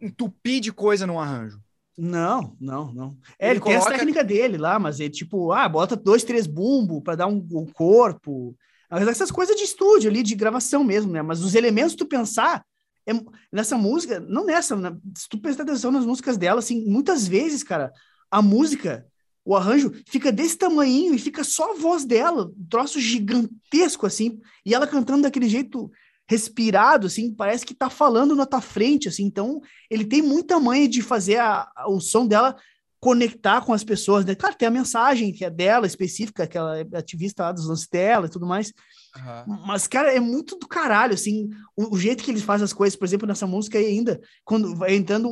entupir 0.00 0.60
de 0.60 0.72
coisa 0.72 1.06
no 1.06 1.18
arranjo. 1.18 1.60
Não, 2.00 2.56
não, 2.60 2.92
não. 2.92 3.16
É, 3.36 3.46
ele, 3.46 3.54
ele 3.54 3.60
coloca... 3.60 3.86
tem 3.86 3.94
a 3.94 3.98
técnica 3.98 4.22
dele 4.22 4.56
lá, 4.56 4.78
mas 4.78 5.00
é 5.00 5.08
tipo, 5.08 5.50
ah, 5.50 5.68
bota 5.68 5.96
dois, 5.96 6.22
três 6.22 6.46
bumbo 6.46 7.02
para 7.02 7.16
dar 7.16 7.26
um, 7.26 7.44
um 7.50 7.66
corpo. 7.66 8.56
Essas 8.88 9.32
coisas 9.32 9.56
de 9.56 9.64
estúdio 9.64 10.08
ali, 10.08 10.22
de 10.22 10.36
gravação 10.36 10.84
mesmo, 10.84 11.10
né? 11.10 11.22
Mas 11.22 11.42
os 11.42 11.56
elementos, 11.56 11.96
tu 11.96 12.06
pensar, 12.06 12.64
é, 13.04 13.12
nessa 13.52 13.76
música, 13.76 14.20
não 14.20 14.46
nessa, 14.46 14.76
né? 14.76 14.96
se 15.16 15.28
tu 15.28 15.38
prestar 15.38 15.64
atenção 15.64 15.90
nas 15.90 16.06
músicas 16.06 16.36
dela, 16.36 16.60
assim, 16.60 16.84
muitas 16.88 17.26
vezes, 17.26 17.64
cara, 17.64 17.92
a 18.30 18.40
música, 18.40 19.04
o 19.44 19.56
arranjo 19.56 19.92
fica 20.06 20.30
desse 20.30 20.56
tamanho 20.56 21.12
e 21.12 21.18
fica 21.18 21.42
só 21.42 21.72
a 21.72 21.76
voz 21.76 22.04
dela, 22.04 22.52
um 22.56 22.66
troço 22.70 23.00
gigantesco, 23.00 24.06
assim, 24.06 24.38
e 24.64 24.72
ela 24.72 24.86
cantando 24.86 25.22
daquele 25.22 25.48
jeito 25.48 25.90
respirado, 26.28 27.06
assim, 27.06 27.32
parece 27.32 27.64
que 27.64 27.74
tá 27.74 27.88
falando 27.88 28.36
na 28.36 28.44
tua 28.44 28.60
frente, 28.60 29.08
assim, 29.08 29.24
então 29.24 29.60
ele 29.90 30.04
tem 30.04 30.20
muita 30.20 30.60
manha 30.60 30.86
de 30.86 31.00
fazer 31.00 31.38
a, 31.38 31.66
a, 31.74 31.88
o 31.88 32.00
som 32.00 32.26
dela 32.26 32.54
conectar 33.00 33.60
com 33.60 33.72
as 33.72 33.84
pessoas, 33.84 34.24
né? 34.24 34.34
Claro, 34.34 34.56
tem 34.56 34.66
a 34.66 34.72
mensagem 34.72 35.32
que 35.32 35.44
é 35.44 35.50
dela, 35.50 35.86
específica, 35.86 36.42
aquela 36.42 36.80
ativista 36.94 37.44
lá 37.44 37.52
dos 37.52 37.66
lances 37.66 37.86
dela 37.86 38.26
e 38.26 38.28
tudo 38.28 38.44
mais, 38.44 38.72
uhum. 39.16 39.66
mas, 39.66 39.86
cara, 39.86 40.12
é 40.12 40.20
muito 40.20 40.58
do 40.58 40.66
caralho, 40.66 41.14
assim, 41.14 41.48
o, 41.76 41.94
o, 41.94 41.98
jeito 41.98 42.22
que 42.22 42.30
eles 42.30 42.42
fazem 42.42 42.64
as 42.64 42.72
coisas, 42.72 42.98
por 42.98 43.04
exemplo, 43.04 43.26
nessa 43.26 43.46
música 43.46 43.78
aí 43.78 43.86
ainda, 43.86 44.20
quando 44.44 44.74
vai 44.74 44.96
entrando 44.96 45.30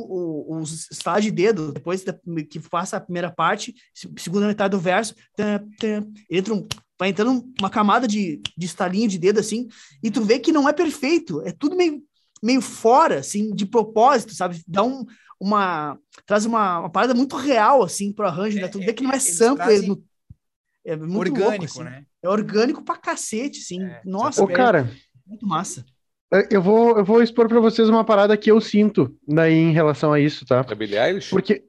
os 0.49 0.89
estágios 0.89 1.25
de 1.25 1.43
dedo, 1.43 1.73
depois 1.73 2.03
da, 2.03 2.17
que 2.49 2.59
passa 2.59 2.97
a 2.97 3.01
primeira 3.01 3.29
parte, 3.29 3.75
segunda 4.17 4.47
metade 4.47 4.71
do 4.71 4.79
verso, 4.79 5.13
entra 6.31 6.53
um 6.53 6.65
vai 6.99 7.09
entrando 7.09 7.45
uma 7.59 7.69
camada 7.69 8.07
de, 8.07 8.41
de 8.57 8.65
estalinho 8.65 9.07
de 9.07 9.17
dedo, 9.17 9.39
assim, 9.39 9.67
e 10.01 10.09
tu 10.09 10.21
vê 10.21 10.39
que 10.39 10.51
não 10.51 10.67
é 10.67 10.73
perfeito, 10.73 11.41
é 11.41 11.51
tudo 11.51 11.75
meio, 11.75 12.01
meio 12.41 12.61
fora, 12.61 13.19
assim, 13.19 13.53
de 13.53 13.65
propósito, 13.65 14.33
sabe? 14.33 14.61
Dá 14.67 14.83
um, 14.83 15.05
uma... 15.39 15.97
traz 16.25 16.45
uma, 16.45 16.79
uma 16.79 16.89
parada 16.89 17.13
muito 17.13 17.35
real, 17.35 17.83
assim, 17.83 18.11
pro 18.11 18.27
arranjo, 18.27 18.57
é, 18.57 18.61
né? 18.61 18.67
Tu 18.67 18.79
vê 18.79 18.93
que 18.93 19.03
não 19.03 19.11
é 19.11 19.19
sample, 19.19 19.87
no, 19.87 20.03
é 20.87 20.95
muito 20.95 21.17
orgânico, 21.17 21.49
louco, 21.49 21.65
assim. 21.65 21.83
né? 21.83 22.05
É 22.23 22.29
orgânico 22.29 22.81
pra 22.81 22.95
cacete, 22.95 23.59
assim. 23.59 23.83
É, 23.83 24.01
Nossa, 24.05 24.41
Ô, 24.41 24.47
cara, 24.47 24.89
muito 25.25 25.45
massa. 25.45 25.85
É, 26.33 26.47
eu 26.49 26.61
vou, 26.61 26.97
eu 26.97 27.03
vou 27.05 27.21
expor 27.21 27.47
para 27.47 27.59
vocês 27.59 27.89
uma 27.89 28.05
parada 28.05 28.37
que 28.37 28.49
eu 28.49 28.59
sinto 28.61 29.13
daí 29.27 29.53
em 29.53 29.71
relação 29.71 30.13
a 30.13 30.19
isso, 30.19 30.45
tá? 30.45 30.65
É 30.67 30.75
Billie 30.75 30.97
Eilish? 30.97 31.29
Porque 31.29 31.66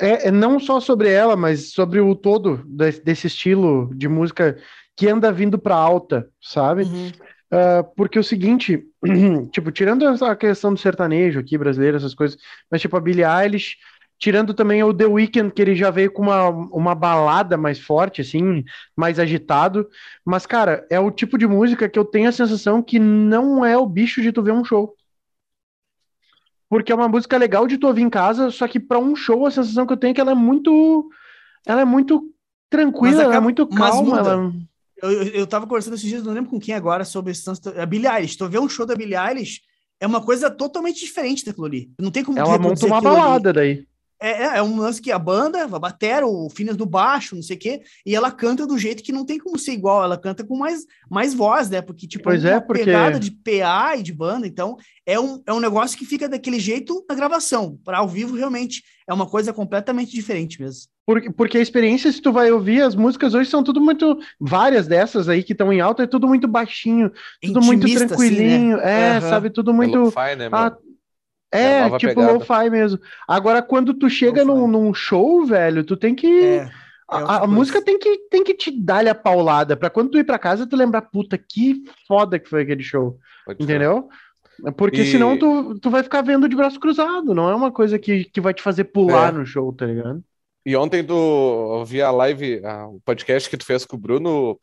é, 0.00 0.28
é, 0.28 0.30
não 0.30 0.60
só 0.60 0.80
sobre 0.80 1.10
ela, 1.10 1.36
mas 1.36 1.72
sobre 1.72 2.00
o 2.00 2.14
todo 2.14 2.62
desse, 2.66 3.02
desse 3.02 3.26
estilo 3.26 3.90
de 3.94 4.08
música 4.08 4.58
que 4.96 5.08
anda 5.08 5.32
vindo 5.32 5.58
para 5.58 5.74
alta, 5.74 6.28
sabe? 6.40 6.82
Uhum. 6.82 7.10
Uh, 7.46 7.84
porque 7.96 8.18
o 8.18 8.24
seguinte, 8.24 8.84
tipo, 9.52 9.70
tirando 9.70 10.06
a 10.24 10.36
questão 10.36 10.74
do 10.74 10.80
sertanejo 10.80 11.38
aqui, 11.38 11.56
brasileiro, 11.56 11.96
essas 11.96 12.14
coisas, 12.14 12.36
mas 12.70 12.80
tipo, 12.80 12.96
a 12.96 13.00
Billie 13.00 13.24
Eilish, 13.24 13.76
tirando 14.18 14.54
também 14.54 14.82
o 14.82 14.92
The 14.92 15.06
Weeknd, 15.06 15.52
que 15.52 15.62
ele 15.62 15.74
já 15.74 15.90
veio 15.90 16.10
com 16.10 16.22
uma, 16.22 16.48
uma 16.48 16.94
balada 16.94 17.56
mais 17.56 17.78
forte, 17.78 18.20
assim, 18.20 18.64
mais 18.96 19.18
agitado, 19.18 19.86
mas, 20.24 20.46
cara, 20.46 20.86
é 20.90 20.98
o 20.98 21.10
tipo 21.10 21.36
de 21.38 21.46
música 21.46 21.88
que 21.88 21.98
eu 21.98 22.04
tenho 22.04 22.28
a 22.28 22.32
sensação 22.32 22.82
que 22.82 22.98
não 22.98 23.64
é 23.64 23.76
o 23.76 23.86
bicho 23.86 24.22
de 24.22 24.32
tu 24.32 24.42
ver 24.42 24.52
um 24.52 24.64
show 24.64 24.95
porque 26.68 26.92
é 26.92 26.94
uma 26.94 27.08
música 27.08 27.36
legal 27.36 27.66
de 27.66 27.78
tu 27.78 27.86
ouvir 27.86 28.02
em 28.02 28.10
casa, 28.10 28.50
só 28.50 28.66
que 28.66 28.80
para 28.80 28.98
um 28.98 29.14
show 29.14 29.46
a 29.46 29.50
sensação 29.50 29.86
que 29.86 29.92
eu 29.92 29.96
tenho 29.96 30.10
é 30.10 30.14
que 30.14 30.20
ela 30.20 30.32
é 30.32 30.34
muito 30.34 31.08
ela 31.66 31.80
é 31.80 31.84
muito 31.84 32.32
tranquila, 32.70 33.22
acaba, 33.22 33.24
ela 33.24 33.36
é 33.36 33.40
muito 33.40 33.66
calma, 33.66 34.18
ela... 34.18 34.52
eu, 35.02 35.22
eu 35.22 35.46
tava 35.46 35.66
conversando 35.66 35.94
esses 35.94 36.08
dias, 36.08 36.22
não 36.22 36.32
lembro 36.32 36.50
com 36.50 36.60
quem 36.60 36.74
agora, 36.74 37.04
sobre 37.04 37.32
a 37.76 37.86
Billie 37.86 38.08
Eilish. 38.08 38.36
Tu 38.36 38.48
vê 38.48 38.58
um 38.58 38.68
show 38.68 38.86
da 38.86 38.94
Billie 38.94 39.16
Eilish, 39.16 39.60
é 40.00 40.06
uma 40.06 40.20
coisa 40.20 40.50
totalmente 40.50 41.00
diferente 41.00 41.44
daquilo 41.44 41.66
ali. 41.66 41.90
Não 41.98 42.10
tem 42.10 42.24
como 42.24 42.38
Ela 42.38 42.58
monta 42.58 42.86
uma 42.86 43.00
balada 43.00 43.50
ali. 43.50 43.54
daí. 43.76 43.86
É, 44.20 44.30
é, 44.30 44.58
é 44.58 44.62
um 44.62 44.78
lance 44.78 45.00
que 45.00 45.12
a 45.12 45.18
banda, 45.18 45.64
a 45.64 45.78
batera, 45.78 46.26
o 46.26 46.48
Finas 46.48 46.76
do 46.76 46.86
baixo, 46.86 47.34
não 47.34 47.42
sei 47.42 47.56
o 47.56 47.58
quê, 47.58 47.82
e 48.04 48.14
ela 48.14 48.30
canta 48.30 48.66
do 48.66 48.78
jeito 48.78 49.02
que 49.02 49.12
não 49.12 49.26
tem 49.26 49.38
como 49.38 49.58
ser 49.58 49.72
igual, 49.72 50.02
ela 50.02 50.16
canta 50.16 50.44
com 50.44 50.56
mais, 50.56 50.86
mais 51.10 51.34
voz, 51.34 51.68
né? 51.68 51.82
Porque, 51.82 52.06
tipo, 52.06 52.24
pois 52.24 52.44
é, 52.44 52.54
uma 52.54 52.60
porque... 52.62 52.84
pegada 52.84 53.20
de 53.20 53.30
PA 53.30 53.96
e 53.96 54.02
de 54.02 54.12
banda, 54.12 54.46
então 54.46 54.76
é 55.04 55.20
um, 55.20 55.42
é 55.46 55.52
um 55.52 55.60
negócio 55.60 55.98
que 55.98 56.06
fica 56.06 56.28
daquele 56.28 56.58
jeito 56.58 57.04
na 57.08 57.14
gravação. 57.14 57.78
Para 57.84 57.98
ao 57.98 58.08
vivo, 58.08 58.34
realmente, 58.34 58.82
é 59.08 59.12
uma 59.14 59.26
coisa 59.26 59.52
completamente 59.52 60.12
diferente 60.12 60.60
mesmo. 60.60 60.88
Porque, 61.06 61.30
porque 61.30 61.58
a 61.58 61.62
experiência, 61.62 62.10
se 62.10 62.20
tu 62.20 62.32
vai 62.32 62.50
ouvir, 62.50 62.82
as 62.82 62.96
músicas 62.96 63.32
hoje 63.32 63.48
são 63.48 63.62
tudo 63.62 63.80
muito. 63.80 64.18
Várias 64.40 64.88
dessas 64.88 65.28
aí 65.28 65.44
que 65.44 65.52
estão 65.52 65.72
em 65.72 65.80
alta, 65.80 66.02
é 66.02 66.06
tudo 66.06 66.26
muito 66.26 66.48
baixinho, 66.48 67.12
tudo 67.40 67.60
Intimista, 67.60 67.68
muito 67.68 68.08
tranquilinho. 68.08 68.76
Assim, 68.76 68.84
né? 68.84 69.10
É, 69.10 69.14
uhum. 69.14 69.20
sabe, 69.20 69.50
tudo 69.50 69.72
muito. 69.72 70.12
É 70.18 70.34
né, 70.34 70.48
ah, 70.50 70.76
é, 71.52 71.82
é 71.82 71.98
tipo 71.98 72.20
lo-fi 72.20 72.68
mesmo. 72.70 72.98
Agora, 73.26 73.62
quando 73.62 73.94
tu 73.94 74.10
chega 74.10 74.44
num, 74.44 74.66
num, 74.66 74.92
show, 74.92 75.44
velho, 75.44 75.84
tu 75.84 75.96
tem 75.96 76.14
que. 76.14 76.26
É, 76.26 76.56
é 76.56 76.70
a, 77.08 77.44
a 77.44 77.46
música 77.46 77.82
tem 77.82 77.98
que, 77.98 78.18
tem 78.30 78.42
que 78.42 78.54
te 78.54 78.70
dar 78.70 79.06
a 79.06 79.14
paulada, 79.14 79.76
pra 79.76 79.88
quando 79.88 80.10
tu 80.10 80.18
ir 80.18 80.24
pra 80.24 80.38
casa, 80.38 80.66
tu 80.66 80.76
lembrar, 80.76 81.02
puta, 81.02 81.38
que 81.38 81.84
foda 82.06 82.38
que 82.38 82.48
foi 82.48 82.62
aquele 82.62 82.82
show. 82.82 83.18
Pode 83.44 83.62
entendeu? 83.62 84.08
Ser. 84.10 84.72
Porque 84.72 85.02
e... 85.02 85.10
senão 85.10 85.38
tu, 85.38 85.78
tu 85.78 85.90
vai 85.90 86.02
ficar 86.02 86.22
vendo 86.22 86.48
de 86.48 86.56
braço 86.56 86.80
cruzado, 86.80 87.34
não 87.34 87.50
é 87.50 87.54
uma 87.54 87.70
coisa 87.70 87.98
que, 87.98 88.24
que 88.24 88.40
vai 88.40 88.54
te 88.54 88.62
fazer 88.62 88.84
pular 88.84 89.28
é. 89.28 89.36
no 89.36 89.46
show, 89.46 89.72
tá 89.72 89.86
ligado? 89.86 90.22
E 90.64 90.74
ontem 90.74 91.04
tu 91.04 91.84
vi 91.84 92.02
a 92.02 92.10
live, 92.10 92.60
o 92.88 93.00
podcast 93.04 93.48
que 93.48 93.56
tu 93.56 93.64
fez 93.64 93.84
com 93.84 93.94
o 93.94 94.00
Bruno, 94.00 94.58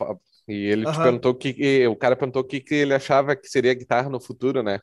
e 0.45 0.65
ele 0.65 0.85
te 0.85 0.97
perguntou 0.97 1.33
que 1.33 1.87
o 1.87 1.95
cara 1.95 2.15
perguntou 2.15 2.41
o 2.41 2.45
que, 2.45 2.59
que 2.59 2.75
ele 2.75 2.93
achava 2.93 3.37
que 3.37 3.47
seria 3.47 3.73
guitarra 3.73 4.09
no 4.09 4.19
futuro, 4.19 4.61
né? 4.61 4.81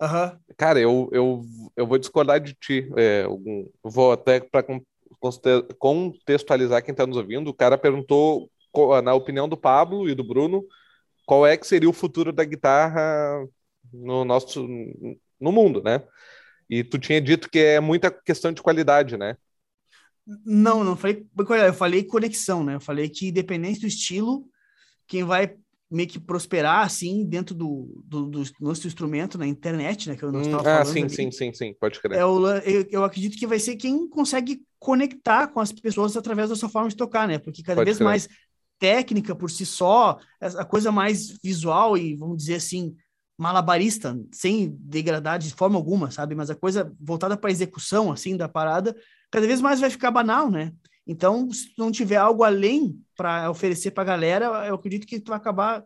Uhum. 0.00 0.38
Cara, 0.56 0.80
eu, 0.80 1.08
eu, 1.12 1.42
eu 1.76 1.86
vou 1.86 1.98
discordar 1.98 2.40
de 2.40 2.54
ti. 2.54 2.90
É, 2.96 3.24
vou 3.82 4.12
até 4.12 4.40
para 4.40 4.64
contextualizar 5.78 6.82
quem 6.82 6.92
está 6.92 7.06
nos 7.06 7.16
ouvindo. 7.16 7.48
O 7.48 7.54
cara 7.54 7.78
perguntou, 7.78 8.50
na 9.02 9.14
opinião 9.14 9.48
do 9.48 9.56
Pablo 9.56 10.08
e 10.08 10.14
do 10.14 10.24
Bruno, 10.24 10.64
qual 11.24 11.46
é 11.46 11.56
que 11.56 11.66
seria 11.66 11.88
o 11.88 11.92
futuro 11.92 12.32
da 12.32 12.44
guitarra 12.44 13.46
no 13.92 14.24
nosso 14.24 14.66
no 15.40 15.52
mundo, 15.52 15.82
né? 15.82 16.02
E 16.68 16.82
tu 16.82 16.98
tinha 16.98 17.20
dito 17.20 17.50
que 17.50 17.58
é 17.58 17.80
muita 17.80 18.10
questão 18.10 18.52
de 18.52 18.62
qualidade, 18.62 19.16
né? 19.16 19.36
Não, 20.44 20.82
não 20.82 20.96
falei. 20.96 21.26
Eu 21.66 21.74
falei 21.74 22.04
conexão, 22.04 22.64
né? 22.64 22.76
Eu 22.76 22.80
falei 22.80 23.08
que 23.08 23.28
independente 23.28 23.80
do 23.80 23.86
estilo, 23.86 24.48
quem 25.06 25.22
vai 25.22 25.56
meio 25.94 26.08
que 26.08 26.18
prosperar 26.18 26.84
assim 26.84 27.24
dentro 27.24 27.54
do, 27.54 28.02
do, 28.04 28.26
do 28.26 28.44
nosso 28.60 28.86
instrumento 28.86 29.38
na 29.38 29.46
internet, 29.46 30.08
né? 30.08 30.16
Que 30.16 30.24
eu 30.24 30.32
não 30.32 30.40
estava 30.40 30.56
hum, 30.56 30.60
ah, 30.60 30.84
falando. 30.84 30.88
Ah, 30.88 30.92
sim, 30.92 31.02
ali. 31.02 31.10
sim, 31.10 31.30
sim, 31.30 31.52
sim, 31.52 31.74
pode 31.80 32.00
crer. 32.00 32.18
É 32.18 32.24
o, 32.24 32.46
eu, 32.58 32.86
eu, 32.90 33.04
acredito 33.04 33.38
que 33.38 33.46
vai 33.46 33.58
ser 33.58 33.76
quem 33.76 34.08
consegue 34.08 34.62
conectar 34.78 35.46
com 35.48 35.60
as 35.60 35.72
pessoas 35.72 36.16
através 36.16 36.50
da 36.50 36.56
sua 36.56 36.68
forma 36.68 36.88
de 36.88 36.96
tocar, 36.96 37.28
né? 37.28 37.38
Porque 37.38 37.62
cada 37.62 37.76
pode 37.76 37.86
vez 37.86 37.98
crer. 37.98 38.04
mais 38.04 38.28
técnica 38.78 39.34
por 39.34 39.50
si 39.50 39.64
só, 39.64 40.18
a 40.40 40.64
coisa 40.64 40.90
mais 40.90 41.38
visual 41.42 41.96
e 41.96 42.16
vamos 42.16 42.38
dizer 42.38 42.56
assim 42.56 42.94
malabarista, 43.38 44.16
sem 44.32 44.76
degradar 44.78 45.38
de 45.38 45.52
forma 45.52 45.76
alguma, 45.76 46.10
sabe? 46.10 46.34
Mas 46.34 46.50
a 46.50 46.54
coisa 46.54 46.92
voltada 47.00 47.36
para 47.36 47.50
execução 47.50 48.12
assim 48.12 48.36
da 48.36 48.48
parada, 48.48 48.94
cada 49.30 49.46
vez 49.46 49.60
mais 49.60 49.80
vai 49.80 49.90
ficar 49.90 50.10
banal, 50.10 50.50
né? 50.50 50.72
Então, 51.06 51.50
se 51.50 51.72
não 51.76 51.92
tiver 51.92 52.16
algo 52.16 52.42
além 52.42 52.98
para 53.16 53.50
oferecer 53.50 53.90
para 53.90 54.02
a 54.02 54.06
galera, 54.06 54.46
eu 54.66 54.74
acredito 54.74 55.06
que 55.06 55.20
tu 55.20 55.28
vai 55.28 55.36
acabar, 55.36 55.84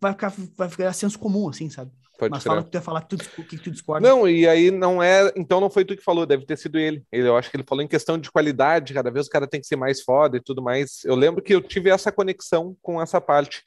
vai 0.00 0.12
ficar, 0.12 0.32
vai 0.56 0.68
ficar 0.68 0.92
senso 0.92 1.18
comum, 1.18 1.48
assim, 1.48 1.68
sabe? 1.68 1.90
Pode 2.16 2.30
Mas 2.30 2.44
fala 2.44 2.62
que 2.62 2.70
tu 2.70 2.74
ia 2.76 2.80
falar 2.80 3.00
que 3.02 3.16
tu, 3.16 3.44
que 3.44 3.58
tu 3.58 3.70
discorda. 3.72 4.08
Não, 4.08 4.28
e 4.28 4.46
aí 4.46 4.70
não 4.70 5.02
é. 5.02 5.32
Então 5.34 5.60
não 5.60 5.68
foi 5.68 5.84
tu 5.84 5.96
que 5.96 6.02
falou, 6.02 6.24
deve 6.24 6.46
ter 6.46 6.56
sido 6.56 6.78
ele. 6.78 7.02
ele. 7.10 7.26
Eu 7.26 7.36
acho 7.36 7.50
que 7.50 7.56
ele 7.56 7.64
falou 7.68 7.82
em 7.82 7.88
questão 7.88 8.16
de 8.16 8.30
qualidade, 8.30 8.94
cada 8.94 9.10
vez 9.10 9.26
o 9.26 9.30
cara 9.30 9.48
tem 9.48 9.60
que 9.60 9.66
ser 9.66 9.74
mais 9.74 10.00
foda 10.00 10.36
e 10.36 10.40
tudo 10.40 10.62
mais. 10.62 11.04
Eu 11.04 11.16
lembro 11.16 11.42
que 11.42 11.52
eu 11.52 11.60
tive 11.60 11.90
essa 11.90 12.12
conexão 12.12 12.76
com 12.80 13.02
essa 13.02 13.20
parte. 13.20 13.64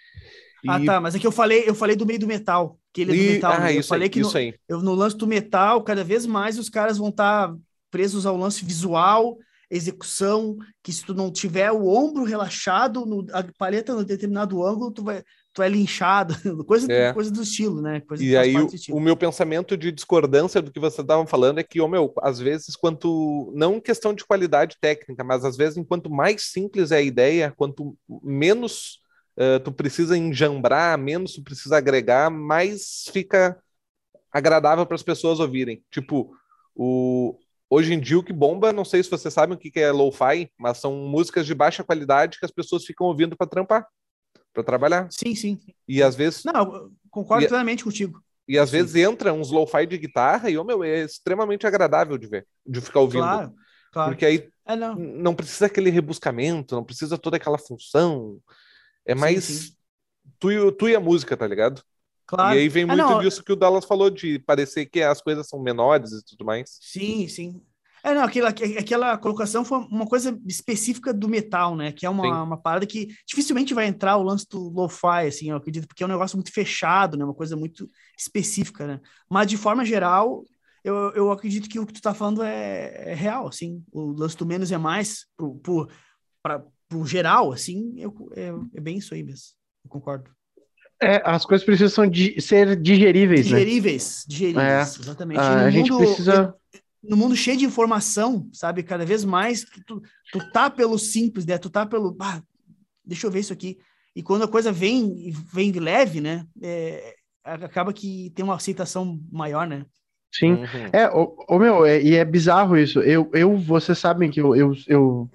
Ah, 0.65 0.79
e... 0.79 0.83
Ah, 0.83 0.85
tá, 0.85 1.01
mas 1.01 1.13
é 1.13 1.19
que 1.19 1.27
eu 1.27 1.31
falei, 1.31 1.65
eu 1.67 1.75
falei 1.75 1.97
do 1.97 2.05
meio 2.05 2.19
do 2.19 2.27
metal, 2.27 2.79
que 2.93 3.01
ele 3.01 3.11
é 3.11 3.15
do 3.15 3.21
e... 3.21 3.33
metal. 3.33 3.51
Ah, 3.51 3.59
né? 3.59 3.77
eu 3.77 3.83
falei 3.83 4.05
aí, 4.05 4.09
que 4.09 4.21
isso 4.21 4.31
no, 4.31 4.37
aí. 4.37 4.55
Eu, 4.69 4.81
no 4.81 4.93
lance 4.93 5.17
do 5.17 5.27
metal, 5.27 5.83
cada 5.83 6.03
vez 6.03 6.25
mais 6.25 6.57
os 6.57 6.69
caras 6.69 6.97
vão 6.97 7.09
estar 7.09 7.49
tá 7.49 7.57
presos 7.91 8.25
ao 8.25 8.37
lance 8.37 8.63
visual 8.63 9.37
execução, 9.69 10.57
que 10.81 10.93
se 10.93 11.05
tu 11.05 11.13
não 11.13 11.31
tiver 11.31 11.71
o 11.71 11.87
ombro 11.87 12.23
relaxado, 12.23 13.05
no, 13.05 13.25
a 13.33 13.43
paleta 13.57 13.93
no 13.93 14.05
determinado 14.05 14.65
ângulo, 14.65 14.91
tu 14.91 15.03
vai 15.03 15.23
tu 15.57 15.63
é 15.63 15.69
linchado, 15.69 16.35
coisa, 16.65 16.91
é. 16.91 17.11
coisa 17.11 17.31
do 17.31 17.41
estilo, 17.41 17.81
né? 17.81 17.99
Coisa 18.01 18.23
e 18.23 18.37
aí 18.37 18.55
o, 18.55 18.69
o, 18.91 18.99
meu 18.99 19.17
pensamento 19.17 19.75
de 19.75 19.91
discordância 19.91 20.61
do 20.61 20.71
que 20.71 20.79
você 20.79 21.01
estava 21.01 21.25
falando 21.25 21.59
é 21.59 21.63
que, 21.63 21.81
oh, 21.81 21.87
meu, 21.87 22.13
às 22.21 22.37
vezes, 22.37 22.75
quanto 22.75 23.51
não 23.55 23.81
questão 23.81 24.13
de 24.13 24.23
qualidade 24.23 24.77
técnica, 24.79 25.23
mas 25.23 25.43
às 25.43 25.57
vezes, 25.57 25.75
enquanto 25.75 26.11
mais 26.11 26.43
simples 26.51 26.91
é 26.91 26.97
a 26.97 27.01
ideia, 27.01 27.51
quanto 27.57 27.97
menos 28.21 28.99
uh, 29.35 29.59
tu 29.63 29.71
precisa 29.71 30.15
enjambrar, 30.15 30.95
menos 30.95 31.33
tu 31.33 31.41
precisa 31.41 31.75
agregar, 31.75 32.29
mais 32.29 33.05
fica 33.11 33.57
agradável 34.31 34.85
para 34.85 34.95
as 34.95 35.03
pessoas 35.03 35.39
ouvirem. 35.39 35.83
Tipo, 35.89 36.35
o, 36.75 37.35
Hoje 37.69 37.93
em 37.93 37.99
dia, 37.99 38.17
o 38.17 38.23
que 38.23 38.31
bomba, 38.31 38.71
não 38.71 38.85
sei 38.85 39.03
se 39.03 39.09
vocês 39.09 39.33
sabem 39.33 39.55
o 39.55 39.59
que 39.59 39.71
é 39.79 39.91
lo-fi, 39.91 40.49
mas 40.57 40.77
são 40.77 40.95
músicas 40.95 41.45
de 41.45 41.53
baixa 41.53 41.83
qualidade 41.83 42.39
que 42.39 42.45
as 42.45 42.51
pessoas 42.51 42.85
ficam 42.85 43.07
ouvindo 43.07 43.35
para 43.35 43.47
trampar. 43.47 43.85
para 44.53 44.63
trabalhar. 44.63 45.07
Sim, 45.11 45.35
sim. 45.35 45.59
E 45.87 46.01
às 46.01 46.15
vezes 46.15 46.43
Não, 46.43 46.89
concordo 47.11 47.45
E- 47.45 47.47
plenamente 47.47 47.83
contigo. 47.83 48.23
e 48.47 48.57
às 48.57 48.71
vezes 48.71 48.95
entra 48.95 49.31
uns 49.33 49.51
lo-fi 49.51 49.85
de 49.85 49.97
guitarra 49.97 50.49
e, 50.49 50.57
ô 50.57 50.63
meu, 50.63 50.83
é 50.83 51.03
extremamente 51.03 51.67
agradável 51.67 52.17
de 52.17 52.25
ver, 52.27 52.47
de 52.65 52.81
ficar 52.81 53.01
ouvindo. 53.01 53.21
Claro, 53.23 53.53
claro. 53.91 54.11
Porque 54.11 54.25
aí 54.25 54.49
É, 54.65 54.75
não. 54.75 54.95
não 54.95 55.35
precisa 55.35 55.65
aquele 55.67 55.89
rebuscamento, 55.89 56.73
não 56.75 56.83
precisa 56.83 57.17
toda 57.17 57.37
aquela 57.37 57.57
função. 57.59 58.39
É 59.05 59.13
Sim, 59.13 59.19
mais 59.21 59.43
sim. 59.43 59.73
Tu, 60.39 60.51
e, 60.51 60.71
tu 60.71 60.89
e 60.89 60.95
a 60.95 60.99
música, 60.99 61.37
tá 61.37 61.45
ligado? 61.47 61.83
Claro. 62.27 62.57
E 62.57 62.59
aí 62.59 62.69
vem 62.69 62.83
Ah, 62.83 62.87
muito 62.87 62.97
não, 62.99 63.19
disso 63.19 63.43
que 63.43 63.53
o 63.53 63.55
Dallas 63.55 63.85
falou, 63.85 64.09
de 64.09 64.37
parecer 64.39 64.85
que 64.85 65.01
as 65.01 65.21
coisas 65.21 65.47
são 65.47 65.61
menores 65.61 66.11
e 66.11 66.23
tudo 66.25 66.45
mais. 66.45 66.77
Sim, 66.81 67.27
sim. 67.27 67.61
É, 68.03 68.13
não, 68.13 68.23
aquela, 68.23 68.49
aquela 68.49 69.17
colocação 69.17 69.65
foi 69.65 69.79
uma 69.79 70.05
coisa 70.05 70.39
específica 70.45 71.13
do 71.13 71.27
metal, 71.27 71.75
né? 71.75 71.91
Que 71.91 72.05
é 72.05 72.09
Sim. 72.09 72.15
uma, 72.15 72.43
uma 72.43 72.57
parada 72.57 72.85
que 72.85 73.07
dificilmente 73.25 73.73
vai 73.73 73.87
entrar 73.87 74.17
o 74.17 74.23
lance 74.23 74.47
do 74.49 74.69
lo-fi, 74.69 75.27
assim, 75.27 75.49
eu 75.49 75.57
acredito, 75.57 75.87
porque 75.87 76.03
é 76.03 76.05
um 76.05 76.09
negócio 76.09 76.37
muito 76.37 76.51
fechado, 76.51 77.17
né? 77.17 77.25
Uma 77.25 77.33
coisa 77.33 77.55
muito 77.55 77.87
específica, 78.17 78.85
né? 78.85 79.01
Mas 79.29 79.47
de 79.47 79.57
forma 79.57 79.83
geral, 79.83 80.43
eu, 80.83 80.95
eu 81.15 81.31
acredito 81.31 81.67
que 81.67 81.79
o 81.79 81.85
que 81.85 81.93
tu 81.93 82.01
tá 82.01 82.13
falando 82.13 82.43
é, 82.43 83.11
é 83.11 83.13
real, 83.13 83.47
assim. 83.47 83.83
O 83.91 84.11
lance 84.11 84.37
do 84.37 84.45
menos 84.45 84.71
é 84.71 84.77
mais, 84.77 85.25
pro, 85.35 85.55
pro, 85.55 85.89
pra, 86.41 86.63
pro 86.87 87.05
geral, 87.05 87.51
assim, 87.51 87.93
eu, 87.97 88.13
é, 88.35 88.53
é 88.75 88.79
bem 88.79 88.97
isso 88.97 89.13
aí 89.13 89.23
mesmo. 89.23 89.47
Eu 89.83 89.89
concordo. 89.89 90.31
É, 91.01 91.21
as 91.23 91.45
coisas 91.45 91.63
precisam 91.65 92.07
di- 92.09 92.39
ser 92.41 92.75
digeríveis, 92.75 93.49
né? 93.51 93.59
Digeríveis, 93.59 94.25
digeríveis, 94.27 94.99
exatamente. 94.99 95.39
Ah, 95.39 95.55
no 95.57 95.61
a 95.61 95.69
gente 95.69 95.91
mundo- 95.91 95.99
precisa. 95.99 96.55
no 97.03 97.15
mundo 97.17 97.35
cheio 97.35 97.57
de 97.57 97.65
informação, 97.65 98.49
sabe? 98.51 98.81
Cada 98.83 99.05
vez 99.05 99.23
mais 99.23 99.63
tu, 99.85 100.01
tu 100.31 100.51
tá 100.51 100.69
pelo 100.69 100.97
simples, 100.97 101.45
né? 101.45 101.57
Tu 101.57 101.69
tá 101.69 101.85
pelo. 101.85 102.15
Ah, 102.19 102.41
deixa 103.05 103.27
eu 103.27 103.31
ver 103.31 103.41
isso 103.41 103.53
aqui. 103.53 103.77
E 104.15 104.23
quando 104.23 104.43
a 104.43 104.47
coisa 104.47 104.71
vem 104.71 105.31
vem 105.53 105.71
de 105.71 105.79
leve, 105.79 106.19
né? 106.19 106.45
É, 106.63 107.13
acaba 107.43 107.93
que 107.93 108.31
tem 108.33 108.43
uma 108.43 108.55
aceitação 108.55 109.19
maior, 109.31 109.67
né? 109.67 109.85
Sim. 110.33 110.53
Uhum. 110.53 110.89
É, 110.91 111.07
ô, 111.09 111.35
ô, 111.47 111.59
meu, 111.59 111.85
é- 111.85 112.01
e 112.01 112.15
é 112.15 112.25
bizarro 112.25 112.75
isso. 112.77 112.99
Eu, 113.01 113.29
eu 113.33 113.55
vocês 113.57 113.97
sabem 113.99 114.29
que 114.31 114.41
eu, 114.41 114.55
eu, 114.55 114.73
eu- 114.87 115.29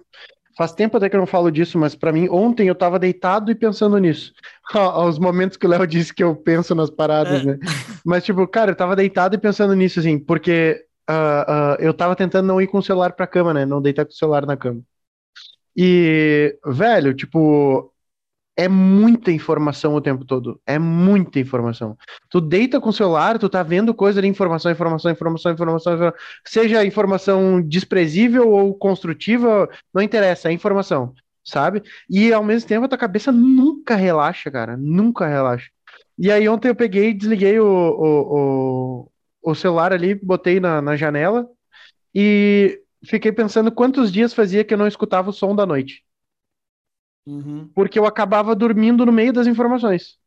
Faz 0.56 0.72
tempo 0.72 0.96
até 0.96 1.08
que 1.08 1.16
eu 1.16 1.20
não 1.20 1.26
falo 1.26 1.50
disso, 1.50 1.78
mas 1.78 1.94
pra 1.94 2.12
mim, 2.12 2.28
ontem 2.30 2.68
eu 2.68 2.74
tava 2.74 2.98
deitado 2.98 3.50
e 3.50 3.54
pensando 3.54 3.96
nisso. 3.98 4.32
Aos 4.74 5.18
momentos 5.18 5.56
que 5.56 5.66
o 5.66 5.68
Léo 5.68 5.86
disse 5.86 6.12
que 6.12 6.22
eu 6.22 6.36
penso 6.36 6.74
nas 6.74 6.90
paradas, 6.90 7.42
É. 7.42 7.44
né? 7.44 7.58
Mas, 8.04 8.24
tipo, 8.24 8.46
cara, 8.46 8.72
eu 8.72 8.76
tava 8.76 8.96
deitado 8.96 9.34
e 9.34 9.38
pensando 9.38 9.74
nisso, 9.74 10.00
assim, 10.00 10.18
porque 10.18 10.84
ah, 11.08 11.74
ah, 11.74 11.76
eu 11.80 11.94
tava 11.94 12.16
tentando 12.16 12.46
não 12.46 12.60
ir 12.60 12.66
com 12.66 12.78
o 12.78 12.82
celular 12.82 13.12
pra 13.12 13.26
cama, 13.26 13.52
né? 13.54 13.64
Não 13.66 13.80
deitar 13.82 14.04
com 14.04 14.12
o 14.12 14.14
celular 14.14 14.46
na 14.46 14.56
cama. 14.56 14.80
E, 15.76 16.58
velho, 16.66 17.14
tipo, 17.14 17.91
é 18.56 18.68
muita 18.68 19.32
informação 19.32 19.94
o 19.94 20.00
tempo 20.00 20.24
todo. 20.24 20.60
É 20.66 20.78
muita 20.78 21.38
informação. 21.40 21.96
Tu 22.28 22.40
deita 22.40 22.80
com 22.80 22.90
o 22.90 22.92
celular, 22.92 23.38
tu 23.38 23.48
tá 23.48 23.62
vendo 23.62 23.94
coisa 23.94 24.20
de 24.20 24.28
informação, 24.28 24.70
informação, 24.70 25.10
informação, 25.10 25.52
informação, 25.52 25.94
informação. 25.94 26.20
seja 26.44 26.84
informação 26.84 27.62
desprezível 27.62 28.50
ou 28.50 28.74
construtiva, 28.74 29.68
não 29.92 30.02
interessa, 30.02 30.48
é 30.48 30.52
informação, 30.52 31.14
sabe? 31.44 31.82
E 32.08 32.32
ao 32.32 32.44
mesmo 32.44 32.68
tempo 32.68 32.84
a 32.84 32.88
tua 32.88 32.98
cabeça 32.98 33.32
nunca 33.32 33.96
relaxa, 33.96 34.50
cara, 34.50 34.76
nunca 34.76 35.26
relaxa. 35.26 35.70
E 36.18 36.30
aí 36.30 36.48
ontem 36.48 36.68
eu 36.68 36.74
peguei, 36.74 37.14
desliguei 37.14 37.58
o, 37.58 37.66
o, 37.66 39.08
o, 39.42 39.50
o 39.50 39.54
celular 39.54 39.92
ali, 39.92 40.14
botei 40.14 40.60
na, 40.60 40.82
na 40.82 40.94
janela 40.94 41.48
e 42.14 42.80
fiquei 43.04 43.32
pensando 43.32 43.72
quantos 43.72 44.12
dias 44.12 44.34
fazia 44.34 44.62
que 44.62 44.74
eu 44.74 44.78
não 44.78 44.86
escutava 44.86 45.30
o 45.30 45.32
som 45.32 45.54
da 45.56 45.64
noite 45.66 46.04
Uhum. 47.24 47.70
porque 47.74 47.98
eu 47.98 48.06
acabava 48.06 48.54
dormindo 48.54 49.06
no 49.06 49.12
meio 49.12 49.32
das 49.32 49.46
informações. 49.46 50.18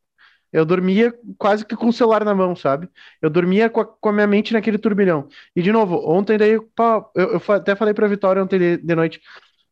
Eu 0.51 0.65
dormia 0.65 1.13
quase 1.37 1.65
que 1.65 1.75
com 1.75 1.87
o 1.89 1.93
celular 1.93 2.23
na 2.23 2.33
mão, 2.33 2.55
sabe? 2.55 2.89
Eu 3.21 3.29
dormia 3.29 3.69
com 3.69 3.81
a, 3.81 3.85
com 3.85 4.09
a 4.09 4.13
minha 4.13 4.27
mente 4.27 4.53
naquele 4.53 4.77
turbilhão. 4.77 5.27
E 5.55 5.61
de 5.61 5.71
novo, 5.71 6.01
ontem 6.09 6.37
daí, 6.37 6.59
pá, 6.75 7.05
eu, 7.13 7.33
eu 7.33 7.41
até 7.53 7.75
falei 7.75 7.93
pra 7.93 8.07
Vitória 8.07 8.41
ontem 8.41 8.57
de, 8.57 8.77
de 8.77 8.95
noite, 8.95 9.21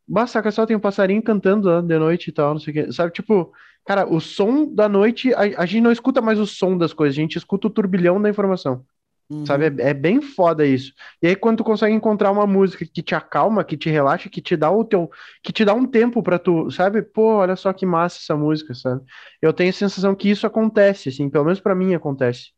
bah, 0.06 0.26
saca 0.26 0.50
só, 0.50 0.66
tem 0.66 0.76
um 0.76 0.80
passarinho 0.80 1.22
cantando 1.22 1.68
lá 1.68 1.80
de 1.80 1.98
noite 1.98 2.28
e 2.28 2.32
tal, 2.32 2.54
não 2.54 2.60
sei 2.60 2.70
o 2.72 2.74
quê. 2.86 2.92
Sabe, 2.92 3.12
tipo, 3.12 3.52
cara, 3.86 4.06
o 4.12 4.20
som 4.20 4.66
da 4.74 4.88
noite, 4.88 5.32
a, 5.34 5.62
a 5.62 5.66
gente 5.66 5.82
não 5.82 5.92
escuta 5.92 6.20
mais 6.20 6.38
o 6.38 6.46
som 6.46 6.76
das 6.76 6.92
coisas, 6.92 7.16
a 7.16 7.20
gente 7.20 7.38
escuta 7.38 7.66
o 7.66 7.70
turbilhão 7.70 8.20
da 8.20 8.28
informação. 8.28 8.84
Uhum. 9.30 9.44
Sabe? 9.46 9.66
É, 9.82 9.90
é 9.90 9.94
bem 9.94 10.20
foda 10.22 10.64
isso. 10.66 10.92
E 11.22 11.28
aí, 11.28 11.36
quando 11.36 11.58
tu 11.58 11.64
consegue 11.64 11.94
encontrar 11.94 12.30
uma 12.30 12.46
música 12.46 12.84
que 12.86 13.02
te 13.02 13.14
acalma, 13.14 13.64
que 13.64 13.76
te 13.76 13.88
relaxa, 13.90 14.28
que 14.28 14.40
te 14.40 14.56
dá 14.56 14.70
o 14.70 14.84
teu, 14.84 15.10
que 15.42 15.52
te 15.52 15.64
dá 15.64 15.74
um 15.74 15.86
tempo 15.86 16.22
pra 16.22 16.38
tu, 16.38 16.70
sabe? 16.70 17.02
Pô, 17.02 17.36
olha 17.36 17.56
só 17.56 17.72
que 17.72 17.86
massa 17.86 18.18
essa 18.18 18.36
música, 18.36 18.74
sabe? 18.74 19.02
Eu 19.42 19.52
tenho 19.52 19.70
a 19.70 19.72
sensação 19.72 20.14
que 20.14 20.28
isso 20.30 20.46
acontece, 20.46 21.08
assim, 21.08 21.28
pelo 21.30 21.44
menos 21.44 21.60
pra 21.60 21.74
mim 21.74 21.94
acontece. 21.94 22.52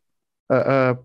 Ah, 0.51 0.93
ah, 0.93 0.99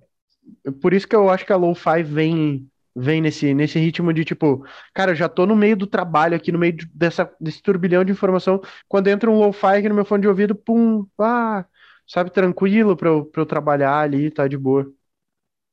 por 0.81 0.93
isso 0.93 1.07
que 1.07 1.15
eu 1.15 1.29
acho 1.29 1.45
que 1.45 1.53
a 1.53 1.55
lo-fi 1.57 2.03
vem, 2.03 2.67
vem 2.95 3.21
nesse, 3.21 3.53
nesse 3.53 3.79
ritmo 3.79 4.13
de 4.13 4.25
tipo, 4.25 4.65
cara, 4.93 5.11
eu 5.11 5.15
já 5.15 5.29
tô 5.29 5.45
no 5.45 5.55
meio 5.55 5.75
do 5.77 5.87
trabalho 5.87 6.35
aqui, 6.35 6.51
no 6.51 6.59
meio 6.59 6.73
de- 6.73 6.87
dessa, 6.93 7.31
desse 7.39 7.61
turbilhão 7.61 8.03
de 8.03 8.11
informação. 8.11 8.61
Quando 8.87 9.07
entra 9.07 9.29
um 9.29 9.39
lo-fi 9.39 9.67
aqui 9.77 9.89
no 9.89 9.95
meu 9.95 10.05
fone 10.05 10.21
de 10.21 10.27
ouvido, 10.27 10.55
pum, 10.55 11.05
ah, 11.19 11.65
sabe, 12.07 12.31
tranquilo 12.31 12.95
pra 12.97 13.09
eu, 13.09 13.25
pra 13.25 13.41
eu 13.41 13.45
trabalhar 13.45 13.99
ali, 13.99 14.29
tá 14.31 14.47
de 14.47 14.57
boa. 14.57 14.85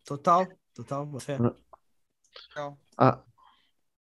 Total, 0.08 0.48
total, 0.74 1.04
boa 1.04 1.20
fé. 1.20 1.36
Legal. 1.36 2.78
Ah, 2.96 3.22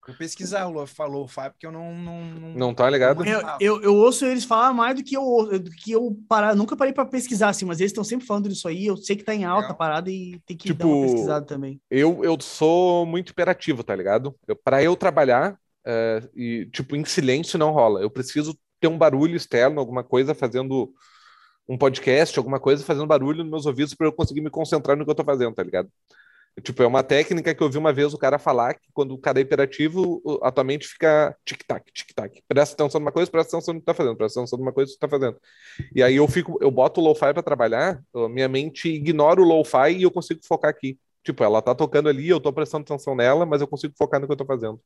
Vou 0.06 0.14
pesquisar 0.14 0.66
o 0.68 0.70
Lo- 0.70 0.86
falou 0.86 1.24
o 1.24 1.28
Fábio, 1.28 1.54
porque 1.54 1.66
eu 1.66 1.72
não. 1.72 1.92
Não, 1.92 2.24
não... 2.24 2.54
Não 2.54 2.74
tá 2.74 2.88
ligado? 2.88 3.26
Eu, 3.26 3.40
eu, 3.58 3.82
eu 3.82 3.94
ouço 3.96 4.24
eles 4.24 4.44
falar 4.44 4.72
mais 4.72 4.94
do 4.94 5.02
que 5.02 5.16
eu 5.16 5.22
ouço- 5.22 5.58
do 5.58 5.68
que 5.68 5.90
eu 5.90 6.16
parar, 6.28 6.54
nunca 6.54 6.76
parei 6.76 6.92
pra 6.94 7.04
pesquisar 7.04 7.48
assim, 7.48 7.64
mas 7.64 7.80
eles 7.80 7.90
estão 7.90 8.04
sempre 8.04 8.24
falando 8.24 8.48
disso 8.48 8.68
aí, 8.68 8.86
eu 8.86 8.96
sei 8.96 9.16
que 9.16 9.24
tá 9.24 9.34
em 9.34 9.44
alta 9.44 9.58
a 9.58 9.62
Legal. 9.70 9.76
parada 9.78 10.08
e 10.08 10.38
tem 10.46 10.56
que 10.56 10.68
Tipo, 10.68 10.78
dar 10.78 10.86
uma 10.86 11.02
pesquisada 11.02 11.44
também. 11.44 11.80
Eu, 11.90 12.22
eu 12.22 12.40
sou 12.40 13.04
muito 13.04 13.32
imperativo, 13.32 13.82
tá 13.82 13.96
ligado? 13.96 14.32
Eu, 14.46 14.54
para 14.54 14.80
eu 14.80 14.94
trabalhar, 14.94 15.58
é, 15.84 16.22
e, 16.36 16.66
tipo, 16.72 16.94
em 16.94 17.04
silêncio 17.04 17.58
não 17.58 17.72
rola. 17.72 18.00
Eu 18.00 18.10
preciso 18.10 18.56
ter 18.78 18.86
um 18.86 18.96
barulho 18.96 19.34
externo, 19.34 19.80
alguma 19.80 20.04
coisa 20.04 20.36
fazendo 20.36 20.92
um 21.68 21.76
podcast, 21.76 22.38
alguma 22.38 22.60
coisa 22.60 22.84
fazendo 22.84 23.06
barulho 23.06 23.42
nos 23.42 23.50
meus 23.50 23.66
ouvidos 23.66 23.94
para 23.94 24.06
eu 24.06 24.12
conseguir 24.12 24.40
me 24.40 24.50
concentrar 24.50 24.96
no 24.96 25.04
que 25.04 25.10
eu 25.10 25.14
tô 25.14 25.24
fazendo, 25.24 25.54
tá 25.54 25.62
ligado? 25.62 25.88
Tipo, 26.62 26.82
é 26.82 26.86
uma 26.86 27.02
técnica 27.02 27.54
que 27.54 27.62
eu 27.62 27.68
vi 27.68 27.76
uma 27.76 27.92
vez 27.92 28.14
o 28.14 28.18
cara 28.18 28.38
falar 28.38 28.74
que 28.74 28.88
quando 28.94 29.12
o 29.12 29.18
cara 29.18 29.38
é 29.38 29.42
hiperativo, 29.42 30.22
a 30.42 30.50
tua 30.50 30.64
mente 30.64 30.88
fica 30.88 31.36
tic-tac, 31.44 31.92
tic-tac. 31.92 32.42
Presta 32.48 32.74
atenção 32.74 32.98
numa 32.98 33.12
coisa, 33.12 33.30
presta 33.30 33.56
atenção 33.56 33.74
no 33.74 33.80
que 33.80 33.84
tá 33.84 33.92
fazendo, 33.92 34.16
presta 34.16 34.40
atenção 34.40 34.58
numa 34.58 34.72
coisa 34.72 34.90
que 34.90 34.98
tá 34.98 35.06
fazendo. 35.06 35.36
E 35.94 36.02
aí 36.02 36.16
eu 36.16 36.26
fico, 36.26 36.56
eu 36.62 36.70
boto 36.70 36.98
o 37.00 37.04
lo-fi 37.04 37.34
para 37.34 37.42
trabalhar, 37.42 38.02
minha 38.30 38.48
mente 38.48 38.88
ignora 38.88 39.38
o 39.38 39.44
lo-fi 39.44 39.98
e 39.98 40.04
eu 40.04 40.10
consigo 40.10 40.40
focar 40.46 40.70
aqui. 40.70 40.98
Tipo, 41.22 41.44
ela 41.44 41.60
tá 41.60 41.74
tocando 41.74 42.08
ali, 42.08 42.28
eu 42.28 42.40
tô 42.40 42.50
prestando 42.52 42.84
atenção 42.84 43.14
nela, 43.14 43.44
mas 43.44 43.60
eu 43.60 43.68
consigo 43.68 43.92
focar 43.98 44.18
no 44.18 44.26
que 44.26 44.32
eu 44.32 44.36
tô 44.36 44.46
fazendo. 44.46 44.80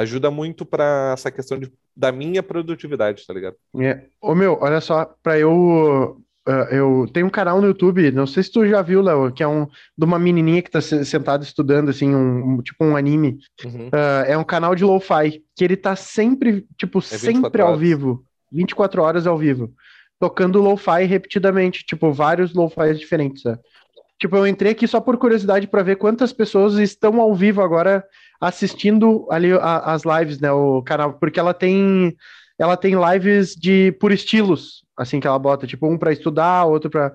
Ajuda 0.00 0.30
muito 0.30 0.64
pra 0.64 1.10
essa 1.14 1.30
questão 1.30 1.58
de, 1.58 1.72
da 1.96 2.10
minha 2.12 2.42
produtividade, 2.42 3.26
tá 3.26 3.32
ligado? 3.34 3.56
É. 3.80 4.02
Ô 4.20 4.34
meu, 4.34 4.58
olha 4.60 4.80
só, 4.80 5.04
pra 5.22 5.38
eu. 5.38 6.20
ah, 6.46 6.68
eu 6.70 7.06
tenho 7.12 7.26
um 7.26 7.30
canal 7.30 7.60
no 7.60 7.66
YouTube, 7.66 8.10
não 8.12 8.26
sei 8.26 8.42
se 8.42 8.50
tu 8.52 8.66
já 8.66 8.80
viu, 8.82 9.02
Léo, 9.02 9.32
que 9.32 9.42
é 9.42 9.48
um 9.48 9.66
de 9.66 10.04
uma 10.04 10.18
menininha 10.18 10.62
que 10.62 10.70
tá 10.70 10.80
se- 10.80 11.04
sentada 11.04 11.42
estudando, 11.44 11.90
assim, 11.90 12.14
um, 12.14 12.54
um- 12.54 12.62
tipo 12.62 12.84
um 12.84 12.96
anime. 12.96 13.38
Uhum. 13.64 13.88
Ah, 13.92 14.24
é 14.26 14.36
um 14.38 14.44
canal 14.44 14.74
de 14.74 14.84
lo-fi, 14.84 15.42
que 15.56 15.64
ele 15.64 15.76
tá 15.76 15.94
sempre, 15.96 16.66
tipo, 16.78 17.00
24 17.00 17.32
sempre 17.42 17.62
ao 17.62 17.68
horas. 17.68 17.80
vivo. 17.80 18.24
24 18.50 19.02
horas 19.02 19.26
ao 19.26 19.36
vivo. 19.36 19.72
Tocando 20.20 20.60
lo-fi 20.60 21.04
repetidamente, 21.04 21.84
tipo, 21.84 22.12
vários 22.12 22.52
lo-fis 22.54 22.98
diferentes, 22.98 23.42
sabe? 23.42 23.60
Tipo, 24.20 24.36
eu 24.36 24.46
entrei 24.46 24.72
aqui 24.72 24.86
só 24.88 25.00
por 25.00 25.16
curiosidade 25.16 25.66
pra 25.68 25.82
ver 25.82 25.96
quantas 25.96 26.32
pessoas 26.32 26.74
estão 26.74 27.20
ao 27.20 27.34
vivo 27.34 27.62
agora 27.62 28.04
assistindo 28.40 29.26
ali 29.30 29.52
a- 29.52 29.92
as 29.92 30.02
lives, 30.04 30.40
né, 30.40 30.50
o 30.50 30.82
canal, 30.82 31.14
porque 31.14 31.38
ela 31.40 31.54
tem 31.54 32.16
ela 32.60 32.76
tem 32.76 32.94
lives 33.12 33.54
de 33.54 33.92
por 34.00 34.10
estilos, 34.10 34.84
assim 34.96 35.20
que 35.20 35.28
ela 35.28 35.38
bota, 35.38 35.64
tipo 35.64 35.86
um 35.86 35.96
pra 35.96 36.10
estudar, 36.12 36.64
outro 36.64 36.90
pra 36.90 37.12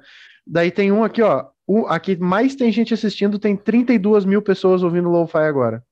daí 0.48 0.72
tem 0.72 0.90
um 0.90 1.04
aqui, 1.04 1.22
ó, 1.22 1.48
o 1.68 1.86
aqui 1.88 2.16
mais 2.16 2.56
tem 2.56 2.72
gente 2.72 2.94
assistindo, 2.94 3.38
tem 3.38 3.54
32 3.58 4.24
mil 4.24 4.42
pessoas 4.42 4.84
ouvindo 4.84 5.10
lo-fi 5.10 5.40
agora. 5.40 5.84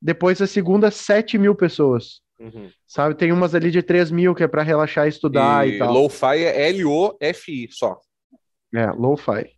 Depois 0.00 0.40
a 0.40 0.46
segunda, 0.46 0.90
7 0.90 1.36
mil 1.36 1.54
pessoas. 1.54 2.20
Uhum. 2.40 2.70
Sabe, 2.86 3.14
tem 3.14 3.32
umas 3.32 3.54
ali 3.54 3.70
de 3.70 3.82
3 3.82 4.10
mil 4.10 4.34
que 4.34 4.42
é 4.42 4.48
pra 4.48 4.62
relaxar 4.62 5.04
e 5.06 5.10
estudar 5.10 5.66
e, 5.68 5.72
E 5.72 5.78
tal. 5.78 5.92
lo-fi 5.92 6.36
é 6.44 6.70
L-O-F-I 6.70 7.68
só. 7.70 7.98
É, 8.74 8.86
lo-fi. 8.92 9.55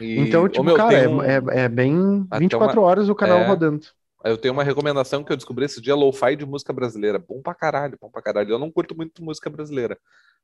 E, 0.00 0.18
Então, 0.20 0.48
tipo, 0.48 0.64
meu, 0.64 0.76
cara, 0.76 0.96
é, 0.96 1.08
um- 1.08 1.22
é, 1.22 1.40
é 1.64 1.68
bem 1.68 2.26
Até 2.30 2.40
24 2.40 2.80
horas 2.82 3.08
o 3.08 3.14
canal 3.14 3.38
é. 3.38 3.46
rodando. 3.46 3.86
Eu 4.24 4.36
tenho 4.38 4.54
uma 4.54 4.62
recomendação 4.64 5.24
que 5.24 5.32
eu 5.32 5.36
descobri 5.36 5.64
esse 5.64 5.80
dia, 5.80 5.94
lo-fi 5.96 6.36
de 6.36 6.46
música 6.46 6.72
brasileira. 6.72 7.18
Bom 7.18 7.42
pra 7.42 7.54
caralho, 7.54 7.98
bom 8.00 8.08
pra 8.08 8.22
caralho. 8.22 8.50
Eu 8.50 8.58
não 8.58 8.70
curto 8.70 8.96
muito 8.96 9.22
música 9.24 9.50
brasileira. 9.50 9.98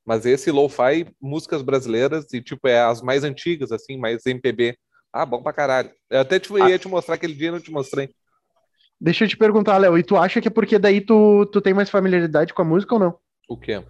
Mas 0.04 0.26
esse 0.26 0.50
lo-fi, 0.50 1.06
músicas 1.20 1.62
brasileiras, 1.62 2.32
e 2.32 2.40
tipo, 2.42 2.66
é 2.66 2.80
as 2.80 3.00
mais 3.02 3.22
antigas, 3.24 3.70
assim, 3.70 3.96
mais 3.96 4.24
MPB. 4.26 4.76
Ah, 5.12 5.24
bom 5.24 5.42
pra 5.42 5.52
caralho. 5.52 5.90
Eu 6.10 6.20
até 6.20 6.38
tipo, 6.40 6.60
Ah. 6.60 6.68
ia 6.68 6.78
te 6.78 6.88
mostrar 6.88 7.14
aquele 7.14 7.34
dia 7.34 7.48
e 7.48 7.52
não 7.52 7.60
te 7.60 7.70
mostrei. 7.70 8.10
Deixa 9.00 9.24
eu 9.24 9.28
te 9.28 9.36
perguntar, 9.36 9.78
Léo, 9.78 9.96
e 9.96 10.02
tu 10.02 10.16
acha 10.16 10.40
que 10.40 10.48
é 10.48 10.50
porque 10.50 10.76
daí 10.78 11.00
tu, 11.00 11.46
tu 11.46 11.60
tem 11.60 11.72
mais 11.72 11.88
familiaridade 11.88 12.52
com 12.52 12.62
a 12.62 12.64
música 12.64 12.94
ou 12.94 13.00
não? 13.00 13.14
O 13.48 13.56
quê? 13.56 13.80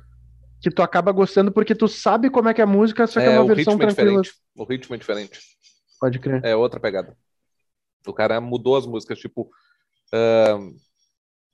Que 0.60 0.70
tu 0.70 0.82
acaba 0.82 1.12
gostando 1.12 1.52
porque 1.52 1.74
tu 1.74 1.88
sabe 1.88 2.30
como 2.30 2.48
é 2.48 2.54
que 2.54 2.60
é 2.60 2.64
a 2.64 2.66
música, 2.66 3.06
só 3.06 3.20
que 3.20 3.28
é, 3.28 3.30
É, 3.30 3.32
uma 3.32 3.44
o 3.44 3.48
versão 3.50 3.78
é 3.78 3.86
tranquila. 3.86 4.26
diferente. 4.26 4.32
O 4.54 4.64
ritmo 4.64 4.94
é 4.94 4.98
diferente. 4.98 5.40
Pode 6.00 6.18
crer. 6.18 6.42
É 6.42 6.54
outra 6.56 6.80
pegada. 6.80 7.16
O 8.06 8.12
cara 8.14 8.40
mudou 8.40 8.76
as 8.76 8.86
músicas, 8.86 9.18
tipo. 9.18 9.50
ahn, 10.12 10.74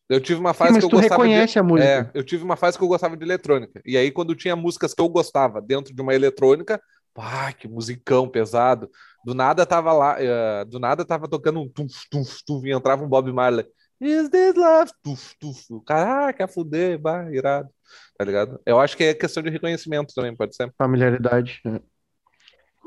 eu 0.09 0.21
tive 0.21 0.41
uma 0.41 0.55
Sim, 0.55 0.55
fase 0.55 0.79
mas 0.79 0.85
que 0.87 0.87
eu 0.87 0.91
gostava 0.91 1.29
de. 1.29 1.41
reconhece 1.41 1.59
a 1.59 1.63
música. 1.63 2.03
É, 2.03 2.11
eu 2.15 2.25
tive 2.25 2.45
uma 2.45 2.57
fase 2.57 2.79
que 2.79 2.85
eu 2.85 2.89
gostava 2.89 3.17
de 3.17 3.25
eletrônica. 3.25 3.83
E 3.87 3.97
aí, 3.97 4.11
quando 4.13 4.35
tinha 4.37 4.57
músicas 4.57 4.95
que 4.95 5.03
eu 5.03 5.09
gostava 5.09 5.61
dentro 5.63 5.95
de 5.95 6.03
uma 6.03 6.15
eletrônica, 6.15 6.81
pá, 7.15 7.53
que 7.53 7.69
musicão 7.69 8.29
pesado. 8.29 8.91
Do 9.25 9.35
nada 9.35 9.67
tava 9.67 9.93
lá, 9.93 10.17
eh, 10.23 10.65
do 10.67 10.79
nada 10.81 11.05
tava 11.05 11.29
tocando 11.29 11.61
um 11.63 11.69
tuf, 11.69 12.09
tuf, 12.11 12.45
tuf, 12.47 12.67
e 12.69 12.73
entrava 12.73 13.05
um 13.05 13.09
Bob 13.09 13.33
Marley. 13.33 13.67
Is 14.01 14.29
this 14.31 14.55
love? 14.57 14.93
Tuf, 15.03 15.35
tuf. 15.39 15.67
Caraca, 15.87 16.47
fuder, 16.49 16.99
bah, 16.99 17.31
irado. 17.33 17.71
Tá 18.17 18.25
ligado? 18.25 18.61
Eu 18.65 18.79
acho 18.81 18.97
que 18.97 19.05
é 19.05 19.15
questão 19.15 19.43
de 19.43 19.51
reconhecimento 19.51 20.15
também, 20.15 20.35
pode 20.35 20.55
ser. 20.55 20.73
Familiaridade. 20.79 21.61
né? 21.65 21.81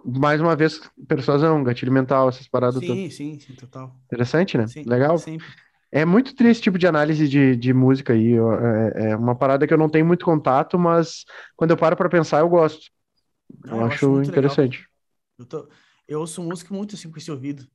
Mais 0.06 0.40
uma 0.40 0.56
vez, 0.56 0.80
persuasão, 1.08 1.64
gatilho 1.64 1.91
mental, 1.91 2.30
essas 2.30 2.48
paradas 2.48 2.82
todas. 2.82 2.95
Sim, 2.95 3.10
sim, 3.10 3.40
sim, 3.40 3.54
total. 3.56 3.94
Interessante, 4.06 4.58
né? 4.58 4.68
Sim, 4.68 4.84
Legal. 4.84 5.18
Sim. 5.18 5.38
É 5.91 6.06
muito 6.06 6.36
triste 6.36 6.52
esse 6.58 6.62
tipo 6.62 6.78
de 6.78 6.88
análise 6.88 7.28
de, 7.28 7.56
de 7.56 7.74
música 7.74 8.14
aí. 8.14 8.34
É, 8.34 9.10
é 9.12 9.16
uma 9.16 9.36
parada 9.36 9.66
que 9.68 9.74
eu 9.74 9.78
não 9.78 9.90
tenho 9.90 10.06
muito 10.06 10.24
contato, 10.24 10.78
mas 10.78 11.26
quando 11.56 11.72
eu 11.72 11.78
paro 11.78 11.95
pra 11.95 12.10
pensar, 12.10 12.40
eu 12.40 12.49
gosto. 12.49 12.90
Ah, 13.66 13.72
Eu 13.72 13.78
eu 13.78 13.86
acho 13.86 14.18
acho 14.20 14.30
interessante. 14.30 14.88
Eu, 15.38 15.45
tô, 15.45 15.70
eu 16.08 16.20
ouço 16.20 16.41
música 16.41 16.74
muito 16.74 16.95
assim 16.95 17.12
com 17.12 17.18
esse 17.18 17.32
ouvido. 17.32 17.68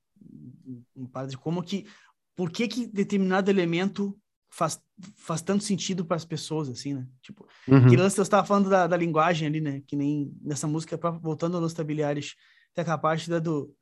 Um 0.97 1.07
par 1.07 1.27
de 1.27 1.37
como 1.37 1.63
que. 1.63 1.87
Por 2.35 2.51
que, 2.51 2.67
que 2.67 2.87
determinado 2.87 3.51
elemento 3.51 4.19
faz, 4.55 4.79
faz 5.17 5.41
tanto 5.41 5.65
sentido 5.65 6.05
para 6.05 6.17
as 6.17 6.25
pessoas, 6.25 6.69
assim, 6.69 6.95
né? 6.95 7.07
Tipo, 7.23 7.47
Uhum. 7.67 7.89
que 7.89 7.97
lance 7.97 8.19
eu 8.19 8.23
estava 8.23 8.47
falando 8.47 8.69
da, 8.69 8.87
da 8.87 8.97
linguagem 8.97 9.49
ali, 9.49 9.61
né? 9.61 9.83
Que 9.87 9.97
nem 9.97 10.31
nessa 10.43 10.67
música, 10.67 10.99
voltando 11.21 11.57
aos 11.57 11.73
Tabiliares, 11.73 12.35
tem 12.75 12.83
aquela 12.83 12.99
parte 12.99 13.31
da 13.31 13.39
do 13.39 13.75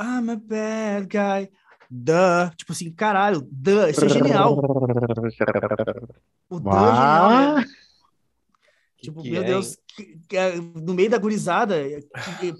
I'm 0.00 0.30
a 0.30 0.36
bad 0.36 1.06
guy. 1.08 1.50
Duh. 1.90 2.50
Tipo 2.56 2.72
assim, 2.72 2.92
caralho, 2.92 3.40
duh. 3.50 3.88
Isso 3.88 4.04
é 4.04 4.08
genial. 4.08 4.56
O 6.48 6.60
duh 6.60 6.68
é 6.70 6.94
genial, 6.94 7.56
né? 7.56 7.64
Tipo, 9.00 9.22
que 9.22 9.30
meu 9.30 9.42
é, 9.42 9.46
Deus, 9.46 9.76
que- 9.96 10.36
é, 10.36 10.56
no 10.56 10.92
meio 10.92 11.08
da 11.08 11.18
gurizada, 11.18 11.76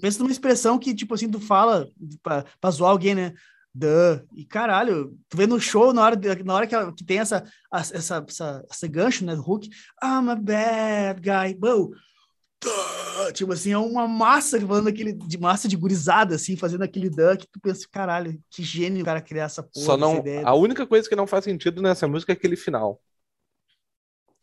pensa 0.01 0.19
numa 0.19 0.31
expressão 0.31 0.79
que, 0.79 0.93
tipo 0.95 1.13
assim, 1.13 1.29
tu 1.29 1.39
fala 1.39 1.87
pra, 2.23 2.45
pra 2.61 2.71
zoar 2.71 2.91
alguém, 2.91 3.13
né? 3.13 3.33
Duh. 3.73 4.21
E 4.33 4.43
caralho, 4.45 5.15
tu 5.29 5.37
vê 5.37 5.45
no 5.45 5.59
show, 5.59 5.93
na 5.93 6.03
hora, 6.03 6.19
na 6.43 6.53
hora 6.53 6.67
que, 6.67 6.73
ela- 6.75 6.93
que 6.93 7.03
tem 7.03 7.19
essa, 7.19 7.43
essa, 7.73 8.25
essa, 8.27 8.65
esse 8.69 8.87
gancho, 8.87 9.23
né, 9.25 9.35
do 9.35 9.41
Hulk, 9.41 9.69
I'm 10.03 10.29
a 10.29 10.35
bad 10.35 11.21
guy. 11.21 11.53
Duh. 11.53 11.91
Tipo 13.33 13.53
assim, 13.53 13.71
é 13.71 13.77
uma 13.77 14.07
massa 14.07 14.59
falando 14.59 14.87
aquele, 14.87 15.13
de 15.13 15.37
massa 15.37 15.67
de 15.67 15.75
gurizada, 15.77 16.35
assim, 16.35 16.57
fazendo 16.57 16.83
aquele 16.83 17.09
duh, 17.09 17.37
que 17.37 17.47
tu 17.47 17.59
pensa, 17.61 17.87
caralho, 17.91 18.37
que 18.49 18.63
gênio 18.63 19.01
o 19.01 19.05
cara 19.05 19.21
criar 19.21 19.45
essa 19.45 19.61
porra, 19.63 19.85
Só 19.85 19.95
não. 19.97 20.17
ideia. 20.17 20.45
A 20.45 20.53
única 20.55 20.85
coisa 20.87 21.07
que 21.07 21.15
não 21.15 21.27
faz 21.27 21.43
sentido 21.45 21.81
nessa 21.81 22.07
música 22.07 22.31
é 22.31 22.35
aquele 22.35 22.55
final. 22.55 22.99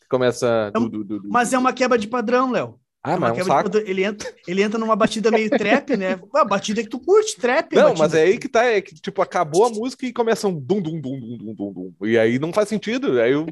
Que 0.01 0.07
começa. 0.09 0.71
É 0.75 0.79
du- 0.79 0.89
du- 0.89 1.05
du- 1.05 1.29
Mas 1.29 1.53
é 1.53 1.59
uma 1.59 1.73
quebra 1.73 1.99
de 1.99 2.07
padrão, 2.07 2.51
Léo. 2.53 2.81
Ah, 3.09 3.13
É 3.15 3.19
mas 3.19 3.31
é 3.31 3.33
um 3.35 3.37
de 3.37 3.45
saco. 3.45 3.63
padrão. 3.71 3.83
ele, 3.87 4.03
entra, 4.05 4.35
ele 4.49 4.63
entra 4.63 4.79
numa 4.79 4.97
batida 4.97 5.31
meio 5.31 5.49
trap, 5.51 5.97
né? 5.97 6.19
A 6.35 6.45
batida 6.45 6.83
que 6.83 6.89
tu 6.89 6.99
curte, 6.99 7.37
trap. 7.37 7.75
Não, 7.75 7.83
batida. 7.95 7.99
mas 8.03 8.15
é 8.15 8.23
aí 8.23 8.39
que 8.39 8.49
tá, 8.49 8.65
é 8.65 8.81
que, 8.81 8.95
tipo, 8.95 9.23
acabou 9.23 9.65
a 9.65 9.71
música 9.71 10.05
e 10.07 10.13
começa 10.13 10.49
um 10.49 10.53
dum 10.59 10.81
dum 10.83 11.01
dum 11.01 11.21
dum 11.21 11.37
dum 11.39 11.55
dum 11.55 11.73
dum. 11.73 12.07
E 12.07 12.19
aí 12.19 12.39
não 12.39 12.53
faz 12.53 12.69
sentido. 12.69 13.21
Aí 13.21 13.33
eu, 13.33 13.47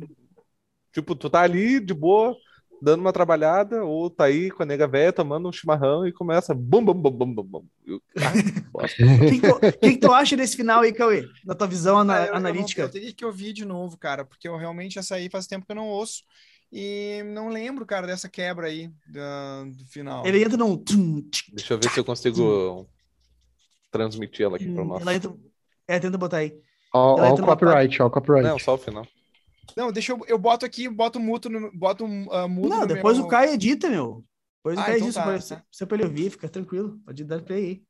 tipo, 0.93 1.14
tu 1.14 1.28
tá 1.31 1.40
ali 1.43 1.81
de 1.81 1.94
boa, 1.94 2.36
dando 2.82 3.01
uma 3.01 3.12
trabalhada, 3.12 3.82
ou 3.85 4.10
tá 4.10 4.24
aí 4.24 4.51
com 4.51 4.62
a 4.62 4.66
nega 4.66 4.86
velha 4.86 5.12
tomando 5.12 5.48
um 5.48 5.52
chimarrão 5.52 6.06
e 6.06 6.12
começa 6.12 6.52
bum 6.55 6.85
bum 6.85 6.93
bum 6.94 7.10
bum 7.10 7.35
bum 7.35 7.43
bum. 7.44 7.64
Eu, 7.86 8.01
ah. 8.18 8.32
O 8.74 8.78
que, 9.31 9.40
que, 9.40 9.98
tu, 9.98 10.09
que 10.09 10.14
acha 10.14 10.36
desse 10.36 10.56
final 10.56 10.81
aí, 10.82 10.93
Cauê? 10.93 11.26
Na 11.44 11.55
tua 11.55 11.66
visão 11.66 11.98
ana- 11.98 12.14
Ah, 12.14 12.18
eu- 12.18 12.22
eu 12.24 12.28
vou- 12.28 12.36
analítica? 12.36 12.82
Eu, 12.82 12.89
teria 12.90 13.12
que 13.12 13.24
ouvir 13.24 13.52
de 13.52 13.64
novo, 13.64 13.97
cara, 13.97 14.24
porque 14.24 14.48
eu 14.48 14.56
realmente 14.56 14.98
essa 14.98 15.14
aí 15.14 15.31
faz 15.31 15.47
tempo 15.47 15.64
que 15.64 15.72
eu 15.72 15.76
não 15.76 15.86
ouço. 15.89 16.22
E 16.76 17.22
não 17.26 17.48
lembro, 17.51 17.86
cara, 17.86 18.05
dessa 18.05 18.28
quebra 18.28 18.66
aí 18.66 18.90
da- 19.06 19.62
do 19.64 19.86
final. 19.86 20.26
Ele 20.26 20.42
entra 20.42 20.56
num. 20.56 20.76
Deixa 21.52 21.74
eu 21.74 21.78
ver 21.78 21.88
se 21.88 22.01
eu 22.01 22.05
consigo 22.05 22.88
transmitir 23.92 24.44
ela 24.44 24.56
aqui 24.56 24.72
pra 24.74 24.84
nós. 24.84 25.01
Ela 25.02 25.14
entra. 25.14 25.32
É, 25.86 26.01
tenta 26.01 26.18
botar 26.18 26.38
aí. 26.38 26.59
Ó 26.92 27.14
o 27.34 27.42
copyright, 27.44 28.02
ó 28.02 28.06
o 28.06 28.10
copyright. 28.10 28.48
Não, 28.48 28.59
só 28.59 28.74
o 28.74 28.78
final. 28.78 29.06
Não, 29.76 29.92
deixa 29.92 30.12
eu. 30.12 30.20
Eu 30.26 30.36
boto 30.38 30.66
aqui, 30.66 30.88
boto 30.88 31.20
muto 31.20 31.48
no. 31.48 31.70
Boto 31.72 32.05
uh, 32.05 32.48
mudo 32.48 32.68
Não, 32.68 32.80
no 32.80 32.86
depois 32.86 33.18
meu- 33.18 33.26
o 33.26 33.28
Caio 33.28 33.52
edita, 33.52 33.88
meu. 33.88 34.24
Depois 34.59 34.76
o 34.76 34.80
Ah, 34.80 34.84
Caio 34.84 34.96
então 34.96 35.09
edita 35.09 35.20
tá, 35.20 35.26
pra, 35.26 35.38
tá. 35.56 35.64
você 35.70 35.86
pra 35.86 35.96
ele 35.96 36.05
ouvir, 36.06 36.30
fica 36.30 36.48
tranquilo. 36.48 36.98
Pode 37.05 37.22
dar 37.24 37.40
play 37.42 37.64
aí. 37.64 37.82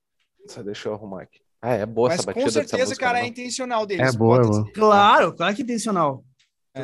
Só 0.46 0.62
deixa 0.62 0.88
eu 0.88 0.94
arrumar 0.94 1.22
aqui. 1.22 1.40
Ah, 1.62 1.72
é 1.72 1.86
boa 1.86 2.10
Mas 2.10 2.18
essa 2.18 2.26
batida 2.26 2.44
com 2.44 2.50
certeza, 2.50 2.84
música, 2.84 3.06
cara, 3.06 3.18
é 3.18 3.22
não? 3.22 3.28
intencional 3.28 3.86
deles. 3.86 4.06
É 4.14 4.16
boa, 4.16 4.38
é 4.38 4.42
boa. 4.42 4.72
Claro, 4.74 5.32
claro 5.34 5.54
que 5.56 5.62
é 5.62 5.64
intencional. 5.64 6.22
É. 6.74 6.82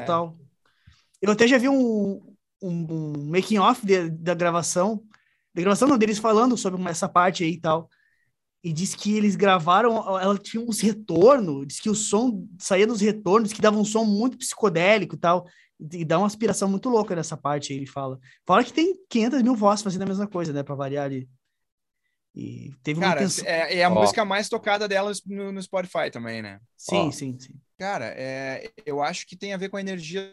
Eu 1.21 1.33
até 1.33 1.47
já 1.47 1.59
vi 1.59 1.69
um, 1.69 2.15
um, 2.63 2.87
um 2.93 3.25
making 3.31 3.59
off 3.59 3.85
de- 3.85 4.11
da 4.11 4.35
gravação. 4.35 5.03
Da 5.55 5.63
gravação 5.63 5.89
não, 5.89 5.99
deles 5.99 6.19
falando 6.19 6.57
sobre 6.57 6.83
essa 6.89 7.09
parte 7.09 7.45
aí 7.45 7.53
e 7.53 7.61
tal. 7.61 7.89
E 8.63 8.73
diz 8.73 8.95
que 8.95 9.17
eles 9.17 9.37
gravaram, 9.37 9.97
ela 10.21 10.37
tinha 10.39 10.63
uns 10.63 10.81
retornos, 10.81 11.67
diz 11.67 11.81
que 11.81 11.89
o 11.91 11.95
som 11.95 12.47
saía 12.59 12.87
dos 12.87 13.01
retornos, 13.01 13.53
que 13.53 13.61
dava 13.63 13.79
um 13.79 13.85
som 13.85 14.05
muito 14.05 14.37
psicodélico 14.39 15.15
e 15.15 15.19
tal. 15.19 15.47
E 15.93 16.05
dá 16.05 16.19
uma 16.19 16.27
aspiração 16.27 16.69
muito 16.69 16.89
louca 16.91 17.17
nessa 17.17 17.37
parte 17.39 17.73
aí, 17.73 17.79
ele 17.79 17.87
fala. 17.87 18.19
Fala 18.47 18.63
que 18.63 18.73
tem 18.73 18.95
500 19.09 19.43
mil 19.43 19.55
vozes 19.57 19.83
fazendo 19.83 20.03
a 20.03 20.07
mesma 20.07 20.27
coisa, 20.27 20.53
né, 20.53 20.63
pra 20.63 20.75
variar 20.75 21.07
ali. 21.07 21.27
E 22.35 22.71
teve 22.83 23.01
uma 23.01 23.07
Cara, 23.07 23.23
intenção. 23.23 23.45
é, 23.47 23.79
é 23.79 23.85
a 23.85 23.91
Ó. 23.91 23.95
música 23.95 24.25
mais 24.25 24.49
tocada 24.49 24.87
delas 24.87 25.23
no, 25.27 25.51
no 25.51 25.63
Spotify 25.63 26.11
também, 26.13 26.43
né? 26.43 26.61
Sim, 26.77 27.09
ó. 27.09 27.13
sim, 27.13 27.39
sim. 27.41 27.55
Cara, 27.79 28.07
é, 28.17 28.71
eu 28.85 29.03
acho 29.03 29.27
que 29.27 29.37
tem 29.37 29.55
a 29.55 29.57
ver 29.57 29.71
com 29.71 29.79
a 29.79 29.81
energia 29.81 30.31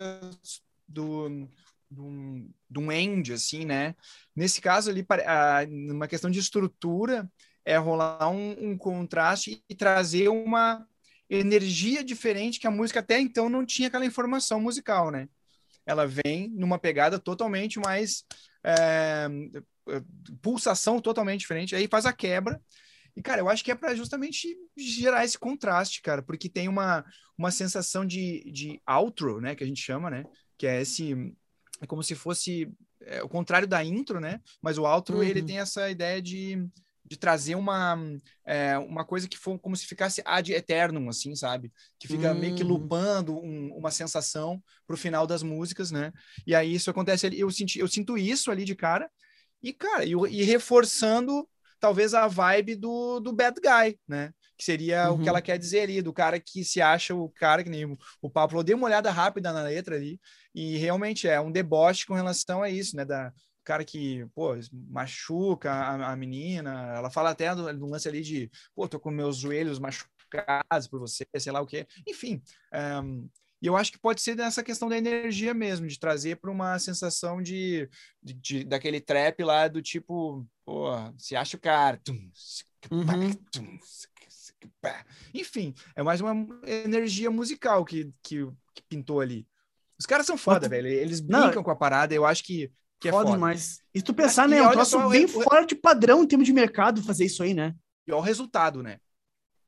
do, 0.88 1.50
do, 1.90 2.80
um 2.80 2.92
end, 2.92 3.34
assim, 3.34 3.66
né? 3.66 3.96
Nesse 4.36 4.62
caso 4.62 4.90
ali, 4.90 5.06
ah, 5.26 5.66
numa 5.70 6.08
questão 6.08 6.30
de 6.30 6.40
estrutura, 6.40 7.30
é 7.66 7.78
rolar 7.78 8.30
um, 8.30 8.72
um 8.72 8.78
contraste 8.78 9.64
e 9.70 9.76
trazer 9.76 10.30
uma 10.30 10.86
energia 11.30 12.04
diferente 12.04 12.60
que 12.60 12.68
a 12.68 12.72
música 12.72 13.00
até 13.00 13.20
então 13.20 13.50
não 13.50 13.66
tinha 13.66 13.90
aquela 13.90 14.06
informação 14.06 14.62
musical, 14.62 15.12
né? 15.12 15.28
Ela 15.86 16.06
vem 16.08 16.50
numa 16.50 16.80
pegada 16.80 17.20
totalmente 17.20 17.80
mais 17.80 18.24
é, 18.64 19.28
pulsação 20.42 21.00
totalmente 21.00 21.42
diferente, 21.42 21.76
aí 21.76 21.88
faz 21.88 22.06
a 22.06 22.14
quebra. 22.14 22.62
E, 23.16 23.22
cara, 23.22 23.42
eu 23.42 23.50
acho 23.50 23.64
que 23.64 23.72
é 23.72 23.76
para 23.76 23.96
justamente 23.96 24.56
gerar 24.78 25.26
esse 25.26 25.40
contraste, 25.40 26.02
cara, 26.02 26.22
porque 26.22 26.48
tem 26.48 26.68
uma, 26.68 27.04
uma 27.38 27.50
sensação 27.50 28.06
de, 28.06 28.44
de 28.52 28.80
outro, 28.88 29.42
né, 29.42 29.56
que 29.56 29.64
a 29.64 29.68
gente 29.68 29.82
chama, 29.82 30.10
né, 30.10 30.24
que 30.58 30.66
é 30.68 30.82
esse, 30.82 31.14
é 31.82 31.86
como 31.88 32.04
se 32.04 32.16
fosse 32.16 32.70
é, 33.02 33.22
o 33.24 33.30
contrário 33.30 33.68
da 33.68 33.84
intro, 33.84 34.20
né, 34.20 34.40
mas 34.62 34.78
o 34.78 34.84
outro, 34.84 35.18
Uhum. 35.18 35.24
ele 35.24 35.42
tem 35.44 35.60
essa 35.60 35.90
ideia 35.90 36.22
de, 36.22 36.68
de 37.06 37.18
trazer 37.18 37.56
uma, 37.56 37.98
é, 38.46 38.78
uma 38.78 39.06
coisa 39.06 39.28
que 39.28 39.38
for 39.38 39.58
como 39.60 39.76
se 39.76 39.86
ficasse 39.86 40.22
ad 40.26 40.52
eternum, 40.52 41.08
assim, 41.10 41.36
sabe, 41.36 41.72
que 42.00 42.08
fica 42.08 42.34
meio 42.34 42.54
que 42.54 42.64
Uhum. 42.64 42.70
lupando 42.70 43.38
um- 43.38 43.74
uma 43.78 43.92
sensação 43.92 44.62
pro 44.86 44.98
final 44.98 45.28
das 45.28 45.44
músicas, 45.44 45.92
né, 45.92 46.12
e 46.46 46.56
aí 46.56 46.74
isso 46.74 46.90
acontece 46.90 47.30
eu, 47.38 47.50
senti, 47.52 47.80
eu 47.80 47.88
sinto 47.88 48.18
isso 48.18 48.52
ali 48.52 48.66
de 48.66 48.76
cara, 48.76 49.10
e, 49.62 49.74
cara, 49.74 50.06
e, 50.06 50.12
e 50.12 50.44
reforçando 50.44 51.48
talvez 51.80 52.14
a 52.14 52.28
vibe 52.28 52.76
do, 52.76 53.20
do 53.20 53.32
bad 53.34 53.60
guy, 53.62 54.00
né? 54.08 54.34
Que 54.58 54.64
seria 54.64 55.12
o 55.12 55.16
Uhum. 55.16 55.24
que 55.24 55.30
ela 55.30 55.42
quer 55.42 55.58
dizer 55.60 55.82
ali, 55.82 56.02
do 56.02 56.12
cara 56.14 56.40
que 56.40 56.64
se 56.66 56.82
acha 56.82 57.14
o 57.16 57.30
cara, 57.30 57.64
que 57.64 57.70
nem 57.70 57.86
o- 57.86 57.98
o 58.22 58.30
Pablo 58.30 58.52
falou, 58.52 58.64
dei 58.64 58.76
uma 58.76 58.88
olhada 58.88 59.12
rápida 59.12 59.54
na 59.54 59.62
letra 59.64 59.96
ali, 59.96 60.20
e 60.54 60.78
realmente 60.78 61.28
é 61.28 61.40
um 61.40 61.52
deboche 61.52 62.06
com 62.08 62.14
relação 62.16 62.64
a 62.64 62.70
isso, 62.70 62.96
né? 62.96 63.06
Da 63.06 63.32
cara 63.64 63.84
que, 63.86 64.26
pô, 64.34 64.54
machuca 64.90 65.72
a, 65.72 66.12
a 66.14 66.16
menina, 66.16 66.94
ela 66.96 67.10
fala 67.12 67.32
até 67.32 67.54
do, 67.54 67.72
do 67.78 67.86
lance 67.86 68.08
ali 68.08 68.22
de, 68.22 68.50
pô, 68.76 68.88
tô 68.88 69.00
com 69.00 69.12
meus 69.12 69.38
joelhos 69.38 69.78
machucados 69.80 70.88
por 70.90 71.00
você, 71.00 71.26
sei 71.38 71.52
lá 71.52 71.62
o 71.62 71.68
quê. 71.68 71.86
Enfim, 72.08 72.42
ehm, 72.74 73.26
e 73.62 73.66
eu 73.68 73.76
acho 73.76 73.92
que 73.92 74.00
pode 74.00 74.22
ser 74.22 74.36
dessa 74.36 74.64
questão 74.64 74.88
da 74.88 74.98
energia 74.98 75.54
mesmo, 75.54 75.88
de 75.88 76.00
trazer 76.00 76.38
para 76.38 76.52
uma 76.52 76.78
sensação 76.80 77.42
de, 77.42 77.90
de, 78.22 78.34
de- 78.34 78.64
daquele 78.64 79.02
trap 79.02 79.44
lá 79.44 79.68
do 79.68 79.82
tipo, 79.82 80.46
pô, 80.66 80.90
se 81.18 81.36
acha 81.36 81.58
o 81.58 81.60
cara. 81.60 82.00
Tum, 82.04 82.32
Uhum. 82.92 83.34
tum. 83.52 83.80
Enfim, 85.34 85.74
é 85.96 86.04
mais 86.04 86.22
uma 86.22 86.34
energia 86.66 87.30
musical 87.30 87.84
que, 87.86 88.12
que, 88.24 88.46
que 88.74 88.82
pintou 88.90 89.20
ali. 89.20 89.48
Os 90.00 90.06
caras 90.06 90.26
são 90.26 90.38
foda, 90.38 90.62
Mas 90.62 90.70
velho. 90.70 90.88
Eles 90.88 91.20
Não, 91.20 91.42
brincam 91.42 91.64
com 91.64 91.72
a 91.72 91.76
parada, 91.76 92.14
eu 92.14 92.26
acho 92.26 92.44
que, 92.44 92.72
que 93.00 93.10
é 93.10 93.12
foda, 93.12 93.26
foda. 93.26 93.36
demais. 93.36 93.82
E 93.94 94.00
se 94.00 94.06
tu 94.06 94.14
pensar, 94.14 94.48
né, 94.48 94.58
é 94.58 94.68
um 94.68 94.72
troço 94.72 94.92
só, 94.92 95.10
bem 95.10 95.26
o- 95.26 95.28
fora 95.28 95.66
de 95.66 95.76
padrão 95.76 96.24
em 96.24 96.28
termos 96.28 96.46
de 96.48 96.54
mercado 96.54 97.02
fazer 97.04 97.26
isso 97.26 97.44
aí, 97.44 97.54
né? 97.54 97.74
E 98.08 98.12
olha 98.12 98.20
o 98.22 98.24
resultado, 98.24 98.82
né? 98.82 99.00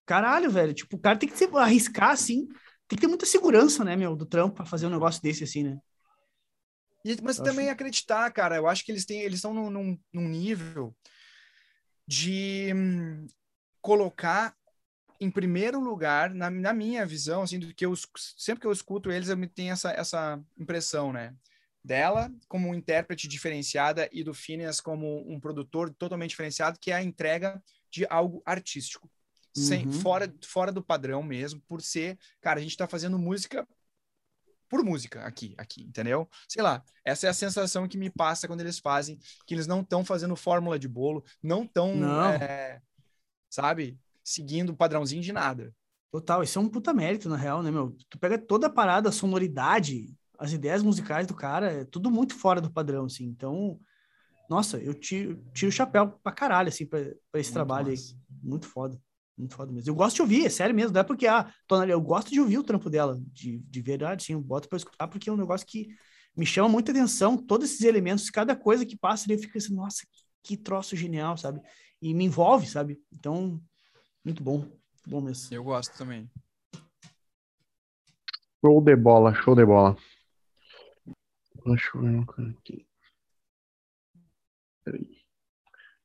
Caralho, 0.05 0.49
velho. 0.49 0.73
Tipo, 0.73 0.95
o 0.95 0.99
cara 0.99 1.17
tem 1.17 1.29
que 1.29 1.37
se 1.37 1.45
arriscar 1.55 2.11
assim. 2.11 2.47
Tem 2.87 2.95
que 2.97 3.01
ter 3.01 3.07
muita 3.07 3.25
segurança, 3.25 3.83
né, 3.83 3.95
meu, 3.95 4.15
do 4.15 4.25
trampo 4.25 4.55
pra 4.55 4.65
fazer 4.65 4.87
um 4.87 4.89
negócio 4.91 5.21
desse 5.21 5.43
assim, 5.43 5.63
né? 5.63 5.77
E, 7.05 7.15
mas 7.21 7.37
Eu 7.37 7.43
também 7.43 7.69
acreditar, 7.69 8.29
cara. 8.31 8.55
Eu 8.55 8.67
acho 8.67 8.83
que 8.83 8.91
eles 8.91 9.05
têm, 9.05 9.21
eles 9.21 9.37
estão 9.37 9.53
num, 9.53 9.69
num, 9.69 9.99
num 10.13 10.27
nível 10.27 10.95
de 12.07 12.71
hum, 12.73 13.27
colocar 13.81 14.55
em 15.19 15.29
primeiro 15.29 15.79
lugar, 15.79 16.33
na, 16.33 16.49
na 16.49 16.73
minha 16.73 17.05
visão, 17.05 17.41
assim, 17.43 17.59
do 17.59 17.73
que 17.73 17.85
eu 17.85 17.93
sempre 18.37 18.61
que 18.61 18.67
eu 18.67 18.71
escuto 18.71 19.11
eles, 19.11 19.29
eu 19.29 19.37
me 19.37 19.47
tenho 19.47 19.73
essa, 19.73 19.91
essa 19.91 20.41
impressão, 20.57 21.11
né? 21.11 21.35
Dela 21.83 22.31
como 22.47 22.69
um 22.69 22.75
intérprete 22.75 23.27
diferenciada 23.27 24.09
e 24.11 24.23
do 24.23 24.33
Phineas 24.33 24.81
como 24.81 25.25
um 25.31 25.39
produtor 25.39 25.93
totalmente 25.93 26.31
diferenciado, 26.31 26.79
que 26.79 26.91
é 26.91 26.95
a 26.95 27.03
entrega 27.03 27.61
de 27.89 28.05
algo 28.09 28.41
artístico. 28.45 29.09
Sem, 29.53 29.85
Uhum. 29.85 29.91
fora, 29.91 30.33
fora 30.45 30.71
do 30.71 30.83
padrão 30.83 31.23
mesmo, 31.23 31.59
por 31.61 31.81
ser, 31.81 32.17
cara, 32.39 32.59
a 32.59 32.63
gente 32.63 32.77
tá 32.77 32.87
fazendo 32.87 33.17
música 33.17 33.67
por 34.69 34.83
música 34.83 35.25
aqui, 35.25 35.55
aqui, 35.57 35.81
entendeu? 35.83 36.29
Sei 36.47 36.61
lá, 36.61 36.83
essa 37.03 37.25
é 37.25 37.29
a 37.29 37.33
sensação 37.33 37.87
que 37.87 37.97
me 37.97 38.09
passa 38.09 38.47
quando 38.47 38.61
eles 38.61 38.77
fazem, 38.77 39.17
que 39.45 39.55
eles 39.55 39.65
não 39.65 39.81
estão 39.81 40.05
fazendo 40.05 40.35
fórmula 40.35 40.77
de 40.77 40.87
bolo, 40.87 41.23
não 41.41 41.63
estão, 41.63 41.95
Não. 41.95 42.33
sabe, 43.49 43.97
seguindo 44.31 44.69
o 44.71 44.75
padrãozinho 44.75 45.21
de 45.21 45.31
nada. 45.33 45.73
Total, 46.11 46.41
isso 46.41 46.57
é 46.57 46.61
um 46.61 46.69
puta 46.69 46.93
mérito, 46.93 47.29
na 47.29 47.37
real, 47.37 47.61
né, 47.61 47.69
meu? 47.69 47.95
Tu 48.09 48.17
pega 48.17 48.37
toda 48.37 48.67
a 48.67 48.69
parada, 48.69 49.09
a 49.09 49.11
sonoridade, 49.11 50.15
as 50.39 50.51
ideias 50.51 50.81
musicais 50.81 51.27
do 51.27 51.35
cara, 51.35 51.71
é 51.71 51.85
tudo 51.85 52.09
muito 52.09 52.35
fora 52.35 52.59
do 52.59 52.71
padrão, 52.71 53.05
assim. 53.05 53.25
Então, 53.25 53.79
nossa, 54.49 54.77
eu 54.79 54.93
tiro, 54.93 55.43
tiro 55.53 55.69
o 55.69 55.71
chapéu 55.73 56.09
pra 56.23 56.31
caralho, 56.31 56.69
assim, 56.69 56.85
pra, 56.85 56.99
pra 57.31 57.41
esse 57.41 57.51
Muito 57.51 57.53
trabalho 57.53 57.89
massa. 57.89 58.13
aí. 58.13 58.17
Muito 58.43 58.67
foda. 58.67 58.99
Muito 59.37 59.55
foda 59.55 59.71
mesmo. 59.71 59.89
Eu 59.89 59.95
gosto 59.95 60.17
de 60.17 60.21
ouvir, 60.23 60.45
é 60.45 60.49
sério 60.49 60.75
mesmo. 60.75 60.93
Não 60.93 61.01
é 61.01 61.03
porque, 61.03 61.27
ah, 61.27 61.51
tô 61.67 61.77
na- 61.77 61.87
eu 61.87 62.01
gosto 62.01 62.31
de 62.31 62.39
ouvir 62.41 62.57
o 62.57 62.63
trampo 62.63 62.89
dela, 62.89 63.19
de, 63.31 63.59
de 63.59 63.81
verdade, 63.81 64.23
sim. 64.23 64.33
Eu 64.33 64.41
boto 64.41 64.67
pra 64.67 64.77
escutar, 64.77 65.07
porque 65.07 65.29
é 65.29 65.33
um 65.33 65.37
negócio 65.37 65.65
que 65.67 65.87
me 66.35 66.45
chama 66.45 66.67
muita 66.69 66.91
atenção. 66.91 67.37
Todos 67.37 67.69
esses 67.71 67.81
elementos, 67.83 68.29
cada 68.29 68.55
coisa 68.55 68.85
que 68.85 68.97
passa 68.97 69.25
ali, 69.25 69.35
eu 69.35 69.39
fico 69.39 69.57
assim, 69.57 69.73
nossa, 69.75 70.03
que, 70.43 70.55
que 70.55 70.57
troço 70.57 70.95
genial, 70.95 71.37
sabe? 71.37 71.61
E 72.01 72.13
me 72.13 72.25
envolve, 72.25 72.67
sabe? 72.67 72.99
Então, 73.13 73.61
muito 74.29 74.43
bom. 74.43 74.65
Bom 75.07 75.21
mesmo. 75.21 75.55
Eu 75.55 75.63
gosto 75.63 75.97
também. 75.97 76.29
Show 78.63 78.81
de 78.81 78.95
bola, 78.95 79.33
show 79.33 79.55
de 79.55 79.65
bola. 79.65 79.97
Deixa 81.65 81.89
eu 81.95 82.01
ver 82.01 82.25
coisa 82.25 82.51
aqui. 82.51 82.87
Peraí. 84.83 85.19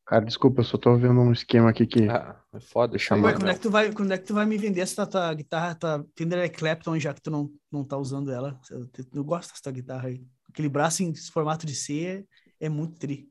Cara, 0.06 0.24
desculpa, 0.24 0.60
eu 0.60 0.64
só 0.64 0.76
tô 0.76 0.96
vendo 0.96 1.20
um 1.20 1.32
esquema 1.32 1.70
aqui 1.70 1.86
que. 1.86 2.09
Ah, 2.09 2.42
é 2.52 2.60
foda 2.60 2.92
Deixa 2.92 3.14
eu 3.14 3.16
chamar. 3.16 3.28
Ué, 3.28 3.34
quando 3.34 3.48
é 3.51 3.55
que 3.55 3.60
tu 3.60 3.70
vai, 3.70 3.92
quando 3.92 4.12
é 4.12 4.18
que 4.18 4.24
tu 4.24 4.34
vai 4.34 4.46
me 4.46 4.59
vender 4.59 4.80
essa 4.80 5.06
tua 5.06 5.32
guitarra, 5.34 5.74
tua 5.74 6.06
Fender 6.16 6.38
Eric 6.38 6.59
Clapton, 6.59 6.98
já 6.98 7.12
que 7.12 7.22
tu 7.22 7.30
não, 7.30 7.51
não 7.70 7.84
tá 7.84 7.96
usando 7.96 8.30
ela? 8.30 8.60
Eu, 8.70 8.88
eu 9.12 9.24
gosto 9.24 9.51
dessa 9.51 9.62
tua 9.62 9.72
guitarra 9.72 10.09
aí. 10.09 10.26
Aquele 10.48 10.68
braço 10.68 11.02
em 11.02 11.14
formato 11.14 11.66
de 11.66 11.74
C 11.74 12.26
é, 12.60 12.66
é 12.66 12.68
muito 12.68 12.98
tri. 12.98 13.30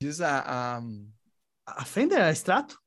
Diz 0.00 0.20
a, 0.20 0.40
a, 0.76 0.82
A 1.66 1.84
Fender, 1.84 2.20
a 2.20 2.30
Strato? 2.34 2.78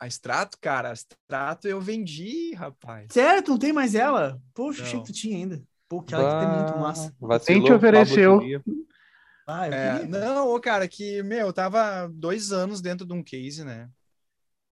a 0.00 0.06
Strato, 0.06 0.56
cara, 0.60 0.90
a 0.90 0.94
Strato 0.94 1.66
eu 1.66 1.80
vendi, 1.80 2.54
rapaz. 2.54 3.08
Sério, 3.10 3.42
tu 3.42 3.50
não 3.52 3.58
tem 3.58 3.72
mais 3.72 3.94
ela? 3.94 4.40
Poxa, 4.54 4.82
achei 4.82 4.94
Não. 4.98 5.04
que 5.04 5.12
tu 5.12 5.16
tinha 5.16 5.36
ainda. 5.36 5.62
Pô, 5.88 6.02
que 6.02 6.14
ela 6.14 6.24
é 6.24 6.46
muito 6.46 6.72
massa. 6.78 7.14
Vacilou, 7.20 7.60
Quem 7.62 7.62
te 7.64 7.72
ofereceu? 7.72 8.40
Ah, 9.46 9.66
eu 9.66 9.72
É, 9.74 9.98
queria. 10.00 10.20
não, 10.20 10.60
cara, 10.60 10.86
que, 10.86 11.22
meu, 11.22 11.46
eu 11.46 11.52
tava 11.52 12.06
dois 12.08 12.52
anos 12.52 12.80
dentro 12.80 13.06
de 13.06 13.12
um 13.12 13.22
case, 13.22 13.64
né? 13.64 13.90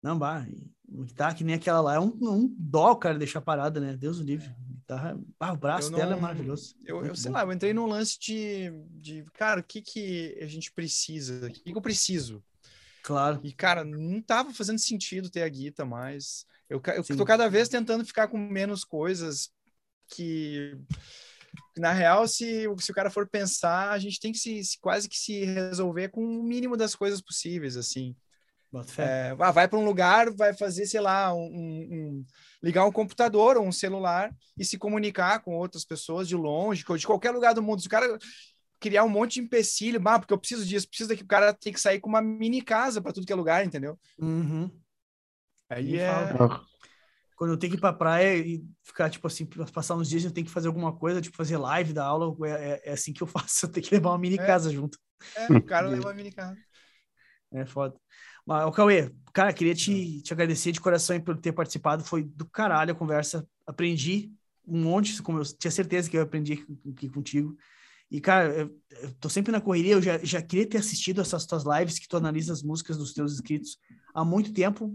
Não, 0.03 0.19
bah, 0.19 0.45
guitarra 1.05 1.35
que 1.35 1.45
nem 1.45 1.55
aquela 1.55 1.81
lá 1.81 1.95
é 1.95 2.01
um, 2.01 2.17
um 2.21 2.53
dó, 2.59 2.95
cara, 2.95 3.19
deixar 3.19 3.41
parada, 3.41 3.79
né? 3.79 3.97
Deus 3.97 4.19
o 4.19 4.25
livre. 4.25 4.49
Guitarra, 4.79 5.17
ah, 5.39 5.53
o 5.53 5.57
braço 5.57 5.93
Eu 5.93 5.97
dela 5.99 6.13
é 6.13 6.15
não- 6.15 6.23
maravilhoso. 6.23 6.75
Eu, 6.85 7.05
eu 7.05 7.15
sei 7.15 7.31
bom. 7.31 7.37
lá, 7.39 7.45
eu 7.45 7.53
entrei 7.53 7.73
num 7.73 7.87
lance 7.87 8.19
de, 8.19 8.71
de 8.91 9.25
cara, 9.35 9.61
o 9.61 9.65
que 9.65 9.81
que 9.81 10.37
a 10.41 10.47
gente 10.47 10.73
precisa? 10.73 11.47
O 11.47 11.51
que 11.53 11.61
que 11.61 11.77
eu 11.77 11.83
preciso? 11.83 12.43
Claro. 13.03 13.41
E, 13.43 13.53
cara, 13.53 13.85
não 13.85 14.23
tava 14.23 14.53
fazendo 14.53 14.79
sentido 14.79 15.31
ter 15.31 15.43
a 15.43 15.49
guita 15.49 15.85
mais. 15.85 16.47
Eu, 16.69 16.81
eu 16.95 17.03
Sim. 17.05 17.17
tô 17.17 17.25
cada 17.25 17.49
vez 17.49 17.69
tentando 17.69 18.05
ficar 18.05 18.29
com 18.29 18.39
menos 18.39 18.85
coisas 18.85 19.51
que, 20.09 20.77
na 21.77 21.93
real, 21.93 22.27
se, 22.29 22.65
se 22.79 22.91
o 22.91 22.95
cara 22.95 23.11
for 23.11 23.29
pensar, 23.29 23.91
a 23.91 23.99
gente 23.99 24.21
tem 24.21 24.33
que 24.33 24.39
se, 24.39 24.63
se- 24.65 24.79
quase 24.79 25.09
que 25.09 25.17
se 25.19 25.45
resolver 25.45 26.09
com 26.09 26.25
o 26.25 26.43
mínimo 26.43 26.77
das 26.77 26.95
coisas 26.95 27.21
possíveis, 27.21 27.77
assim. 27.77 28.15
É, 28.97 29.35
vai 29.35 29.69
para 29.69 29.79
um 29.79 29.85
lugar, 29.85 30.31
vai 30.35 30.55
fazer, 30.55 30.87
sei 30.87 31.01
lá, 31.01 31.35
um- 31.35 31.41
um- 31.45 32.27
ligar 32.63 32.87
um 32.87 32.93
computador 32.93 33.59
ou 33.59 33.67
um 33.67 33.73
celular 33.73 34.35
e 34.57 34.65
se 34.65 34.79
comunicar 34.79 35.41
com 35.41 35.55
outras 35.55 35.85
pessoas 35.85 36.27
de 36.27 36.35
longe, 36.35 36.83
de 36.97 37.07
qualquer 37.07 37.33
lugar 37.33 37.53
do 37.53 37.63
mundo. 37.63 37.83
Se 37.83 37.87
o 37.87 37.91
cara 37.91 38.19
criar 38.83 39.05
um 39.05 39.09
monte 39.09 39.35
de 39.35 39.41
empecilho, 39.41 40.01
bah, 40.01 40.19
porque 40.19 40.35
eu 40.35 40.39
preciso 40.39 40.67
disso, 40.67 40.89
preciso 40.89 41.09
daqui, 41.09 41.23
o 41.23 41.27
cara 41.27 41.55
tem 41.55 41.73
que 41.73 41.81
sair 41.81 42.01
com 42.01 42.09
uma 42.09 42.21
mini 42.21 42.61
casa 42.61 43.01
para 43.01 43.13
tudo 43.13 43.25
que 43.27 43.33
é 43.33 43.37
lugar, 43.37 43.65
entendeu? 43.65 43.99
Uhum. 44.19 44.69
Aí 45.71 45.97
é. 45.97 46.07
fala. 46.07 46.65
Quando 47.37 47.53
eu 47.53 47.57
tenho 47.57 47.73
que 47.73 47.79
ir 47.79 47.81
pra 47.81 47.93
praia 47.93 48.37
e 48.37 48.63
ficar, 48.85 49.09
tipo 49.09 49.27
assim, 49.27 49.47
passar 49.73 49.97
uns 49.97 50.09
dias, 50.09 50.25
eu 50.25 50.31
tenho 50.31 50.47
que 50.47 50.53
fazer 50.53 50.69
alguma 50.69 50.95
coisa, 50.95 51.21
tipo 51.21 51.37
fazer 51.37 51.57
live 51.57 51.93
da 51.93 52.05
aula, 52.05 52.35
é, 52.47 52.51
é- 52.51 52.83
é 52.91 52.93
assim 52.93 53.13
que 53.13 53.23
eu 53.23 53.27
faço. 53.49 53.67
Eu 53.67 53.71
tenho 53.71 53.87
que 53.87 53.95
levar 53.95 54.11
uma 54.11 54.19
mini 54.19 54.37
É. 54.37 54.47
casa 54.47 54.71
junto. 54.71 54.99
é, 55.37 55.47
o 55.53 55.63
cara 55.63 55.89
leva 55.89 56.11
a 56.11 56.15
mini 56.15 56.33
casa. 56.33 56.59
É 57.53 57.65
foda. 57.65 57.95
Mas, 58.47 58.67
ô 58.67 58.73
Cauê, 58.73 59.13
cara, 59.33 59.53
queria 59.53 59.75
te, 59.75 60.21
te 60.23 60.33
agradecer 60.33 60.73
de 60.73 60.81
coração 60.81 61.15
aí 61.15 61.23
por 61.23 61.37
ter 61.37 61.53
participado. 61.53 62.05
Foi 62.05 62.23
do 62.25 62.45
caralho 62.47 62.93
a 62.93 62.97
conversa. 62.97 63.47
Aprendi 63.67 64.33
um 64.67 64.83
monte, 64.83 65.21
como 65.23 65.39
eu 65.39 65.45
tinha 65.45 65.71
certeza 65.71 66.09
que 66.11 66.17
eu 66.17 66.23
aprendi 66.23 66.55
aqui, 66.55 66.79
aqui 66.91 67.09
contigo. 67.09 67.57
E, 68.13 68.21
cara, 68.21 68.53
eu, 68.53 68.79
eu 69.01 69.15
tô 69.15 69.31
sempre 69.31 69.51
na 69.51 69.61
correria. 69.61 69.95
Eu 69.95 70.03
já, 70.03 70.19
já 70.19 70.43
queria 70.43 70.69
ter 70.69 70.77
assistido 70.77 71.23
essas 71.23 71.47
tuas 71.47 71.65
lives 71.65 71.99
que 71.99 72.07
tu 72.07 72.19
analisa 72.19 72.53
as 72.53 72.63
músicas 72.63 72.99
dos 72.99 73.15
teus 73.15 73.33
inscritos 73.33 73.79
há 74.15 74.23
muito 74.23 74.53
tempo. 74.53 74.95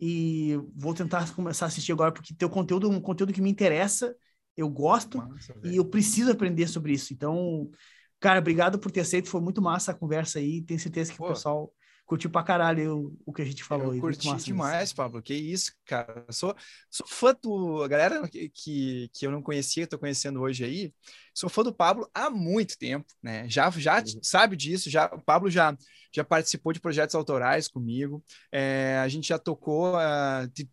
E 0.00 0.58
vou 0.74 0.92
tentar 0.92 1.32
começar 1.32 1.66
a 1.66 1.68
assistir 1.68 1.92
agora, 1.92 2.10
porque 2.10 2.34
teu 2.34 2.50
conteúdo 2.50 2.88
é 2.88 2.90
um 2.90 3.00
conteúdo 3.00 3.32
que 3.32 3.40
me 3.40 3.50
interessa, 3.50 4.16
eu 4.56 4.68
gosto 4.68 5.18
Massa, 5.18 5.54
e 5.62 5.76
eu 5.76 5.84
preciso 5.84 6.32
aprender 6.32 6.66
sobre 6.66 6.92
isso. 6.92 7.12
Então, 7.12 7.70
cara, 8.18 8.40
obrigado 8.40 8.80
por 8.80 8.90
ter 8.90 9.00
aceito. 9.00 9.28
Foi 9.28 9.40
muito 9.40 9.62
massa 9.62 9.92
a 9.92 9.94
conversa 9.94 10.40
aí. 10.40 10.62
Tenho 10.62 10.80
certeza 10.80 11.12
que 11.12 11.18
Pô. 11.18 11.26
o 11.26 11.28
pessoal 11.28 11.72
curtiu 12.10 12.28
pra 12.28 12.42
caralho 12.42 12.96
o, 12.96 13.18
o 13.26 13.32
que 13.32 13.40
a 13.40 13.44
gente 13.44 13.62
falou. 13.62 13.86
Eu 13.86 13.92
aí. 13.92 14.00
Curti 14.00 14.34
demais, 14.38 14.92
Pablo. 14.92 15.22
Que 15.22 15.32
isso, 15.32 15.72
cara. 15.84 16.24
Eu 16.26 16.32
Sou, 16.32 16.56
sou 16.90 17.06
fã 17.06 17.32
do. 17.40 17.84
A 17.84 17.86
galera 17.86 18.28
que, 18.28 19.08
que, 19.12 19.24
eu 19.24 19.30
não 19.30 19.40
conhecia, 19.40 19.86
tô 19.86 19.96
conhecendo 19.96 20.40
hoje 20.40 20.64
aí. 20.64 20.92
Sou 21.32 21.48
fã 21.48 21.62
do 21.62 21.72
Pablo 21.72 22.10
há 22.12 22.28
muito 22.28 22.76
tempo, 22.76 23.06
né? 23.22 23.48
Já, 23.48 23.70
já 23.70 24.02
sabe 24.22 24.56
disso. 24.56 24.90
Já, 24.90 25.06
o 25.06 25.22
Pablo 25.22 25.48
já, 25.48 25.76
já 26.12 26.24
participou 26.24 26.72
de 26.72 26.80
projetos 26.80 27.14
autorais 27.14 27.68
comigo. 27.68 28.24
É, 28.50 28.98
a 28.98 29.06
gente 29.06 29.28
já 29.28 29.38
tocou. 29.38 29.94
ah, 29.94 30.48
de- 30.52 30.68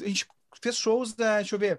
a 0.00 0.08
gente 0.08 0.26
fez 0.62 0.78
shows, 0.78 1.12
da, 1.12 1.36
deixa 1.36 1.54
eu 1.54 1.58
ver. 1.58 1.78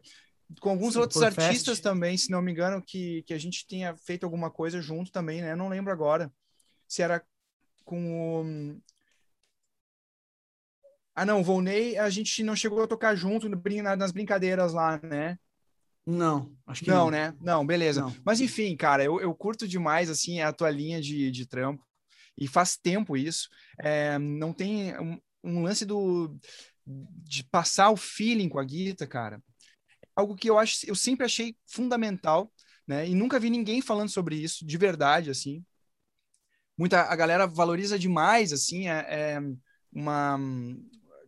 Com 0.60 0.69
alguns 0.69 0.94
Sim, 0.94 0.99
outros 0.99 1.23
artistas 1.23 1.80
também, 1.80 2.15
se 2.15 2.30
não 2.30 2.44
me 2.44 2.52
engano, 2.52 2.80
que, 2.86 3.23
que 3.23 3.34
a 3.34 3.40
gente 3.40 3.65
tenha 3.65 3.95
feito 3.95 4.23
alguma 4.23 4.52
coisa 4.52 4.80
junto 4.80 5.11
também, 5.11 5.41
né? 5.41 5.56
Não 5.56 5.68
lembro 5.68 5.91
agora 5.91 6.31
se 6.88 7.02
era 7.02 7.23
com 7.90 8.44
o. 8.44 8.80
Ah, 11.15 11.26
não, 11.26 11.41
o 11.41 11.44
Volney, 11.44 11.98
a 11.98 12.10
gente 12.10 12.44
não 12.44 12.56
chegou 12.56 12.81
a 12.81 12.88
tocar 12.88 13.15
junto 13.15 13.49
no 13.49 13.61
nas 13.98 14.11
brincadeiras 14.11 14.73
lá, 14.73 14.99
né? 15.03 15.38
Não, 16.06 16.52
acho 16.65 16.84
que 16.84 16.90
Não, 16.90 17.06
não. 17.06 17.11
né? 17.11 17.34
Não, 17.41 17.65
beleza. 17.65 18.02
Não. 18.02 18.15
Mas 18.26 18.41
enfim, 18.41 18.76
cara, 18.76 19.03
eu, 19.03 19.19
eu 19.19 19.34
curto 19.36 19.68
demais, 19.68 20.10
assim, 20.10 20.41
a 20.41 20.52
tua 20.52 20.69
linha 20.69 21.02
de, 21.02 21.30
de 21.30 21.45
trampo. 21.45 21.86
E 22.38 22.48
faz 22.48 22.77
tempo 22.77 23.18
isso. 23.18 23.49
É, 23.77 24.18
não 24.18 24.53
tem 24.53 24.98
um, 24.98 25.19
um 25.44 25.61
lance 25.64 25.86
do 25.86 26.36
de 26.86 27.44
passar 27.44 27.91
o 27.91 27.98
feeling 27.98 28.49
com 28.49 28.57
a 28.60 28.64
guita, 28.64 29.06
cara. 29.06 29.41
É 30.02 30.07
Algo 30.15 30.36
que 30.36 30.49
eu 30.49 30.57
acho, 30.57 30.88
eu 30.88 30.95
sempre 30.95 31.26
achei 31.26 31.56
fundamental, 31.68 32.52
né? 32.88 33.07
E 33.07 33.14
nunca 33.14 33.40
vi 33.40 33.49
ninguém 33.49 33.81
falando 33.81 34.10
sobre 34.10 34.36
isso, 34.36 34.65
de 34.65 34.77
verdade, 34.77 35.30
assim. 35.30 35.64
Muita, 36.77 37.02
a 37.02 37.15
galera 37.15 37.45
valoriza 37.45 37.99
demais, 37.99 38.53
assim, 38.53 38.88
é, 38.88 39.36
é 39.36 39.41
uma 39.91 40.40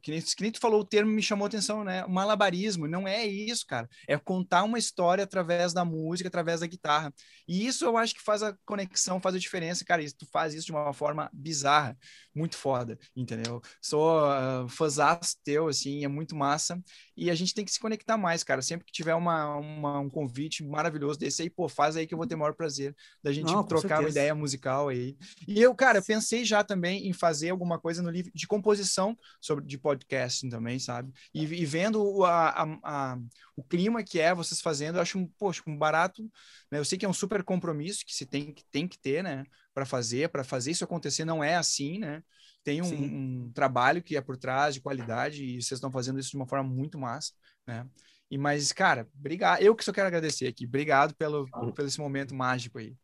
que 0.01 0.11
nem, 0.11 0.21
que 0.21 0.41
nem 0.43 0.51
tu 0.51 0.59
falou, 0.59 0.81
o 0.81 0.85
termo 0.85 1.11
me 1.11 1.21
chamou 1.21 1.45
a 1.45 1.47
atenção, 1.47 1.83
né? 1.83 2.03
O 2.05 2.09
malabarismo, 2.11 2.87
não 2.87 3.07
é 3.07 3.25
isso, 3.25 3.65
cara. 3.67 3.87
É 4.07 4.17
contar 4.17 4.63
uma 4.63 4.77
história 4.79 5.23
através 5.23 5.73
da 5.73 5.85
música, 5.85 6.27
através 6.27 6.59
da 6.61 6.67
guitarra. 6.67 7.13
E 7.47 7.65
isso 7.65 7.85
eu 7.85 7.97
acho 7.97 8.13
que 8.15 8.21
faz 8.21 8.43
a 8.43 8.55
conexão, 8.65 9.19
faz 9.21 9.35
a 9.35 9.39
diferença, 9.39 9.85
cara. 9.85 10.01
Isso, 10.03 10.15
tu 10.17 10.25
faz 10.31 10.53
isso 10.53 10.65
de 10.65 10.71
uma 10.71 10.93
forma 10.93 11.29
bizarra, 11.33 11.97
muito 12.35 12.55
foda, 12.57 12.97
entendeu? 13.15 13.61
Sou 13.81 14.19
uh, 14.65 14.67
fãzaço 14.69 15.35
teu, 15.43 15.67
assim, 15.67 16.03
é 16.03 16.07
muito 16.07 16.35
massa. 16.35 16.81
E 17.15 17.29
a 17.29 17.35
gente 17.35 17.53
tem 17.53 17.65
que 17.65 17.71
se 17.71 17.79
conectar 17.79 18.17
mais, 18.17 18.43
cara. 18.43 18.61
Sempre 18.61 18.85
que 18.85 18.91
tiver 18.91 19.15
uma, 19.15 19.55
uma- 19.57 19.99
um 19.99 20.09
convite 20.09 20.63
maravilhoso 20.63 21.19
desse 21.19 21.41
aí, 21.43 21.49
pô, 21.49 21.67
faz 21.69 21.95
aí 21.95 22.07
que 22.07 22.13
eu 22.13 22.17
vou 22.17 22.27
ter 22.27 22.35
o 22.35 22.39
maior 22.39 22.53
prazer 22.55 22.95
da 23.23 23.31
gente 23.31 23.55
Não, 23.55 23.63
trocar 23.65 23.99
uma 24.01 24.09
ideia 24.09 24.35
musical 24.35 24.89
aí. 24.89 25.17
E 25.47 25.59
eu, 25.61 25.73
cara, 25.75 25.99
eu 25.99 26.03
pensei 26.03 26.45
já 26.45 26.63
também 26.63 27.07
em 27.07 27.13
fazer 27.13 27.49
alguma 27.49 27.79
coisa 27.79 28.01
no 28.01 28.09
livro 28.09 28.31
de 28.33 28.47
composição 28.47 29.17
sobre 29.39 29.65
de 29.65 29.77
podcasting 29.91 30.49
também, 30.49 30.79
sabe? 30.79 31.11
E, 31.33 31.43
e 31.43 31.65
vendo 31.65 32.03
o, 32.03 32.25
a, 32.25 32.49
a, 32.49 32.63
a, 32.83 33.19
o 33.55 33.63
clima 33.63 34.03
que 34.03 34.19
é 34.19 34.33
vocês 34.33 34.61
fazendo, 34.61 34.97
eu 34.97 35.01
acho 35.01 35.17
um, 35.17 35.27
poxa, 35.37 35.61
um 35.67 35.77
barato, 35.77 36.23
né? 36.71 36.79
Eu 36.79 36.85
sei 36.85 36.97
que 36.97 37.05
é 37.05 37.09
um 37.09 37.13
super 37.13 37.43
compromisso 37.43 38.05
que 38.05 38.13
se 38.13 38.25
tem, 38.25 38.53
tem 38.71 38.87
que 38.87 38.97
ter, 38.97 39.23
né? 39.23 39.45
Para 39.73 39.85
fazer, 39.85 40.29
para 40.29 40.43
fazer 40.43 40.71
isso 40.71 40.83
acontecer, 40.83 41.25
não 41.25 41.43
é 41.43 41.55
assim, 41.55 41.99
né? 41.99 42.23
Tem 42.63 42.81
um, 42.81 43.45
um, 43.45 43.51
trabalho 43.53 44.03
que 44.03 44.15
é 44.15 44.21
por 44.21 44.37
trás 44.37 44.75
de 44.75 44.81
qualidade 44.81 45.43
e 45.43 45.61
vocês 45.61 45.77
estão 45.77 45.91
fazendo 45.91 46.19
isso 46.19 46.31
de 46.31 46.37
uma 46.37 46.47
forma 46.47 46.69
muito 46.69 46.97
massa, 46.97 47.33
né? 47.65 47.87
E, 48.29 48.37
mas, 48.37 48.71
cara, 48.71 49.07
obrigado. 49.17 49.61
Eu 49.61 49.75
que 49.75 49.83
só 49.83 49.91
quero 49.91 50.07
agradecer 50.07 50.47
aqui. 50.47 50.65
Obrigado 50.65 51.13
pelo, 51.15 51.45
pelo 51.73 51.87
esse 51.87 51.99
momento 51.99 52.33
mágico 52.33 52.77
aí. 52.77 52.95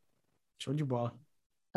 Show 0.58 0.74
de 0.74 0.86
bola. 0.86 1.14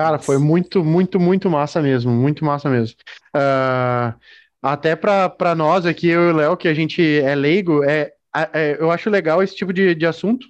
Cara, 0.00 0.18
foi 0.18 0.38
muito, 0.38 0.82
muito, 0.82 1.20
muito 1.20 1.50
massa 1.50 1.82
mesmo, 1.82 2.10
muito 2.10 2.42
massa 2.42 2.70
mesmo. 2.70 2.96
Uh, 3.36 4.18
até 4.62 4.94
para 4.94 5.54
nós 5.54 5.86
aqui, 5.86 6.08
eu 6.08 6.28
e 6.28 6.32
o 6.32 6.36
Léo, 6.36 6.56
que 6.56 6.68
a 6.68 6.74
gente 6.74 7.02
é 7.02 7.34
leigo, 7.34 7.82
é, 7.82 8.12
é, 8.52 8.76
eu 8.78 8.90
acho 8.90 9.08
legal 9.08 9.42
esse 9.42 9.56
tipo 9.56 9.72
de, 9.72 9.94
de 9.94 10.06
assunto, 10.06 10.46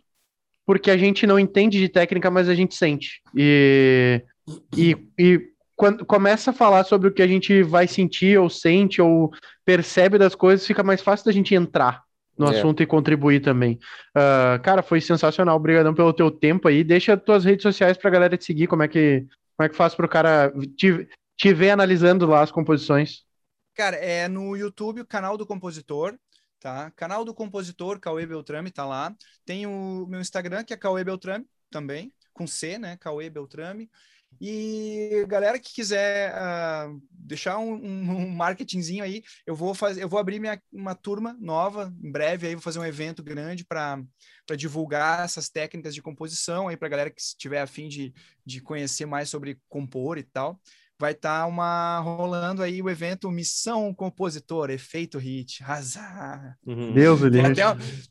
porque 0.66 0.90
a 0.90 0.96
gente 0.96 1.26
não 1.26 1.38
entende 1.38 1.78
de 1.78 1.88
técnica, 1.88 2.30
mas 2.30 2.48
a 2.48 2.54
gente 2.54 2.74
sente. 2.74 3.20
E, 3.36 4.22
e, 4.76 4.96
e 5.18 5.40
quando 5.76 6.04
começa 6.04 6.50
a 6.50 6.54
falar 6.54 6.84
sobre 6.84 7.08
o 7.08 7.12
que 7.12 7.22
a 7.22 7.26
gente 7.26 7.62
vai 7.62 7.86
sentir, 7.86 8.38
ou 8.38 8.50
sente, 8.50 9.00
ou 9.00 9.30
percebe 9.64 10.18
das 10.18 10.34
coisas, 10.34 10.66
fica 10.66 10.82
mais 10.82 11.00
fácil 11.00 11.26
da 11.26 11.32
gente 11.32 11.54
entrar 11.54 12.02
no 12.36 12.46
é. 12.46 12.50
assunto 12.50 12.82
e 12.82 12.86
contribuir 12.86 13.40
também. 13.40 13.78
Uh, 14.16 14.60
cara, 14.62 14.82
foi 14.82 15.00
sensacional. 15.00 15.56
Obrigadão 15.56 15.94
pelo 15.94 16.12
teu 16.12 16.30
tempo 16.30 16.68
aí. 16.68 16.82
Deixa 16.82 17.16
tuas 17.16 17.44
redes 17.44 17.62
sociais 17.62 17.96
pra 17.96 18.10
galera 18.10 18.36
te 18.36 18.44
seguir. 18.44 18.66
Como 18.66 18.82
é 18.82 18.88
que, 18.88 19.26
como 19.56 19.66
é 19.66 19.68
que 19.68 19.76
faz 19.76 19.94
pro 19.94 20.08
cara 20.08 20.52
te, 20.76 21.08
te 21.36 21.52
ver 21.52 21.70
analisando 21.70 22.26
lá 22.26 22.42
as 22.42 22.50
composições? 22.50 23.24
Cara, 23.74 23.96
é 23.96 24.28
no 24.28 24.56
YouTube, 24.56 25.00
o 25.00 25.06
canal 25.06 25.36
do 25.36 25.46
compositor, 25.46 26.18
tá? 26.58 26.90
Canal 26.92 27.24
do 27.24 27.34
compositor, 27.34 27.98
Cauê 27.98 28.26
Beltrame, 28.26 28.70
tá 28.70 28.84
lá. 28.84 29.14
Tem 29.44 29.66
o 29.66 30.06
meu 30.06 30.20
Instagram, 30.20 30.64
que 30.64 30.74
é 30.74 30.76
Cauê 30.76 31.02
Beltrame, 31.04 31.46
também, 31.70 32.12
com 32.32 32.46
C, 32.46 32.78
né? 32.78 32.96
Cauê 32.98 33.30
Beltrame. 33.30 33.90
E 34.40 35.24
galera 35.28 35.58
que 35.58 35.72
quiser 35.72 36.32
uh, 36.32 37.02
deixar 37.10 37.58
um, 37.58 37.74
um, 37.74 38.28
marketingzinho 38.30 39.02
aí, 39.02 39.22
eu 39.46 39.54
vou 39.54 39.74
fazer, 39.74 40.02
eu 40.02 40.08
vou 40.08 40.18
abrir 40.18 40.38
minha, 40.38 40.62
uma 40.72 40.94
turma 40.94 41.36
nova 41.40 41.92
em 42.02 42.10
breve, 42.12 42.46
aí 42.46 42.54
vou 42.54 42.62
fazer 42.62 42.78
um 42.78 42.84
evento 42.84 43.22
grande 43.22 43.64
para 43.64 44.02
divulgar 44.56 45.24
essas 45.24 45.48
técnicas 45.48 45.94
de 45.94 46.02
composição 46.02 46.68
aí 46.68 46.76
para 46.76 46.88
galera 46.88 47.10
que 47.10 47.20
estiver 47.20 47.60
afim 47.60 47.88
de, 47.88 48.14
de 48.44 48.60
conhecer 48.60 49.04
mais 49.04 49.28
sobre 49.28 49.58
compor 49.68 50.16
e 50.16 50.22
tal. 50.22 50.60
Vai 51.00 51.12
estar 51.12 51.40
tá 51.40 51.46
uma 51.46 51.98
rolando 52.00 52.62
aí 52.62 52.82
o 52.82 52.90
evento 52.90 53.30
Missão 53.30 53.94
Compositor, 53.94 54.68
Efeito 54.68 55.16
Hit. 55.16 55.64
Azar. 55.64 56.58
Uhum. 56.66 56.92
Deus 56.92 57.20
tem 57.22 57.40
até, 57.40 57.62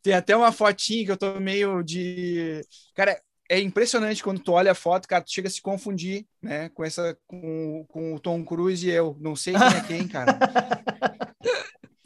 tem 0.01 0.13
até 0.13 0.35
uma 0.35 0.51
fotinha 0.51 1.05
que 1.05 1.11
eu 1.11 1.17
tô 1.17 1.39
meio 1.39 1.83
de. 1.83 2.65
Cara, 2.95 3.21
é 3.47 3.59
impressionante 3.59 4.23
quando 4.23 4.39
tu 4.39 4.53
olha 4.53 4.71
a 4.71 4.75
foto, 4.75 5.07
cara, 5.07 5.23
tu 5.23 5.31
chega 5.31 5.47
a 5.47 5.51
se 5.51 5.61
confundir, 5.61 6.25
né, 6.41 6.69
com 6.69 6.83
essa, 6.83 7.15
com, 7.27 7.85
com 7.87 8.15
o 8.15 8.19
Tom 8.19 8.43
Cruise 8.43 8.87
e 8.87 8.89
eu. 8.89 9.15
Não 9.19 9.35
sei 9.35 9.53
quem 9.53 9.67
é 9.67 9.81
quem, 9.81 10.07
cara. 10.07 10.39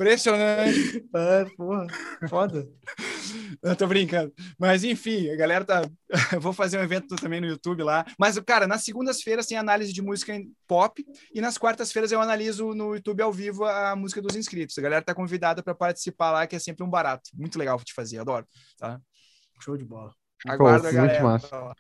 impressionante. 0.04 1.04
É, 1.16 1.46
porra, 1.56 1.88
foda. 2.28 2.68
Eu 3.62 3.76
tô 3.76 3.88
brincando. 3.88 4.34
Mas, 4.60 4.84
enfim, 4.84 5.30
a 5.30 5.36
galera 5.36 5.64
tá... 5.64 5.82
vou 6.40 6.54
fazer 6.54 6.78
um 6.78 6.84
evento 6.84 7.16
também 7.16 7.40
no 7.40 7.48
YouTube 7.48 7.84
lá. 7.84 8.06
Mas, 8.18 8.38
cara, 8.40 8.68
nas 8.68 8.84
segundas-feiras 8.84 9.46
tem 9.46 9.58
análise 9.58 9.94
de 9.94 10.02
música 10.02 10.34
pop 10.68 11.04
e 11.34 11.40
nas 11.40 11.58
quartas-feiras 11.58 12.12
eu 12.12 12.22
analiso 12.22 12.74
no 12.74 12.96
YouTube 12.96 13.22
ao 13.22 13.32
vivo 13.32 13.66
a 13.66 13.96
música 13.96 14.22
dos 14.22 14.36
inscritos. 14.36 14.78
A 14.78 14.82
galera 14.82 15.04
tá 15.04 15.14
convidada 15.14 15.62
para 15.62 15.76
participar 15.76 16.32
lá, 16.32 16.48
que 16.48 16.56
é 16.56 16.60
sempre 16.60 16.84
um 16.84 16.90
barato. 16.90 17.30
Muito 17.34 17.58
legal 17.58 17.80
de 17.84 17.94
fazer, 17.94 18.20
adoro, 18.20 18.46
tá? 18.78 19.00
Show 19.62 19.78
de 19.78 19.86
bola. 19.86 20.12
Aguarda 20.48 20.90
Pô, 20.90 20.98
Muito 20.98 21.24
massa. 21.24 21.76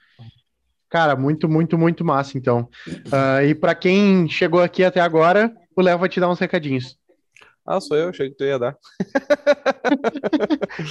Cara, 0.89 1.15
muito, 1.15 1.49
muito, 1.49 1.77
muito 1.77 2.05
massa, 2.05 2.37
então. 2.37 2.69
Uh, 2.87 3.43
e 3.47 3.55
para 3.55 3.73
quem 3.73 4.29
chegou 4.29 4.61
aqui 4.61 4.83
até 4.83 5.01
agora, 5.01 5.51
o 5.75 5.81
Léo 5.81 5.97
vai 5.97 6.07
te 6.07 6.19
dar 6.19 6.29
uns 6.29 6.39
recadinhos. 6.39 6.97
Ah, 7.65 7.79
sou 7.79 7.95
eu, 7.95 8.09
achei 8.09 8.29
que 8.29 8.35
tu 8.35 8.43
ia 8.43 8.59
dar. 8.59 8.77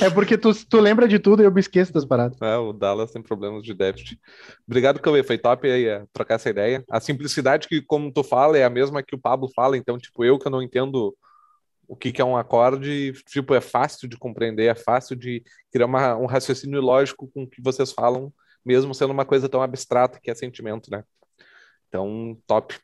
é 0.01 0.09
porque 0.11 0.39
tu, 0.39 0.53
tu 0.67 0.81
lembra 0.81 1.07
de 1.07 1.19
tudo 1.19 1.43
e 1.43 1.45
eu 1.45 1.53
me 1.53 1.61
esqueço 1.61 1.93
das 1.93 2.05
paradas. 2.05 2.41
É, 2.41 2.57
o 2.57 2.73
Dallas 2.73 3.13
tem 3.13 3.23
problemas 3.23 3.63
de 3.63 3.75
déficit. 3.75 4.19
Obrigado, 4.67 5.01
Cauê, 5.01 5.23
foi 5.23 5.37
top 5.37 5.71
aí 5.71 5.87
é, 5.87 6.07
trocar 6.13 6.37
essa 6.37 6.49
ideia. 6.49 6.83
A 6.91 6.99
simplicidade 6.99 7.69
que, 7.69 7.83
como 7.83 8.11
tu 8.11 8.25
fala, 8.25 8.57
é 8.57 8.65
a 8.65 8.71
mesma 8.71 9.03
que 9.03 9.15
o 9.15 9.19
Pablo 9.19 9.51
fala, 9.55 9.77
então, 9.77 9.99
tipo, 9.99 10.25
eu 10.25 10.39
que 10.39 10.49
não 10.49 10.63
entendo 10.63 11.15
o 11.87 11.95
que, 11.95 12.11
que 12.11 12.23
é 12.23 12.25
um 12.25 12.39
acorde, 12.39 13.13
tipo, 13.27 13.55
é 13.55 13.61
fácil 13.61 14.09
de 14.09 14.17
compreender, 14.17 14.65
é 14.65 14.75
fácil 14.75 15.15
de 15.15 15.45
criar 15.71 15.85
uma, 15.85 16.17
um 16.17 16.25
raciocínio 16.25 16.81
lógico 16.81 17.31
com 17.35 17.43
o 17.43 17.47
que 17.47 17.61
vocês 17.61 17.93
falam, 17.93 18.33
mesmo 18.65 18.95
sendo 18.95 19.11
uma 19.11 19.27
coisa 19.27 19.47
tão 19.47 19.61
abstrata 19.61 20.19
que 20.23 20.31
é 20.31 20.35
sentimento, 20.35 20.91
né? 20.91 21.05
Então, 21.89 22.39
top. 22.47 22.75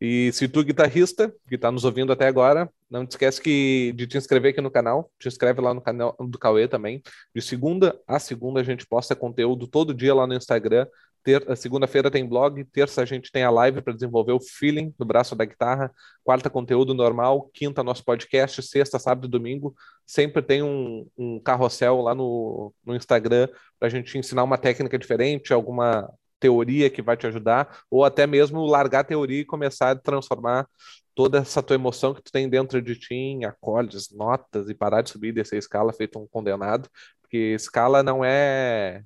E 0.00 0.30
se 0.32 0.46
tu, 0.46 0.62
guitarrista, 0.62 1.34
que 1.48 1.54
está 1.54 1.72
nos 1.72 1.84
ouvindo 1.84 2.12
até 2.12 2.26
agora, 2.26 2.70
não 2.90 3.06
te 3.06 3.12
esquece 3.12 3.40
que, 3.40 3.92
de 3.96 4.06
te 4.06 4.18
inscrever 4.18 4.52
aqui 4.52 4.60
no 4.60 4.70
canal. 4.70 5.10
Te 5.18 5.28
inscreve 5.28 5.60
lá 5.60 5.72
no 5.72 5.80
canal 5.80 6.14
do 6.18 6.38
Cauê 6.38 6.68
também. 6.68 7.02
De 7.34 7.40
segunda 7.40 7.98
a 8.06 8.18
segunda 8.18 8.60
a 8.60 8.64
gente 8.64 8.86
posta 8.86 9.16
conteúdo 9.16 9.66
todo 9.66 9.94
dia 9.94 10.14
lá 10.14 10.26
no 10.26 10.34
Instagram. 10.34 10.86
Ter, 11.24 11.56
segunda-feira 11.56 12.08
tem 12.08 12.24
blog, 12.24 12.62
terça 12.66 13.02
a 13.02 13.04
gente 13.04 13.32
tem 13.32 13.42
a 13.42 13.50
live 13.50 13.82
para 13.82 13.92
desenvolver 13.92 14.32
o 14.32 14.40
feeling 14.40 14.94
do 14.96 15.04
braço 15.04 15.34
da 15.34 15.44
guitarra, 15.44 15.90
quarta 16.22 16.48
conteúdo 16.48 16.94
normal, 16.94 17.50
quinta 17.52 17.82
nosso 17.82 18.04
podcast, 18.04 18.62
sexta, 18.62 18.98
sábado 18.98 19.26
e 19.26 19.30
domingo. 19.30 19.74
Sempre 20.06 20.40
tem 20.40 20.62
um, 20.62 21.04
um 21.18 21.40
carrossel 21.40 22.00
lá 22.00 22.14
no, 22.14 22.72
no 22.84 22.94
Instagram 22.94 23.48
para 23.76 23.88
a 23.88 23.90
gente 23.90 24.16
ensinar 24.16 24.44
uma 24.44 24.56
técnica 24.56 24.96
diferente, 24.96 25.52
alguma 25.52 26.08
teoria 26.38 26.90
que 26.90 27.02
vai 27.02 27.16
te 27.16 27.26
ajudar, 27.26 27.80
ou 27.90 28.04
até 28.04 28.26
mesmo 28.26 28.64
largar 28.66 29.00
a 29.00 29.04
teoria 29.04 29.40
e 29.40 29.44
começar 29.44 29.90
a 29.90 29.96
transformar 29.96 30.66
toda 31.14 31.38
essa 31.38 31.62
tua 31.62 31.76
emoção 31.76 32.14
que 32.14 32.22
tu 32.22 32.30
tem 32.30 32.48
dentro 32.48 32.80
de 32.82 32.94
ti 32.94 33.14
em 33.14 33.44
acordes, 33.44 34.10
notas 34.12 34.68
e 34.68 34.74
parar 34.74 35.02
de 35.02 35.10
subir 35.10 35.28
e 35.28 35.32
descer 35.32 35.58
escala 35.58 35.92
feito 35.92 36.18
um 36.18 36.26
condenado, 36.26 36.88
porque 37.22 37.54
escala 37.54 38.02
não 38.02 38.24
é 38.24 39.02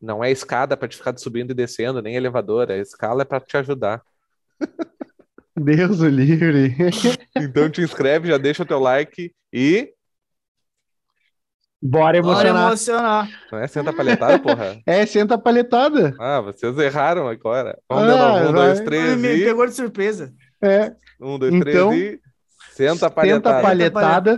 não 0.00 0.22
é 0.22 0.30
escada 0.30 0.76
para 0.76 0.88
te 0.88 0.96
ficar 0.96 1.16
subindo 1.16 1.52
e 1.52 1.54
descendo, 1.54 2.02
nem 2.02 2.16
elevador. 2.16 2.70
A 2.70 2.76
escala 2.76 3.22
é 3.22 3.24
para 3.24 3.40
te 3.40 3.56
ajudar. 3.56 4.02
Deus 5.56 6.00
o 6.00 6.08
livre. 6.08 6.74
então 7.36 7.70
te 7.70 7.82
inscreve, 7.82 8.28
já 8.28 8.36
deixa 8.36 8.64
o 8.64 8.66
teu 8.66 8.80
like 8.80 9.32
e. 9.52 9.94
Bora 11.82 12.16
emocionar. 12.16 12.52
Bora 12.52 12.66
emocionar. 12.68 13.28
Não 13.50 13.58
é 13.58 13.66
senta 13.66 13.92
palhetada, 13.92 14.38
porra? 14.38 14.78
É, 14.86 15.04
senta 15.04 15.36
palhetada. 15.36 16.14
Ah, 16.20 16.40
vocês 16.40 16.78
erraram 16.78 17.26
agora. 17.26 17.76
Vamos 17.90 18.04
ah, 18.04 18.12
de 18.12 18.18
novo. 18.18 18.48
Um, 18.48 18.52
dois, 18.52 18.80
três. 18.80 19.18
Me 19.18 19.34
e... 19.34 19.44
pegou 19.44 19.66
de 19.66 19.74
surpresa. 19.74 20.32
É. 20.62 20.92
Um, 21.20 21.38
dois, 21.38 21.52
então... 21.52 21.90
três 21.90 22.14
e. 22.14 22.20
Senta 22.72 23.10
palhetada. 23.10 23.50
Senta 23.50 23.62
palhetada. 23.62 24.36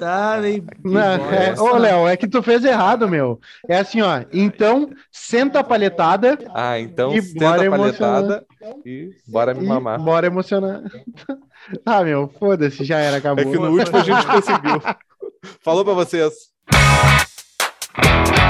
Não, 0.83 1.01
é, 1.01 1.55
ô, 1.57 1.77
Léo, 1.77 2.09
é 2.09 2.17
que 2.17 2.27
tu 2.27 2.43
fez 2.43 2.65
errado, 2.65 3.09
meu. 3.09 3.39
É 3.69 3.79
assim, 3.79 4.03
ó. 4.03 4.25
Então, 4.33 4.91
senta 5.13 5.63
palhetada. 5.63 6.37
Ah, 6.53 6.81
então, 6.81 7.13
senta 7.23 7.71
palhetada 7.71 8.45
e 8.85 9.11
bora 9.29 9.55
me 9.55 9.65
mamar. 9.65 10.01
bora 10.01 10.27
emocionar. 10.27 10.83
ah, 11.87 12.03
meu, 12.03 12.29
foda-se, 12.39 12.85
já 12.85 12.99
era, 12.99 13.19
acabou. 13.19 13.45
É 13.45 13.47
que 13.47 13.57
no 13.57 13.71
último 13.71 13.99
a 13.99 14.03
gente 14.03 14.27
conseguiu. 14.27 14.83
Falou 15.63 15.85
pra 15.85 15.95
vocês. 15.95 16.33
Thank 17.97 18.39
you. 18.39 18.44